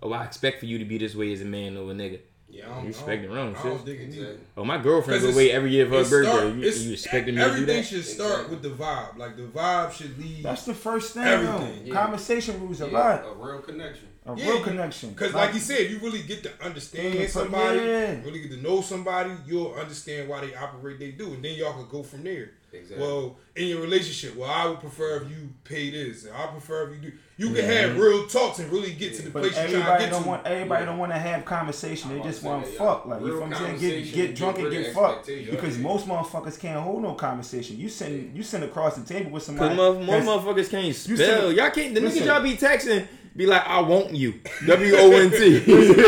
Oh, 0.03 0.11
I 0.11 0.25
expect 0.25 0.59
for 0.59 0.65
you 0.65 0.79
to 0.79 0.85
be 0.85 0.97
this 0.97 1.15
way 1.15 1.31
as 1.31 1.39
a 1.41 1.45
man 1.45 1.77
or 1.77 1.91
a 1.91 1.93
nigga. 1.93 2.19
Yeah, 2.51 2.67
You 2.81 2.85
I 2.87 2.89
expect 2.89 3.29
wrong, 3.29 3.55
I 3.55 3.63
don't 3.63 3.77
sis. 3.77 3.85
dig 3.85 4.01
it 4.01 4.03
either. 4.13 4.21
Exactly. 4.23 4.45
Oh, 4.57 4.65
my 4.65 4.77
girlfriend 4.77 5.21
'Cause 5.21 5.29
go 5.29 5.33
away 5.35 5.45
it's- 5.45 5.57
every 5.57 5.71
year 5.71 5.85
for 5.85 6.03
her 6.03 6.09
birthday. 6.09 6.29
start- 6.31 6.53
you, 6.55 6.69
you 6.69 6.93
expecting 6.93 7.35
me 7.35 7.41
to 7.41 7.47
do 7.47 7.53
Everything 7.53 7.83
should 7.83 8.05
start 8.05 8.31
Exactly. 8.31 8.55
with 8.55 8.63
the 8.63 8.83
vibe. 8.83 9.17
Like 9.17 9.37
the 9.37 9.43
vibe 9.43 9.91
should 9.93 10.19
lead. 10.19 10.43
That's 10.43 10.65
the 10.65 10.73
first 10.73 11.13
thing. 11.13 11.23
Everything. 11.23 11.87
Yeah. 11.87 11.93
Conversation 11.93 12.59
rules 12.61 12.81
a 12.81 12.87
lot. 12.87 13.25
A 13.25 13.33
real 13.33 13.59
connection. 13.59 14.07
A 14.25 14.35
Yeah, 14.37 14.49
real 14.49 14.61
connection. 14.63 15.09
Because, 15.11 15.33
like 15.33 15.53
you 15.55 15.59
said, 15.59 15.89
you 15.89 15.97
really 15.99 16.21
get 16.21 16.43
to 16.43 16.51
understand 16.63 17.15
Yeah, 17.15 17.27
somebody, 17.27 17.79
yeah. 17.79 18.21
really 18.23 18.41
get 18.41 18.51
to 18.51 18.57
know 18.61 18.81
somebody, 18.81 19.31
you'll 19.47 19.73
understand 19.73 20.29
why 20.29 20.45
they 20.45 20.53
operate 20.53 20.99
they 20.99 21.09
do, 21.11 21.33
and 21.33 21.43
then 21.43 21.55
y'all 21.55 21.73
could 21.73 21.89
go 21.89 22.03
from 22.03 22.23
there. 22.23 22.51
Exactly. 22.73 23.05
Well, 23.05 23.37
in 23.55 23.67
your 23.67 23.81
relationship, 23.81 24.35
well, 24.37 24.49
I 24.49 24.65
would 24.67 24.79
prefer 24.79 25.17
if 25.17 25.29
you 25.29 25.49
pay 25.65 25.89
this, 25.89 26.23
and 26.25 26.33
I 26.35 26.47
prefer 26.47 26.89
if 26.89 26.95
you 27.03 27.11
do. 27.11 27.17
You 27.37 27.53
can 27.53 27.65
have 27.65 27.97
real 27.97 28.27
talks 28.27 28.59
and 28.59 28.71
really 28.71 28.93
get 28.93 29.15
to 29.15 29.23
the 29.23 29.29
But 29.31 29.41
place 29.43 29.55
you're 29.55 29.63
trying 29.63 29.71
to 29.71 29.77
everybody 29.79 30.03
get 30.05 30.11
don't 30.11 30.23
to. 30.23 30.29
want 30.29 30.45
everybody 30.45 30.81
Yeah. 30.83 30.85
don't 30.85 30.97
want 30.99 31.11
to 31.11 31.17
have 31.17 31.43
conversation. 31.43 32.11
I'm 32.11 32.17
They 32.19 32.23
just 32.23 32.43
want 32.43 32.65
to 32.65 32.71
fuck. 32.73 33.05
Like 33.07 33.19
you 33.21 33.25
Real 33.25 33.35
know 33.35 33.41
what 33.47 33.61
I'm 33.61 33.79
saying? 33.79 34.03
Get 34.03 34.13
get 34.13 34.35
drunk 34.35 34.59
and 34.59 34.71
get 34.71 34.93
fucked. 34.93 35.25
Because 35.27 35.77
Yeah. 35.77 35.83
most 35.83 36.07
motherfuckers 36.07 36.59
can't 36.59 36.79
hold 36.81 37.01
no 37.01 37.13
conversation. 37.15 37.77
You 37.79 37.89
send 37.89 38.37
you 38.37 38.43
send 38.43 38.63
across 38.63 38.95
the 38.95 39.03
table 39.11 39.31
with 39.31 39.41
Cause 39.41 39.47
somebody. 39.47 39.75
mo- 39.75 39.99
more 39.99 40.21
motherfuckers 40.21 40.69
can't 40.69 40.85
You 40.85 40.93
spell. 40.93 41.17
said- 41.17 41.55
Y'all 41.57 41.69
can't. 41.71 41.95
The 41.95 42.01
niggas 42.01 42.25
y'all 42.25 42.43
be 42.43 42.53
texting. 42.55 43.07
Be 43.33 43.45
like, 43.45 43.65
I 43.65 43.79
want 43.79 44.11
you. 44.13 44.33
W 44.67 44.93
O 44.97 45.11
N 45.13 45.31
T. 45.31 45.57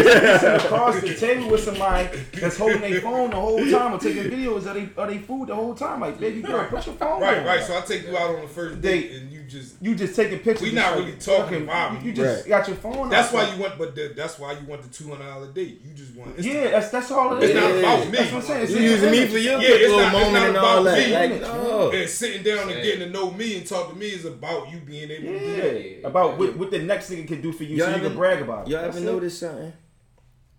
across 0.09 0.99
the 1.01 1.15
table 1.17 1.51
with 1.51 1.63
somebody 1.63 2.09
that's 2.33 2.57
holding 2.57 2.81
their 2.81 2.99
phone 2.99 3.29
the 3.29 3.35
whole 3.37 3.59
time 3.69 3.93
or 3.93 3.99
taking 3.99 4.23
videos 4.23 4.65
of 4.67 4.73
they 4.73 4.89
of 5.01 5.07
they 5.09 5.19
food 5.19 5.47
the 5.47 5.55
whole 5.55 5.73
time. 5.73 6.01
Like, 6.01 6.19
baby 6.19 6.41
girl, 6.41 6.65
put 6.67 6.85
your 6.85 6.95
phone 6.95 7.21
Right, 7.21 7.35
down. 7.35 7.45
right. 7.45 7.63
So 7.63 7.77
I 7.77 7.81
take 7.81 8.05
you 8.07 8.17
out 8.17 8.35
on 8.35 8.41
the 8.41 8.47
first 8.47 8.81
date, 8.81 9.09
Date. 9.09 9.21
and 9.21 9.31
you 9.31 9.43
just. 9.43 9.75
You 9.81 9.95
just 9.95 10.15
taking 10.15 10.39
pictures. 10.39 10.61
We 10.63 10.67
and 10.69 10.75
not 10.77 10.95
shit. 10.95 11.05
really 11.05 11.17
talking 11.17 11.43
Fucking- 11.43 11.63
about 11.63 12.01
You, 12.01 12.07
you 12.09 12.13
just 12.13 12.41
Right. 12.41 12.49
got 12.49 12.67
your 12.67 12.77
phone. 12.77 13.09
That's 13.09 13.29
out. 13.29 13.33
why 13.33 13.53
you 13.55 13.61
want, 13.61 13.77
but 13.77 13.95
the, 13.95 14.13
that's 14.15 14.37
why 14.39 14.51
you 14.53 14.65
want 14.67 14.81
the 14.81 14.89
two 14.89 15.09
hundred 15.09 15.23
dollar 15.25 15.47
date. 15.51 15.81
You 15.85 15.93
just 15.93 16.13
want. 16.15 16.37
It's 16.37 16.45
Yeah, 16.47 16.71
that's 16.71 16.89
that's 16.89 17.09
all 17.11 17.37
it 17.37 17.43
is. 17.43 17.49
It's 17.51 17.59
not 17.59 17.71
about 17.71 18.05
me. 18.05 18.17
That's 18.17 18.31
what 18.33 18.41
I'm 18.41 18.47
saying. 18.47 18.63
It's 18.63 18.71
You 18.71 18.77
in 18.77 18.83
using 18.83 19.11
me 19.11 19.27
for 19.27 19.37
your 19.37 19.61
Yeah, 19.61 19.67
it's 19.69 19.79
little 19.81 19.97
not- 19.99 20.05
it's 20.13 20.13
moment 20.13 20.33
not 20.33 20.47
and 20.49 20.57
all 20.57 20.81
about 20.81 20.95
that. 20.95 21.29
me. 21.29 21.35
Like, 21.35 21.41
no. 21.41 21.91
And 21.91 22.09
sitting 22.09 22.43
down 22.43 22.59
and 22.69 22.71
Yeah. 22.71 22.83
getting 22.83 22.99
to 23.01 23.09
know 23.09 23.31
me 23.31 23.57
and 23.57 23.65
talk 23.67 23.89
to 23.91 23.95
me 23.95 24.07
is 24.07 24.25
about 24.25 24.69
you 24.71 24.79
being 24.79 25.09
able 25.09 25.23
to 25.31 25.39
do 25.39 25.55
that. 25.61 25.73
Yeah, 26.01 26.07
about 26.07 26.37
what, 26.37 26.57
what 26.57 26.71
the 26.71 26.79
next 26.79 27.11
nigga 27.13 27.27
can 27.27 27.41
do 27.41 27.51
for 27.51 27.63
you, 27.63 27.77
Y'all 27.77 27.85
so 27.87 27.91
you 27.91 27.95
ever- 27.97 28.07
can 28.09 28.17
brag 28.17 28.41
about 28.41 28.67
it. 28.67 28.71
Y'all 28.71 28.81
That's 28.83 28.97
ever 28.97 29.05
notice 29.05 29.39
something? 29.39 29.73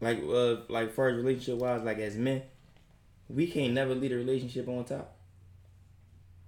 Like, 0.00 0.22
uh, 0.28 0.56
like 0.68 0.92
far 0.92 1.08
as 1.08 1.16
relationship 1.16 1.56
wise, 1.58 1.82
like 1.82 1.98
as 1.98 2.16
men, 2.16 2.42
we 3.28 3.46
can't 3.46 3.72
never 3.72 3.94
lead 3.94 4.12
a 4.12 4.16
relationship 4.16 4.68
on 4.68 4.84
top. 4.84 5.16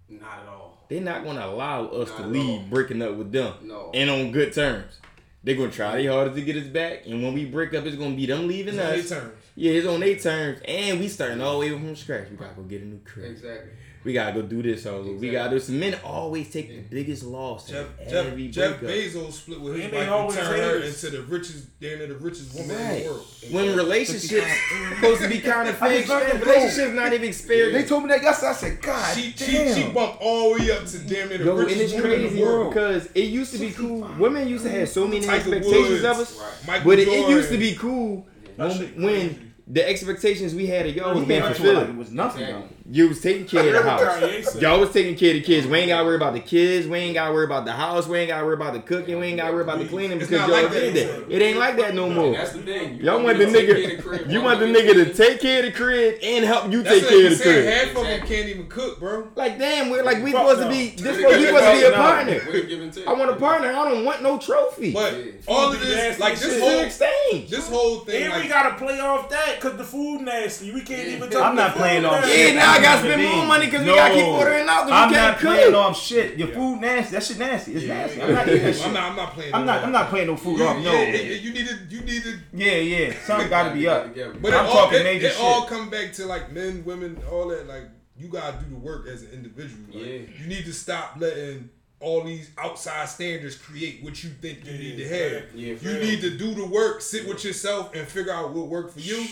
Not 0.09 0.41
at 0.43 0.49
all. 0.49 0.85
They're 0.89 1.01
not 1.01 1.25
gonna 1.25 1.45
allow 1.47 1.87
us 1.87 2.09
Not 2.11 2.19
to 2.19 2.23
at 2.25 2.31
leave 2.33 2.61
all. 2.61 2.67
breaking 2.71 3.03
up 3.03 3.15
with 3.17 3.33
them 3.33 3.55
No. 3.63 3.91
and 3.93 4.09
on 4.09 4.31
good 4.33 4.53
terms. 4.53 5.01
They're 5.43 5.57
gonna 5.57 5.71
try 5.71 6.01
their 6.03 6.13
hardest 6.13 6.37
to 6.37 6.43
get 6.43 6.57
us 6.57 6.67
back, 6.69 7.07
and 7.07 7.23
when 7.23 7.33
we 7.35 7.45
break 7.45 7.73
up, 7.75 7.85
it's 7.87 7.97
gonna 7.97 8.15
be 8.17 8.27
them 8.27 8.47
leaving 8.49 8.75
It's 8.75 8.83
on 8.83 8.91
their 8.91 8.99
us. 9.01 9.09
terms. 9.09 9.33
Yeah, 9.55 9.73
it's 9.73 9.87
on 9.87 10.01
their 10.01 10.17
terms, 10.17 10.61
and 10.65 11.01
we 11.01 11.09
starting 11.09 11.41
all 11.41 11.55
the 11.61 11.67
way 11.67 11.71
from 11.71 11.95
scratch. 11.97 12.31
We 12.31 12.37
gotta 12.37 12.55
go 12.55 12.63
get 12.63 12.83
a 12.83 12.85
new 12.85 13.01
crib. 13.05 13.31
Exactly. 13.31 13.71
We 14.07 14.13
gotta 14.13 14.33
go 14.41 14.43
do 14.47 14.63
this 14.63 14.87
all 14.87 15.01
over. 15.01 15.13
We 15.15 15.31
gotta 15.31 15.51
do 15.51 15.59
some 15.59 15.81
men 15.81 15.99
always 16.05 16.49
take 16.51 16.69
the 16.69 16.79
biggest 16.97 17.25
loss 17.25 17.69
Jeff, 17.69 17.87
in 18.01 18.09
Jeff, 18.09 18.27
every 18.27 18.49
Jeff. 18.49 18.81
Bezos 18.81 19.33
split 19.33 19.61
with 19.61 19.75
his 19.75 19.85
And 19.87 19.93
wife 19.95 20.09
and 20.09 20.33
turned 20.33 20.63
her 20.63 20.77
into 20.79 21.11
the 21.11 21.23
richest, 21.23 21.81
damn 21.81 21.99
near 21.99 22.07
the 22.07 22.15
richest 22.15 22.55
woman 22.55 22.71
in 22.81 23.03
the 23.03 23.09
world. 23.11 23.27
When 23.51 23.77
relationships 23.77 24.47
supposed 24.95 25.23
to 25.23 25.29
be 25.29 25.41
kind 25.41 25.69
of 25.69 25.83
I 25.83 25.89
fixed, 25.89 26.09
just 26.09 26.21
learned 26.21 26.33
and 26.33 26.41
that, 26.41 26.47
relationships 26.47 26.95
not 26.95 27.13
even 27.15 27.29
experienced. 27.29 27.83
They 27.83 27.89
told 27.89 28.05
me 28.05 28.09
that 28.11 28.23
yesterday. 28.23 28.51
I 28.51 28.55
said, 28.55 28.81
God 28.83 29.17
She, 29.17 29.33
she, 29.33 29.53
damn. 29.53 29.75
she 29.75 29.83
bumped 29.93 30.19
all 30.23 30.55
the 30.55 30.63
way 30.63 30.71
up 30.71 30.87
to 30.87 30.99
damn 31.01 31.29
near 31.29 31.39
the 31.39 31.45
Yo, 31.45 31.51
and 31.59 31.67
richest 31.67 31.81
it's 31.83 31.93
woman 31.95 32.11
in 32.13 32.19
crazy 32.21 32.37
the 32.37 32.43
world. 32.43 32.71
because 32.75 33.07
it 33.15 33.25
used 33.25 33.53
to 33.55 33.59
be 33.59 33.73
cool. 33.73 34.09
Women 34.21 34.47
used 34.47 34.65
to 34.65 34.71
have 34.71 34.89
so 34.89 35.09
many 35.09 35.21
Tiger 35.27 35.35
expectations 35.57 35.89
Woods, 36.03 36.05
of 36.05 36.19
us, 36.19 36.65
Right. 36.69 36.85
But 36.85 36.99
it, 37.01 37.09
it 37.09 37.29
used 37.29 37.51
to 37.51 37.59
be 37.59 37.75
cool 37.75 38.25
That 38.57 38.69
when, 38.79 39.03
when 39.03 39.53
the 39.67 39.89
expectations 39.89 40.55
we 40.55 40.67
had 40.69 40.87
of 40.87 40.95
y'all 40.95 41.13
was 41.13 41.25
being 41.27 41.41
came 41.43 41.51
out 41.51 41.57
to 41.57 41.63
it 41.63 41.67
like 41.67 41.75
it 41.75 41.87
fulfilled. 41.87 41.97
was 41.99 42.13
nothing. 42.13 42.43
Exactly. 42.45 42.76
Though. 42.87 42.93
You 42.93 43.09
was 43.09 43.21
taking 43.21 43.47
care 43.47 43.67
of 43.77 43.85
the 43.85 43.91
house. 43.91 44.61
Y'all 44.61 44.79
was 44.81 44.93
taking 44.93 45.17
care 45.17 45.31
of 45.31 45.37
the 45.37 45.43
kids. 45.43 45.67
We 45.67 45.79
ain't 45.79 45.89
gotta 45.89 46.05
worry 46.05 46.17
about 46.17 46.35
the 46.35 46.41
kids. 46.41 46.87
We 46.87 46.99
ain't 46.99 47.15
gotta 47.15 47.33
worry 47.35 47.45
about 47.45 47.65
the 47.65 47.73
house. 47.73 48.07
We 48.07 48.19
ain't 48.19 48.29
gotta 48.29 48.45
worry 48.45 48.55
about 48.55 48.75
the 48.75 48.81
cooking. 48.81 49.19
We 49.19 49.27
ain't 49.27 49.39
gotta 49.39 49.53
worry 49.53 49.63
about 49.63 49.79
the 49.81 49.87
cleaning 49.87 50.21
It's 50.21 50.31
because 50.31 50.49
y'all 50.49 50.63
like 50.63 50.71
did 50.73 50.95
that. 50.95 51.29
that. 51.29 51.35
It 51.35 51.43
ain't 51.43 51.59
like 51.59 51.77
that 51.79 51.95
no 51.95 52.09
more. 52.09 52.33
that's 52.33 52.53
the 52.53 52.63
thing. 52.63 52.99
You 52.99 53.05
Y'all 53.05 53.23
want 53.23 53.39
the 53.39 53.47
to 53.47 53.53
take 53.53 53.67
care 53.67 53.77
of 53.77 54.03
the 54.05 54.19
nigga. 54.19 54.31
You 54.33 54.41
want 54.43 54.61
the 54.61 54.67
nigga 54.67 54.77
nigga 54.91 54.95
to 54.95 55.05
take- 55.15 55.17
take 55.17 55.41
care 55.41 55.59
of 55.61 55.65
the 55.67 55.73
crib 55.73 56.19
and 56.23 56.45
help 56.45 56.71
you 56.71 56.83
That's 56.83 57.01
take 57.01 57.03
like 57.05 57.11
care 57.13 57.27
of 57.33 57.39
the 57.39 57.45
crib. 57.45 57.65
half 57.67 57.89
of 57.97 58.07
them 58.07 58.27
can't 58.27 58.49
even 58.49 58.67
cook, 58.69 59.01
bro. 59.01 59.29
Like 59.35 59.59
damn, 59.59 59.91
we're 59.91 60.03
like 60.05 60.23
we 60.23 60.33
Fuck 60.33 60.49
supposed 60.49 60.63
to 60.63 60.69
be. 60.69 60.87
This 60.97 61.17
With 61.17 61.17
supposed 61.17 61.39
we 61.41 61.47
supposed 61.47 61.65
to 61.65 61.73
be 61.73 61.85
a 61.85 61.93
partner. 61.97 62.33
With 62.47 62.55
a 62.55 62.67
give. 62.67 63.09
I 63.09 63.13
want 63.13 63.31
a 63.31 63.37
partner. 63.37 63.69
I 63.69 63.91
don't 63.91 64.05
want 64.05 64.23
no 64.23 64.39
trophy. 64.39 64.93
But 64.93 65.15
all 65.49 65.73
of 65.73 65.81
this, 65.81 65.95
nasty 65.95 66.23
like 66.23 66.39
this 66.39 66.43
shit. 66.43 66.53
it's 66.53 66.61
whole, 66.61 66.79
an 66.79 66.87
exchange. 66.87 67.51
this 67.51 67.69
whole 67.69 67.99
thing, 68.01 68.25
And 68.33 68.43
we 68.43 68.49
gotta 68.49 68.77
play 68.77 69.01
off 69.01 69.29
that 69.31 69.57
because 69.61 69.77
the 69.77 69.85
food 69.85 70.23
nasty. 70.23 70.73
We 70.73 70.83
can't 70.83 71.09
even 71.09 71.31
talk. 71.31 71.43
I'm 71.45 71.57
not 71.57 71.75
playing 71.75 72.03
food 72.03 72.09
off 72.09 72.25
shit. 72.25 72.55
Yeah, 72.55 72.61
now 72.61 72.76
I 72.79 72.83
gotta 72.83 73.01
spend 73.03 73.23
more 73.23 73.47
money 73.47 73.67
because 73.67 73.81
we 73.81 73.87
gotta 73.95 74.15
keep 74.15 74.27
ordering 74.27 74.69
out 74.69 74.85
because 74.87 74.93
I'm 75.03 75.09
we 75.09 75.15
can't 75.15 75.33
not 75.33 75.41
playing 75.41 75.73
cook. 75.73 75.85
off 75.85 76.01
shit. 76.01 76.39
Your 76.39 76.49
food 76.49 76.81
nasty. 76.81 77.13
That 77.13 77.23
shit 77.23 77.39
nasty. 77.39 77.75
It's 77.75 77.87
nasty. 77.87 78.23
I'm 78.23 78.35
not 78.35 78.49
eating 78.49 78.63
that 78.63 78.75
shit. 78.75 78.87
I'm 78.87 78.93
not, 78.95 79.11
I'm 79.11 79.17
not 79.17 79.33
playing. 79.33 79.55
I'm 79.55 79.61
no 79.61 79.67
not. 79.67 79.77
more. 79.79 79.87
I'm 79.87 79.93
not 79.93 80.09
playing 80.11 80.27
no 80.27 80.37
food 80.37 80.61
off. 80.61 80.77
No. 80.83 80.93
yeah, 80.93 81.03
yeah, 81.03 81.21
you 81.37 81.53
need 81.53 81.67
to, 81.67 81.77
you 81.89 82.01
need 82.03 82.23
to. 82.25 82.39
Yeah, 82.53 82.73
yeah. 82.77 83.15
Something 83.25 83.49
got 83.49 83.69
to 83.69 83.75
be 83.75 83.87
up. 83.89 84.15
But 84.43 84.55
I'm 84.55 84.67
all, 84.67 84.73
talking 84.73 85.01
it, 85.01 85.05
major 85.05 85.27
it 85.27 85.33
shit. 85.33 85.43
all 85.43 85.67
come 85.67 85.91
back 85.91 86.13
to 86.15 86.27
like 86.27 86.53
men, 86.53 86.85
women, 86.85 87.19
all 87.31 87.49
that. 87.49 87.67
Like 87.67 87.85
you 88.19 88.29
gotta 88.29 88.57
do 88.65 88.71
the 88.71 88.77
work 88.77 89.07
as 89.09 89.23
an 89.23 89.31
individual. 89.33 89.85
Like, 89.93 90.07
Yeah. 90.07 90.19
You 90.41 90.47
need 90.47 90.65
to 90.65 90.73
stop 90.73 91.17
letting 91.19 91.71
all 92.01 92.23
these 92.25 92.51
outside 92.59 93.09
standards 93.09 93.57
create 93.57 94.03
what 94.03 94.23
you 94.23 94.29
think 94.31 94.65
you 94.67 94.73
need 94.73 94.97
to 94.99 95.09
have. 95.09 95.55
Yeah, 95.55 95.75
you 95.81 95.99
need 95.99 96.21
to 96.21 96.37
do 96.37 96.55
the 96.55 96.67
work, 96.67 97.01
sit 97.01 97.27
with 97.27 97.43
yourself, 97.45 97.95
and 97.95 98.07
figure 98.07 98.33
out 98.33 98.53
what 98.53 98.67
worked 98.69 98.93
for 98.93 99.01
you, 99.01 99.27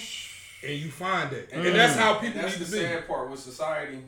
and 0.67 0.79
you 0.79 0.91
find 0.91 1.33
it. 1.33 1.51
And, 1.53 1.65
mm. 1.65 1.73
that's 1.73 1.97
how 1.97 2.13
And 2.15 2.21
people 2.21 2.43
that's 2.43 2.59
need 2.59 2.67
the 2.67 2.71
to 2.71 2.77
be. 2.83 2.87
sad 2.87 3.07
part 3.09 3.31
with 3.31 3.41
society. 3.41 3.99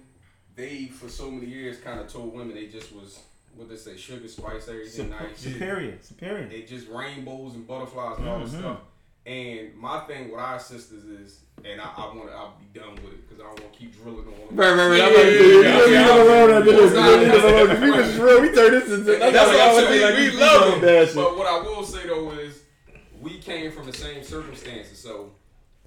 They 0.54 0.86
for 0.86 1.08
so 1.08 1.30
many 1.30 1.46
years 1.46 1.78
kind 1.78 2.00
of 2.00 2.08
told 2.08 2.34
women 2.34 2.54
they 2.54 2.66
just 2.68 2.92
was 2.94 3.20
what 3.54 3.68
they 3.68 3.76
say 3.76 3.96
sugar 3.96 4.28
spice 4.28 4.68
everything 4.68 5.10
nice. 5.10 5.38
Superior. 5.38 5.98
Superior. 6.00 6.48
They 6.48 6.62
just 6.62 6.88
rainbows 6.88 7.54
and 7.54 7.66
butterflies 7.66 8.18
and 8.18 8.28
all 8.28 8.40
this 8.40 8.50
mm-hmm. 8.50 8.60
stuff. 8.60 8.78
And 9.26 9.74
my 9.74 10.00
thing 10.00 10.30
with 10.30 10.38
our 10.38 10.58
sisters 10.60 11.04
is, 11.04 11.40
and 11.64 11.80
I, 11.80 11.90
I 11.96 12.06
want 12.14 12.28
to, 12.28 12.32
I'll 12.34 12.54
be 12.60 12.78
done 12.78 12.94
with 12.94 13.06
it 13.12 13.28
because 13.28 13.40
I 13.42 13.48
don't 13.48 13.60
want 13.60 13.72
to 13.72 13.78
keep 13.78 14.00
drilling 14.00 14.20
on 14.20 14.24
them. 14.24 14.38
Right, 14.52 14.70
right, 14.72 14.88
right. 14.88 15.00
I'm 15.00 15.10
Yeah, 15.12 15.16
like, 15.16 15.16
yeah, 15.16 15.30
dude, 15.32 15.64
yeah, 15.64 15.78
we 15.78 15.90
don't 15.90 15.92
yeah. 15.92 16.22
alone 16.22 16.50
after 16.50 16.72
this. 16.72 16.90
We 16.92 16.96
Nah, 16.96 17.06
don't 17.06 17.20
leave 17.22 17.32
them 17.32 17.44
alone. 17.44 17.80
We 17.80 17.90
was 17.90 18.16
real. 18.18 18.40
We 18.42 18.52
turned 18.54 18.72
this 18.74 18.90
into. 18.90 19.02
That's 19.04 19.20
like, 19.20 19.34
what 19.34 19.56
I 19.56 19.68
I'm 19.68 19.74
was 19.74 19.84
saying. 19.84 20.02
like, 20.02 20.16
We 20.16 20.30
we 20.30 20.36
love 20.36 20.60
love 20.72 20.80
them. 20.80 21.08
But 21.16 21.38
what 21.38 21.46
I 21.48 21.58
will 21.60 21.84
say 21.84 22.06
though 22.06 22.30
is, 22.32 22.62
we 23.20 23.38
came 23.38 23.72
from 23.72 23.86
the 23.86 23.92
same 23.96 24.22
circumstances. 24.22 24.98
So 24.98 25.32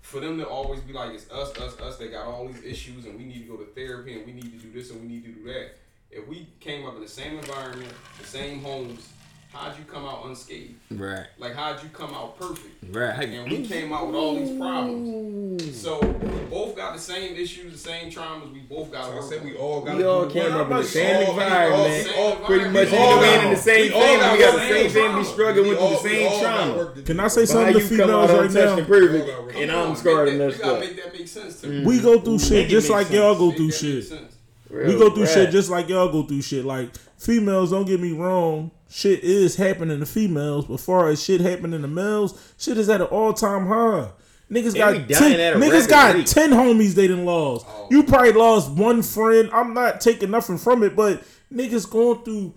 for 0.10 0.20
them 0.20 0.40
to 0.40 0.48
always 0.48 0.80
be 0.80 0.92
like, 0.92 1.14
it's 1.14 1.30
us, 1.30 1.56
us, 1.60 1.80
us, 1.80 1.98
they 1.98 2.08
got 2.08 2.26
all 2.26 2.48
these 2.48 2.64
issues 2.64 3.06
and 3.06 3.16
we 3.16 3.26
need 3.26 3.42
to 3.42 3.48
go 3.48 3.58
to 3.58 3.66
therapy 3.76 4.18
and 4.18 4.26
we 4.26 4.32
need 4.32 4.60
to 4.60 4.68
do 4.68 4.72
this 4.72 4.90
and 4.90 5.00
we 5.00 5.08
need 5.08 5.24
to 5.24 5.32
do 5.32 5.44
that. 5.44 5.76
If 6.10 6.28
we 6.28 6.48
came 6.60 6.88
up 6.88 6.96
in 6.96 7.02
the 7.02 7.08
same 7.08 7.38
environment, 7.38 7.94
the 8.20 8.26
same 8.26 8.64
homes, 8.64 9.08
how'd 9.52 9.78
you 9.78 9.84
come 9.86 10.06
out 10.06 10.26
unscathed? 10.26 10.76
Right, 10.92 11.26
Like 11.38 11.56
how'd 11.56 11.82
you 11.84 11.90
come 11.90 12.14
out 12.14 12.38
perfect? 12.40 12.68
right. 12.92 13.28
And 13.30 13.50
we 13.52 13.66
came 13.66 13.92
out 13.92 14.08
with 14.08 14.16
all 14.16 14.36
these 14.36 14.58
problems. 14.58 15.80
So 15.80 16.00
we 16.02 16.40
both 16.50 16.76
got 16.76 16.94
the 16.96 17.00
same 17.02 17.36
issues, 17.36 17.72
the 17.74 17.78
same 17.78 18.12
traumas. 18.12 18.52
We 18.54 18.60
both 18.60 18.92
got. 18.92 19.06
So 19.06 19.12
to 19.14 19.18
I 19.20 19.22
said 19.30 19.46
we 19.46 19.56
all 19.56 19.82
got. 19.82 19.98
We 19.98 20.04
all 20.04 20.28
came 20.28 20.52
up 20.54 20.70
in 20.72 20.78
the 20.78 20.84
same 20.84 21.26
all- 21.28 21.32
environment. 21.34 22.14
All- 22.18 22.36
Pretty 22.38 22.70
much, 22.70 22.92
you 22.92 22.98
all 22.98 23.16
know, 23.16 23.22
we 23.22 23.26
got- 23.28 23.44
in 23.46 23.50
the 23.52 23.56
same 23.60 23.88
we 23.88 23.94
all 23.94 24.18
got 24.18 24.34
We 24.34 24.40
got 24.40 24.52
the 24.52 24.58
work. 24.58 24.68
same 24.70 24.90
family 24.92 25.24
struggling 25.26 25.64
We 25.66 25.70
with 25.72 25.80
the 25.80 25.98
same 25.98 26.42
trauma. 26.42 26.78
work 26.78 26.94
to 26.96 27.02
do. 27.02 27.06
Can 27.06 27.20
I 27.20 27.28
say 27.28 27.46
something 27.46 27.74
to 27.74 27.80
females 27.82 28.32
right 28.32 28.40
untouched 28.46 28.56
and 28.56 28.78
now? 28.78 28.86
perfect, 28.86 29.56
and 29.58 29.72
I'm 29.72 29.90
on, 29.90 29.96
scarred 29.96 30.26
make 30.26 30.32
and 30.34 30.42
that- 30.42 30.46
messed 30.48 30.58
We 30.60 30.64
gotta 30.64 30.74
up. 30.76 30.80
make 30.80 31.04
that 31.04 31.14
make 31.14 31.28
sense 31.28 31.62
to 31.62 31.68
me. 31.68 31.86
We 31.86 32.00
go 32.00 32.20
through 32.22 32.40
shit 32.40 32.70
just 32.70 32.90
like 32.90 33.10
y'all 33.12 33.36
go 33.36 33.52
through 33.52 33.72
shit. 33.72 34.06
sense. 34.06 34.36
We 34.72 34.94
go 34.98 35.10
through 35.10 35.24
Right. 35.24 35.32
shit 35.34 35.50
just 35.52 35.70
like 35.70 35.90
y'all 35.90 36.12
go 36.12 36.24
through 36.24 36.42
shit. 36.44 36.64
Like 36.66 36.90
females, 37.18 37.72
don't 37.72 37.86
get 37.86 38.00
me 38.00 38.12
wrong, 38.14 38.72
shit 38.90 39.24
is 39.24 39.56
happening 39.56 40.00
to 40.00 40.06
females. 40.06 40.66
But 40.66 40.80
far 40.80 41.08
as 41.10 41.24
shit 41.24 41.42
happening 41.42 41.82
to 41.82 41.88
males, 41.88 42.54
shit 42.58 42.78
is 42.78 42.90
at 42.90 43.02
an 43.02 43.08
all 43.08 43.34
time 43.34 43.68
high. 43.68 44.12
Niggas 44.52 44.76
got 44.76 44.94
ten, 45.08 45.60
niggas 45.62 45.88
got 45.88 46.16
rate. 46.16 46.26
ten 46.26 46.50
homies 46.50 46.94
they 46.96 47.08
done 47.08 47.24
lost. 47.24 47.68
Oh. 47.70 47.88
You 47.92 48.04
probably 48.04 48.32
lost 48.34 48.72
one 48.72 49.04
friend. 49.04 49.50
I'm 49.54 49.76
not 49.76 50.02
taking 50.02 50.32
nothing 50.32 50.58
from 50.58 50.82
it, 50.84 50.96
but 50.96 51.24
niggas 51.54 51.90
going 51.90 52.24
through 52.24 52.54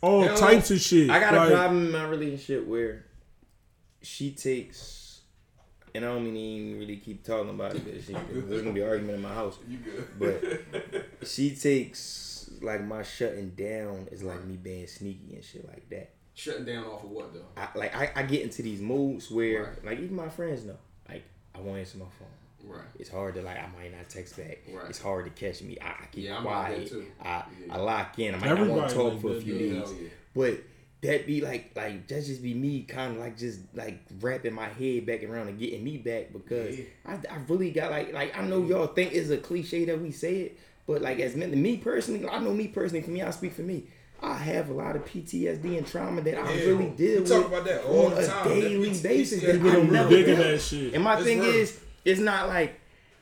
all 0.00 0.22
Hell, 0.22 0.36
types 0.38 0.70
of 0.70 0.80
shit. 0.80 1.10
I 1.10 1.20
got 1.20 1.34
Like, 1.34 1.50
a 1.50 1.54
problem 1.54 1.86
in 1.86 1.92
my 1.92 2.04
relationship 2.04 2.66
where 2.66 3.04
she 4.00 4.30
takes, 4.30 5.20
and 5.94 6.02
I 6.04 6.08
don't 6.08 6.24
mean 6.24 6.34
to 6.34 6.40
even 6.40 6.78
really 6.78 6.96
keep 6.96 7.24
talking 7.24 7.50
about 7.50 7.74
it 7.74 7.84
because 7.84 8.06
there's 8.06 8.62
gonna 8.62 8.72
be 8.72 8.80
an 8.80 8.88
argument 8.88 9.16
in 9.16 9.22
my 9.22 9.34
house. 9.34 9.58
You 9.68 9.78
good? 9.78 10.08
But 10.18 11.26
she 11.28 11.54
takes 11.54 12.00
like 12.62 12.84
my 12.84 13.02
shutting 13.02 13.50
down 13.50 14.08
is 14.10 14.22
like 14.22 14.44
me 14.44 14.56
being 14.56 14.86
sneaky 14.86 15.34
and 15.34 15.44
shit 15.44 15.66
like 15.68 15.88
that. 15.90 16.10
Shutting 16.34 16.64
down 16.64 16.84
off 16.84 17.02
of 17.04 17.10
what 17.10 17.32
though? 17.34 17.44
I 17.56 17.68
like 17.76 17.94
I, 17.96 18.10
I 18.14 18.22
get 18.22 18.42
into 18.42 18.62
these 18.62 18.80
moods 18.80 19.30
where 19.30 19.64
Right. 19.64 19.84
like 19.84 19.98
even 20.00 20.14
my 20.16 20.28
friends 20.28 20.64
know 20.64 20.76
like 21.08 21.24
I 21.54 21.60
won't 21.60 21.78
answer 21.78 21.98
my 21.98 22.04
phone. 22.18 22.70
Right. 22.70 22.84
It's 22.98 23.08
hard 23.10 23.34
to 23.34 23.42
like 23.42 23.56
I 23.56 23.66
might 23.76 23.96
not 23.96 24.08
text 24.08 24.36
back. 24.36 24.58
Right. 24.72 24.88
It's 24.88 25.00
hard 25.00 25.24
to 25.24 25.30
catch 25.30 25.62
me. 25.62 25.78
I, 25.80 25.88
I 25.88 26.06
keep 26.12 26.24
Yeah, 26.26 26.38
I'm 26.38 26.44
like 26.44 26.68
that 26.68 26.74
quiet. 26.74 26.88
too. 26.90 27.06
I, 27.22 27.26
Yeah. 27.66 27.74
I 27.74 27.78
lock 27.78 28.18
in. 28.18 28.34
I 28.34 28.38
might 28.38 28.58
not 28.58 28.68
want 28.68 28.88
to 28.90 28.94
talk 28.94 29.20
for 29.20 29.32
a 29.36 29.40
few 29.40 29.58
days. 29.58 29.88
Yeah. 30.00 30.08
But 30.34 30.60
that 31.00 31.26
be 31.26 31.40
like 31.40 31.70
like 31.76 32.06
that 32.08 32.24
just 32.24 32.42
be 32.42 32.54
me 32.54 32.82
kind 32.82 33.14
of 33.14 33.20
like 33.20 33.36
just 33.38 33.60
like 33.74 34.00
wrapping 34.20 34.52
my 34.52 34.68
head 34.68 35.06
back 35.06 35.22
around 35.24 35.46
and 35.48 35.58
getting 35.58 35.82
me 35.84 35.96
back 35.96 36.32
because 36.32 36.78
Yeah. 36.78 36.84
I, 37.06 37.12
I 37.14 37.38
really 37.48 37.70
got 37.70 37.90
like 37.90 38.12
like 38.12 38.36
I 38.36 38.42
know 38.44 38.64
y'all 38.64 38.88
think 38.88 39.12
it's 39.12 39.30
a 39.30 39.38
cliche 39.38 39.84
that 39.86 40.00
we 40.00 40.10
say 40.12 40.36
it, 40.42 40.58
but 40.88 41.00
like 41.02 41.20
as 41.20 41.36
me 41.36 41.76
personally, 41.76 42.26
I 42.28 42.40
know 42.40 42.52
me 42.52 42.66
personally. 42.66 43.02
For 43.02 43.10
me, 43.10 43.22
I 43.22 43.30
speak 43.30 43.52
for 43.52 43.62
me. 43.62 43.84
I 44.20 44.34
have 44.34 44.68
a 44.70 44.72
lot 44.72 44.96
of 44.96 45.04
PTSD 45.04 45.78
and 45.78 45.86
trauma 45.86 46.20
that 46.22 46.36
I 46.36 46.52
Yeah, 46.54 46.64
really 46.66 46.88
deal 46.90 47.22
with 47.22 47.30
about 47.30 47.64
that 47.66 47.84
all 47.84 48.06
on 48.06 48.14
the 48.16 48.24
a 48.24 48.26
time. 48.26 48.48
daily 48.48 48.90
That 48.90 49.02
basis. 49.04 49.40
PTSD, 49.44 49.46
That 49.52 49.60
we 49.62 49.70
I 49.70 49.72
don't 49.74 49.92
never 49.92 50.08
dig 50.08 50.28
in 50.28 50.38
that 50.40 50.60
shit. 50.60 50.94
And 50.94 51.04
my 51.04 51.14
It's 51.14 51.22
thing 51.22 51.38
real. 51.40 51.50
is, 51.50 51.78
it's 52.04 52.18
not 52.20 52.48
like 52.48 52.80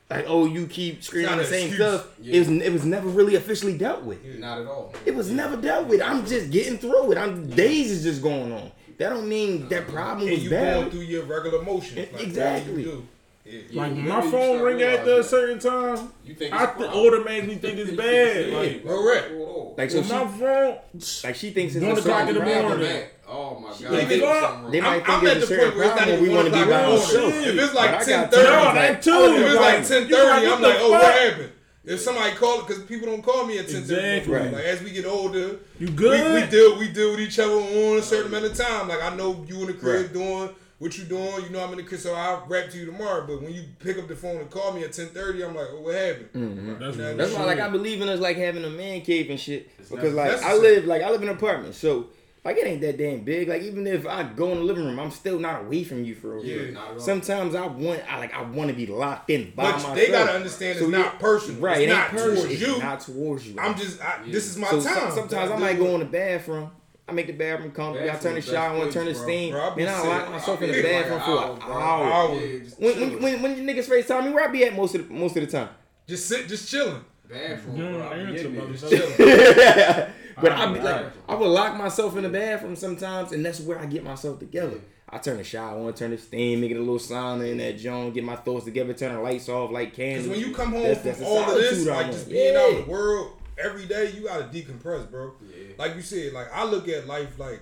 like 0.09 0.25
oh 0.27 0.45
you 0.47 0.65
keep 0.67 1.03
screaming 1.03 1.29
not 1.31 1.37
the 1.39 1.45
same 1.45 1.67
excuse. 1.67 1.75
stuff. 1.93 2.07
Yeah. 2.21 2.35
It 2.35 2.39
was 2.39 2.47
it 2.49 2.73
was 2.73 2.85
never 2.85 3.07
really 3.09 3.35
officially 3.35 3.77
dealt 3.77 4.03
with. 4.03 4.23
Not 4.39 4.61
at 4.61 4.65
all. 4.67 4.93
It 5.05 5.13
was 5.13 5.29
never 5.29 5.57
dealt 5.57 5.87
with. 5.87 6.01
I'm 6.01 6.25
just 6.25 6.49
getting 6.49 6.77
through 6.79 7.11
it. 7.11 7.17
I'm 7.19 7.47
days 7.49 7.91
is 7.91 8.03
just 8.03 8.21
going 8.23 8.51
on. 8.53 8.71
That 8.97 9.09
don't 9.09 9.29
mean 9.29 9.67
that 9.69 9.83
uh, 9.83 9.91
problem 9.91 10.27
And 10.29 10.31
was 10.37 10.43
you 10.45 10.49
going 10.49 10.89
through 10.89 11.01
your 11.01 11.25
regular 11.25 11.61
motions. 11.61 12.11
Like 12.13 12.23
Exactly. 12.23 13.03
Exactly. 13.47 13.53
Yeah. 13.57 13.61
Yeah, 13.69 13.81
Like 13.81 13.95
my 13.95 14.21
phone 14.21 14.31
start 14.57 14.61
ring 14.61 14.81
after 14.81 15.11
a 15.19 15.23
certain 15.23 15.59
time, 15.59 16.11
You 16.25 16.33
think 16.35 16.53
I 16.53 16.63
it's 16.65 16.73
a 16.73 16.77
th- 16.77 16.89
automatically 16.91 17.55
think 17.55 17.77
it's 17.79 17.91
bad. 17.97 18.49
Yeah, 18.49 18.57
Like 18.57 18.85
Correct. 18.85 19.31
Like 19.77 19.91
so, 19.91 19.99
Well, 20.01 20.07
she, 20.07 20.13
my 20.13 20.27
phone. 20.37 20.77
like 21.23 21.35
she 21.35 21.49
thinks 21.51 21.75
it's 21.75 21.85
One 21.85 21.95
a 21.95 21.99
o'clock 21.99 22.21
in 22.21 22.35
certain 22.35 22.45
the 22.45 22.51
problem. 22.51 22.79
morning. 22.79 22.87
Back. 22.99 23.11
Oh 23.29 23.59
my 23.59 23.69
god. 23.69 23.77
They 23.79 23.87
There's 23.87 24.07
think- 24.07 24.23
something 24.23 24.61
wrong. 24.63 24.71
they 24.71 24.81
might 24.81 24.87
I'm, 24.87 24.93
think 25.01 25.09
I'm 25.09 25.25
it's 25.27 25.31
at 25.31 25.37
a 25.37 25.39
the 25.41 25.47
certain 25.47 25.65
point 25.65 25.77
where 25.77 25.87
it's 25.97 26.05
not 26.07 26.21
We 26.21 26.29
want 26.29 26.47
to 26.47 26.53
be 26.53 26.59
o'clock 26.61 26.69
by 26.85 26.91
ourselves. 26.91 27.35
If 27.37 27.59
it's 27.59 27.73
like 27.73 28.05
ten 28.05 28.29
thirty, 28.29 28.35
ten 28.35 28.45
time. 28.45 28.53
No, 28.53 28.63
like, 28.63 28.75
that 28.75 29.01
too. 29.01 29.11
Oh, 29.13 29.35
if 29.35 29.45
it's 29.45 29.55
like 29.55 29.77
Like, 29.79 29.87
ten 29.87 30.01
you 30.09 30.15
thirty, 30.15 30.45
like, 30.47 30.55
I'm 30.55 30.61
like, 30.61 30.75
oh, 30.79 30.91
what 30.91 31.01
happened? 31.15 31.51
If 31.85 32.01
somebody 32.01 32.35
call 32.35 32.61
because 32.63 32.83
people 32.83 33.07
don't 33.07 33.21
call 33.21 33.45
me 33.45 33.59
at 33.59 33.67
ten 33.69 33.83
thirty, 33.83 34.17
Exactly. 34.17 34.33
Right. 34.33 34.51
like 34.53 34.63
as 34.65 34.81
we 34.83 34.91
get 34.91 35.05
older, 35.05 35.59
You 35.79 35.87
we, 35.87 35.93
good? 35.93 36.43
we 36.43 36.49
deal 36.49 36.77
we 36.79 36.87
deal 36.89 37.11
with 37.11 37.21
each 37.21 37.39
other 37.39 37.53
on 37.53 37.97
a 37.97 38.01
certain 38.01 38.27
amount 38.27 38.45
of 38.45 38.57
time. 38.57 38.87
Like 38.89 39.01
I 39.01 39.15
know 39.15 39.45
you 39.47 39.61
in 39.61 39.67
the 39.67 39.73
crib 39.73 40.11
doing 40.11 40.49
what 40.79 40.97
you 40.97 41.03
doing. 41.05 41.43
You 41.43 41.49
know 41.49 41.63
I'm 41.63 41.71
in 41.71 41.77
the 41.77 41.83
crib, 41.83 41.99
so 41.99 42.13
I'll 42.13 42.45
rap 42.47 42.69
to 42.69 42.77
you 42.77 42.85
tomorrow. 42.85 43.25
But 43.25 43.41
when 43.41 43.53
you 43.53 43.63
pick 43.79 43.97
up 43.97 44.07
the 44.07 44.15
phone 44.15 44.37
and 44.37 44.49
call 44.49 44.73
me 44.73 44.83
at 44.83 44.93
ten 44.93 45.07
thirty, 45.07 45.43
I'm 45.43 45.55
like, 45.55 45.67
oh, 45.71 45.81
what 45.81 45.95
happened? 45.95 46.29
Mm-hmm. 46.33 46.79
That's, 46.79 46.97
That's 46.97 47.17
That's 47.17 47.33
why, 47.33 47.43
like, 47.45 47.59
I 47.59 47.69
believe 47.69 48.01
in 48.01 48.09
us, 48.09 48.19
like 48.19 48.37
having 48.37 48.63
a 48.63 48.69
man 48.69 49.01
cave 49.01 49.29
and 49.29 49.39
shit. 49.39 49.69
Because, 49.89 50.13
like, 50.13 50.41
I 50.43 50.55
live, 50.55 50.85
like, 50.85 51.01
I 51.01 51.09
live 51.09 51.21
in 51.21 51.29
an 51.29 51.35
apartment, 51.35 51.75
so 51.75 52.07
like 52.45 52.55
it 52.57 52.65
ain't 52.65 52.79
that 52.81 52.97
damn 52.97 53.21
big. 53.25 53.49
Like, 53.49 53.61
even 53.63 53.85
if 53.87 54.07
I 54.07 54.23
go 54.23 54.51
in 54.53 54.59
the 54.59 54.63
living 54.63 54.85
room, 54.85 54.99
I'm 54.99 55.11
still 55.11 55.37
not 55.37 55.63
away 55.65 55.83
from 55.83 56.05
you 56.05 56.15
for 56.15 56.35
real. 56.35 56.45
Yeah, 56.45 56.71
not 56.71 56.87
at 56.87 56.93
all. 56.93 56.99
Sometimes 56.99 57.55
I 57.55 57.65
want, 57.67 58.01
I 58.09 58.19
like, 58.19 58.33
I 58.33 58.41
want 58.43 58.69
to 58.69 58.75
be 58.75 58.85
locked 58.85 59.29
in 59.29 59.51
by 59.53 59.63
But 59.65 59.73
myself. 59.73 59.95
they 59.95 60.07
gotta 60.11 60.31
understand 60.31 60.71
it's 60.77 60.79
So, 60.79 60.87
not 60.87 61.19
personal. 61.19 61.59
Right, 61.59 61.81
it's 61.81 61.91
it 61.91 61.95
not 61.95 62.09
personal. 62.11 62.35
towards 62.35 62.51
It's 62.53 62.61
you. 62.61 62.79
not 62.79 62.99
towards 63.01 63.47
you. 63.49 63.59
I'm 63.59 63.75
just, 63.75 64.01
I, 64.01 64.19
this 64.27 64.45
is 64.49 64.57
my 64.57 64.69
so 64.69 64.81
time. 64.81 65.11
sometimes 65.11 65.51
I 65.51 65.57
might 65.57 65.77
go 65.77 65.87
in 65.95 65.99
the 65.99 66.05
bathroom. 66.05 66.71
I 67.07 67.13
make 67.13 67.27
the 67.27 67.33
bathroom 67.33 67.71
comfy. 67.71 68.01
I 68.01 68.15
turn 68.15 68.35
the 68.35 68.41
Bathroom, 68.41 68.41
shower 68.55 68.75
on, 68.77 68.81
best 68.85 68.93
turn 68.93 69.05
the 69.05 69.11
place, 69.13 69.23
steam. 69.23 69.51
bro. 69.51 69.61
Bro, 69.61 69.71
I 69.71 69.75
be 69.75 69.83
Man, 69.85 69.93
I 69.93 70.07
lock 70.07 70.31
myself 70.31 70.61
in 70.61 70.71
the 70.71 70.81
bathroom 70.83 71.19
an 71.19 71.25
for 71.25 71.31
hour, 71.31 71.53
an 71.53 71.59
bro. 71.59 71.73
hour. 71.81 72.13
Hour. 72.13 72.35
Yeah, 72.35 72.59
When, 72.79 72.99
when, 72.99 73.21
when, 73.21 73.41
when 73.41 73.57
you 73.57 73.63
niggas 73.63 73.85
face 73.85 74.07
FaceTime 74.07 74.25
me, 74.25 74.31
where 74.31 74.47
I 74.49 74.51
be 74.51 74.63
at 74.65 74.75
most 74.75 74.95
of 74.95 75.07
the, 75.07 75.13
most 75.13 75.37
of 75.37 75.45
the 75.45 75.51
time? 75.51 75.69
just 76.07 76.27
sit, 76.27 76.47
just 76.47 76.69
chilling. 76.69 77.03
bathroom, 77.29 77.75
bro. 77.77 78.09
I 78.09 78.15
be 78.15 78.21
answer, 78.23 78.47
in 78.47 78.55
there 78.55 78.67
just 78.67 78.89
Just 78.89 79.17
chilling. 79.17 79.17
chilling. 79.17 80.07
But 80.39 80.51
I 80.51 80.71
be 80.71 80.79
like. 80.79 81.05
I 81.27 81.33
would 81.33 81.47
lock 81.47 81.75
myself 81.77 82.15
in 82.15 82.21
the 82.23 82.29
bathroom 82.29 82.75
sometimes, 82.75 83.31
and 83.31 83.43
that's 83.43 83.59
where 83.59 83.79
I 83.79 83.87
get 83.87 84.03
myself 84.03 84.37
together. 84.37 84.79
I 85.09 85.17
turn 85.17 85.37
the 85.37 85.43
shower 85.43 85.79
on, 85.79 85.93
turn 85.93 86.11
the 86.11 86.17
steam, 86.19 86.61
make 86.61 86.69
it 86.69 86.75
a 86.75 86.79
little 86.79 86.99
sauna 86.99 87.49
in 87.49 87.57
that 87.57 87.79
joint, 87.79 88.13
get 88.13 88.23
my 88.23 88.35
thoughts 88.35 88.65
together, 88.65 88.93
turn 88.93 89.15
the 89.15 89.21
lights 89.21 89.49
off 89.49 89.71
like 89.71 89.95
candles. 89.95 90.27
Because 90.27 90.39
when 90.41 90.47
you 90.49 90.53
come 90.55 90.73
home 90.73 90.81
That's- 90.83 90.97
from 90.99 91.07
that's 91.07 91.19
the 91.21 91.25
all 91.25 91.39
of 91.49 91.55
this, 91.55 91.87
like 91.87 92.05
just 92.07 92.29
being 92.29 92.55
out 92.55 92.69
in 92.69 92.85
the 92.85 92.91
world 92.91 93.31
every 93.57 93.85
day, 93.85 94.11
you 94.11 94.23
gotta 94.25 94.45
decompress, 94.45 95.09
bro. 95.09 95.33
Yeah. 95.41 95.73
Like 95.77 95.95
you 95.95 96.01
said, 96.01 96.33
like 96.33 96.47
I 96.53 96.63
look 96.65 96.87
at 96.87 97.07
life 97.07 97.37
like 97.39 97.61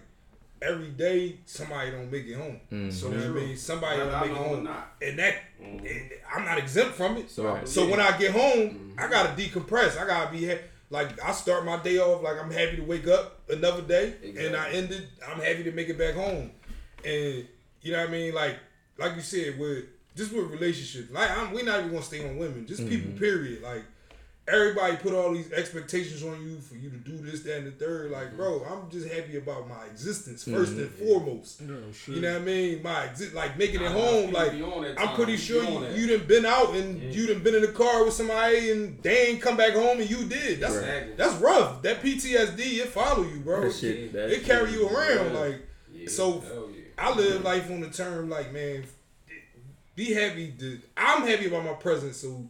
every 0.62 0.90
day 0.90 1.38
somebody 1.46 1.92
don't 1.92 2.10
make 2.12 2.26
it 2.26 2.36
home. 2.36 2.60
Mm. 2.72 2.92
So 2.92 3.10
You 3.10 3.18
know 3.18 3.34
what 3.34 3.42
I 3.44 3.46
mean? 3.46 3.58
Somebody 3.58 3.98
don't 4.00 4.22
make 4.22 4.32
it 4.32 4.38
home. 4.38 4.64
not. 4.64 4.94
And 5.02 5.20
that 5.20 5.36
and 5.62 5.88
I'm 6.34 6.46
not 6.46 6.58
exempt 6.58 6.96
from 6.96 7.18
it. 7.18 7.30
So 7.30 7.46
Right. 7.46 7.68
So 7.68 7.82
believe. 7.82 7.98
when 7.98 8.06
I 8.06 8.18
get 8.18 8.32
home, 8.32 8.70
Mm-hmm. 8.96 9.00
I 9.00 9.08
gotta 9.10 9.30
decompress. 9.42 9.98
I 9.98 10.08
gotta 10.08 10.32
be 10.32 10.48
ha- 10.48 10.62
like 10.90 11.22
I 11.24 11.32
start 11.34 11.66
my 11.66 11.78
day 11.82 11.98
off 11.98 12.24
like 12.24 12.42
I'm 12.42 12.52
happy 12.52 12.78
to 12.78 12.84
wake 12.84 13.08
up 13.08 13.42
another 13.50 13.82
day, 13.82 14.14
and 14.24 14.56
I 14.56 14.68
Exactly. 14.70 14.78
ended. 14.78 15.08
I'm 15.28 15.40
happy 15.42 15.64
to 15.64 15.72
make 15.72 15.90
it 15.90 15.98
back 15.98 16.14
home, 16.16 16.52
and 17.04 17.46
you 17.82 17.92
know 17.92 18.00
what 18.00 18.10
I 18.10 18.12
mean. 18.12 18.34
Like 18.34 18.56
like 18.98 19.16
you 19.16 19.22
said 19.22 19.60
with 19.60 19.86
just 20.16 20.32
with 20.32 20.46
relationships. 20.52 21.12
Like 21.12 21.30
I'm, 21.38 21.52
we're 21.52 21.66
not 21.66 21.80
even 21.80 21.92
gonna 21.92 22.04
stay 22.04 22.28
on 22.28 22.38
women. 22.38 22.66
Just 22.66 22.88
people. 22.88 23.10
Mm-hmm. 23.10 23.18
Period. 23.20 23.62
Like 23.62 23.84
everybody 24.48 24.96
put 24.98 25.14
all 25.14 25.34
these 25.34 25.52
expectations 25.52 26.22
on 26.24 26.40
you 26.42 26.60
for 26.60 26.76
you 26.76 26.90
to 26.90 26.98
do 26.98 27.18
this, 27.18 27.42
that, 27.44 27.58
and 27.58 27.68
the 27.68 27.72
third. 27.72 28.12
Like 28.12 28.36
bro, 28.36 28.64
I'm 28.64 28.90
just 28.92 29.08
happy 29.12 29.38
about 29.38 29.68
my 29.68 29.86
existence 29.86 30.46
1st 30.46 30.68
and 30.68 30.80
mm-hmm. 30.90 31.06
foremost. 31.08 31.62
Shit. 31.94 32.16
You 32.16 32.22
know 32.22 32.34
what 32.34 32.42
I 32.42 32.46
mean? 32.46 32.84
My 32.84 33.08
exi- 33.08 33.34
like 33.34 33.58
making 33.58 33.82
it 33.82 33.86
Nah, 33.86 33.90
nah, 33.94 34.00
home. 34.00 34.26
people 34.28 34.40
Like 34.42 34.52
be 34.52 34.62
on 34.62 34.84
that 34.84 35.00
I'm 35.00 35.08
time. 35.08 35.16
pretty 35.16 35.32
You 35.34 35.38
sure 35.40 35.62
be 35.82 36.00
you, 36.00 36.08
didn't 36.08 36.28
been 36.28 36.46
out 36.46 36.74
and 36.76 37.02
you 37.14 37.26
didn't 37.28 37.44
been 37.44 37.56
in 37.56 37.62
the 37.62 37.70
car 37.70 38.04
with 38.06 38.14
somebody 38.14 38.72
and 38.72 39.02
they 39.02 39.28
ain't 39.30 39.42
come 39.42 39.58
back 39.58 39.74
home 39.74 40.00
and 40.00 40.10
you 40.10 40.26
did. 40.26 40.60
That's 40.60 40.76
Exactly. 40.76 41.14
that's 41.16 41.36
rough. 41.36 41.82
That 41.82 42.02
PTSD 42.04 42.60
it 42.60 42.88
follow 42.90 43.24
you, 43.24 43.40
bro. 43.40 43.62
That 43.62 43.74
shit- 43.74 43.96
it, 44.00 44.14
that 44.14 44.30
it 44.30 44.44
carry 44.44 44.72
you 44.72 44.88
around. 44.88 45.32
real. 45.32 45.40
Like 45.42 45.62
Yeah, 45.94 46.08
so. 46.10 46.44
yeah. 46.72 46.82
I 46.98 47.14
live 47.14 47.44
life 47.44 47.70
on 47.72 47.82
the 47.82 47.90
term 47.90 48.30
like 48.30 48.54
man, 48.54 48.86
be 49.96 50.14
happy. 50.14 50.54
To, 50.60 50.80
I'm 50.96 51.28
happy 51.28 51.48
about 51.48 51.66
my 51.66 51.74
presence, 51.74 52.18
so 52.18 52.46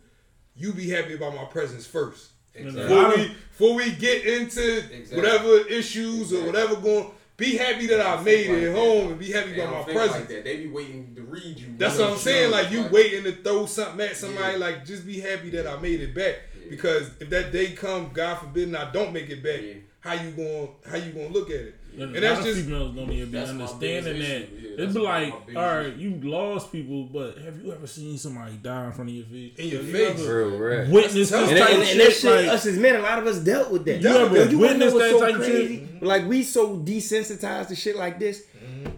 you 0.55 0.73
be 0.73 0.89
happy 0.89 1.13
about 1.15 1.35
my 1.35 1.45
presence 1.45 1.85
first. 1.85 2.31
Exactly. 2.53 2.83
Before 2.87 3.09
we 3.09 3.35
before 3.51 3.75
we 3.75 3.91
get 3.91 4.25
into 4.25 4.77
Exactly. 4.93 5.17
whatever 5.17 5.67
issues 5.67 6.31
or 6.33 6.45
whatever 6.45 6.75
going, 6.77 7.11
be 7.37 7.57
happy 7.57 7.85
that 7.87 7.99
I 7.99 8.21
made 8.23 8.47
it 8.49 8.67
like 8.73 8.77
home 8.77 8.99
that. 9.03 9.09
and 9.11 9.19
be 9.19 9.31
happy 9.31 9.51
They 9.53 9.59
about 9.61 9.87
my 9.87 9.93
presence. 9.93 10.19
Like 10.19 10.27
that. 10.29 10.43
They 10.45 10.57
be 10.57 10.67
waiting 10.69 11.13
to 11.15 11.21
read 11.23 11.59
you. 11.59 11.75
That's 11.77 11.99
what 11.99 12.11
I'm 12.11 12.17
saying. 12.17 12.51
Like 12.51 12.71
you 12.71 12.83
like- 12.83 12.91
waiting 12.93 13.23
to 13.25 13.33
throw 13.33 13.65
something 13.65 13.99
at 14.07 14.15
somebody. 14.15 14.53
Yeah. 14.53 14.65
Like 14.65 14.85
just 14.85 15.05
be 15.05 15.19
happy 15.19 15.49
that 15.51 15.67
I 15.67 15.77
made 15.81 15.99
it 15.99 16.15
back. 16.15 16.35
Yeah. 16.57 16.69
Because 16.69 17.09
if 17.19 17.29
that 17.29 17.51
day 17.51 17.71
come, 17.73 18.11
God 18.13 18.35
forbid, 18.39 18.69
and 18.69 18.77
I 18.77 18.89
don't 18.91 19.11
make 19.11 19.29
it 19.29 19.43
back, 19.43 19.59
Yeah. 19.61 19.73
how 19.99 20.13
you 20.13 20.31
going? 20.31 20.69
How 20.89 20.95
you 20.95 21.11
gonna 21.11 21.27
look 21.27 21.49
at 21.49 21.57
it? 21.57 21.75
And, 21.97 22.01
And 22.03 22.15
a 22.17 22.19
that's 22.21 22.39
lot 22.41 22.47
of 22.49 22.55
just 22.55 22.65
females 22.67 22.95
don't 22.95 23.11
even 23.11 23.31
be 23.31 23.37
understanding 23.37 24.19
that. 24.19 24.41
issue. 24.43 24.47
Yeah, 24.61 24.73
It'd 24.83 24.93
be 24.93 24.99
like, 24.99 25.33
all 25.33 25.53
right, 25.55 25.85
issue. 25.87 25.97
you 25.99 26.29
lost 26.29 26.71
people, 26.71 27.03
but 27.05 27.37
have 27.37 27.61
you 27.63 27.71
ever 27.73 27.87
seen 27.87 28.17
somebody 28.17 28.57
die 28.57 28.85
in 28.87 28.91
front 28.91 29.09
of 29.09 29.15
your 29.15 29.25
face? 29.25 29.53
In 29.57 29.67
your 29.69 29.81
Have 29.83 30.15
face. 30.17 30.25
You 30.25 30.33
Real, 30.37 30.57
right. 30.59 30.89
witness 30.89 31.13
this 31.13 31.29
That's 31.29 31.49
And, 31.51 31.59
type 31.59 31.69
and, 31.69 31.81
of 31.83 31.87
and 31.89 31.99
that 31.99 32.05
shit? 32.11 32.13
shit, 32.15 32.31
Like, 32.45 32.47
us 32.49 32.65
as 32.65 32.77
men, 32.77 32.95
a 32.95 32.99
lot 32.99 33.19
of 33.19 33.27
us 33.27 33.39
dealt 33.39 33.71
with 33.71 33.85
that. 33.85 34.01
You 34.01 34.09
ever 34.09 34.35
Yo, 34.35 34.41
wanna 34.41 34.51
know 34.51 34.57
witnessed 34.59 34.95
what's 34.95 35.11
that 35.11 35.19
so 35.19 35.25
type 35.25 35.35
of 35.35 35.45
shit? 35.45 35.55
crazy? 35.67 35.87
Like 36.01 36.25
we 36.27 36.43
so 36.43 36.77
desensitized 36.77 37.67
to 37.69 37.75
shit 37.75 37.95
like 37.95 38.19
this. 38.19 38.43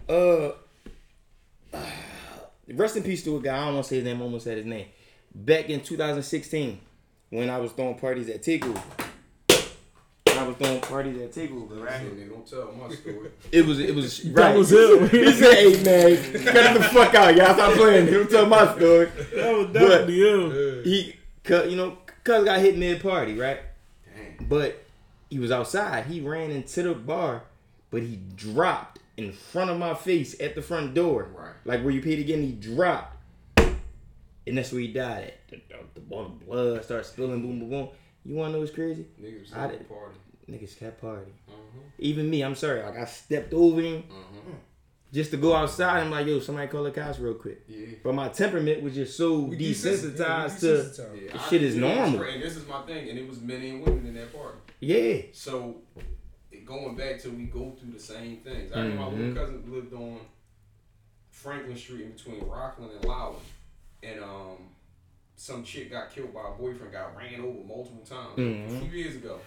Uh, 0.08 0.50
rest 2.74 2.96
in 2.96 3.02
peace 3.02 3.22
to 3.24 3.36
a 3.36 3.40
guy. 3.40 3.56
I 3.56 3.64
don't 3.66 3.74
want 3.74 3.84
to 3.86 3.90
say 3.90 3.96
his 3.96 4.04
name. 4.04 4.20
I 4.20 4.24
almost 4.24 4.44
said 4.44 4.56
his 4.58 4.66
name. 4.66 4.86
Back 5.34 5.70
in 5.70 5.80
2016, 5.82 6.80
when 7.30 7.48
I 7.50 7.58
was 7.58 7.72
throwing 7.72 7.98
parties 7.98 8.28
at 8.28 8.42
Takeover. 8.42 8.82
When 10.38 10.44
I 10.44 10.48
was 10.48 10.56
throwing 10.56 10.80
parties 10.80 11.20
at 11.20 11.32
Takeover, 11.32 11.84
right? 11.84 12.00
Shit, 12.00 12.16
nigga, 12.16 12.30
don't 12.30 12.46
tell 12.46 12.72
my 12.72 12.94
story. 12.94 13.30
It 13.52 13.66
was 13.66 13.80
it 13.80 13.94
was 13.94 14.22
that 14.34 14.40
right. 14.40 14.56
was 14.56 14.70
it. 14.72 15.10
He 15.10 15.32
said, 15.32 15.54
"Hey 15.54 15.82
man, 15.82 16.44
cut 16.44 16.56
it 16.56 16.74
the 16.74 16.84
fuck 16.84 17.14
out, 17.14 17.34
y'all. 17.34 17.54
Stop 17.54 17.74
playing. 17.74 18.06
Don't 18.06 18.30
tell 18.30 18.46
my 18.46 18.74
story." 18.76 19.06
that 19.34 19.56
was 19.56 19.66
definitely 19.72 20.20
it. 20.20 20.86
He, 20.86 21.16
cut, 21.42 21.68
you 21.70 21.76
know, 21.76 21.98
cuz 22.22 22.44
got 22.44 22.60
hit 22.60 22.78
mid 22.78 23.02
party, 23.02 23.34
right? 23.36 23.60
Damn. 24.38 24.46
But 24.48 24.84
he 25.28 25.38
was 25.40 25.50
outside. 25.50 26.06
He 26.06 26.20
ran 26.20 26.50
into 26.50 26.82
the 26.82 26.94
bar, 26.94 27.42
but 27.90 28.02
he 28.02 28.20
dropped 28.36 29.00
in 29.16 29.32
front 29.32 29.70
of 29.70 29.78
my 29.78 29.94
face 29.94 30.40
at 30.40 30.54
the 30.54 30.62
front 30.62 30.94
door. 30.94 31.28
Right. 31.34 31.52
Like 31.64 31.82
where 31.82 31.90
you 31.90 32.00
paid 32.00 32.20
again, 32.20 32.42
he 32.42 32.52
dropped. 32.52 33.16
And 33.56 34.56
that's 34.56 34.72
where 34.72 34.80
he 34.80 34.88
died 34.88 35.24
at. 35.24 35.48
The, 35.50 35.60
the, 35.68 36.00
the, 36.00 36.44
blood 36.46 36.82
started 36.84 37.04
spilling, 37.04 37.42
boom, 37.42 37.58
boom, 37.58 37.68
boom. 37.70 37.88
You 38.24 38.34
wanna 38.36 38.52
know 38.54 38.60
what's 38.60 38.70
crazy? 38.72 39.04
Niggas 39.20 39.40
was 39.40 39.52
I 39.52 39.64
at 39.64 39.72
the 39.72 39.76
did- 39.78 39.88
party. 39.88 40.14
Niggas 40.48 40.78
kept 40.78 41.00
party. 41.00 41.32
Uh-huh. 41.48 41.78
Even 41.98 42.28
me, 42.30 42.42
I'm 42.42 42.54
sorry. 42.54 42.82
Like 42.82 42.96
I 42.98 43.04
stepped 43.04 43.52
over 43.52 43.80
him 43.82 44.04
Uh-huh. 44.10 44.52
just 45.12 45.30
to 45.32 45.36
go 45.36 45.54
outside. 45.54 46.00
I'm 46.00 46.10
like, 46.10 46.26
yo, 46.26 46.40
somebody 46.40 46.68
call 46.68 46.84
the 46.84 46.90
cops 46.90 47.18
real 47.18 47.34
quick. 47.34 47.62
Yeah. 47.68 47.86
But 48.02 48.14
my 48.14 48.28
temperament 48.28 48.82
was 48.82 48.94
just 48.94 49.16
so 49.16 49.40
We 49.40 49.58
desensitized 49.58 50.62
yeah, 50.62 51.04
to. 51.04 51.24
Yeah, 51.24 51.30
I- 51.38 51.48
shit 51.50 51.62
is 51.62 51.76
yeah, 51.76 51.94
normal. 52.08 52.22
And 52.22 52.42
this 52.42 52.56
is 52.56 52.66
my 52.66 52.80
thing, 52.82 53.10
and 53.10 53.18
it 53.18 53.28
was 53.28 53.40
men 53.40 53.62
and 53.62 53.84
women 53.84 54.06
in 54.06 54.14
that 54.14 54.32
party. 54.32 54.58
yeah. 54.80 55.22
So 55.32 55.76
going 56.64 56.94
back 56.96 57.18
to 57.20 57.30
we 57.30 57.44
go 57.44 57.74
through 57.78 57.92
the 57.92 58.00
same 58.00 58.38
things. 58.38 58.72
I 58.72 58.80
remember 58.80 59.02
my 59.02 59.08
little 59.08 59.34
cousin 59.34 59.62
lived 59.72 59.92
on 59.94 60.18
Franklin 61.30 61.76
Street 61.76 62.02
in 62.02 62.12
between 62.12 62.46
Rockland 62.46 62.92
and 62.92 63.04
Lowell, 63.04 63.40
and 64.02 64.20
um, 64.22 64.56
some 65.36 65.62
chick 65.64 65.90
got 65.90 66.10
killed 66.10 66.34
by 66.34 66.40
a 66.48 66.50
boyfriend, 66.52 66.92
got 66.92 67.16
ran 67.16 67.40
over 67.40 67.64
multiple 67.66 68.04
times 68.04 68.36
Mhm. 68.36 68.76
a 68.76 68.80
few 68.80 68.98
years 68.98 69.16
ago. 69.16 69.38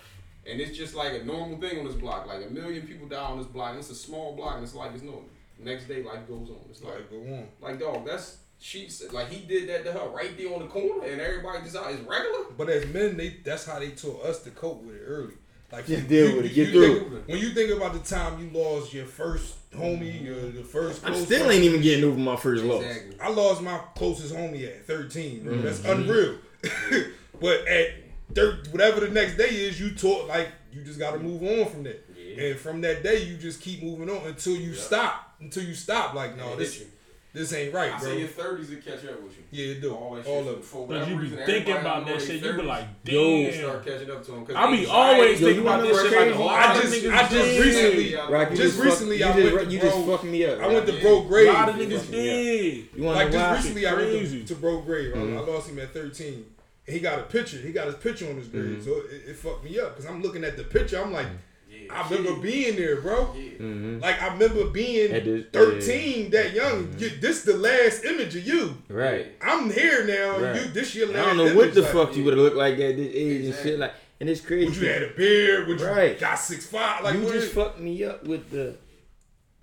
And 0.49 0.59
it's 0.59 0.75
just 0.77 0.95
like 0.95 1.13
a 1.13 1.23
normal 1.23 1.59
thing 1.59 1.79
on 1.79 1.85
this 1.85 1.95
block. 1.95 2.25
Like 2.27 2.45
a 2.45 2.49
million 2.49 2.87
people 2.87 3.07
die 3.07 3.17
on 3.17 3.37
this 3.37 3.47
block. 3.47 3.71
And 3.71 3.79
it's 3.79 3.89
a 3.91 3.95
small 3.95 4.35
block, 4.35 4.55
and 4.55 4.63
it's 4.63 4.73
like 4.75 4.91
it's 4.93 5.03
normal. 5.03 5.25
Next 5.59 5.87
day, 5.87 6.01
life 6.01 6.27
goes 6.27 6.49
on. 6.49 6.57
It's 6.69 6.81
like 6.81 6.95
Like 6.95 7.09
go 7.11 7.17
on. 7.17 7.47
like 7.61 7.79
dog. 7.79 8.05
That's 8.05 8.37
she 8.59 8.89
said 8.89 9.13
like 9.13 9.29
he 9.29 9.45
did 9.45 9.69
that 9.69 9.83
to 9.85 9.91
her 9.91 10.09
right 10.09 10.35
there 10.37 10.53
on 10.53 10.59
the 10.61 10.67
corner, 10.67 11.05
and 11.05 11.21
everybody 11.21 11.63
just 11.63 11.75
out 11.75 11.91
is 11.91 11.99
regular. 12.01 12.45
But 12.57 12.69
as 12.69 12.87
men, 12.91 13.17
they 13.17 13.37
that's 13.45 13.65
how 13.65 13.77
they 13.79 13.89
taught 13.91 14.23
us 14.25 14.41
to 14.43 14.49
cope 14.51 14.81
with 14.83 14.95
it 14.95 15.03
early. 15.05 15.33
Like 15.71 15.85
Just 15.87 16.01
you- 16.03 16.07
deal 16.09 16.29
you- 16.31 16.35
with 16.37 16.45
it, 16.45 16.51
you 16.51 16.65
get 16.65 16.73
through 16.73 17.09
think- 17.11 17.27
When 17.29 17.37
you 17.39 17.49
think 17.51 17.71
about 17.71 17.93
the 17.93 17.99
time 17.99 18.39
you 18.43 18.49
lost 18.59 18.93
your 18.93 19.05
first 19.05 19.55
homie, 19.71 20.21
your 20.25 20.35
the 20.51 20.63
first, 20.63 21.01
I 21.05 21.09
close 21.11 21.23
still 21.25 21.39
friend- 21.45 21.53
ain't 21.53 21.63
even 21.63 21.81
getting 21.81 22.03
over 22.03 22.17
my 22.19 22.35
first 22.35 22.63
loss. 22.65 22.83
I 23.21 23.29
lost 23.29 23.61
my 23.61 23.77
closest 23.95 24.33
homie 24.35 24.67
at 24.67 24.85
13, 24.85 25.43
bro. 25.43 25.57
That's 25.61 25.79
Mm-hmm. 25.79 26.01
unreal. 26.01 26.35
but 27.39 27.65
at 27.67 27.93
thir- 28.33 28.63
whatever 28.71 28.99
the 29.01 29.09
next 29.09 29.37
day 29.37 29.49
is, 29.49 29.79
you 29.79 29.91
taught 29.95 30.27
like 30.27 30.49
you 30.71 30.83
just 30.83 30.99
got 30.99 31.11
to 31.11 31.19
move 31.19 31.41
on 31.43 31.69
from 31.71 31.83
that. 31.83 32.05
Yeah. 32.17 32.45
And 32.45 32.59
from 32.59 32.81
that 32.81 33.03
day, 33.03 33.23
you 33.23 33.35
just 33.37 33.61
keep 33.61 33.83
moving 33.83 34.09
on 34.09 34.25
until 34.27 34.55
you 34.55 34.73
stop. 34.73 35.35
Until 35.41 35.63
you 35.63 35.73
stop. 35.73 36.13
Like 36.13 36.37
no, 36.37 36.55
this 36.55 36.79
you. 36.79 36.85
this 37.33 37.51
ain't 37.53 37.73
right, 37.73 37.91
I 37.93 37.99
bro. 37.99 38.07
say 38.09 38.19
your 38.19 38.27
thirties 38.29 38.69
will 38.69 38.77
catch 38.77 39.03
up 39.05 39.21
with 39.21 39.33
you. 39.37 39.43
Yeah, 39.51 39.73
it 39.73 39.81
do. 39.81 39.93
All 39.93 40.15
that 40.15 40.25
All 40.25 40.43
shit. 40.43 40.53
of 40.53 40.59
it. 40.59 40.63
For 40.63 40.77
Cause 40.79 40.87
whatever 40.87 41.09
you 41.11 41.17
be 41.17 41.23
reason, 41.23 41.45
thinking 41.45 41.75
about 41.75 42.05
that 42.05 42.11
their 42.17 42.19
shit, 42.25 42.35
you 42.41 42.53
be 42.53 42.59
30s, 42.59 42.65
like, 42.65 42.85
Yo. 43.03 43.43
damn. 43.43 43.53
start 43.59 43.85
catching 43.85 44.11
up 44.11 44.23
to 44.25 44.31
them. 44.31 44.45
I 44.55 44.71
be 44.75 44.85
always 44.85 45.41
Yo, 45.41 45.47
thinking 45.47 45.63
about 45.67 45.81
this 45.81 46.01
shit 46.01 46.11
like 46.11 46.27
a 46.27 46.29
what's 46.29 46.39
lot 46.39 46.59
I 46.69 46.81
just- 46.81 47.05
I 47.05 47.21
just 47.21 47.31
did. 47.31 47.65
recently- 47.65 48.15
Rock, 48.15 48.49
you 48.51 48.55
Just 48.57 48.75
just 48.75 48.85
recently, 48.85 49.19
fuck, 49.19 49.35
I 49.35 49.37
you 49.39 49.43
went 49.43 49.53
just, 49.55 49.65
to 49.65 49.71
you 49.73 49.79
bro- 49.81 49.89
just 49.89 50.05
fucking 50.07 50.31
me 50.31 50.45
up. 50.45 50.59
I 50.59 50.67
went 50.67 50.85
to 50.87 50.93
Yeah. 50.93 51.01
Bro 51.01 51.11
A 51.11 51.51
lot 51.51 51.69
of 51.69 51.75
niggas 51.75 52.11
did. 52.11 52.97
Like 52.99 53.31
just 53.31 53.55
recently, 53.65 53.87
I 53.87 53.93
went 53.93 54.09
to, 54.29 54.43
to 54.45 54.55
Bro 54.55 54.81
Grave. 54.81 55.13
I- 55.15 55.19
I, 55.19 55.39
lost 55.39 55.69
him 55.69 55.79
at 55.79 55.93
13, 55.93 56.45
he 56.91 56.99
got 56.99 57.19
a 57.19 57.23
picture. 57.23 57.57
He 57.57 57.71
got 57.71 57.87
his 57.87 57.95
picture 57.95 58.29
on 58.29 58.35
his 58.35 58.47
grave, 58.47 58.81
so 58.83 58.97
it, 59.09 59.29
it 59.29 59.35
fucked 59.35 59.63
me 59.63 59.79
up 59.79 59.95
because 59.95 60.09
I'm 60.09 60.21
looking 60.21 60.43
at 60.43 60.57
the 60.57 60.63
picture. 60.63 61.01
I'm 61.01 61.11
like, 61.13 61.27
Yeah, 61.69 61.93
I 61.93 62.07
remember 62.09 62.39
being 62.41 62.75
there, 62.75 62.99
bro. 63.01 63.33
Yeah. 63.35 63.41
Mm-hmm. 63.59 63.99
Like 63.99 64.21
I 64.21 64.33
remember 64.33 64.65
being 64.65 65.11
this- 65.11 65.45
13, 65.53 66.29
that 66.31 66.53
young. 66.53 66.93
You, 66.97 67.09
this 67.09 67.43
the 67.43 67.57
last 67.57 68.03
image 68.05 68.35
of 68.35 68.45
you. 68.45 68.77
Right. 68.89 69.27
I'm 69.41 69.69
here 69.71 70.05
now. 70.05 70.39
Right. 70.39 70.55
You 70.61 70.67
this 70.71 70.93
your 70.95 71.09
I 71.09 71.13
don't 71.13 71.37
know 71.37 71.55
what 71.55 71.63
image, 71.69 71.75
the 71.75 71.81
like, 71.81 71.91
fuck 71.91 72.15
you 72.15 72.23
would 72.25 72.33
have 72.33 72.43
looked 72.43 72.57
like 72.57 72.73
at 72.75 72.95
this 72.97 73.11
age 73.13 73.45
and 73.45 73.55
shit. 73.55 73.79
Like, 73.79 73.93
and 74.19 74.29
it's 74.29 74.41
crazy. 74.41 74.65
Would 74.67 74.77
you 74.77 74.87
had 74.87 75.01
a 75.03 75.09
beard? 75.13 75.67
Would 75.67 75.79
you 75.79 75.87
Right. 75.87 76.19
got 76.19 76.35
six 76.35 76.67
five? 76.67 77.03
Like 77.03 77.15
you 77.15 77.21
just 77.23 77.35
is- 77.47 77.53
fucked 77.53 77.79
me 77.79 78.03
up 78.03 78.23
with 78.25 78.49
the 78.51 78.75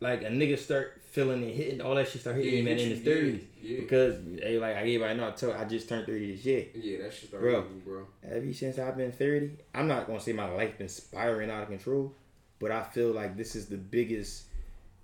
like 0.00 0.22
a 0.22 0.26
nigga 0.30 0.58
start 0.58 0.97
feeling 1.18 1.42
and 1.42 1.52
hitting 1.52 1.80
all 1.80 1.94
that 1.96 2.08
shit 2.08 2.20
start 2.20 2.36
hitting 2.36 2.54
Yeah, 2.54 2.62
man 2.62 2.78
in 2.78 2.90
his 2.90 3.00
thirties 3.00 3.42
yeah, 3.60 3.80
because 3.80 4.16
hey 4.40 4.58
like 4.58 4.76
everybody 4.76 5.14
know 5.18 5.28
I 5.28 5.30
told 5.32 5.56
I 5.56 5.64
just 5.64 5.88
turned 5.88 6.06
thirty 6.06 6.32
this 6.34 6.44
year. 6.44 6.66
Yeah, 6.74 7.02
that 7.02 7.12
shit 7.12 7.28
started 7.30 7.50
Bro. 7.50 7.62
bro. 7.84 8.06
Ever 8.22 8.52
since 8.52 8.78
I've 8.78 8.96
been 8.96 9.12
thirty, 9.12 9.50
I'm 9.74 9.88
not 9.88 10.06
gonna 10.06 10.20
say 10.20 10.32
my 10.32 10.48
life 10.48 10.78
been 10.78 10.88
spiraling 10.88 11.50
out 11.50 11.62
of 11.64 11.68
control, 11.68 12.14
but 12.60 12.70
I 12.70 12.82
feel 12.84 13.10
like 13.10 13.36
this 13.36 13.56
is 13.56 13.66
the 13.66 13.76
biggest. 13.76 14.44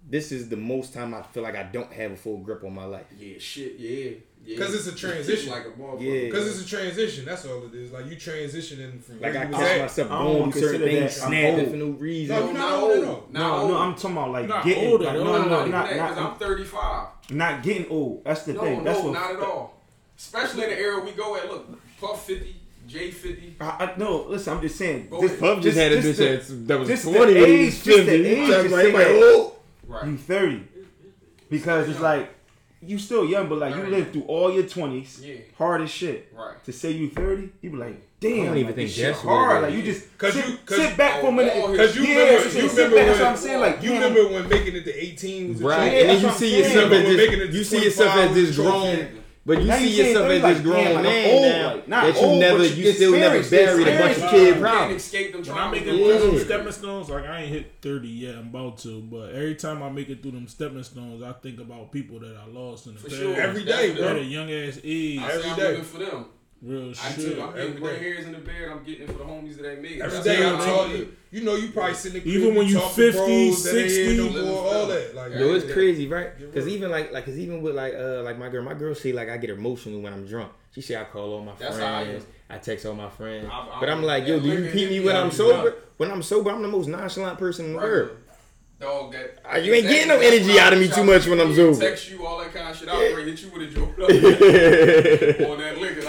This 0.09 0.33
is 0.33 0.51
the 0.51 0.57
most 0.57 0.93
time 0.93 1.15
I 1.15 1.23
feel 1.23 1.43
like 1.43 1.57
I 1.57 1.63
don't 1.65 1.93
have 1.93 2.13
a 2.13 2.17
full 2.17 2.39
grip 2.39 2.63
on 2.63 2.75
my 2.75 2.85
life. 2.85 3.07
Yeah, 3.19 3.39
shit, 3.39 3.77
yeah. 3.79 4.11
Yeah. 4.47 4.59
'Cause 4.59 4.75
it's 4.75 4.87
a 4.87 4.95
transition. 4.95 5.51
like 5.51 5.65
a 5.67 5.71
motherfucker. 5.71 6.01
Yeah. 6.03 6.21
Because 6.27 6.47
it's 6.49 6.67
a 6.67 6.69
transition. 6.77 7.25
That's 7.25 7.45
all 7.47 7.65
it 7.67 7.75
is. 7.75 7.93
Like 7.93 8.07
you 8.11 8.17
transitioning 8.17 9.03
from 9.03 9.21
Like 9.21 9.37
I 9.37 9.47
was 9.47 9.57
catch 9.57 9.81
myself 9.81 10.11
I 10.11 10.15
don't 10.19 10.25
going 10.27 10.41
wanna 10.41 10.53
through 10.53 10.61
certain 10.63 10.81
consider 10.81 11.01
things, 11.01 11.17
that 11.17 11.25
I'm 11.25 11.31
snapping 11.31 11.71
for 11.71 11.77
no 11.77 11.87
reason. 11.91 12.37
No, 12.37 12.41
No, 12.41 12.47
you're 12.47 12.55
not 12.55 12.71
not 12.71 12.81
old. 12.83 13.05
old. 13.05 13.33
No, 13.33 13.69
no, 13.69 13.77
I'm 13.79 13.95
talking 13.95 14.11
about 14.13 14.31
like 14.33 14.49
Not 14.49 14.65
getting 14.65 14.89
older, 14.93 15.05
like, 15.05 15.15
no, 15.15 15.25
No, 15.25 15.33
no, 15.33 15.39
not, 15.39 15.49
not 15.49 15.61
even 15.61 15.71
that, 15.73 15.97
not, 15.97 16.09
because 16.11 16.25
I'm 16.25 16.37
35. 16.39 17.07
not 17.31 17.63
getting 17.63 17.87
old. 17.91 18.25
That's 18.25 18.43
the 18.43 18.55
thing. 18.55 18.85
That's 18.85 19.03
no, 19.03 19.13
not 19.13 19.31
at 19.33 19.41
all. 19.41 19.83
Especially 20.19 20.63
in 20.65 20.71
the 20.71 20.79
era 20.79 21.01
we 21.05 21.13
go 21.13 21.37
at. 21.37 21.51
Look, 21.51 21.67
Puff 22.01 22.27
50, 22.27 22.55
J 22.87 23.11
50. 23.11 23.57
I, 23.61 23.65
I, 23.65 23.95
no, 23.97 24.25
listen, 24.29 24.53
I'm 24.55 24.61
just 24.61 24.77
saying. 24.77 25.09
Go 25.11 25.21
This, 25.23 25.31
ahead. 25.33 25.41
Puff 25.41 25.63
just 25.63 25.79
had 25.79 25.93
a 25.93 25.97
bitch 26.03 26.47
the- 26.49 26.55
that 26.67 26.79
was 26.79 26.89
just 26.89 27.05
the 27.07 27.13
20 27.13 27.35
when 27.35 27.45
he 27.47 27.53
age, 27.55 27.65
was 27.67 27.75
just 27.85 27.87
the 27.87 28.05
50. 28.05 28.13
age 28.27 28.39
You 28.39 28.47
to 28.47 28.53
talking 28.53 28.67
about 28.67 28.81
say 28.83 28.89
everybody 28.93 29.05
that 29.21 29.35
old? 29.37 29.57
Right. 29.89 30.07
You 30.07 30.17
30. 30.19 30.63
Because 31.51 31.89
it's 31.89 32.01
like, 32.01 32.31
you 32.87 32.99
still 32.99 33.25
young, 33.25 33.49
but 33.49 33.59
like 33.59 33.75
you 33.75 33.83
lived 33.85 34.13
through 34.13 34.23
all 34.23 34.53
your 34.53 34.65
20s, 34.65 35.25
Yeah. 35.25 35.35
hard 35.57 35.83
as 35.83 35.91
shit. 35.91 36.33
Right. 36.37 36.63
To 36.65 36.73
say 36.73 36.91
you 36.93 37.09
30, 37.11 37.51
you 37.63 37.71
be 37.71 37.77
like, 37.77 38.01
damn. 38.21 38.33
I 38.33 38.37
don't 38.47 38.57
even 38.57 38.67
like, 38.67 38.75
think 38.77 38.91
shit 38.91 39.05
that's 39.07 39.21
hard. 39.21 39.63
Like 39.63 39.73
is. 39.73 39.77
you 39.79 39.83
just 39.93 40.19
'Cause 40.19 40.35
sit, 40.35 40.47
you- 40.49 40.59
'cause- 40.65 40.77
sit 40.77 40.97
back 40.97 41.21
for 41.21 41.27
a 41.27 41.29
oh, 41.29 41.33
minute. 41.33 41.53
oh, 41.57 41.71
Because 41.73 41.97
you 41.97 42.03
Yeah, 42.05 42.19
remember, 42.19 42.51
sit- 42.51 42.63
you 42.63 42.69
sit 42.69 42.77
remember 42.77 42.97
back, 42.97 42.97
when, 42.97 43.07
that's 43.07 43.21
what 43.21 43.29
I'm 43.31 43.37
saying, 43.37 43.61
like, 43.61 43.83
you 43.83 43.91
damn. 43.91 44.03
remember 44.15 44.33
when 44.35 44.49
making 44.49 44.77
it 44.77 44.85
to 44.85 44.95
18 45.05 45.49
was 45.51 45.61
a 45.61 45.65
Right. 45.65 45.93
Yeah, 45.93 45.99
and 46.13 46.23
you 46.23 46.31
see 46.31 46.59
yourself 46.59 46.93
as 46.93 47.05
we're 47.05 47.17
making 47.17 47.41
it 47.41 47.47
this, 47.49 47.55
you 47.57 47.65
see 47.65 47.85
yourself 47.85 48.15
as 48.17 48.35
this 48.35 48.47
was 48.49 48.57
grown, 48.57 48.97
joking. 48.97 49.09
But 49.47 49.61
you 49.61 49.67
Now 49.67 49.77
see 49.77 49.89
you 49.97 50.05
yourself 50.05 50.29
things 50.29 50.37
as 50.39 50.43
like, 50.43 50.55
this 50.57 50.63
grown 50.65 50.85
damn, 50.85 50.95
like, 50.95 51.03
man 51.05 51.35
old, 51.35 51.89
now 51.89 52.05
like, 52.05 52.15
that 52.15 52.21
you 52.23 52.27
old, 52.29 52.41
never, 52.41 52.65
you 52.65 52.85
you 52.85 52.93
still 52.93 53.13
never 53.13 53.51
buried 53.51 53.89
a 53.89 53.99
bunch 53.99 54.17
of 54.17 54.23
experience. 54.23 54.31
kid 54.31 54.41
You 54.47 54.53
can't 54.53 54.61
problems. 54.61 55.03
escape 55.05 55.33
them 55.33 55.41
When 55.43 55.51
I 55.51 55.55
traumas. 55.67 55.71
make 55.73 55.83
it 55.83 55.87
no 55.87 55.97
through 55.97 56.19
more. 56.31 56.39
them 56.39 56.45
stepping 56.47 56.73
stones, 56.73 57.09
like 57.11 57.25
I 57.27 57.41
ain't 57.43 57.49
hit 57.53 57.73
thirty 57.83 58.09
yet. 58.09 58.35
I'm 58.37 58.49
about 58.49 58.79
to, 58.79 59.01
but 59.03 59.31
every 59.35 59.55
time 59.55 59.83
I 59.83 59.89
make 59.91 60.09
it 60.09 60.23
through 60.23 60.31
them 60.33 60.49
stepping 60.49 60.83
stones, 60.83 61.23
I 61.23 61.33
think 61.33 61.61
about 61.61 61.93
people 61.93 62.21
that 62.21 62.37
I 62.37 62.47
lost 62.51 62.87
in 62.87 62.95
the 62.95 63.01
For 63.01 63.09
past. 63.09 63.21
sure. 63.21 63.37
Every 63.41 63.65
day, 63.65 63.93
at 63.93 64.17
a 64.17 64.23
young 64.25 64.51
ass 64.51 64.81
age, 64.83 65.19
I 65.21 65.29
say 65.31 65.35
Every 65.37 65.51
I'm 65.51 65.57
day. 65.57 65.81
for 65.83 65.99
them. 65.99 66.25
Real 66.65 66.91
I 66.91 66.93
shit. 66.95 67.17
too. 67.17 67.43
I'm 67.43 67.53
getting 67.55 67.69
every 67.69 67.81
gray 67.81 67.99
hairs 67.99 68.25
in 68.27 68.33
the 68.33 68.39
beard. 68.39 68.73
I'm 68.73 68.83
getting 68.85 69.03
it 69.03 69.13
for 69.13 69.19
the 69.19 69.25
homies 69.25 69.57
that 69.59 69.71
ain't 69.71 69.83
made 69.83 69.93
it. 69.93 70.01
Every 70.01 70.13
That's 70.15 70.25
day 70.25 70.45
I 70.45 70.55
I 70.55 70.65
talk 70.65 70.89
live. 70.89 70.99
you. 70.99 71.17
You 71.31 71.43
know, 71.45 71.57
you 71.57 71.69
probably 71.71 71.95
sitting 71.95 72.23
in 72.23 72.29
the 72.29 72.35
Even 72.35 72.55
when 72.55 72.67
you 72.67 72.75
talk 72.79 72.93
50, 72.93 73.19
bros 73.19 73.65
that 73.65 73.77
ain't 73.77 73.91
here 73.91 74.15
no 74.17 74.25
60, 74.33 74.43
more, 74.47 74.75
all 74.75 74.87
that. 74.87 75.15
Like, 75.15 75.33
Yo, 75.33 75.55
it's 75.55 75.67
yeah. 75.67 75.73
crazy, 75.73 76.07
right? 76.09 76.39
Because 76.39 76.69
even 76.69 76.91
like, 76.91 77.13
like, 77.13 77.25
cause 77.25 77.39
even 77.39 77.61
with 77.63 77.75
like, 77.75 77.95
uh, 77.95 78.23
like 78.23 78.39
my 78.39 78.49
girl, 78.49 78.63
my 78.63 78.75
girl 78.75 78.95
say 78.95 79.13
like 79.13 79.29
I 79.29 79.37
get 79.37 79.51
emotional 79.51 80.01
when 80.01 80.13
I'm 80.13 80.27
drunk. 80.27 80.53
She 80.75 80.81
say 80.81 80.97
I 80.97 81.05
call 81.05 81.35
all 81.35 81.41
my 81.43 81.53
That's 81.59 81.79
how 81.79 81.99
I 81.99 82.05
friends, 82.05 82.25
I, 82.51 82.59
text 82.59 82.85
all 82.87 82.95
my 82.95 83.09
friends, 83.09 83.45
I'm- 83.51 83.69
I'm- 83.71 83.81
but 83.81 83.89
I'm 83.89 84.03
like, 84.03 84.27
yo, 84.27 84.41
do 84.41 84.49
you 84.49 84.55
liquor 84.55 84.73
keep 84.73 84.81
hit 84.81 84.91
me 84.91 84.99
me 85.01 85.05
when 85.07 85.17
I'm 85.17 85.31
sober? 85.31 85.63
drunk. 85.71 85.77
When 85.99 86.11
I'm 86.11 86.23
sober, 86.23 86.51
I'm 86.51 86.63
the 86.63 86.69
most 86.69 86.89
nonchalant 86.89 87.39
person 87.39 87.67
in 87.67 87.73
the 87.75 87.79
world. 87.79 88.11
Dog, 88.81 89.13
that 89.13 89.39
Ah, 89.45 89.57
you 89.57 89.73
ain't 89.73 89.87
getting 89.87 90.09
no 90.09 90.19
energy 90.19 90.59
out 90.59 90.73
of 90.73 90.81
me 90.81 90.89
too 90.89 91.05
much 91.05 91.27
when 91.29 91.41
I'm 91.41 91.47
and 91.47 91.55
sober. 91.57 91.79
Text 91.81 92.11
you 92.11 92.27
all 92.27 92.39
that 92.41 92.53
kind 92.53 92.69
of 92.69 92.77
shit. 92.77 92.89
I'll 92.89 92.99
bring 93.15 93.27
hit 93.29 93.41
you 93.43 93.49
with 93.51 93.63
a 93.63 93.67
joke 93.69 93.97
on 95.51 95.59
that 95.59 95.79
liquor. 95.81 96.03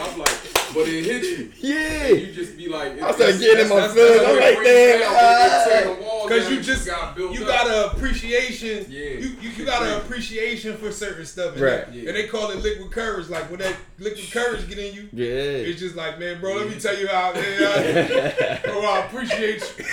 And 0.75 0.83
but 0.83 0.87
it 0.93 1.05
hit 1.05 1.23
you. 1.23 1.51
yeah. 1.61 2.07
You 2.07 2.33
just 2.33 2.57
be 2.57 2.67
like, 2.67 3.01
I 3.01 3.11
started 3.11 3.39
getting 3.39 3.65
in 3.65 3.69
my 3.69 3.87
feelings. 3.87 4.23
I'm 4.25 4.39
like, 4.39 4.63
damn, 4.63 6.14
Because 6.27 6.49
you 6.51 6.61
just 6.61 6.85
got 6.85 7.15
built 7.15 7.33
you 7.33 7.41
up. 7.43 7.47
got 7.47 7.67
a 7.67 7.91
appreciation. 7.95 8.85
Yeah. 8.89 8.99
You 9.09 9.35
you, 9.41 9.49
you 9.51 9.65
got 9.65 9.83
an 9.83 9.93
appreciation 9.97 10.77
for 10.77 10.91
certain 10.91 11.25
stuff. 11.25 11.53
And 11.53 11.61
Right. 11.61 11.91
they- 11.93 12.07
And 12.07 12.15
they 12.15 12.27
call 12.27 12.51
it 12.51 12.57
liquid 12.57 12.91
courage. 12.91 13.29
Like 13.29 13.49
when 13.49 13.59
that 13.59 13.75
liquid 13.99 14.31
courage 14.31 14.67
get 14.67 14.77
in 14.77 14.93
you, 14.95 15.09
Yeah. 15.13 15.25
it's 15.69 15.79
just 15.79 15.95
like, 15.95 16.19
man, 16.19 16.39
bro, 16.41 16.55
let 16.55 16.69
me 16.69 16.79
tell 16.79 16.97
you 16.97 17.07
how, 17.07 17.33
man, 17.33 17.63
I, 17.63 18.59
bro, 18.65 18.81
I 18.81 19.05
appreciate 19.05 19.61
you. 19.77 19.85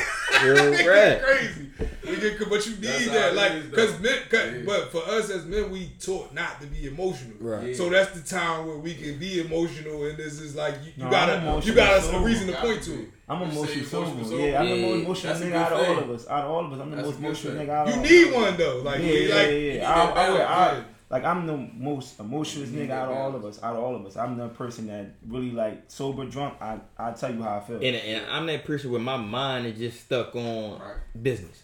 Real 0.50 0.72
It's 0.72 1.24
crazy. 1.24 1.68
We 2.06 2.16
get- 2.16 2.48
But 2.50 2.66
you 2.66 2.76
need 2.76 3.08
how 3.08 3.14
that, 3.14 3.34
like, 3.34 3.52
is, 3.52 3.68
cause 3.74 4.00
men, 4.00 4.18
cause, 4.28 4.40
Yeah. 4.52 4.62
but 4.66 4.90
for 4.92 5.02
us 5.08 5.30
as 5.30 5.44
men, 5.46 5.70
we 5.70 5.92
taught 6.00 6.34
not 6.34 6.60
to 6.60 6.66
be 6.66 6.86
emotional. 6.86 7.34
Right. 7.40 7.68
Yeah. 7.68 7.74
So 7.74 7.88
that's 7.88 8.18
the 8.18 8.26
time 8.28 8.66
where 8.66 8.76
we 8.76 8.94
can 8.94 9.18
be 9.18 9.40
emotional, 9.40 10.04
and 10.06 10.18
this 10.18 10.40
is 10.40 10.54
like 10.54 10.74
you, 10.84 10.92
you 10.96 11.04
No, 11.04 11.10
got 11.10 11.30
I'm 11.30 11.46
a 11.46 11.60
you 11.60 11.72
got 11.74 11.98
a, 11.98 12.02
sober. 12.02 12.18
a 12.18 12.20
reason 12.22 12.48
to 12.48 12.54
point 12.54 12.82
to 12.82 12.90
to. 12.90 13.12
Be. 13.40 13.44
I'm 13.44 13.52
You 13.52 13.58
emotional 13.58 14.02
emotional? 14.02 14.38
Yeah, 14.40 14.60
I'm 14.60 14.68
the 14.68 14.82
most 14.82 15.04
emotional 15.04 15.34
nigga 15.34 15.52
out 15.54 15.72
of 15.72 15.88
all 15.88 15.98
of 15.98 16.10
us. 16.10 16.28
Out 16.28 16.44
of 16.44 16.50
all 16.50 16.64
of 16.66 16.72
us, 16.72 16.80
I'm 16.80 16.90
the 16.90 16.96
That's 16.96 17.08
most 17.08 17.18
emotional 17.18 17.54
nigga 17.54 17.68
out 17.70 17.88
of 17.88 17.94
You 17.94 18.00
all 18.00 18.02
need 18.06 18.22
of 18.28 18.34
us. 18.34 18.42
one 18.42 18.56
though, 18.56 18.82
like, 18.82 19.00
Yeah, 19.00 19.06
you 19.06 19.12
yeah, 19.28 19.34
like 19.34 19.46
yeah, 19.46 19.52
need 19.52 19.74
yeah. 19.76 19.94
that 20.06 20.16
I, 20.16 20.26
I, 20.38 20.70
I, 20.78 20.84
like 21.10 21.24
I'm 21.24 21.46
the 21.46 21.56
most 21.56 22.18
emotional 22.20 22.66
nigga 22.68 22.90
out 22.90 23.10
of 23.10 23.16
all 23.18 23.34
of 23.36 23.44
us. 23.44 23.62
Out 23.62 23.76
of 23.76 23.82
all 23.82 23.94
of 23.96 24.06
us, 24.06 24.16
I'm 24.16 24.36
the 24.38 24.48
person 24.48 24.86
that 24.86 25.14
really 25.28 25.50
like 25.50 25.84
sober, 25.88 26.24
drunk. 26.24 26.54
I 26.60 26.78
I 26.98 27.12
tell 27.12 27.34
you 27.34 27.42
how 27.42 27.56
I 27.58 27.60
feel. 27.60 27.76
And, 27.76 27.84
and 27.96 28.26
I'm 28.30 28.46
that 28.46 28.64
person 28.64 28.90
where 28.90 29.00
my 29.00 29.16
mind 29.18 29.66
is 29.66 29.78
just 29.78 30.00
stuck 30.04 30.34
on 30.34 30.78
Right. 30.80 30.96
business. 31.22 31.62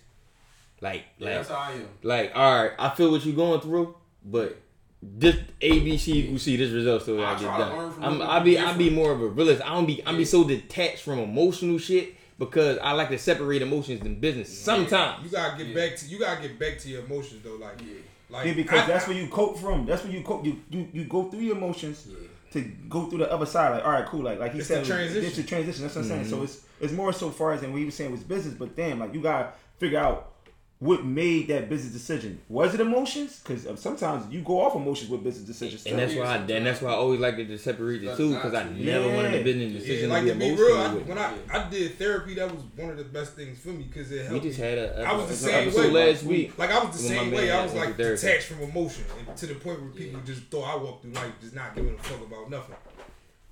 Like, 0.80 1.04
Yeah, 1.18 1.24
like, 1.26 1.34
that's 1.36 1.48
how 1.48 1.56
I 1.56 1.72
am. 1.72 1.88
like, 2.02 2.32
all 2.36 2.62
right, 2.62 2.72
I 2.78 2.90
feel 2.90 3.10
what 3.10 3.24
you're 3.26 3.34
going 3.34 3.60
through, 3.60 3.96
but 4.24 4.56
this 5.02 5.36
A 5.60 5.80
B 5.80 5.96
C 5.96 6.12
equals 6.24 6.42
C, 6.42 6.56
this 6.56 6.70
result 6.72 7.02
still 7.02 7.20
I 7.24 7.32
gotta 7.34 7.44
get 7.44 7.46
try 7.46 7.58
to 7.68 7.76
learn 7.76 7.90
done. 7.90 8.02
I'm, 8.04 8.20
other 8.20 8.30
I 8.30 8.40
be, 8.40 8.50
people 8.56 8.68
I 8.68 8.72
be 8.76 8.90
more 8.90 9.12
of 9.12 9.20
a 9.22 9.26
realist. 9.28 9.62
I 9.64 9.68
don't 9.74 9.86
be, 9.86 10.04
I 10.04 10.16
be 10.16 10.24
so 10.24 10.44
detached 10.44 11.02
from 11.02 11.18
emotional 11.20 11.78
shit 11.78 12.14
because 12.38 12.78
I 12.78 12.92
like 12.92 13.08
to 13.10 13.18
separate 13.18 13.62
emotions 13.62 14.00
and 14.02 14.20
business. 14.20 14.56
Sometimes, 14.58 15.24
You 15.24 15.30
gotta 15.30 15.56
get 15.56 15.68
Yeah. 15.68 15.74
back 15.88 15.96
to 15.98 16.06
you 16.06 16.18
gotta 16.18 16.42
get 16.42 16.58
back 16.58 16.78
to 16.80 16.88
your 16.88 17.04
emotions 17.04 17.42
though, 17.44 17.56
like, 17.56 17.80
Yeah. 17.80 17.94
like 18.30 18.46
yeah, 18.46 18.52
because 18.54 18.80
I- 18.80 18.86
that's 18.86 19.06
where 19.06 19.16
you 19.16 19.28
cope 19.28 19.58
from. 19.58 19.86
That's 19.86 20.02
where 20.04 20.12
you 20.12 20.22
cope. 20.22 20.44
You 20.44 20.56
you, 20.70 20.88
you 20.92 21.04
go 21.04 21.30
through 21.30 21.40
your 21.40 21.56
emotions 21.56 22.06
Yeah. 22.08 22.16
to 22.54 22.60
go 22.88 23.06
through 23.06 23.18
the 23.18 23.32
other 23.32 23.46
side. 23.46 23.70
Like, 23.70 23.84
all 23.84 23.92
right, 23.92 24.06
cool. 24.06 24.22
Like 24.22 24.40
like 24.40 24.52
he 24.52 24.58
It's 24.58 24.68
said, 24.68 24.82
the 24.84 24.88
transition. 24.88 25.24
It's 25.28 25.38
a 25.38 25.42
transition. 25.44 25.82
That's 25.82 25.94
what 25.94 26.02
I'm 26.02 26.08
saying. 26.08 26.20
Mm-hmm. 26.22 26.30
So 26.30 26.42
it's 26.42 26.60
it's 26.80 26.92
more 26.92 27.12
so 27.12 27.30
far 27.30 27.52
as 27.52 27.60
than 27.60 27.70
what 27.72 27.78
he 27.78 27.84
was 27.84 27.94
saying 27.94 28.10
was 28.10 28.20
business. 28.20 28.54
But 28.54 28.74
damn, 28.76 28.98
like 28.98 29.14
you 29.14 29.20
gotta 29.20 29.50
figure 29.78 29.98
out 30.00 30.32
what 30.80 31.04
made 31.04 31.48
that 31.48 31.68
business 31.68 31.92
decision. 31.92 32.40
Was 32.48 32.72
it 32.72 32.80
emotions? 32.80 33.40
Because 33.40 33.66
uh, 33.66 33.74
sometimes 33.74 34.32
you 34.32 34.42
go 34.42 34.60
off 34.60 34.76
emotions 34.76 35.10
with 35.10 35.24
business 35.24 35.44
decisions. 35.44 35.84
and 35.86 35.98
that's 35.98 36.14
why, 36.14 36.22
I, 36.22 36.36
and 36.36 36.64
that's 36.66 36.80
why 36.80 36.90
I 36.92 36.94
always 36.94 37.18
like 37.18 37.36
to 37.36 37.58
separate 37.58 38.04
the 38.04 38.14
two 38.14 38.32
because 38.34 38.54
I 38.54 38.62
never 38.62 39.08
Yeah. 39.08 39.16
wanted 39.16 39.32
the 39.32 39.42
business 39.42 39.72
yeah, 39.72 39.78
decision 39.80 40.10
like 40.10 40.22
to 40.22 40.28
to 40.28 40.34
be 40.34 40.38
be 40.38 40.46
emotional. 40.52 40.68
real, 40.68 40.78
I, 40.78 40.94
when 40.94 41.18
I, 41.18 41.32
I 41.52 41.68
did 41.68 41.98
therapy, 41.98 42.34
that 42.34 42.54
was 42.54 42.62
one 42.76 42.90
of 42.90 42.96
the 42.96 43.02
best 43.04 43.34
things 43.34 43.58
for 43.58 43.70
me 43.70 43.84
because 43.92 44.12
it 44.12 44.20
we 44.22 44.26
helped. 44.28 44.44
just 44.44 44.58
me. 44.60 44.66
had 44.66 44.78
a, 44.78 45.02
I 45.02 45.12
was 45.16 45.26
the 45.28 45.34
same 45.34 45.74
way. 45.74 45.90
last 46.12 46.22
week. 46.22 46.56
Like 46.56 46.70
I 46.70 46.84
was 46.84 46.92
the 46.96 47.08
same 47.08 47.32
way. 47.32 47.50
I 47.50 47.64
was 47.64 47.74
like 47.74 47.84
went 47.86 47.96
therapy. 47.96 48.20
detached 48.20 48.44
from 48.46 48.62
emotion, 48.62 49.04
and 49.26 49.36
to 49.36 49.46
the 49.46 49.54
point 49.56 49.80
where 49.80 49.90
people 49.90 50.20
just 50.24 50.42
thought 50.44 50.72
I 50.72 50.76
walked 50.80 51.02
through 51.02 51.12
life 51.12 51.32
just 51.40 51.56
not 51.56 51.74
giving 51.74 51.94
a 51.94 51.98
fuck 52.04 52.24
about 52.24 52.48
nothing. 52.50 52.76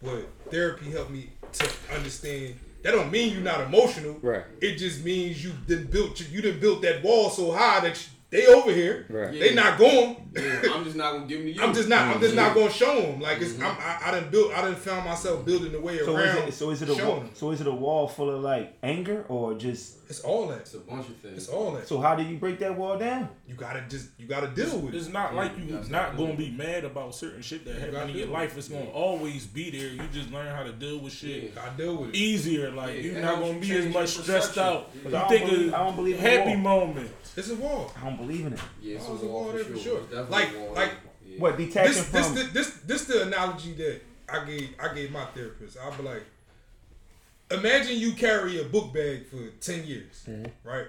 But 0.01 0.29
therapy 0.51 0.93
helped 0.93 1.11
me 1.11 1.31
to 1.55 1.69
understand. 1.93 2.61
That 2.83 2.93
don't 2.93 3.11
mean 3.11 3.33
you're 3.33 3.43
not 3.43 3.61
emotional. 3.63 4.19
Right. 4.23 4.45
It 4.61 4.77
just 4.77 5.05
means 5.05 5.43
you 5.43 5.53
didn't 5.67 5.91
built 5.91 6.21
you 6.31 6.43
didn't 6.43 6.61
build 6.61 6.83
that 6.83 7.03
wall 7.03 7.31
so 7.31 7.53
high 7.53 7.81
that 7.81 7.97
you, 8.01 8.16
they 8.31 8.47
over 8.47 8.73
here. 8.73 9.07
Right. 9.09 9.33
They 9.39 9.55
not 9.55 9.79
going. 9.79 10.17
Yeah, 10.37 10.61
I'm 10.75 10.85
just 10.85 10.97
not 10.97 11.13
gonna 11.13 11.27
give 11.27 11.39
them 11.39 11.47
to 11.47 11.53
you. 11.55 11.63
I'm 11.63 11.73
just 11.73 11.89
not. 11.89 12.15
I'm 12.15 12.21
just 12.21 12.35
not 12.35 12.55
gonna 12.55 12.71
show 12.71 13.01
them. 13.01 13.21
Like 13.21 13.41
it's. 13.41 13.53
Mm-hmm. 13.53 13.65
I'm, 13.65 13.77
I, 13.79 13.99
I 14.09 14.11
didn't 14.19 14.31
build. 14.33 14.53
I 14.53 14.63
didn't 14.63 14.79
found 14.79 15.05
myself 15.07 15.45
building 15.47 15.73
the 15.73 15.81
way 15.81 15.99
So 15.99 16.17
around. 16.17 16.39
is 16.39 16.49
it 16.49 16.53
so 16.59 16.71
is 16.71 16.83
it 16.83 16.89
a 16.91 16.95
showing 16.95 17.07
wall, 17.09 17.21
'em. 17.21 17.31
so 17.35 17.51
is 17.53 17.61
it 17.61 17.67
a 17.69 17.73
wall 17.73 18.09
full 18.09 18.31
of 18.31 18.43
like 18.43 18.77
anger 18.83 19.25
or 19.29 19.55
just 19.55 19.97
It's 20.11 20.21
all 20.21 20.49
that. 20.49 20.59
It's 20.63 20.75
a 20.75 20.79
bunch 20.81 21.09
of 21.09 21.17
things. 21.19 21.37
It's 21.39 21.49
all 21.49 21.71
that. 21.73 21.87
so 21.89 22.01
how 22.01 22.17
do 22.17 22.25
you 22.25 22.37
break 22.37 22.59
that 22.59 22.77
wall 22.77 22.99
down? 22.99 23.29
You 23.47 23.55
gotta 23.55 23.85
just. 23.89 24.09
You 24.19 24.27
gotta 24.27 24.49
deal 24.49 24.77
with 24.81 24.95
It's 24.95 25.05
it. 25.05 25.07
It's 25.07 25.13
not 25.15 25.35
like 25.35 25.57
you 25.57 25.65
you 25.65 25.77
gotta 25.77 25.91
not 25.91 26.17
gonna 26.17 26.35
be 26.35 26.51
mad 26.51 26.85
about 26.85 27.15
certain 27.15 27.43
shit 27.43 27.65
that 27.65 27.93
gotta 27.93 28.11
in 28.11 28.17
your 28.17 28.27
life. 28.27 28.59
It's 28.59 28.69
gonna 28.69 28.91
always 28.91 29.47
be 29.47 29.71
there. 29.71 29.89
You 29.89 30.03
just 30.13 30.31
learn 30.33 30.49
how 30.55 30.65
to 30.65 30.73
deal 30.73 30.99
with 30.99 31.13
shit 31.13 31.45
You 31.45 31.49
gotta 31.55 31.77
deal 31.77 31.97
with 31.97 32.11
it. 32.11 32.17
easier. 32.17 32.71
Like 32.73 32.97
Yeah, 32.97 33.01
you're 33.03 33.21
not 33.23 33.39
gonna 33.41 33.59
be 33.61 33.71
as 33.73 33.87
much 33.95 34.09
stressed 34.09 34.59
out. 34.59 34.91
You 35.05 35.09
I 35.09 35.21
don't 35.21 35.29
think 35.29 35.49
believe- 35.49 35.69
of 35.69 35.75
I 35.75 35.79
don't 35.79 35.97
believe 35.97 36.17
in 36.17 36.23
the 36.25 36.29
happy 36.31 36.57
wall. 36.61 36.95
Moments. 37.37 37.51
It's 37.51 37.51
a 37.51 37.55
wall. 37.57 37.93
I 38.01 38.05
don't 38.05 38.17
believe 38.17 38.47
in 38.47 38.53
it. 38.55 38.61
Yeah, 38.83 38.97
it's 38.97 39.05
Oh, 39.07 39.13
a 39.13 39.15
it's 39.15 39.23
a 39.23 39.27
wall 39.27 39.43
wall 39.43 39.51
for 39.53 39.57
there 39.59 39.65
for 39.65 39.77
sure. 39.79 39.83
sure. 40.11 40.21
It's 40.23 40.31
Like- 40.31 40.57
wall 40.57 40.73
like- 40.75 40.93
Yeah. 41.29 41.41
What 41.41 41.57
detaching 41.59 41.93
This 41.93 42.09
this 42.09 42.27
from 42.27 42.35
the, 42.37 42.43
this 42.45 42.71
this 42.87 43.05
the 43.07 43.23
analogy 43.23 43.73
that 43.75 44.01
I 44.29 44.45
gave 44.45 44.71
I 44.79 44.95
gave 44.95 45.11
my 45.11 45.25
therapist. 45.27 45.77
I'll 45.77 45.93
be 45.97 46.03
like, 46.05 46.23
imagine 47.51 47.97
you 47.99 48.13
carry 48.13 48.61
a 48.61 48.65
book 48.65 48.93
bag 48.95 49.27
for 49.27 49.49
ten 49.61 49.85
years, 49.87 50.25
Mm-hmm. 50.29 50.69
right? 50.69 50.87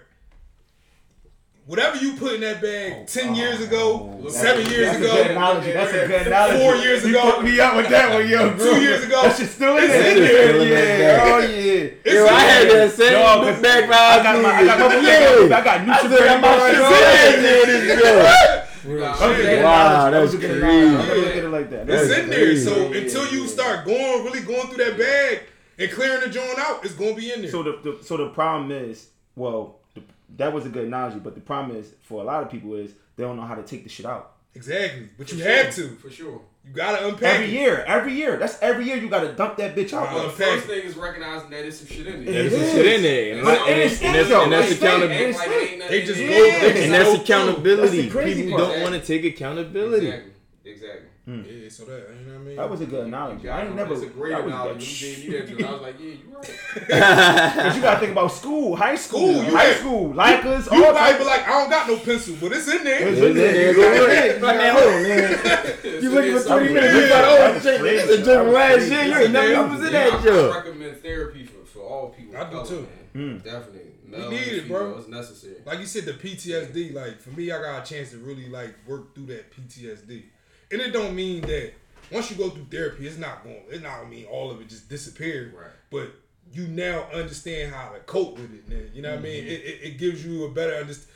Whatever 1.68 1.97
you 1.97 2.13
put 2.15 2.34
in 2.34 2.41
that 2.41 2.61
bag 2.61 2.93
oh, 2.97 3.03
ten 3.05 3.30
oh. 3.30 3.34
years 3.36 3.61
ago, 3.61 4.18
Oh, 4.26 4.30
seven 4.30 4.63
that's- 4.63 4.72
years 4.72 4.86
that's 4.88 4.97
a 4.97 5.01
good 5.01 5.26
ago, 5.28 5.32
analogy. 5.32 5.72
That's 5.74 5.93
a 5.93 6.07
good 6.07 6.28
analogy. 6.28 6.59
four 6.63 6.76
years 6.78 7.03
ago, 7.05 7.09
You 7.09 7.20
ago, 7.20 7.32
put 7.36 7.43
me 7.45 7.59
up 7.59 7.76
with 7.76 7.89
that 7.89 8.13
one, 8.13 8.28
yo. 8.30 8.57
two 8.57 8.82
years 8.82 9.03
ago. 9.03 9.22
That 9.22 9.36
shit's 9.38 9.51
still 9.51 9.78
in 9.78 9.88
there. 9.88 10.11
in. 10.11 10.28
Still 10.28 10.61
in 10.61 10.68
Yeah. 10.70 11.22
Oh 11.24 11.39
yeah. 11.39 11.89
It's 12.07 12.13
Yo, 12.13 12.26
I 12.26 12.39
had 12.39 12.68
there. 12.70 12.88
that 12.88 12.95
same 12.95 13.11
Dog, 13.13 13.41
book 13.41 13.53
'cause 13.53 13.61
back 13.61 13.84
I 13.84 14.24
got 14.24 14.41
my, 14.41 14.49
I 14.49 14.65
got 14.65 14.80
my, 14.80 14.95
Yeah. 14.95 15.57
I 15.57 15.61
got 15.63 15.68
I 15.68 15.86
neutral 15.86 16.11
still 16.11 16.26
got 16.26 16.41
my 16.41 16.72
shit 16.72 16.82
on 16.82 16.93
in 17.36 17.88
there. 17.88 18.63
That 18.88 19.20
was 19.20 19.45
a 19.45 19.63
Wow. 19.63 20.09
That 20.11 20.22
was 20.22 20.32
that's 20.32 20.45
crazy. 20.45 20.59
analogy. 20.61 21.22
Look 21.22 21.28
at 21.36 21.43
it 21.43 21.49
like 21.49 21.70
that. 21.72 21.89
It's 21.89 22.07
That's 22.07 22.20
in 22.22 22.30
there. 22.30 22.55
So 22.57 22.89
Yeah, 22.91 23.01
until 23.01 23.28
you 23.34 23.41
yeah. 23.41 23.47
start 23.47 23.86
going, 23.86 24.24
really 24.24 24.41
going 24.41 24.68
through 24.68 24.86
that 24.86 24.97
bag 24.97 25.41
and 25.78 25.91
clearing 25.91 26.22
the 26.22 26.30
joint 26.30 26.57
out, 26.57 26.86
it's 26.86 26.93
gonna 26.93 27.13
be 27.13 27.34
in 27.34 27.41
there. 27.41 27.51
So 27.51 27.63
the, 27.63 27.80
the 27.84 27.97
so 28.03 28.15
the 28.18 28.30
problem 28.30 28.72
is, 28.72 29.07
well, 29.36 29.80
the, 29.86 29.86
that 30.36 30.51
was 30.53 30.65
a 30.65 30.69
good 30.69 30.86
analogy, 30.86 31.19
but 31.19 31.36
the 31.36 31.41
problem 31.41 31.78
is 31.78 31.93
for 32.01 32.21
a 32.21 32.25
lot 32.25 32.43
of 32.43 32.51
people 32.51 32.75
is 32.75 32.91
they 33.15 33.23
don't 33.23 33.38
know 33.38 33.43
how 33.43 33.55
to 33.55 33.63
take 33.63 33.84
the 33.84 33.89
shit 33.89 34.05
out. 34.05 34.34
exactly, 34.53 35.09
but 35.17 35.32
you 35.32 35.38
For 35.39 35.43
have 35.49 35.73
sure, 35.73 35.88
to. 35.89 35.95
For 35.95 36.09
sure. 36.09 36.41
You 36.65 36.73
gotta 36.73 37.07
unpack 37.07 37.36
Every 37.36 37.45
it. 37.45 37.51
year, 37.53 37.84
every 37.88 38.13
year. 38.13 38.36
That's 38.38 38.61
every 38.61 38.86
year 38.86 38.97
you 38.97 39.07
gotta 39.07 39.32
dump 39.32 39.55
that 39.55 39.73
bitch 39.73 39.93
out. 39.93 40.13
Well, 40.13 40.23
the 40.25 40.30
first 40.34 40.65
thing 40.67 40.84
is 40.84 40.97
recognizing 40.97 41.49
that 41.51 41.61
there's 41.61 41.78
some 41.80 41.88
shit 41.88 42.07
in 42.07 42.23
It 42.23 42.25
there. 42.25 42.49
There's 42.49 42.53
some 42.67 42.75
shit 42.75 42.86
in 42.95 43.01
there. 43.03 43.34
And, 43.36 43.43
But 43.45 43.61
and, 43.61 43.69
it 43.69 43.71
and, 43.71 43.82
is 43.84 44.01
and 44.01 44.15
that's, 44.15 44.32
and 44.32 44.51
that's 44.51 44.71
accountability. 44.73 45.34
like 45.38 45.47
it 45.49 45.69
ain't 45.69 45.80
nothing 45.80 45.91
They 45.91 46.05
just 46.05 46.19
in 46.19 46.28
go- 46.28 46.34
there. 46.34 46.59
they 46.59 46.67
just 46.73 46.84
And 46.84 46.93
that's 46.93 47.21
accountability. 47.21 48.01
That's 48.09 48.34
People 48.36 48.57
don't 48.57 48.82
want 48.82 48.95
to 48.95 48.99
take 49.01 49.23
accountability. 49.23 50.07
Exactly. 50.07 50.32
Exactly. 50.65 51.07
Mm. 51.28 51.63
Yeah, 51.63 51.69
so 51.69 51.84
that 51.84 52.07
you 52.19 52.25
know 52.32 52.34
what 52.38 52.41
I 52.41 52.45
mean. 52.45 52.55
That 52.55 52.69
was 52.69 52.80
a 52.82 52.86
good 52.86 53.05
analogy. 53.07 53.49
I 53.49 53.65
ain't 53.65 53.75
never. 53.75 53.93
It's 53.95 54.03
a 54.03 54.05
great 54.07 54.32
that 54.32 54.45
analogy. 54.45 54.86
good. 55.15 55.23
You 55.25 55.32
gave 55.32 55.49
me 55.49 55.55
that, 55.55 55.57
dude. 55.57 55.65
I 55.67 55.71
was 55.73 55.82
like, 55.82 55.99
yeah, 55.99 56.05
you 56.07 56.38
right. 56.38 56.45
Cause 57.67 57.75
you 57.75 57.82
gotta 57.82 57.99
think 57.99 58.11
about 58.13 58.32
school, 58.32 58.75
high 58.78 58.95
school, 58.95 59.19
School, 59.34 59.43
you 59.43 59.55
high 59.57 59.63
had- 59.63 59.78
school, 59.78 60.13
Lycas, 60.13 60.71
you 60.71 60.86
all 60.86 60.91
probably 60.93 61.11
types. 61.11 61.17
be 61.19 61.23
like, 61.25 61.47
I 61.47 61.49
don't 61.51 61.69
got 61.69 61.88
no 61.89 61.97
pencil, 61.97 62.36
but 62.39 62.53
it's 62.53 62.67
in 62.69 62.84
there. 62.86 63.07
It's 63.09 63.19
in 63.21 63.34
there. 63.36 63.69
It's 63.71 63.78
in 63.78 63.84
there. 64.07 64.34
It's 64.36 64.41
like, 64.43 64.57
man, 64.57 64.73
hold 64.73 64.93
on, 64.93 65.03
man. 65.03 66.01
You 66.03 66.09
looking 66.11 66.32
for 66.34 66.39
So 66.39 66.49
30 66.59 66.65
it's- 66.65 66.73
minutes? 66.73 66.93
Yeah. 66.93 67.01
You 67.01 67.07
thought, 67.09 67.23
oh, 67.25 67.38
That 67.38 67.53
was 67.55 67.63
shit, 67.63 67.80
crazy. 67.82 67.95
this 68.07 68.09
is 68.09 68.25
That 68.25 68.25
just 68.34 68.45
was 68.45 68.53
last 68.53 68.73
crazy. 68.75 68.93
year. 68.95 69.03
You 69.03 69.11
That's 69.11 69.23
ain't 69.25 69.34
never 69.34 69.47
a 69.47 69.51
even 69.51 69.71
was 69.71 69.80
in 69.88 69.93
Yeah, 69.93 70.03
that 70.09 70.13
I, 70.13 70.17
I 70.17 70.23
job. 70.23 70.55
recommend 70.55 70.97
therapy 71.03 71.43
for, 71.45 71.65
for 71.65 71.80
all 71.82 72.09
people. 72.09 72.38
I 72.38 72.39
of 72.39 72.49
do 72.51 72.55
color, 72.55 72.67
too. 72.69 72.88
Man. 73.13 73.30
Hmm. 73.32 73.38
Definitely. 73.43 73.82
Male 74.07 74.30
need 74.32 74.39
and 74.39 74.47
it, 74.59 74.67
bro. 74.69 74.80
female, 74.86 74.97
It's 74.99 75.07
necessary. 75.09 75.55
Like 75.65 75.80
you 75.80 75.86
said, 75.86 76.05
the 76.05 76.13
PTSD. 76.13 76.93
Like 76.93 77.19
for 77.19 77.32
me, 77.32 77.51
I 77.51 77.59
got 77.61 77.86
a 77.86 77.93
chance 77.93 78.11
to 78.11 78.17
really 78.19 78.47
like 78.47 78.73
work 78.88 79.13
through 79.13 79.25
that 79.25 79.51
PTSD, 79.51 80.23
and 80.72 80.82
it 80.82 80.91
don't 80.91 81.15
mean 81.15 81.41
that 81.41 81.74
once 82.11 82.30
you 82.30 82.38
go 82.38 82.49
through 82.49 82.65
therapy, 82.65 83.07
it's 83.07 83.18
not 83.18 83.43
going. 83.43 83.61
It's 83.70 83.84
not 83.84 84.09
mean 84.09 84.26
all 84.26 84.51
of 84.51 84.61
it 84.61 84.70
just 84.70 84.89
disappeared. 84.89 85.53
Right. 85.53 85.72
But 85.91 86.13
you 86.51 86.68
now 86.68 87.05
understand 87.13 87.74
how 87.74 87.89
to 87.89 87.99
cope 87.99 88.38
with 88.38 88.53
it. 88.53 88.70
Man. 88.70 88.89
You 88.93 89.01
know 89.01 89.11
what 89.11 89.20
I 89.20 89.24
mean? 89.24 89.43
Mm-hmm. 89.43 89.49
It, 89.49 89.61
it, 89.61 89.80
it 89.84 89.97
gives 89.97 90.26
you 90.26 90.45
a 90.45 90.51
better 90.51 90.76
understanding. 90.76 91.13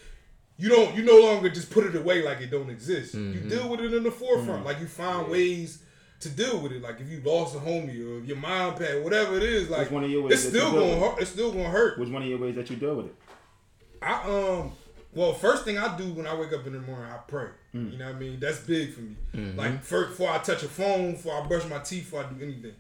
You 0.58 0.70
don't. 0.70 0.96
You 0.96 1.04
no 1.04 1.20
longer 1.20 1.50
just 1.50 1.72
put 1.72 1.86
it 1.86 1.96
away 1.96 2.22
like 2.24 2.42
it 2.42 2.52
don't 2.52 2.70
exist. 2.70 3.14
You 3.14 3.20
mm-hmm. 3.20 3.50
deal 3.50 3.70
with 3.70 3.80
it 3.80 3.94
in 3.94 4.04
the 4.04 4.12
forefront. 4.12 4.64
Mm. 4.64 4.66
Like 4.66 4.80
you 4.80 4.88
find 4.88 5.28
ways 5.30 5.82
to 6.20 6.30
deal 6.30 6.60
with 6.60 6.72
it. 6.72 6.82
Like 6.82 7.00
if 7.00 7.10
you 7.10 7.22
lost 7.22 7.56
a 7.56 7.60
homie 7.60 8.06
or 8.08 8.22
if 8.22 8.26
your 8.26 8.38
mom 8.38 8.76
passed, 8.76 9.02
whatever 9.02 9.38
it 9.38 9.44
is. 9.44 9.70
Like 9.70 9.90
one 9.90 10.04
of 10.04 10.12
your 10.12 10.24
ways 10.24 10.34
it's 10.34 10.50
still 10.50 11.00
hurt. 11.00 11.22
It's 11.22 11.32
still 11.32 11.52
gonna 11.52 11.70
hurt. 11.70 11.98
What's 11.98 12.12
one 12.12 12.22
of 12.22 12.28
your 12.28 12.38
ways 12.38 12.56
that 12.56 12.70
you 12.70 12.76
deal 12.76 12.96
with 12.96 13.08
it? 13.08 13.16
I 14.02 14.24
um 14.24 14.72
well 15.14 15.34
first 15.34 15.66
thing 15.66 15.78
I 15.78 15.96
do 15.98 16.14
when 16.14 16.28
I 16.28 16.36
wake 16.36 16.54
up 16.54 16.66
in 16.66 16.74
the 16.74 16.80
morning 16.80 17.12
I 17.12 17.18
pray. 17.18 17.48
Mm. 17.76 17.92
You 17.94 17.98
know 17.98 18.06
what 18.06 18.16
I 18.16 18.20
mean? 18.20 18.40
That's 18.40 18.60
big 18.60 18.94
for 18.94 19.02
me. 19.02 19.16
Mm-hmm. 19.34 19.58
Like 19.58 19.84
first, 19.84 20.10
before 20.10 20.30
I 20.30 20.40
touch 20.40 20.64
a 20.64 20.68
phone, 20.68 21.14
before 21.14 21.42
I 21.42 21.48
brush 21.48 21.68
my 21.68 21.80
teeth, 21.80 22.06
before 22.06 22.24
I 22.24 22.34
do 22.34 22.44
anything, 22.44 22.74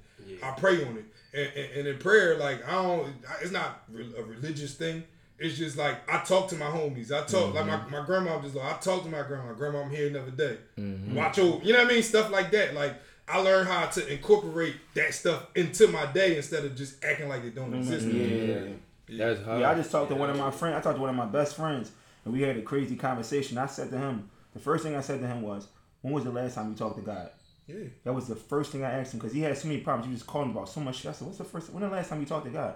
I 0.43 0.51
pray 0.51 0.84
on 0.86 0.97
it. 0.97 1.05
And, 1.34 1.51
and, 1.55 1.77
and 1.77 1.88
in 1.88 1.97
prayer, 1.97 2.38
like 2.38 2.67
I 2.67 2.73
don't, 2.73 3.13
it's 3.41 3.51
not 3.51 3.84
a 4.17 4.23
religious 4.23 4.75
thing. 4.75 5.03
It's 5.39 5.57
just 5.57 5.75
like 5.75 6.07
I 6.09 6.23
talk 6.23 6.49
to 6.49 6.55
my 6.55 6.67
homies. 6.67 7.11
I 7.11 7.25
talk 7.25 7.55
like 7.55 7.65
my, 7.65 7.77
mm-hmm. 7.77 7.91
my 7.91 8.05
grandma 8.05 8.39
just 8.41 8.55
like 8.55 8.75
I 8.75 8.77
talk 8.77 9.03
to 9.03 9.09
my 9.09 9.23
grandma. 9.23 9.53
Grandma, 9.53 9.82
I'm 9.82 9.89
here 9.89 10.07
another 10.07 10.32
day. 10.32 10.57
Mm-hmm. 10.79 11.15
Watch 11.15 11.39
over. 11.39 11.65
You 11.65 11.73
know 11.73 11.79
what 11.79 11.91
I 11.91 11.93
mean? 11.93 12.03
Stuff 12.03 12.29
like 12.29 12.51
that. 12.51 12.75
Like 12.75 12.95
I 13.27 13.39
learned 13.39 13.67
how 13.67 13.86
to 13.88 14.13
incorporate 14.13 14.75
that 14.93 15.13
stuff 15.13 15.47
into 15.55 15.88
my 15.88 16.05
day 16.05 16.38
instead 16.38 16.65
of 16.65 16.75
just 16.75 17.03
acting 17.03 17.29
like 17.29 17.43
it 17.43 17.55
don't 17.55 17.73
exist. 17.73 18.05
Yeah, 18.07 18.23
yeah, 18.23 18.59
yeah. 19.07 19.25
That's 19.25 19.43
hard. 19.43 19.61
Yeah, 19.61 19.71
I 19.71 19.75
just 19.75 19.89
talked 19.89 20.09
to 20.09 20.15
one 20.15 20.29
of 20.29 20.38
my 20.38 20.51
friends. 20.51 20.75
I 20.75 20.82
talked 20.82 20.97
to 20.97 21.01
one 21.01 21.09
of 21.09 21.15
my 21.15 21.25
best 21.25 21.55
friends, 21.55 21.91
and 22.26 22.34
we 22.34 22.41
had 22.41 22.57
a 22.57 22.61
crazy 22.61 22.95
conversation. 22.95 23.57
I 23.57 23.65
said 23.67 23.89
to 23.91 23.97
him, 23.97 24.30
the 24.53 24.59
first 24.59 24.84
thing 24.84 24.95
I 24.95 25.01
said 25.01 25.19
to 25.22 25.28
him 25.28 25.41
was, 25.41 25.67
"When 26.01 26.13
was 26.13 26.24
the 26.24 26.32
last 26.32 26.55
time 26.55 26.69
you 26.69 26.76
talked 26.76 26.97
to 26.97 27.01
God?" 27.03 27.30
Yeah. 27.67 27.86
That 28.03 28.13
was 28.13 28.28
the 28.28 28.36
first 28.36 28.72
thing 28.72 28.84
I 28.84 28.91
asked 28.91 29.13
him 29.13 29.19
because 29.19 29.34
he 29.34 29.41
had 29.41 29.57
so 29.57 29.67
many 29.67 29.80
problems. 29.82 30.07
He 30.07 30.13
was 30.13 30.24
calling 30.24 30.51
about 30.51 30.67
so 30.67 30.82
much 30.82 30.97
shit. 30.97 31.07
I 31.07 31.13
said, 31.13 31.26
"What's 31.28 31.38
the 31.38 31.43
first? 31.45 31.72
When 31.72 31.82
the 31.84 31.89
last 31.89 32.09
time 32.09 32.19
you 32.19 32.26
talked 32.26 32.45
to 32.45 32.51
God?" 32.51 32.76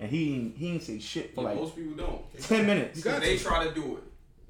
And 0.00 0.10
he 0.10 0.52
he 0.56 0.70
didn't 0.72 0.82
say 0.84 0.98
shit 0.98 1.34
for 1.34 1.42
Yeah, 1.42 1.48
like 1.48 1.56
most 1.56 1.76
people 1.76 1.94
don't. 1.96 2.40
ten 2.42 2.66
minutes. 2.66 2.98
You 2.98 3.04
got 3.04 3.20
They 3.22 3.36
to. 3.36 3.42
try 3.44 3.66
to 3.66 3.74
do 3.74 3.96
it. 3.96 4.02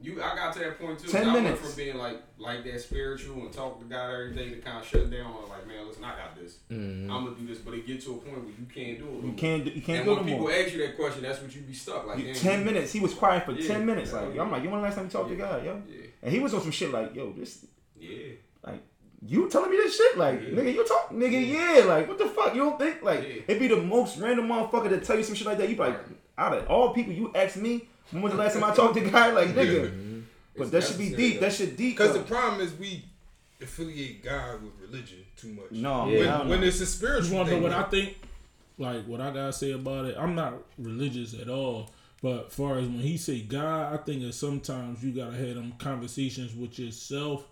You, 0.06 0.22
I 0.22 0.36
got 0.36 0.52
to 0.54 0.58
that 0.60 0.78
point 0.78 0.98
too. 1.00 1.08
10 1.10 1.28
I 1.28 1.32
went 1.32 1.44
minutes. 1.44 1.60
from 1.66 1.76
being 1.76 1.96
like 1.96 2.22
like 2.38 2.62
that 2.64 2.80
spiritual 2.80 3.40
and 3.42 3.52
talk 3.52 3.78
to 3.80 3.84
God 3.86 4.10
every 4.14 4.34
day 4.36 4.50
to 4.50 4.56
kind 4.58 4.78
of 4.78 4.86
shut 4.86 5.10
down. 5.10 5.26
and 5.40 5.48
Like, 5.48 5.66
man, 5.66 5.86
listen, 5.88 6.04
I 6.04 6.10
got 6.16 6.36
this. 6.40 6.58
Mm-hmm. 6.70 7.10
I'm 7.10 7.24
gonna 7.24 7.36
do 7.36 7.46
this, 7.46 7.58
but 7.58 7.74
it 7.74 7.86
get 7.86 8.00
to 8.04 8.12
a 8.12 8.16
point 8.18 8.38
where 8.44 8.46
you 8.46 8.66
can't 8.72 8.98
do 8.98 9.18
it. 9.18 9.24
You 9.26 9.32
can't 9.32 9.64
do- 9.64 9.70
you 9.72 9.82
can't 9.82 9.98
and 9.98 10.04
do 10.06 10.12
it 10.12 10.14
when 10.16 10.24
people 10.24 10.40
more. 10.42 10.52
ask 10.52 10.72
you 10.72 10.78
that 10.86 10.96
question, 10.96 11.22
that's 11.22 11.40
what 11.42 11.54
you 11.54 11.62
be 11.62 11.72
stuck. 11.74 12.06
Like, 12.06 12.18
You- 12.20 12.34
ten 12.34 12.64
minutes. 12.64 12.92
He 12.92 13.00
was 13.00 13.14
quiet 13.14 13.44
for 13.44 13.52
Yeah. 13.52 13.66
ten 13.66 13.84
minutes. 13.84 14.12
Yeah. 14.12 14.20
Like 14.20 14.38
I'm 14.38 14.50
like, 14.52 14.62
you 14.62 14.70
want 14.70 14.82
the 14.82 14.86
last 14.88 14.94
time 14.94 15.04
you 15.06 15.10
talked 15.10 15.28
to 15.30 15.34
God, 15.36 15.64
yo? 15.64 15.82
Yeah, 15.88 15.96
And 16.22 16.32
he 16.32 16.38
was 16.38 16.54
on 16.54 16.60
some 16.62 16.70
shit 16.70 16.92
like, 16.92 17.14
yo, 17.14 17.32
this 17.32 17.66
yeah. 17.98 18.28
like 18.62 18.82
you 19.26 19.48
telling 19.48 19.70
me 19.70 19.76
this 19.78 19.96
shit? 19.96 20.16
Like, 20.18 20.40
Yeah. 20.40 20.50
nigga, 20.50 20.72
you 20.74 20.86
talk 20.86 21.10
nigga, 21.10 21.48
yeah, 21.52 21.84
like 21.84 22.06
what 22.06 22.18
the 22.18 22.26
fuck? 22.26 22.54
You 22.54 22.60
don't 22.60 22.78
think 22.78 23.02
like 23.02 23.22
Yeah. 23.22 23.42
it'd 23.48 23.58
be 23.58 23.66
the 23.66 23.76
most 23.82 24.18
random 24.18 24.46
motherfucker 24.46 24.90
to 24.90 25.00
tell 25.00 25.16
you 25.16 25.24
some 25.24 25.34
shit 25.34 25.46
like 25.48 25.58
that. 25.58 25.68
You 25.68 25.74
be 25.74 25.80
like, 25.82 25.98
out 26.38 26.52
of 26.56 26.68
all 26.68 26.92
people, 26.94 27.12
you 27.12 27.32
ask 27.34 27.56
me 27.56 27.88
when 28.10 28.22
was 28.22 28.32
the 28.32 28.38
last 28.38 28.54
time 28.54 28.64
I 28.64 28.74
talked 28.74 28.94
to 28.94 29.00
God? 29.10 29.34
Like, 29.34 29.48
nigga. 29.48 30.22
But 30.56 30.62
It's 30.64 30.70
that 30.72 30.84
should 30.84 30.98
be 30.98 31.04
necessary, 31.10 31.30
deep. 31.32 31.40
That 31.40 31.52
shit 31.52 31.76
deep. 31.76 31.96
Because 31.98 32.14
the 32.14 32.20
problem 32.22 32.60
is 32.62 32.72
we 32.78 33.04
affiliate 33.60 34.22
God 34.24 34.62
with 34.62 34.72
religion 34.80 35.18
too 35.36 35.48
much. 35.48 35.70
No, 35.70 36.08
Yeah. 36.08 36.18
when, 36.18 36.28
hell 36.28 36.44
no. 36.44 36.50
when 36.50 36.62
it's 36.64 36.80
a 36.80 36.86
spiritual 36.86 37.28
You 37.30 37.36
want 37.36 37.48
to 37.48 37.54
know 37.56 37.60
thing. 37.60 37.62
what 37.62 37.72
I 37.86 37.88
think? 37.90 38.16
Like 38.78 39.04
what 39.06 39.20
I 39.20 39.30
gotta 39.30 39.52
say 39.52 39.72
about 39.72 40.04
it. 40.06 40.16
I'm 40.18 40.34
not 40.34 40.54
religious 40.78 41.34
at 41.38 41.48
all, 41.48 41.90
but 42.22 42.52
far 42.52 42.78
as 42.78 42.86
when 42.86 42.98
he 43.00 43.16
say 43.16 43.40
God, 43.40 43.92
I 43.92 43.96
think 44.02 44.22
that 44.22 44.34
sometimes 44.34 45.02
you 45.02 45.12
gotta 45.12 45.36
have 45.36 45.54
them 45.54 45.72
conversations 45.78 46.54
with 46.54 46.78
yourself 46.78 47.44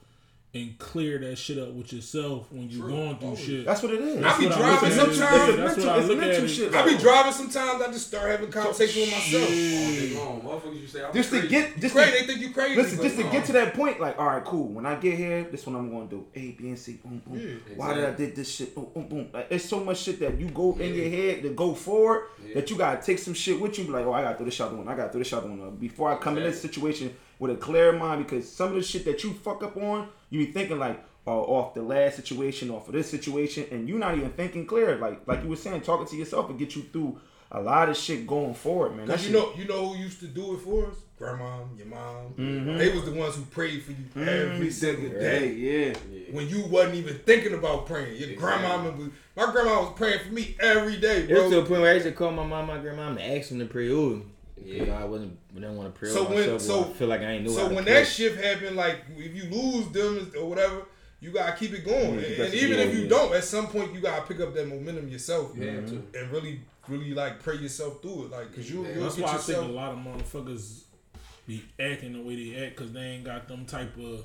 and 0.54 0.78
clear 0.78 1.18
that 1.18 1.36
shit 1.36 1.58
up 1.58 1.72
with 1.72 1.92
yourself 1.92 2.46
when 2.52 2.70
you're 2.70 2.82
True. 2.86 2.90
going 2.96 3.16
through 3.18 3.28
Always. 3.30 3.44
shit. 3.44 3.64
That's 3.66 3.82
what 3.82 3.92
it 3.92 4.00
is. 4.00 4.24
I 4.24 4.38
be 4.38 4.46
what 4.46 4.54
I 4.54 4.58
driving 4.58 4.70
look 4.72 4.82
at 4.82 5.10
it. 5.10 5.14
sometimes. 5.16 5.20
That's 5.20 5.58
mental, 5.58 5.84
what 5.86 5.94
I 5.94 5.98
it's 5.98 6.08
look 6.08 6.18
at 6.18 6.20
mental 6.28 6.44
it. 6.44 6.48
shit. 6.48 6.74
I 6.74 6.84
be 6.86 6.96
driving 6.98 7.32
sometimes. 7.32 7.82
I 7.82 7.86
just 7.92 8.06
start 8.06 8.30
having 8.30 8.50
conversation 8.52 9.00
with 9.02 9.10
myself. 9.10 9.42
All 9.42 9.48
day 9.48 10.14
long, 10.16 10.40
motherfuckers. 10.42 10.80
You 10.80 10.86
say 10.86 11.04
I'm 11.04 11.12
Just 11.12 11.30
to 11.30 11.48
get, 11.48 11.80
just 11.80 11.94
crazy? 11.96 12.10
to, 12.12 12.18
They 12.20 12.26
think 12.26 12.40
you 12.40 12.50
crazy. 12.52 12.76
listen, 12.76 12.96
but 12.98 13.02
just 13.02 13.16
to 13.18 13.24
no. 13.24 13.30
get 13.32 13.44
to 13.46 13.52
that 13.52 13.74
point, 13.74 14.00
like, 14.00 14.16
all 14.18 14.26
right, 14.26 14.44
cool. 14.44 14.68
When 14.68 14.86
I 14.86 14.94
get 14.94 15.16
here, 15.18 15.42
this 15.50 15.62
is 15.62 15.66
what 15.66 15.76
I'm 15.76 15.90
gonna 15.90 16.06
do. 16.06 16.24
A, 16.36 16.52
B, 16.52 16.68
and 16.68 16.78
C. 16.78 17.00
Boom, 17.04 17.20
boom. 17.26 17.40
Yeah, 17.68 17.74
Why 17.76 17.94
did 17.94 18.04
I 18.04 18.12
did 18.12 18.36
this 18.36 18.48
shit? 18.54 18.74
Boom, 18.76 18.86
boom, 18.94 19.08
boom. 19.08 19.28
Like, 19.32 19.48
it's 19.50 19.64
so 19.64 19.80
much 19.82 19.98
shit 19.98 20.20
that 20.20 20.38
you 20.38 20.48
go 20.50 20.76
in 20.78 20.94
your 20.94 21.08
head 21.10 21.42
to 21.42 21.50
go 21.50 21.74
forward 21.74 22.26
Yeah. 22.46 22.54
that 22.54 22.70
you 22.70 22.76
gotta 22.76 23.02
take 23.04 23.18
some 23.18 23.34
shit 23.34 23.60
with 23.60 23.76
you. 23.76 23.86
Be 23.86 23.90
like, 23.90 24.06
oh, 24.06 24.12
I 24.12 24.22
gotta 24.22 24.36
throw 24.36 24.44
this 24.46 24.54
shot 24.54 24.72
one. 24.72 24.86
I 24.86 24.94
gotta 24.94 25.10
throw 25.10 25.18
this 25.18 25.26
shot 25.28 25.42
one. 25.48 25.76
Before 25.80 26.12
I 26.12 26.16
come 26.16 26.36
in 26.38 26.44
this 26.44 26.62
situation 26.62 27.12
with 27.38 27.50
a 27.50 27.56
clear 27.56 27.92
mind, 27.92 28.24
because 28.24 28.50
some 28.50 28.68
of 28.68 28.74
the 28.74 28.82
shit 28.82 29.04
that 29.04 29.24
you 29.24 29.32
fuck 29.32 29.62
up 29.62 29.76
on, 29.76 30.08
you 30.30 30.44
be 30.46 30.52
thinking 30.52 30.78
like. 30.78 31.02
Oh, 31.26 31.40
off 31.40 31.72
the 31.72 31.80
last 31.80 32.16
situation, 32.16 32.70
off 32.70 32.86
of 32.86 32.92
this 32.92 33.10
situation, 33.10 33.64
and 33.70 33.88
you're 33.88 33.98
not 33.98 34.14
even 34.14 34.28
thinking 34.32 34.66
clear. 34.66 34.96
Like, 34.96 35.26
like 35.26 35.42
you 35.42 35.48
were 35.48 35.56
saying, 35.56 35.80
talking 35.80 36.06
to 36.06 36.16
yourself 36.16 36.50
and 36.50 36.58
get 36.58 36.76
you 36.76 36.82
through 36.82 37.18
a 37.50 37.62
lot 37.62 37.88
of 37.88 37.96
shit 37.96 38.26
going 38.26 38.52
forward, 38.52 38.94
man. 38.94 39.06
Cause 39.06 39.26
you 39.26 39.32
shit- 39.32 39.40
know, 39.40 39.54
you 39.56 39.64
know 39.66 39.88
who 39.88 40.02
used 40.02 40.20
to 40.20 40.26
do 40.26 40.52
it 40.54 40.58
for 40.58 40.88
us? 40.88 40.96
Grandma, 41.16 41.60
your 41.78 41.86
mom. 41.86 42.34
Mm-hmm. 42.36 42.76
They 42.76 42.90
was 42.90 43.06
the 43.06 43.12
ones 43.12 43.36
who 43.36 43.42
prayed 43.46 43.82
for 43.84 43.92
you 43.92 44.26
every 44.28 44.70
single 44.70 45.08
day. 45.18 45.50
yeah. 45.52 45.94
When 46.30 46.46
you 46.46 46.66
wasn't 46.66 46.96
even 46.96 47.16
thinking 47.20 47.54
about 47.54 47.86
praying, 47.86 48.16
your 48.20 48.36
grandma, 48.36 48.90
was, 48.90 49.08
my 49.34 49.50
grandma 49.50 49.80
was 49.80 49.94
praying 49.96 50.18
for 50.26 50.32
me 50.32 50.56
every 50.60 50.98
day, 50.98 51.26
bro. 51.26 51.42
It's 51.42 51.50
to 51.52 51.60
a 51.60 51.64
point 51.64 51.80
where 51.80 51.90
I 51.90 51.94
used 51.94 52.04
to 52.06 52.12
call 52.12 52.32
my 52.32 52.44
mom, 52.44 52.66
my 52.66 52.76
grandma, 52.76 53.08
and 53.08 53.18
ask 53.18 53.48
them 53.48 53.60
to 53.60 53.64
pray 53.64 53.88
over 53.88 54.16
me. 54.16 54.24
Yeah. 54.62 54.84
Yeah. 54.84 54.98
I 55.00 55.04
wasn't, 55.04 55.38
I 55.52 55.54
didn't 55.60 55.76
want 55.76 55.92
to 55.94 55.98
pray 55.98 56.08
So 56.10 56.24
when- 56.24 56.38
myself. 56.38 56.62
so- 56.62 56.84
or 56.84 56.90
I 56.90 56.92
feel 56.92 57.08
like 57.08 57.20
I 57.22 57.30
ain't 57.32 57.44
know 57.44 57.52
So 57.52 57.62
how 57.62 57.68
to 57.68 57.74
when 57.74 57.84
pray. 57.84 57.94
that 57.94 58.06
shift 58.06 58.42
happened, 58.42 58.76
like 58.76 58.98
if 59.16 59.34
you 59.34 59.44
lose 59.50 59.88
them 59.88 60.32
or 60.38 60.48
whatever, 60.48 60.82
you 61.20 61.30
gotta 61.30 61.56
keep 61.56 61.72
it 61.72 61.84
going. 61.84 62.14
Yeah, 62.20 62.26
and, 62.26 62.40
and 62.42 62.54
even 62.54 62.78
if 62.78 62.94
you 62.94 63.02
yeah. 63.02 63.08
don't, 63.08 63.34
at 63.34 63.44
some 63.44 63.66
point 63.68 63.94
you 63.94 64.00
gotta 64.00 64.22
pick 64.26 64.40
up 64.40 64.54
that 64.54 64.68
momentum 64.68 65.08
yourself 65.08 65.52
You 65.56 65.66
have 65.68 65.86
to. 65.86 66.02
and 66.18 66.30
really, 66.30 66.60
really 66.88 67.14
like 67.14 67.42
pray 67.42 67.56
yourself 67.56 68.02
through 68.02 68.26
it, 68.26 68.30
like 68.30 68.54
cause 68.54 68.70
you 68.70 68.82
Yeah. 68.84 68.94
you'll 68.94 69.02
That's 69.04 69.16
get 69.16 69.24
why 69.24 69.34
I 69.34 69.36
think 69.38 69.58
a 69.58 69.62
lot 69.62 69.92
of 69.92 69.98
motherfuckers 69.98 70.82
be 71.46 71.62
acting 71.80 72.12
the 72.14 72.20
way 72.22 72.36
they 72.52 72.64
act 72.66 72.76
because 72.76 72.92
they 72.92 73.00
ain't 73.00 73.24
got 73.24 73.48
them 73.48 73.64
type 73.66 73.96
of 73.98 74.24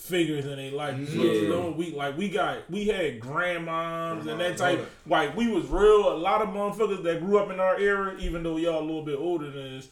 figures 0.00 0.46
in 0.46 0.56
their 0.56 0.70
life. 0.72 0.98
You 1.14 1.22
Yeah. 1.22 1.48
know, 1.48 1.74
we 1.76 1.92
like 1.92 2.16
we 2.16 2.28
got 2.28 2.68
we 2.70 2.86
had 2.86 3.20
grandmoms 3.20 4.26
and 4.26 4.40
that 4.40 4.60
uh-huh. 4.60 4.76
type. 4.76 4.90
Like 5.06 5.36
we 5.36 5.48
was 5.48 5.66
real. 5.66 6.12
A 6.12 6.16
lot 6.16 6.42
of 6.42 6.48
motherfuckers 6.48 7.02
that 7.04 7.20
grew 7.24 7.38
up 7.38 7.50
in 7.50 7.60
our 7.60 7.78
era, 7.78 8.16
even 8.18 8.42
though 8.42 8.56
y'all 8.56 8.80
a 8.80 8.86
little 8.86 9.04
bit 9.04 9.18
older 9.18 9.50
than 9.50 9.78
us. 9.78 9.88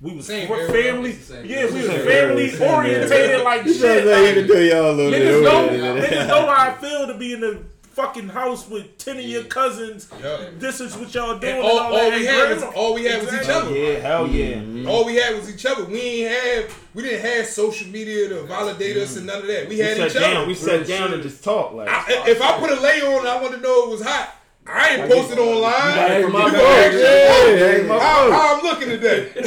We 0.00 0.14
was 0.14 0.26
Same 0.26 0.46
fr- 0.46 0.70
family, 0.72 1.10
It's 1.10 1.24
same 1.24 1.44
yeah. 1.44 1.66
We 1.66 1.80
was 1.80 1.88
family 1.88 2.44
era, 2.44 2.56
same 2.56 2.70
orientated 2.70 3.42
like 3.42 3.64
You 3.66 3.72
shit. 3.72 3.80
sound 3.82 4.06
like 4.06 4.14
like- 4.22 4.36
even 4.36 4.46
though 4.46 4.60
y'all 4.60 4.90
a 4.90 4.92
little 4.92 5.10
bit 5.10 5.42
know, 5.42 5.62
older 5.62 5.76
than 5.76 5.96
niggas 5.96 6.28
know 6.28 6.46
how 6.46 6.70
I 6.70 6.74
feel 6.74 7.06
to 7.08 7.14
be 7.14 7.32
in 7.32 7.40
the 7.40 7.62
fucking 7.98 8.28
house 8.28 8.68
with 8.68 8.96
ten 8.98 9.16
of 9.18 9.24
your 9.24 9.42
cousins. 9.44 10.08
Yeah. 10.22 10.50
This 10.56 10.80
is 10.80 10.96
what 10.96 11.12
y'all 11.12 11.38
doing. 11.38 11.54
And 11.54 11.64
and 11.64 11.66
all, 11.66 11.78
all 11.80 11.94
all 11.96 12.10
we 12.10 12.16
And 12.28 12.36
had 12.36 12.50
was 12.54 12.62
all 12.62 12.94
we 12.94 13.04
had 13.04 13.20
was 13.22 13.32
each 13.34 13.40
Exactly. 13.40 13.70
other. 13.86 13.92
Yeah, 13.92 13.98
hell 13.98 14.26
yeah. 14.28 14.54
Mm-hmm. 14.54 14.88
All 14.88 15.04
we 15.04 15.16
had 15.16 15.34
was 15.34 15.52
each 15.52 15.66
other. 15.66 15.84
We 15.84 16.00
ain't 16.00 16.30
have 16.32 16.78
we 16.94 17.02
didn't 17.02 17.20
have 17.26 17.46
social 17.46 17.88
media 17.88 18.28
to 18.28 18.42
validate 18.44 18.96
us 18.98 19.16
and 19.16 19.26
none 19.26 19.40
of 19.42 19.46
that. 19.48 19.64
We 19.68 19.76
We 19.76 19.78
had 19.80 19.98
each 19.98 20.14
down. 20.14 20.36
other. 20.36 20.46
We 20.46 20.54
sat 20.54 20.86
down 20.86 21.12
and 21.12 21.22
just 21.22 21.42
talked 21.42 21.74
like. 21.74 21.88
I, 21.88 22.28
if 22.28 22.40
I 22.40 22.58
put 22.60 22.70
a 22.70 22.80
layer 22.80 23.06
on 23.12 23.18
and 23.20 23.28
I 23.28 23.42
want 23.42 23.54
to 23.54 23.60
know 23.60 23.84
it 23.84 23.90
was 23.90 24.02
hot, 24.02 24.34
I 24.66 24.96
ain't 24.96 25.10
posted 25.10 25.38
online. 25.38 25.72
gotta 25.72 26.18
You 26.20 26.22
come 26.26 26.32
gonna 26.32 26.46
up 26.46 26.54
ask 26.54 26.92
with- 26.92 27.02
me, 27.02 27.08
Yeah, 27.08 27.76
yeah, 27.82 27.98
how, 27.98 27.98
fault. 27.98 28.32
how 28.32 28.56
I'm 28.56 28.62
looking 28.62 28.88
today? 28.90 29.32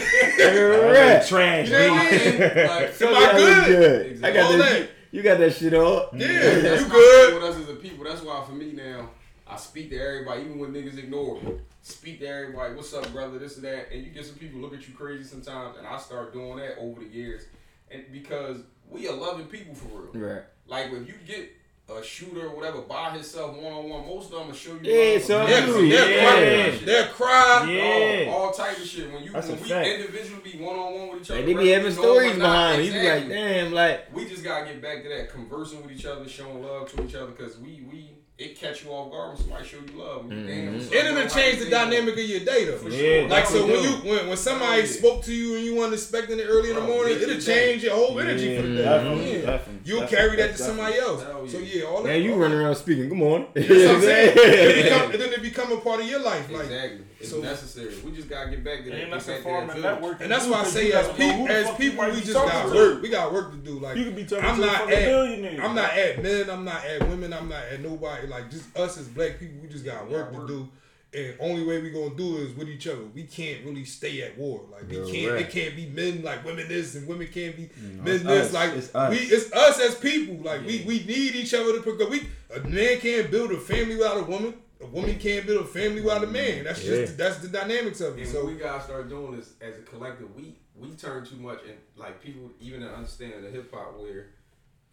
Right. 0.41 1.25
Trash. 1.25 1.67
You 1.69 1.73
know 1.73 1.93
what 1.93 2.01
I 2.01 2.11
mean? 2.11 2.39
Like, 2.67 3.01
Am 3.01 3.15
I 3.15 3.33
good? 3.37 4.05
I 4.23 4.29
Exactly. 4.29 4.33
got 4.33 4.51
All 4.51 4.57
that. 4.57 4.89
That. 5.11 5.17
You, 5.17 5.23
you 5.23 5.23
got 5.23 5.39
that 5.39 5.53
shit 5.53 5.73
on. 5.73 6.07
Yeah, 6.19 6.27
That's 6.27 6.81
you 6.83 6.89
good. 6.89 7.33
thing 7.33 7.41
With 7.41 7.49
us 7.51 7.61
as 7.61 7.69
a 7.69 7.75
people, 7.75 8.03
that's 8.03 8.21
why 8.21 8.43
for 8.45 8.53
me 8.53 8.73
now, 8.73 9.09
I 9.47 9.57
speak 9.57 9.89
to 9.89 9.99
everybody, 9.99 10.41
even 10.41 10.59
when 10.59 10.71
niggas 10.73 10.97
ignore 10.97 11.41
me. 11.41 11.53
Speak 11.81 12.19
to 12.19 12.27
everybody. 12.27 12.73
What's 12.75 12.93
up, 12.93 13.11
brother? 13.11 13.39
This 13.39 13.55
and 13.55 13.65
that, 13.65 13.91
and 13.91 14.03
you 14.03 14.11
get 14.11 14.25
some 14.25 14.35
people 14.35 14.59
look 14.59 14.73
at 14.73 14.87
you 14.87 14.93
crazy 14.93 15.23
sometimes, 15.23 15.77
and 15.77 15.87
I 15.87 15.97
start 15.97 16.31
doing 16.31 16.57
that 16.57 16.77
over 16.79 17.01
the 17.01 17.07
years, 17.07 17.43
and 17.89 18.03
because 18.11 18.57
we 18.89 19.07
are 19.07 19.15
loving 19.15 19.47
people 19.47 19.73
for 19.73 19.87
real. 19.87 20.27
Right. 20.27 20.43
Like 20.67 20.91
if 20.91 21.07
you 21.07 21.15
get 21.25 21.51
a 21.97 22.03
shooter 22.03 22.47
or 22.47 22.55
whatever 22.55 22.81
by 22.81 23.11
himself 23.11 23.55
one 23.57 23.71
on 23.73 23.89
one, 23.89 24.05
most 24.07 24.25
of 24.31 24.39
them 24.39 24.47
will 24.47 24.53
show 24.55 24.73
you. 24.81 24.91
Yeah, 24.91 25.19
so 25.19 25.45
they'll 25.45 25.83
Yeah. 25.83 26.23
cry. 26.23 26.85
They'll 26.85 27.07
cry. 27.07 27.71
Yeah. 27.71 28.31
all, 28.31 28.45
all 28.45 28.51
type 28.51 28.77
of 28.77 28.85
shit. 28.85 29.11
When 29.11 29.23
you 29.23 29.31
That's 29.31 29.47
when 29.47 29.61
we 29.61 29.69
fact. 29.69 29.87
individually 29.87 30.41
be 30.51 30.59
one 30.59 30.75
on 30.77 30.93
one 30.93 31.09
with 31.11 31.21
each 31.23 31.31
other, 31.31 31.39
Like 31.39 31.47
they 31.47 31.53
be 31.63 31.69
having 31.69 31.91
stories 31.91 32.35
behind 32.37 32.81
it. 32.81 32.85
You 32.85 32.91
be 32.93 33.09
like, 33.09 33.27
damn, 33.29 33.71
like 33.73 34.15
we 34.15 34.25
just 34.27 34.43
gotta 34.43 34.65
get 34.65 34.81
back 34.81 35.03
to 35.03 35.09
that 35.09 35.29
conversing 35.31 35.81
with 35.83 35.91
each 35.91 36.05
other, 36.05 36.27
showing 36.27 36.61
love 36.63 36.91
to 36.93 37.03
each 37.03 37.15
other, 37.15 37.27
because 37.31 37.57
we 37.57 37.83
we 37.91 38.11
it 38.43 38.59
catch 38.59 38.83
you 38.83 38.89
off 38.91 39.11
guard 39.11 39.29
when 39.29 39.37
somebody 39.37 39.65
show 39.67 39.77
you 39.77 39.99
love. 40.01 40.23
Mm-hmm. 40.23 40.47
Damn, 40.47 40.73
what's 40.73 40.87
up, 40.87 40.93
And 40.93 41.01
bro? 41.03 41.11
it'll 41.11 41.21
How 41.29 41.35
change 41.41 41.59
the 41.63 41.69
dynamic 41.69 42.13
of 42.15 42.19
your 42.23 42.39
day 42.39 42.65
though. 42.65 42.77
For 42.77 42.89
Yeah, 42.89 42.97
sure. 43.21 43.27
Like 43.29 43.45
so 43.45 43.65
when 43.67 43.83
you 43.83 43.91
when, 44.09 44.27
when 44.29 44.37
somebody 44.37 44.71
Oh, 44.81 44.85
yeah. 44.85 44.85
spoke 44.85 45.23
to 45.25 45.33
you 45.33 45.55
and 45.55 45.65
you 45.65 45.75
weren't 45.75 45.93
expecting 45.93 46.39
it 46.39 46.45
early 46.49 46.69
in 46.69 46.75
the 46.75 46.81
morning, 46.81 47.17
it'll 47.21 47.39
change 47.39 47.83
your 47.83 47.95
whole 47.95 48.19
energy 48.19 48.55
for 48.57 48.63
the 48.63 48.75
day. 48.75 48.81
Definitely, 48.83 49.31
Yeah. 49.39 49.45
definitely, 49.45 49.81
You'll 49.85 49.99
definitely, 50.01 50.17
carry 50.27 50.35
that 50.37 50.51
to 50.57 50.63
somebody 50.63 50.97
else. 50.97 51.23
Hell 51.23 51.41
yeah. 51.45 51.51
So 51.51 51.57
yeah, 51.59 51.83
all 51.83 52.03
that. 52.03 52.09
man, 52.09 52.23
you 52.23 52.33
all 52.33 52.39
running 52.39 52.57
around 52.57 52.75
speaking. 52.75 53.09
Good 53.09 53.17
morning. 53.17 53.47
That's 53.53 53.69
what 53.69 53.77
I'm 53.95 54.01
saying. 54.01 54.37
It 54.37 54.83
become, 54.83 55.11
and 55.11 55.21
then 55.21 55.33
it 55.33 55.41
become 55.41 55.71
a 55.71 55.77
part 55.77 56.01
of 56.01 56.07
your 56.07 56.19
life. 56.21 56.49
Like 56.51 56.63
Exactly. 56.63 57.01
It's 57.19 57.29
so- 57.29 57.39
necessary. 57.41 57.93
We 58.03 58.11
just 58.13 58.27
gotta 58.29 58.49
get 58.49 58.63
back 58.63 58.83
to 58.83 58.89
that. 58.89 58.99
And 59.01 59.13
that's 59.13 59.27
back 59.27 59.37
to 59.37 59.43
form 59.43 59.67
that 59.67 59.77
of 59.77 59.81
village. 59.83 59.99
networking. 60.01 60.21
And 60.21 60.31
that's 60.31 60.47
why 60.47 60.61
I 60.61 60.63
say 60.63 60.91
as 60.91 61.07
you 61.07 61.13
never 61.13 61.37
know 61.37 61.45
people, 61.45 61.47
as 61.49 61.77
people, 61.77 62.05
we 62.05 62.21
just 62.21 62.33
got 62.33 62.71
work. 62.73 63.01
We 63.03 63.09
got 63.09 63.31
work 63.33 63.51
to 63.51 63.57
do. 63.57 63.79
Like 63.79 63.97
You 63.97 64.05
could 64.05 64.15
be 64.15 64.25
talking 64.25 64.45
I'm 64.45 64.55
to 64.57 64.63
a 64.63 64.65
not 64.65 64.75
fucking 64.89 65.45
at. 65.45 65.63
I'm 65.63 65.75
not 65.75 65.91
at 65.93 66.23
men. 66.23 66.49
I'm 66.49 66.65
not 66.65 66.83
at 66.85 67.07
women. 67.07 67.33
I'm 67.33 67.47
not 67.49 67.63
at 67.71 67.81
nobody. 67.81 68.27
Like 68.31 68.49
just 68.49 68.75
us 68.77 68.97
as 68.97 69.07
black 69.07 69.39
people, 69.39 69.57
we 69.61 69.67
just 69.67 69.85
got 69.85 70.07
We 70.07 70.13
work 70.15 70.31
to 70.33 70.47
do. 70.47 70.69
And 71.13 71.35
only 71.41 71.65
way 71.65 71.81
we 71.81 71.89
gonna 71.89 72.15
do 72.15 72.37
is 72.37 72.55
with 72.55 72.69
each 72.69 72.87
other. 72.87 73.03
We 73.13 73.23
can't 73.23 73.65
really 73.65 73.83
stay 73.83 74.21
at 74.21 74.37
war. 74.37 74.61
Like 74.71 74.89
we 74.89 74.95
You're 74.95 75.05
can't. 75.07 75.31
right. 75.33 75.41
It 75.41 75.51
can't 75.51 75.75
be 75.75 75.87
men 75.87 76.23
like 76.23 76.45
women 76.45 76.69
this 76.69 76.95
and 76.95 77.05
women 77.05 77.27
can't 77.27 77.55
be 77.57 77.63
mm, 77.63 77.97
No, 77.97 78.03
men 78.03 78.15
it's 78.15 78.23
this. 78.23 78.47
us. 78.47 78.53
Like 78.53 78.73
It's 78.77 78.95
us. 78.95 79.09
we, 79.11 79.17
it's 79.17 79.51
us 79.53 79.79
as 79.81 79.95
people. 79.95 80.35
Like 80.37 80.65
we, 80.65 80.83
we 80.87 81.03
need 81.03 81.35
each 81.35 81.53
other 81.53 81.73
to 81.73 81.81
progress. 81.81 82.09
We 82.09 82.27
a 82.55 82.61
man 82.65 82.99
can't 82.99 83.29
build 83.29 83.51
a 83.51 83.59
family 83.59 83.97
without 83.97 84.17
a 84.21 84.23
woman. 84.23 84.53
A 84.81 84.85
woman 84.85 85.19
can't 85.19 85.45
build 85.45 85.65
a 85.65 85.67
family 85.67 85.99
without 86.01 86.23
a 86.23 86.27
man. 86.27 86.63
That's 86.63 86.81
Yeah. 86.81 86.95
just 87.01 87.17
that's 87.17 87.37
the 87.39 87.49
dynamics 87.49 87.99
of 87.99 88.17
it. 88.17 88.21
And 88.21 88.29
So 88.31 88.45
what 88.45 88.53
we 88.53 88.59
gotta 88.59 88.81
start 88.81 89.09
doing 89.09 89.35
this 89.35 89.49
as 89.59 89.77
a 89.79 89.81
collective, 89.81 90.33
we 90.33 90.55
we 90.77 90.91
turn 90.91 91.25
too 91.25 91.35
much, 91.35 91.59
and 91.67 91.77
like 91.97 92.21
people 92.23 92.49
even 92.61 92.79
to 92.81 92.89
understand 92.89 93.43
the 93.43 93.49
hip 93.49 93.69
hop 93.73 93.99
where 93.99 94.27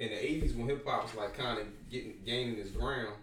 in 0.00 0.08
the 0.10 0.16
'80s 0.16 0.56
when 0.56 0.68
hip 0.68 0.84
hop 0.84 1.04
was 1.04 1.14
like 1.14 1.38
kind 1.38 1.60
of 1.60 1.66
getting 1.88 2.14
gaining 2.26 2.58
its 2.58 2.70
ground, 2.72 3.14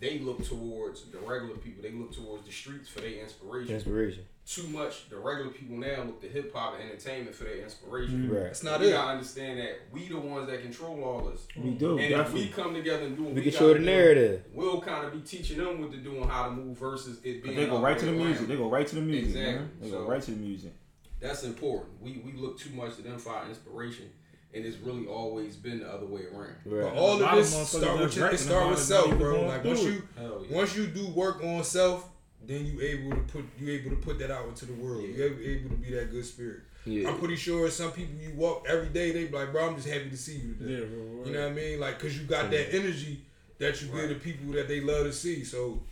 they 0.00 0.18
look 0.20 0.44
towards 0.44 1.02
the 1.10 1.18
regular 1.18 1.56
people. 1.56 1.82
They 1.82 1.90
look 1.92 2.12
towards 2.14 2.46
the 2.46 2.52
streets 2.52 2.88
for 2.88 3.00
their 3.00 3.10
inspiration. 3.20 3.74
Inspiration. 3.74 4.24
Too 4.46 4.66
much, 4.68 5.10
the 5.10 5.18
regular 5.18 5.50
people 5.50 5.76
now 5.76 6.04
look 6.04 6.22
to 6.22 6.28
hip 6.28 6.54
hop 6.54 6.74
and 6.80 6.90
entertainment 6.90 7.34
for 7.36 7.44
their 7.44 7.58
inspiration. 7.58 8.22
Mm-hmm. 8.22 8.32
Right. 8.34 8.42
that's 8.44 8.62
not 8.62 8.80
we 8.80 8.86
it. 8.88 8.92
gotta 8.92 9.10
understand 9.12 9.58
that 9.58 9.78
we 9.92 10.08
the 10.08 10.16
ones 10.18 10.46
that 10.48 10.62
control 10.62 11.04
all 11.04 11.20
this. 11.30 11.46
We 11.56 11.72
do. 11.72 11.98
And 11.98 12.12
if 12.14 12.32
we 12.32 12.46
come 12.48 12.72
together 12.72 13.04
and 13.04 13.16
do 13.16 13.24
what 13.24 13.34
We 13.34 13.40
we, 13.40 13.42
can 13.42 13.52
show 13.52 13.58
gotta 13.68 13.74
the 13.74 13.78
do, 13.80 13.84
narrative. 13.84 14.44
We'll 14.54 14.80
kind 14.80 15.04
of 15.06 15.12
be 15.12 15.20
teaching 15.20 15.58
them 15.58 15.82
what 15.82 15.90
to 15.92 15.98
do 15.98 16.16
and 16.22 16.30
how 16.30 16.44
to 16.46 16.50
move 16.52 16.78
versus 16.78 17.18
it 17.24 17.42
But 17.42 17.48
being. 17.48 17.56
they 17.56 17.66
go 17.66 17.78
right 17.78 17.98
to 17.98 18.06
the 18.06 18.12
music. 18.12 18.38
around. 18.40 18.48
They 18.48 18.56
go 18.56 18.70
right 18.70 18.86
to 18.86 18.94
the 18.94 19.00
music. 19.02 19.26
Exactly. 19.36 19.52
Man. 19.54 19.70
They 19.82 19.90
go 19.90 20.02
right 20.08 20.22
to 20.22 20.30
the 20.30 20.36
music. 20.38 20.72
That's 21.20 21.42
important. 21.44 22.00
We 22.00 22.22
we 22.24 22.32
look 22.40 22.58
too 22.58 22.70
much 22.70 22.96
to 22.96 23.02
them 23.02 23.18
for 23.18 23.30
our 23.34 23.46
inspiration, 23.48 24.08
and 24.54 24.64
it's 24.64 24.78
really 24.78 25.06
always 25.06 25.56
been 25.56 25.80
the 25.80 25.88
other 25.88 26.06
way 26.06 26.22
around. 26.32 26.56
But 26.64 26.94
all 26.94 27.22
of 27.22 27.36
this 27.36 27.54
of 27.54 27.60
motherfuckers 27.60 27.66
start 27.66 27.92
with 27.92 28.02
that's 28.02 28.16
your, 28.16 28.28
it 28.30 28.38
start 28.38 28.70
with 28.70 28.78
self, 28.78 29.18
bro. 29.18 29.42
Like 29.42 29.64
once 29.64 29.82
you 29.82 30.02
yeah. 30.18 30.28
once 30.50 30.76
you 30.76 30.86
do 30.86 31.06
work 31.08 31.42
on 31.44 31.62
self, 31.64 32.08
then 32.46 32.64
you 32.66 32.80
able 32.80 33.10
to 33.10 33.22
put 33.22 33.44
you 33.58 33.72
able 33.72 33.90
to 33.90 33.96
put 33.96 34.18
that 34.20 34.30
out 34.30 34.48
into 34.48 34.66
the 34.66 34.74
world. 34.74 35.02
Yeah. 35.02 35.16
You're 35.16 35.26
able- 35.26 35.42
able 35.42 35.70
to 35.70 35.76
be 35.76 35.94
that 35.94 36.10
good 36.10 36.24
spirit. 36.24 36.60
Yeah. 36.84 37.10
I'm 37.10 37.18
pretty 37.18 37.36
sure 37.36 37.68
some 37.70 37.92
people 37.92 38.14
you 38.14 38.32
walk 38.34 38.66
every 38.68 38.88
day, 38.88 39.12
they 39.12 39.26
be 39.26 39.36
like, 39.36 39.52
bro, 39.52 39.68
I'm 39.68 39.76
just 39.76 39.88
happy 39.88 40.08
to 40.08 40.16
see 40.16 40.36
you 40.36 40.54
today. 40.54 40.72
Yeah, 40.72 40.86
bro. 40.86 41.24
You 41.26 41.32
know 41.32 41.42
what 41.42 41.50
I 41.50 41.54
mean? 41.54 41.80
Like, 41.80 41.98
cause 41.98 42.16
you 42.16 42.24
got 42.24 42.50
that 42.50 42.74
energy 42.74 43.20
that 43.58 43.82
you 43.82 43.88
give 43.88 44.08
to 44.08 44.14
people 44.14 44.52
that 44.52 44.68
they 44.68 44.80
love 44.80 45.04
to 45.04 45.12
see. 45.12 45.44
So, 45.44 45.82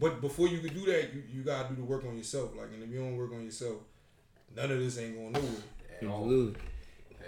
but 0.00 0.20
before 0.20 0.48
you 0.48 0.60
can 0.60 0.72
do 0.72 0.86
that, 0.86 1.12
you, 1.12 1.22
you 1.30 1.42
gotta 1.42 1.68
do 1.68 1.74
the 1.74 1.84
work 1.84 2.04
on 2.06 2.16
yourself. 2.16 2.56
Like, 2.56 2.68
and 2.72 2.82
if 2.82 2.90
you 2.90 2.98
don't 3.00 3.16
work 3.16 3.32
on 3.32 3.44
yourself, 3.44 3.76
none 4.56 4.70
of 4.70 4.78
this 4.78 4.98
ain't 4.98 5.16
going 5.16 5.32
nowhere. 5.32 5.50
At 6.00 6.06
all, 6.08 6.30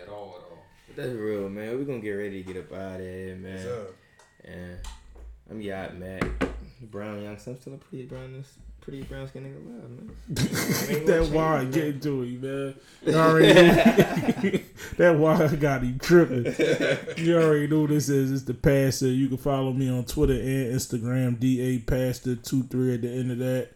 at 0.00 0.08
all, 0.08 0.36
at 0.38 0.49
all. 0.49 0.49
That's 0.96 1.12
real, 1.12 1.48
man. 1.48 1.78
we 1.78 1.84
gonna 1.84 2.00
get 2.00 2.10
ready 2.10 2.42
to 2.42 2.52
get 2.52 2.62
up 2.62 2.72
out 2.72 3.00
of 3.00 3.06
here, 3.06 3.36
man. 3.36 3.54
What's 3.54 3.66
up? 3.66 3.94
And 4.44 4.78
I'm 5.50 5.60
yacht 5.60 5.96
Matt. 5.96 6.24
Brown 6.82 7.22
young, 7.22 7.32
I'm 7.32 7.38
still 7.38 7.74
a 7.74 7.76
pretty 7.76 8.06
brown, 8.06 8.32
this 8.32 8.54
pretty 8.80 9.02
brown 9.02 9.28
skin 9.28 9.44
nigga 9.44 9.56
alive, 9.66 9.90
man. 9.90 10.16
That 11.06 11.20
change, 11.20 11.30
why 11.30 11.58
I 11.58 11.64
get 11.66 11.84
into 11.84 12.22
it, 12.22 12.42
man. 12.42 12.74
You 13.04 13.14
already 13.14 14.64
that 14.96 15.16
why 15.16 15.44
I 15.44 15.56
got 15.56 15.82
him 15.82 15.98
tripping. 15.98 16.54
You 17.24 17.38
already 17.38 17.66
know 17.66 17.86
this 17.86 18.08
is. 18.08 18.32
It's 18.32 18.42
the 18.44 18.54
pastor. 18.54 19.08
You 19.08 19.28
can 19.28 19.36
follow 19.36 19.72
me 19.72 19.90
on 19.90 20.04
Twitter 20.04 20.32
and 20.34 20.74
Instagram, 20.74 21.38
DA 21.38 21.78
Pastor 21.78 22.36
two 22.36 22.62
three 22.64 22.94
at 22.94 23.02
the 23.02 23.10
end 23.10 23.30
of 23.32 23.38
that. 23.38 23.70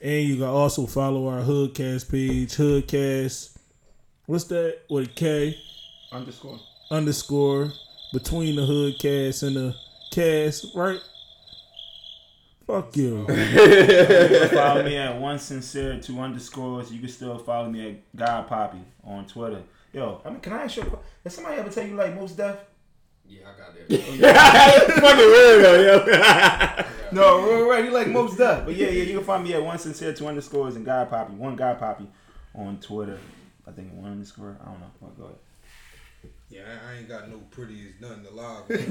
And 0.00 0.26
you 0.26 0.36
can 0.36 0.44
also 0.44 0.86
follow 0.86 1.28
our 1.28 1.42
Hoodcast 1.42 2.10
page, 2.10 2.56
Hoodcast. 2.56 3.56
What's 4.24 4.44
that? 4.44 4.78
With 4.88 5.08
a 5.08 5.10
K 5.12 5.58
Underscore. 6.12 6.58
underscore 6.90 7.72
between 8.12 8.56
the 8.56 8.62
Hoodcast 8.62 9.42
and 9.46 9.56
the 9.56 9.74
cast, 10.10 10.66
right? 10.74 10.98
Fuck 12.66 12.96
you. 12.96 13.26
Oh. 13.28 13.32
You 13.34 14.38
can 14.40 14.48
follow 14.50 14.82
me 14.82 14.96
at 14.96 15.20
one 15.20 15.38
sincere 15.38 16.00
two 16.00 16.18
underscores. 16.20 16.92
You 16.92 17.00
can 17.00 17.08
still 17.08 17.38
follow 17.38 17.68
me 17.70 17.88
at 17.90 18.16
God 18.16 18.48
Poppy 18.48 18.78
on 19.04 19.26
Twitter. 19.26 19.62
Yo, 19.92 20.20
I 20.24 20.30
mean, 20.30 20.40
can 20.40 20.52
I 20.52 20.62
ask 20.64 20.76
you? 20.76 20.82
a 20.82 20.86
que- 20.86 20.98
Did 21.24 21.30
somebody 21.32 21.56
ever 21.56 21.70
tell 21.70 21.86
you 21.86 21.94
like 21.96 22.14
most 22.14 22.36
deaf? 22.36 22.58
Yeah, 23.28 23.42
I 23.46 23.58
got 23.58 23.74
that. 23.74 24.04
Oh, 24.08 24.14
yeah, 24.14 25.00
Fucking 25.00 25.18
real 25.18 25.62
though, 25.62 25.80
yo. 25.80 26.84
No, 27.12 27.64
right, 27.64 27.68
right. 27.70 27.84
You 27.84 27.90
like 27.90 28.06
most 28.06 28.38
deaf, 28.38 28.64
but 28.64 28.76
yeah, 28.76 28.86
yeah. 28.88 29.02
You 29.02 29.16
can 29.18 29.24
find 29.26 29.42
me 29.42 29.52
at 29.54 29.62
one 29.64 29.78
sincere 29.80 30.12
two 30.12 30.28
underscores 30.28 30.76
and 30.76 30.84
God 30.84 31.10
Poppy. 31.10 31.32
One 31.34 31.56
God 31.56 31.78
Poppy 31.80 32.06
on 32.54 32.78
Twitter. 32.78 33.18
I 33.66 33.72
think 33.72 33.92
one 33.94 34.12
underscore. 34.12 34.56
I 34.62 34.64
don't 34.66 34.78
know. 34.80 34.90
Oh, 35.02 35.08
go 35.18 35.24
ahead. 35.24 35.36
Yeah, 36.50 36.62
I, 36.66 36.92
I 36.92 36.98
ain't 36.98 37.08
got 37.08 37.28
no 37.30 37.38
pretty 37.50 37.80
as 37.88 38.00
nothing 38.00 38.24
to 38.24 38.34
lie. 38.34 38.62
about. 38.68 38.70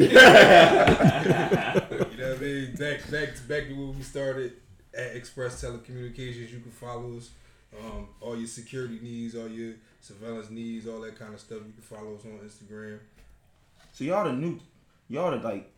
you 2.11 2.17
know 2.17 2.29
what 2.29 2.37
I 2.37 2.41
mean? 2.41 2.75
Back, 2.75 3.11
back 3.11 3.35
to 3.35 3.41
back 3.43 3.67
to 3.67 3.73
where 3.73 3.93
we 3.93 4.01
started 4.01 4.53
at 4.93 5.15
Express 5.15 5.61
Telecommunications. 5.61 6.51
You 6.51 6.59
can 6.59 6.71
follow 6.71 7.17
us. 7.17 7.31
Um, 7.77 8.07
all 8.21 8.35
your 8.35 8.47
security 8.47 8.99
needs, 9.01 9.35
all 9.35 9.47
your 9.47 9.75
surveillance 10.01 10.49
needs, 10.49 10.87
all 10.87 11.01
that 11.01 11.19
kind 11.19 11.33
of 11.33 11.39
stuff. 11.39 11.59
You 11.59 11.73
can 11.73 11.83
follow 11.83 12.15
us 12.15 12.25
on 12.25 12.39
Instagram. 12.39 12.99
So 13.91 14.05
y'all 14.05 14.23
the 14.23 14.33
new, 14.33 14.59
y'all 15.09 15.31
the 15.31 15.37
like. 15.37 15.69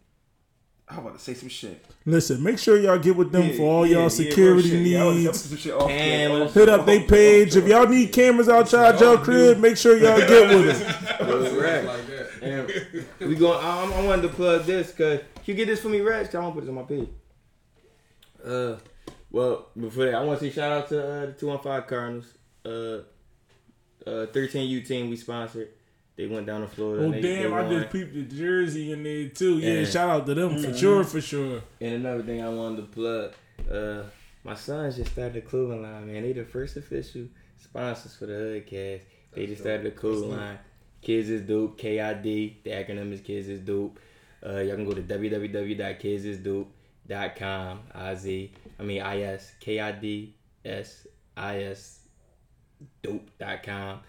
I 0.91 0.95
was 0.95 1.05
about 1.05 1.18
to 1.18 1.23
say 1.23 1.34
some 1.35 1.47
shit. 1.47 1.85
Listen, 2.05 2.43
make 2.43 2.59
sure 2.59 2.77
y'all 2.77 2.99
get 2.99 3.15
with 3.15 3.31
them 3.31 3.47
Yeah, 3.49 3.53
for 3.55 3.61
all 3.63 3.85
yeah, 3.88 3.99
y'all 3.99 4.09
security 4.09 4.72
real 4.72 4.84
shit. 4.84 4.88
Y'all 4.88 5.07
was- 5.07 5.15
y'all 5.15 5.23
needs. 5.23 5.27
was 5.27 5.41
some 5.49 5.57
shit 5.57 5.73
off- 5.73 5.88
Cameras. 5.88 6.53
Hit 6.53 6.69
up 6.69 6.85
they 6.85 7.03
page. 7.03 7.55
If 7.55 7.68
y'all 7.68 7.88
need 7.88 8.11
cameras 8.11 8.49
outside 8.49 8.99
y'all 8.99 9.18
crib, 9.18 9.59
make 9.59 9.77
sure 9.77 9.97
y'all 9.97 10.18
get 10.18 10.49
with 10.49 10.80
them. 10.80 11.57
Right. 11.61 11.88
And 12.41 12.68
we 13.19 13.35
going. 13.35 13.63
I, 13.63 13.84
I 13.85 14.03
wanted 14.05 14.23
to 14.23 14.30
plug 14.30 14.65
this 14.65 14.91
because 14.91 15.22
you 15.45 15.53
get 15.53 15.68
this 15.68 15.80
for 15.80 15.89
me, 15.89 16.01
Rex. 16.01 16.27
'cause 16.30 16.35
I 16.35 16.39
want 16.39 16.55
to 16.55 16.61
put 16.61 16.65
this 16.65 16.69
on 16.69 16.76
my 16.76 16.81
page. 16.84 17.09
Uh, 18.43 18.77
well, 19.30 19.68
before 19.80 20.05
that, 20.05 20.15
I 20.15 20.23
want 20.23 20.39
to 20.39 20.45
say 20.45 20.51
shout 20.51 20.72
out 20.72 20.89
to 20.89 20.99
uh, 21.07 21.26
the 21.27 21.31
two 21.34 21.47
one 21.47 21.59
five 21.59 21.85
Cardinals. 21.88 22.34
Uh, 22.65 22.99
uh, 24.09 24.26
thirteen 24.27 24.68
U 24.69 24.81
team 24.81 25.09
we 25.09 25.15
sponsored. 25.18 25.69
They 26.22 26.27
went 26.27 26.45
down 26.45 26.61
to 26.61 26.68
Florida. 26.68 27.06
Oh 27.06 27.11
they, 27.11 27.19
damn! 27.19 27.49
they 27.49 27.57
I 27.57 27.69
just 27.80 27.91
peeped 27.91 28.14
the 28.14 28.22
jersey 28.22 28.91
in 28.91 29.02
there 29.02 29.30
too. 29.30 29.57
Yeah, 29.57 29.80
Yeah. 29.80 29.85
shout 29.85 30.07
out 30.07 30.26
to 30.27 30.35
them 30.35 30.61
for 30.61 30.72
sure, 30.72 31.03
for 31.03 31.19
sure. 31.19 31.64
And 31.80 31.95
another 31.95 32.22
thing 32.22 32.43
I 32.43 32.49
wanted 32.49 32.77
to 32.77 32.84
plug, 32.84 33.34
uh, 33.72 34.03
my 34.43 34.53
sons 34.53 34.98
just 34.98 35.14
started 35.14 35.34
the 35.34 35.41
clothing 35.41 35.81
line, 35.81 36.06
man. 36.06 36.22
They 36.22 36.34
the 36.34 36.45
first 36.45 36.77
official 36.77 37.23
sponsors 37.57 38.15
for 38.15 38.27
the 38.27 38.34
Hoodcast. 38.34 39.02
They 39.34 39.48
just 39.48 39.61
started 39.64 39.88
the 39.88 39.91
clothing 39.91 40.38
line. 40.38 40.60
Kids 41.02 41.27
is 41.31 41.41
dope. 41.41 41.80
KID. 41.80 42.23
The 42.64 42.69
acronym 42.69 43.11
is 43.14 43.22
Kids 43.22 43.48
is 43.48 43.61
dope. 43.61 43.98
Uh, 44.45 44.60
y'all 44.60 44.76
can 44.76 44.85
go 44.85 44.93
to 44.93 45.02
dot 47.07 47.35
com. 47.35 47.80
I 47.95 48.14
Z. 48.14 48.52
I 48.80 48.84
mean 48.84 49.02
I 49.02 49.22
S 49.22 49.53
K 49.60 49.80
I 49.80 49.91
D 49.91 50.35
S 50.64 51.07
I 51.35 51.64
S 51.64 52.02
dope 53.02 53.27
dot 53.39 53.64
com. 53.64 54.02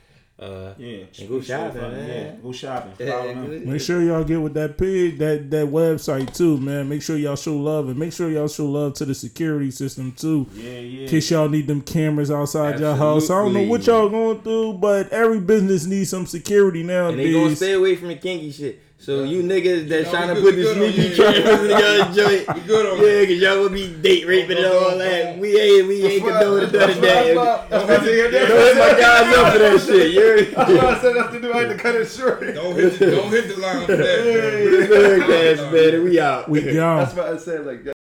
Uh, 0.43 0.75
Yeah, 0.79 1.05
And 1.21 1.29
go 1.29 1.41
shopping, 1.41 1.81
man. 1.83 2.09
Yeah, 2.09 2.33
go 2.43 2.53
shopping. 2.53 2.93
yeah, 2.99 3.11
Follow 3.13 3.35
them. 3.35 3.71
Make 3.71 3.81
sure 3.81 4.03
y'all 4.03 4.25
get 4.25 4.41
with 4.41 4.55
that 4.55 4.77
pig, 4.77 5.19
that 5.19 5.51
that 5.51 5.67
website 5.69 6.35
too, 6.37 6.59
man. 6.59 6.89
Make 6.89 7.03
sure 7.03 7.17
y'all 7.17 7.37
show 7.37 7.57
love 7.57 7.89
and 7.89 7.97
make 7.99 8.13
sure 8.13 8.29
y'all 8.29 8.49
show 8.49 8.67
love 8.67 8.95
to 8.95 9.05
the 9.05 9.15
security 9.15 9.71
system 9.71 10.13
too. 10.13 10.47
Yeah, 10.55 10.71
yeah. 10.81 11.03
In 11.03 11.09
case 11.09 11.31
y'all 11.31 11.49
need 11.49 11.67
them 11.67 11.81
cameras 11.81 12.31
outside 12.31 12.81
your 12.81 12.97
house. 12.97 13.31
I 13.31 13.35
don't 13.43 13.53
know 13.55 13.63
what 13.63 13.87
y'all 13.87 14.09
going 14.09 14.41
through, 14.43 14.75
but 14.75 15.11
every 15.11 15.41
business 15.41 15.87
needs 15.87 16.11
some 16.11 16.27
security 16.27 16.83
now. 16.83 17.09
and 17.11 17.19
they 17.19 17.33
gonna 17.33 17.55
stay 17.57 17.75
away 17.75 17.95
from 17.97 18.09
the 18.09 18.17
kinky 18.17 18.51
shit. 18.51 18.81
So 19.03 19.25
you 19.25 19.43
niggas 19.43 19.89
that 19.89 20.05
No, 20.05 20.11
trying 20.13 20.29
we 20.29 20.35
to 20.37 20.41
good- 20.41 20.45
put 20.45 20.55
we 20.55 20.63
the 20.63 20.63
good 20.63 20.77
on 20.79 20.93
sneaky 20.93 21.09
you. 21.09 21.17
cameras 21.17 21.65
in 21.65 21.71
your 21.71 22.29
joint. 22.29 22.55
We 22.55 22.61
good 22.61 22.87
on 22.87 22.99
Yeah, 23.05 23.25
cause 23.27 23.35
y'all 23.43 23.59
will 23.63 23.69
be 23.69 23.93
date 24.01 24.27
raping 24.29 24.59
and 24.59 24.67
all 24.67 24.97
that. 24.97 25.39
We 25.39 25.59
ain't, 25.61 25.89
we 25.89 26.05
ain't 26.07 26.23
condoning 26.25 26.71
none 26.71 26.91
of 26.91 27.01
that. 27.01 27.69
Don't 27.69 27.89
hit 27.91 28.77
my 28.79 29.01
guys 29.01 29.37
up 29.37 29.53
for 29.55 29.59
that 29.59 29.81
shit. 29.85 30.13
You 30.13 30.57
I 30.81 30.99
said 31.01 31.17
nothing 31.17 31.41
to 31.43 31.49
do. 31.49 31.53
I 31.53 31.59
had 31.63 31.69
to 31.71 31.75
cut 31.77 31.97
it 31.97 32.07
short. 32.09 32.41
Don't 32.55 32.77
hit 32.77 32.97
the, 33.01 33.11
don't 33.11 33.31
hit 33.31 33.49
the 33.49 33.61
line 33.61 33.87
for 33.87 33.97
that. 33.97 34.89
Look, 34.89 35.29
ass 35.31 35.73
man, 35.73 36.05
we 36.05 36.21
out. 36.21 36.49
we 36.49 36.61
gone. 36.73 36.99
That's 36.99 37.15
what 37.17 37.27
I 37.27 37.37
said. 37.39 37.67
Like, 37.67 37.92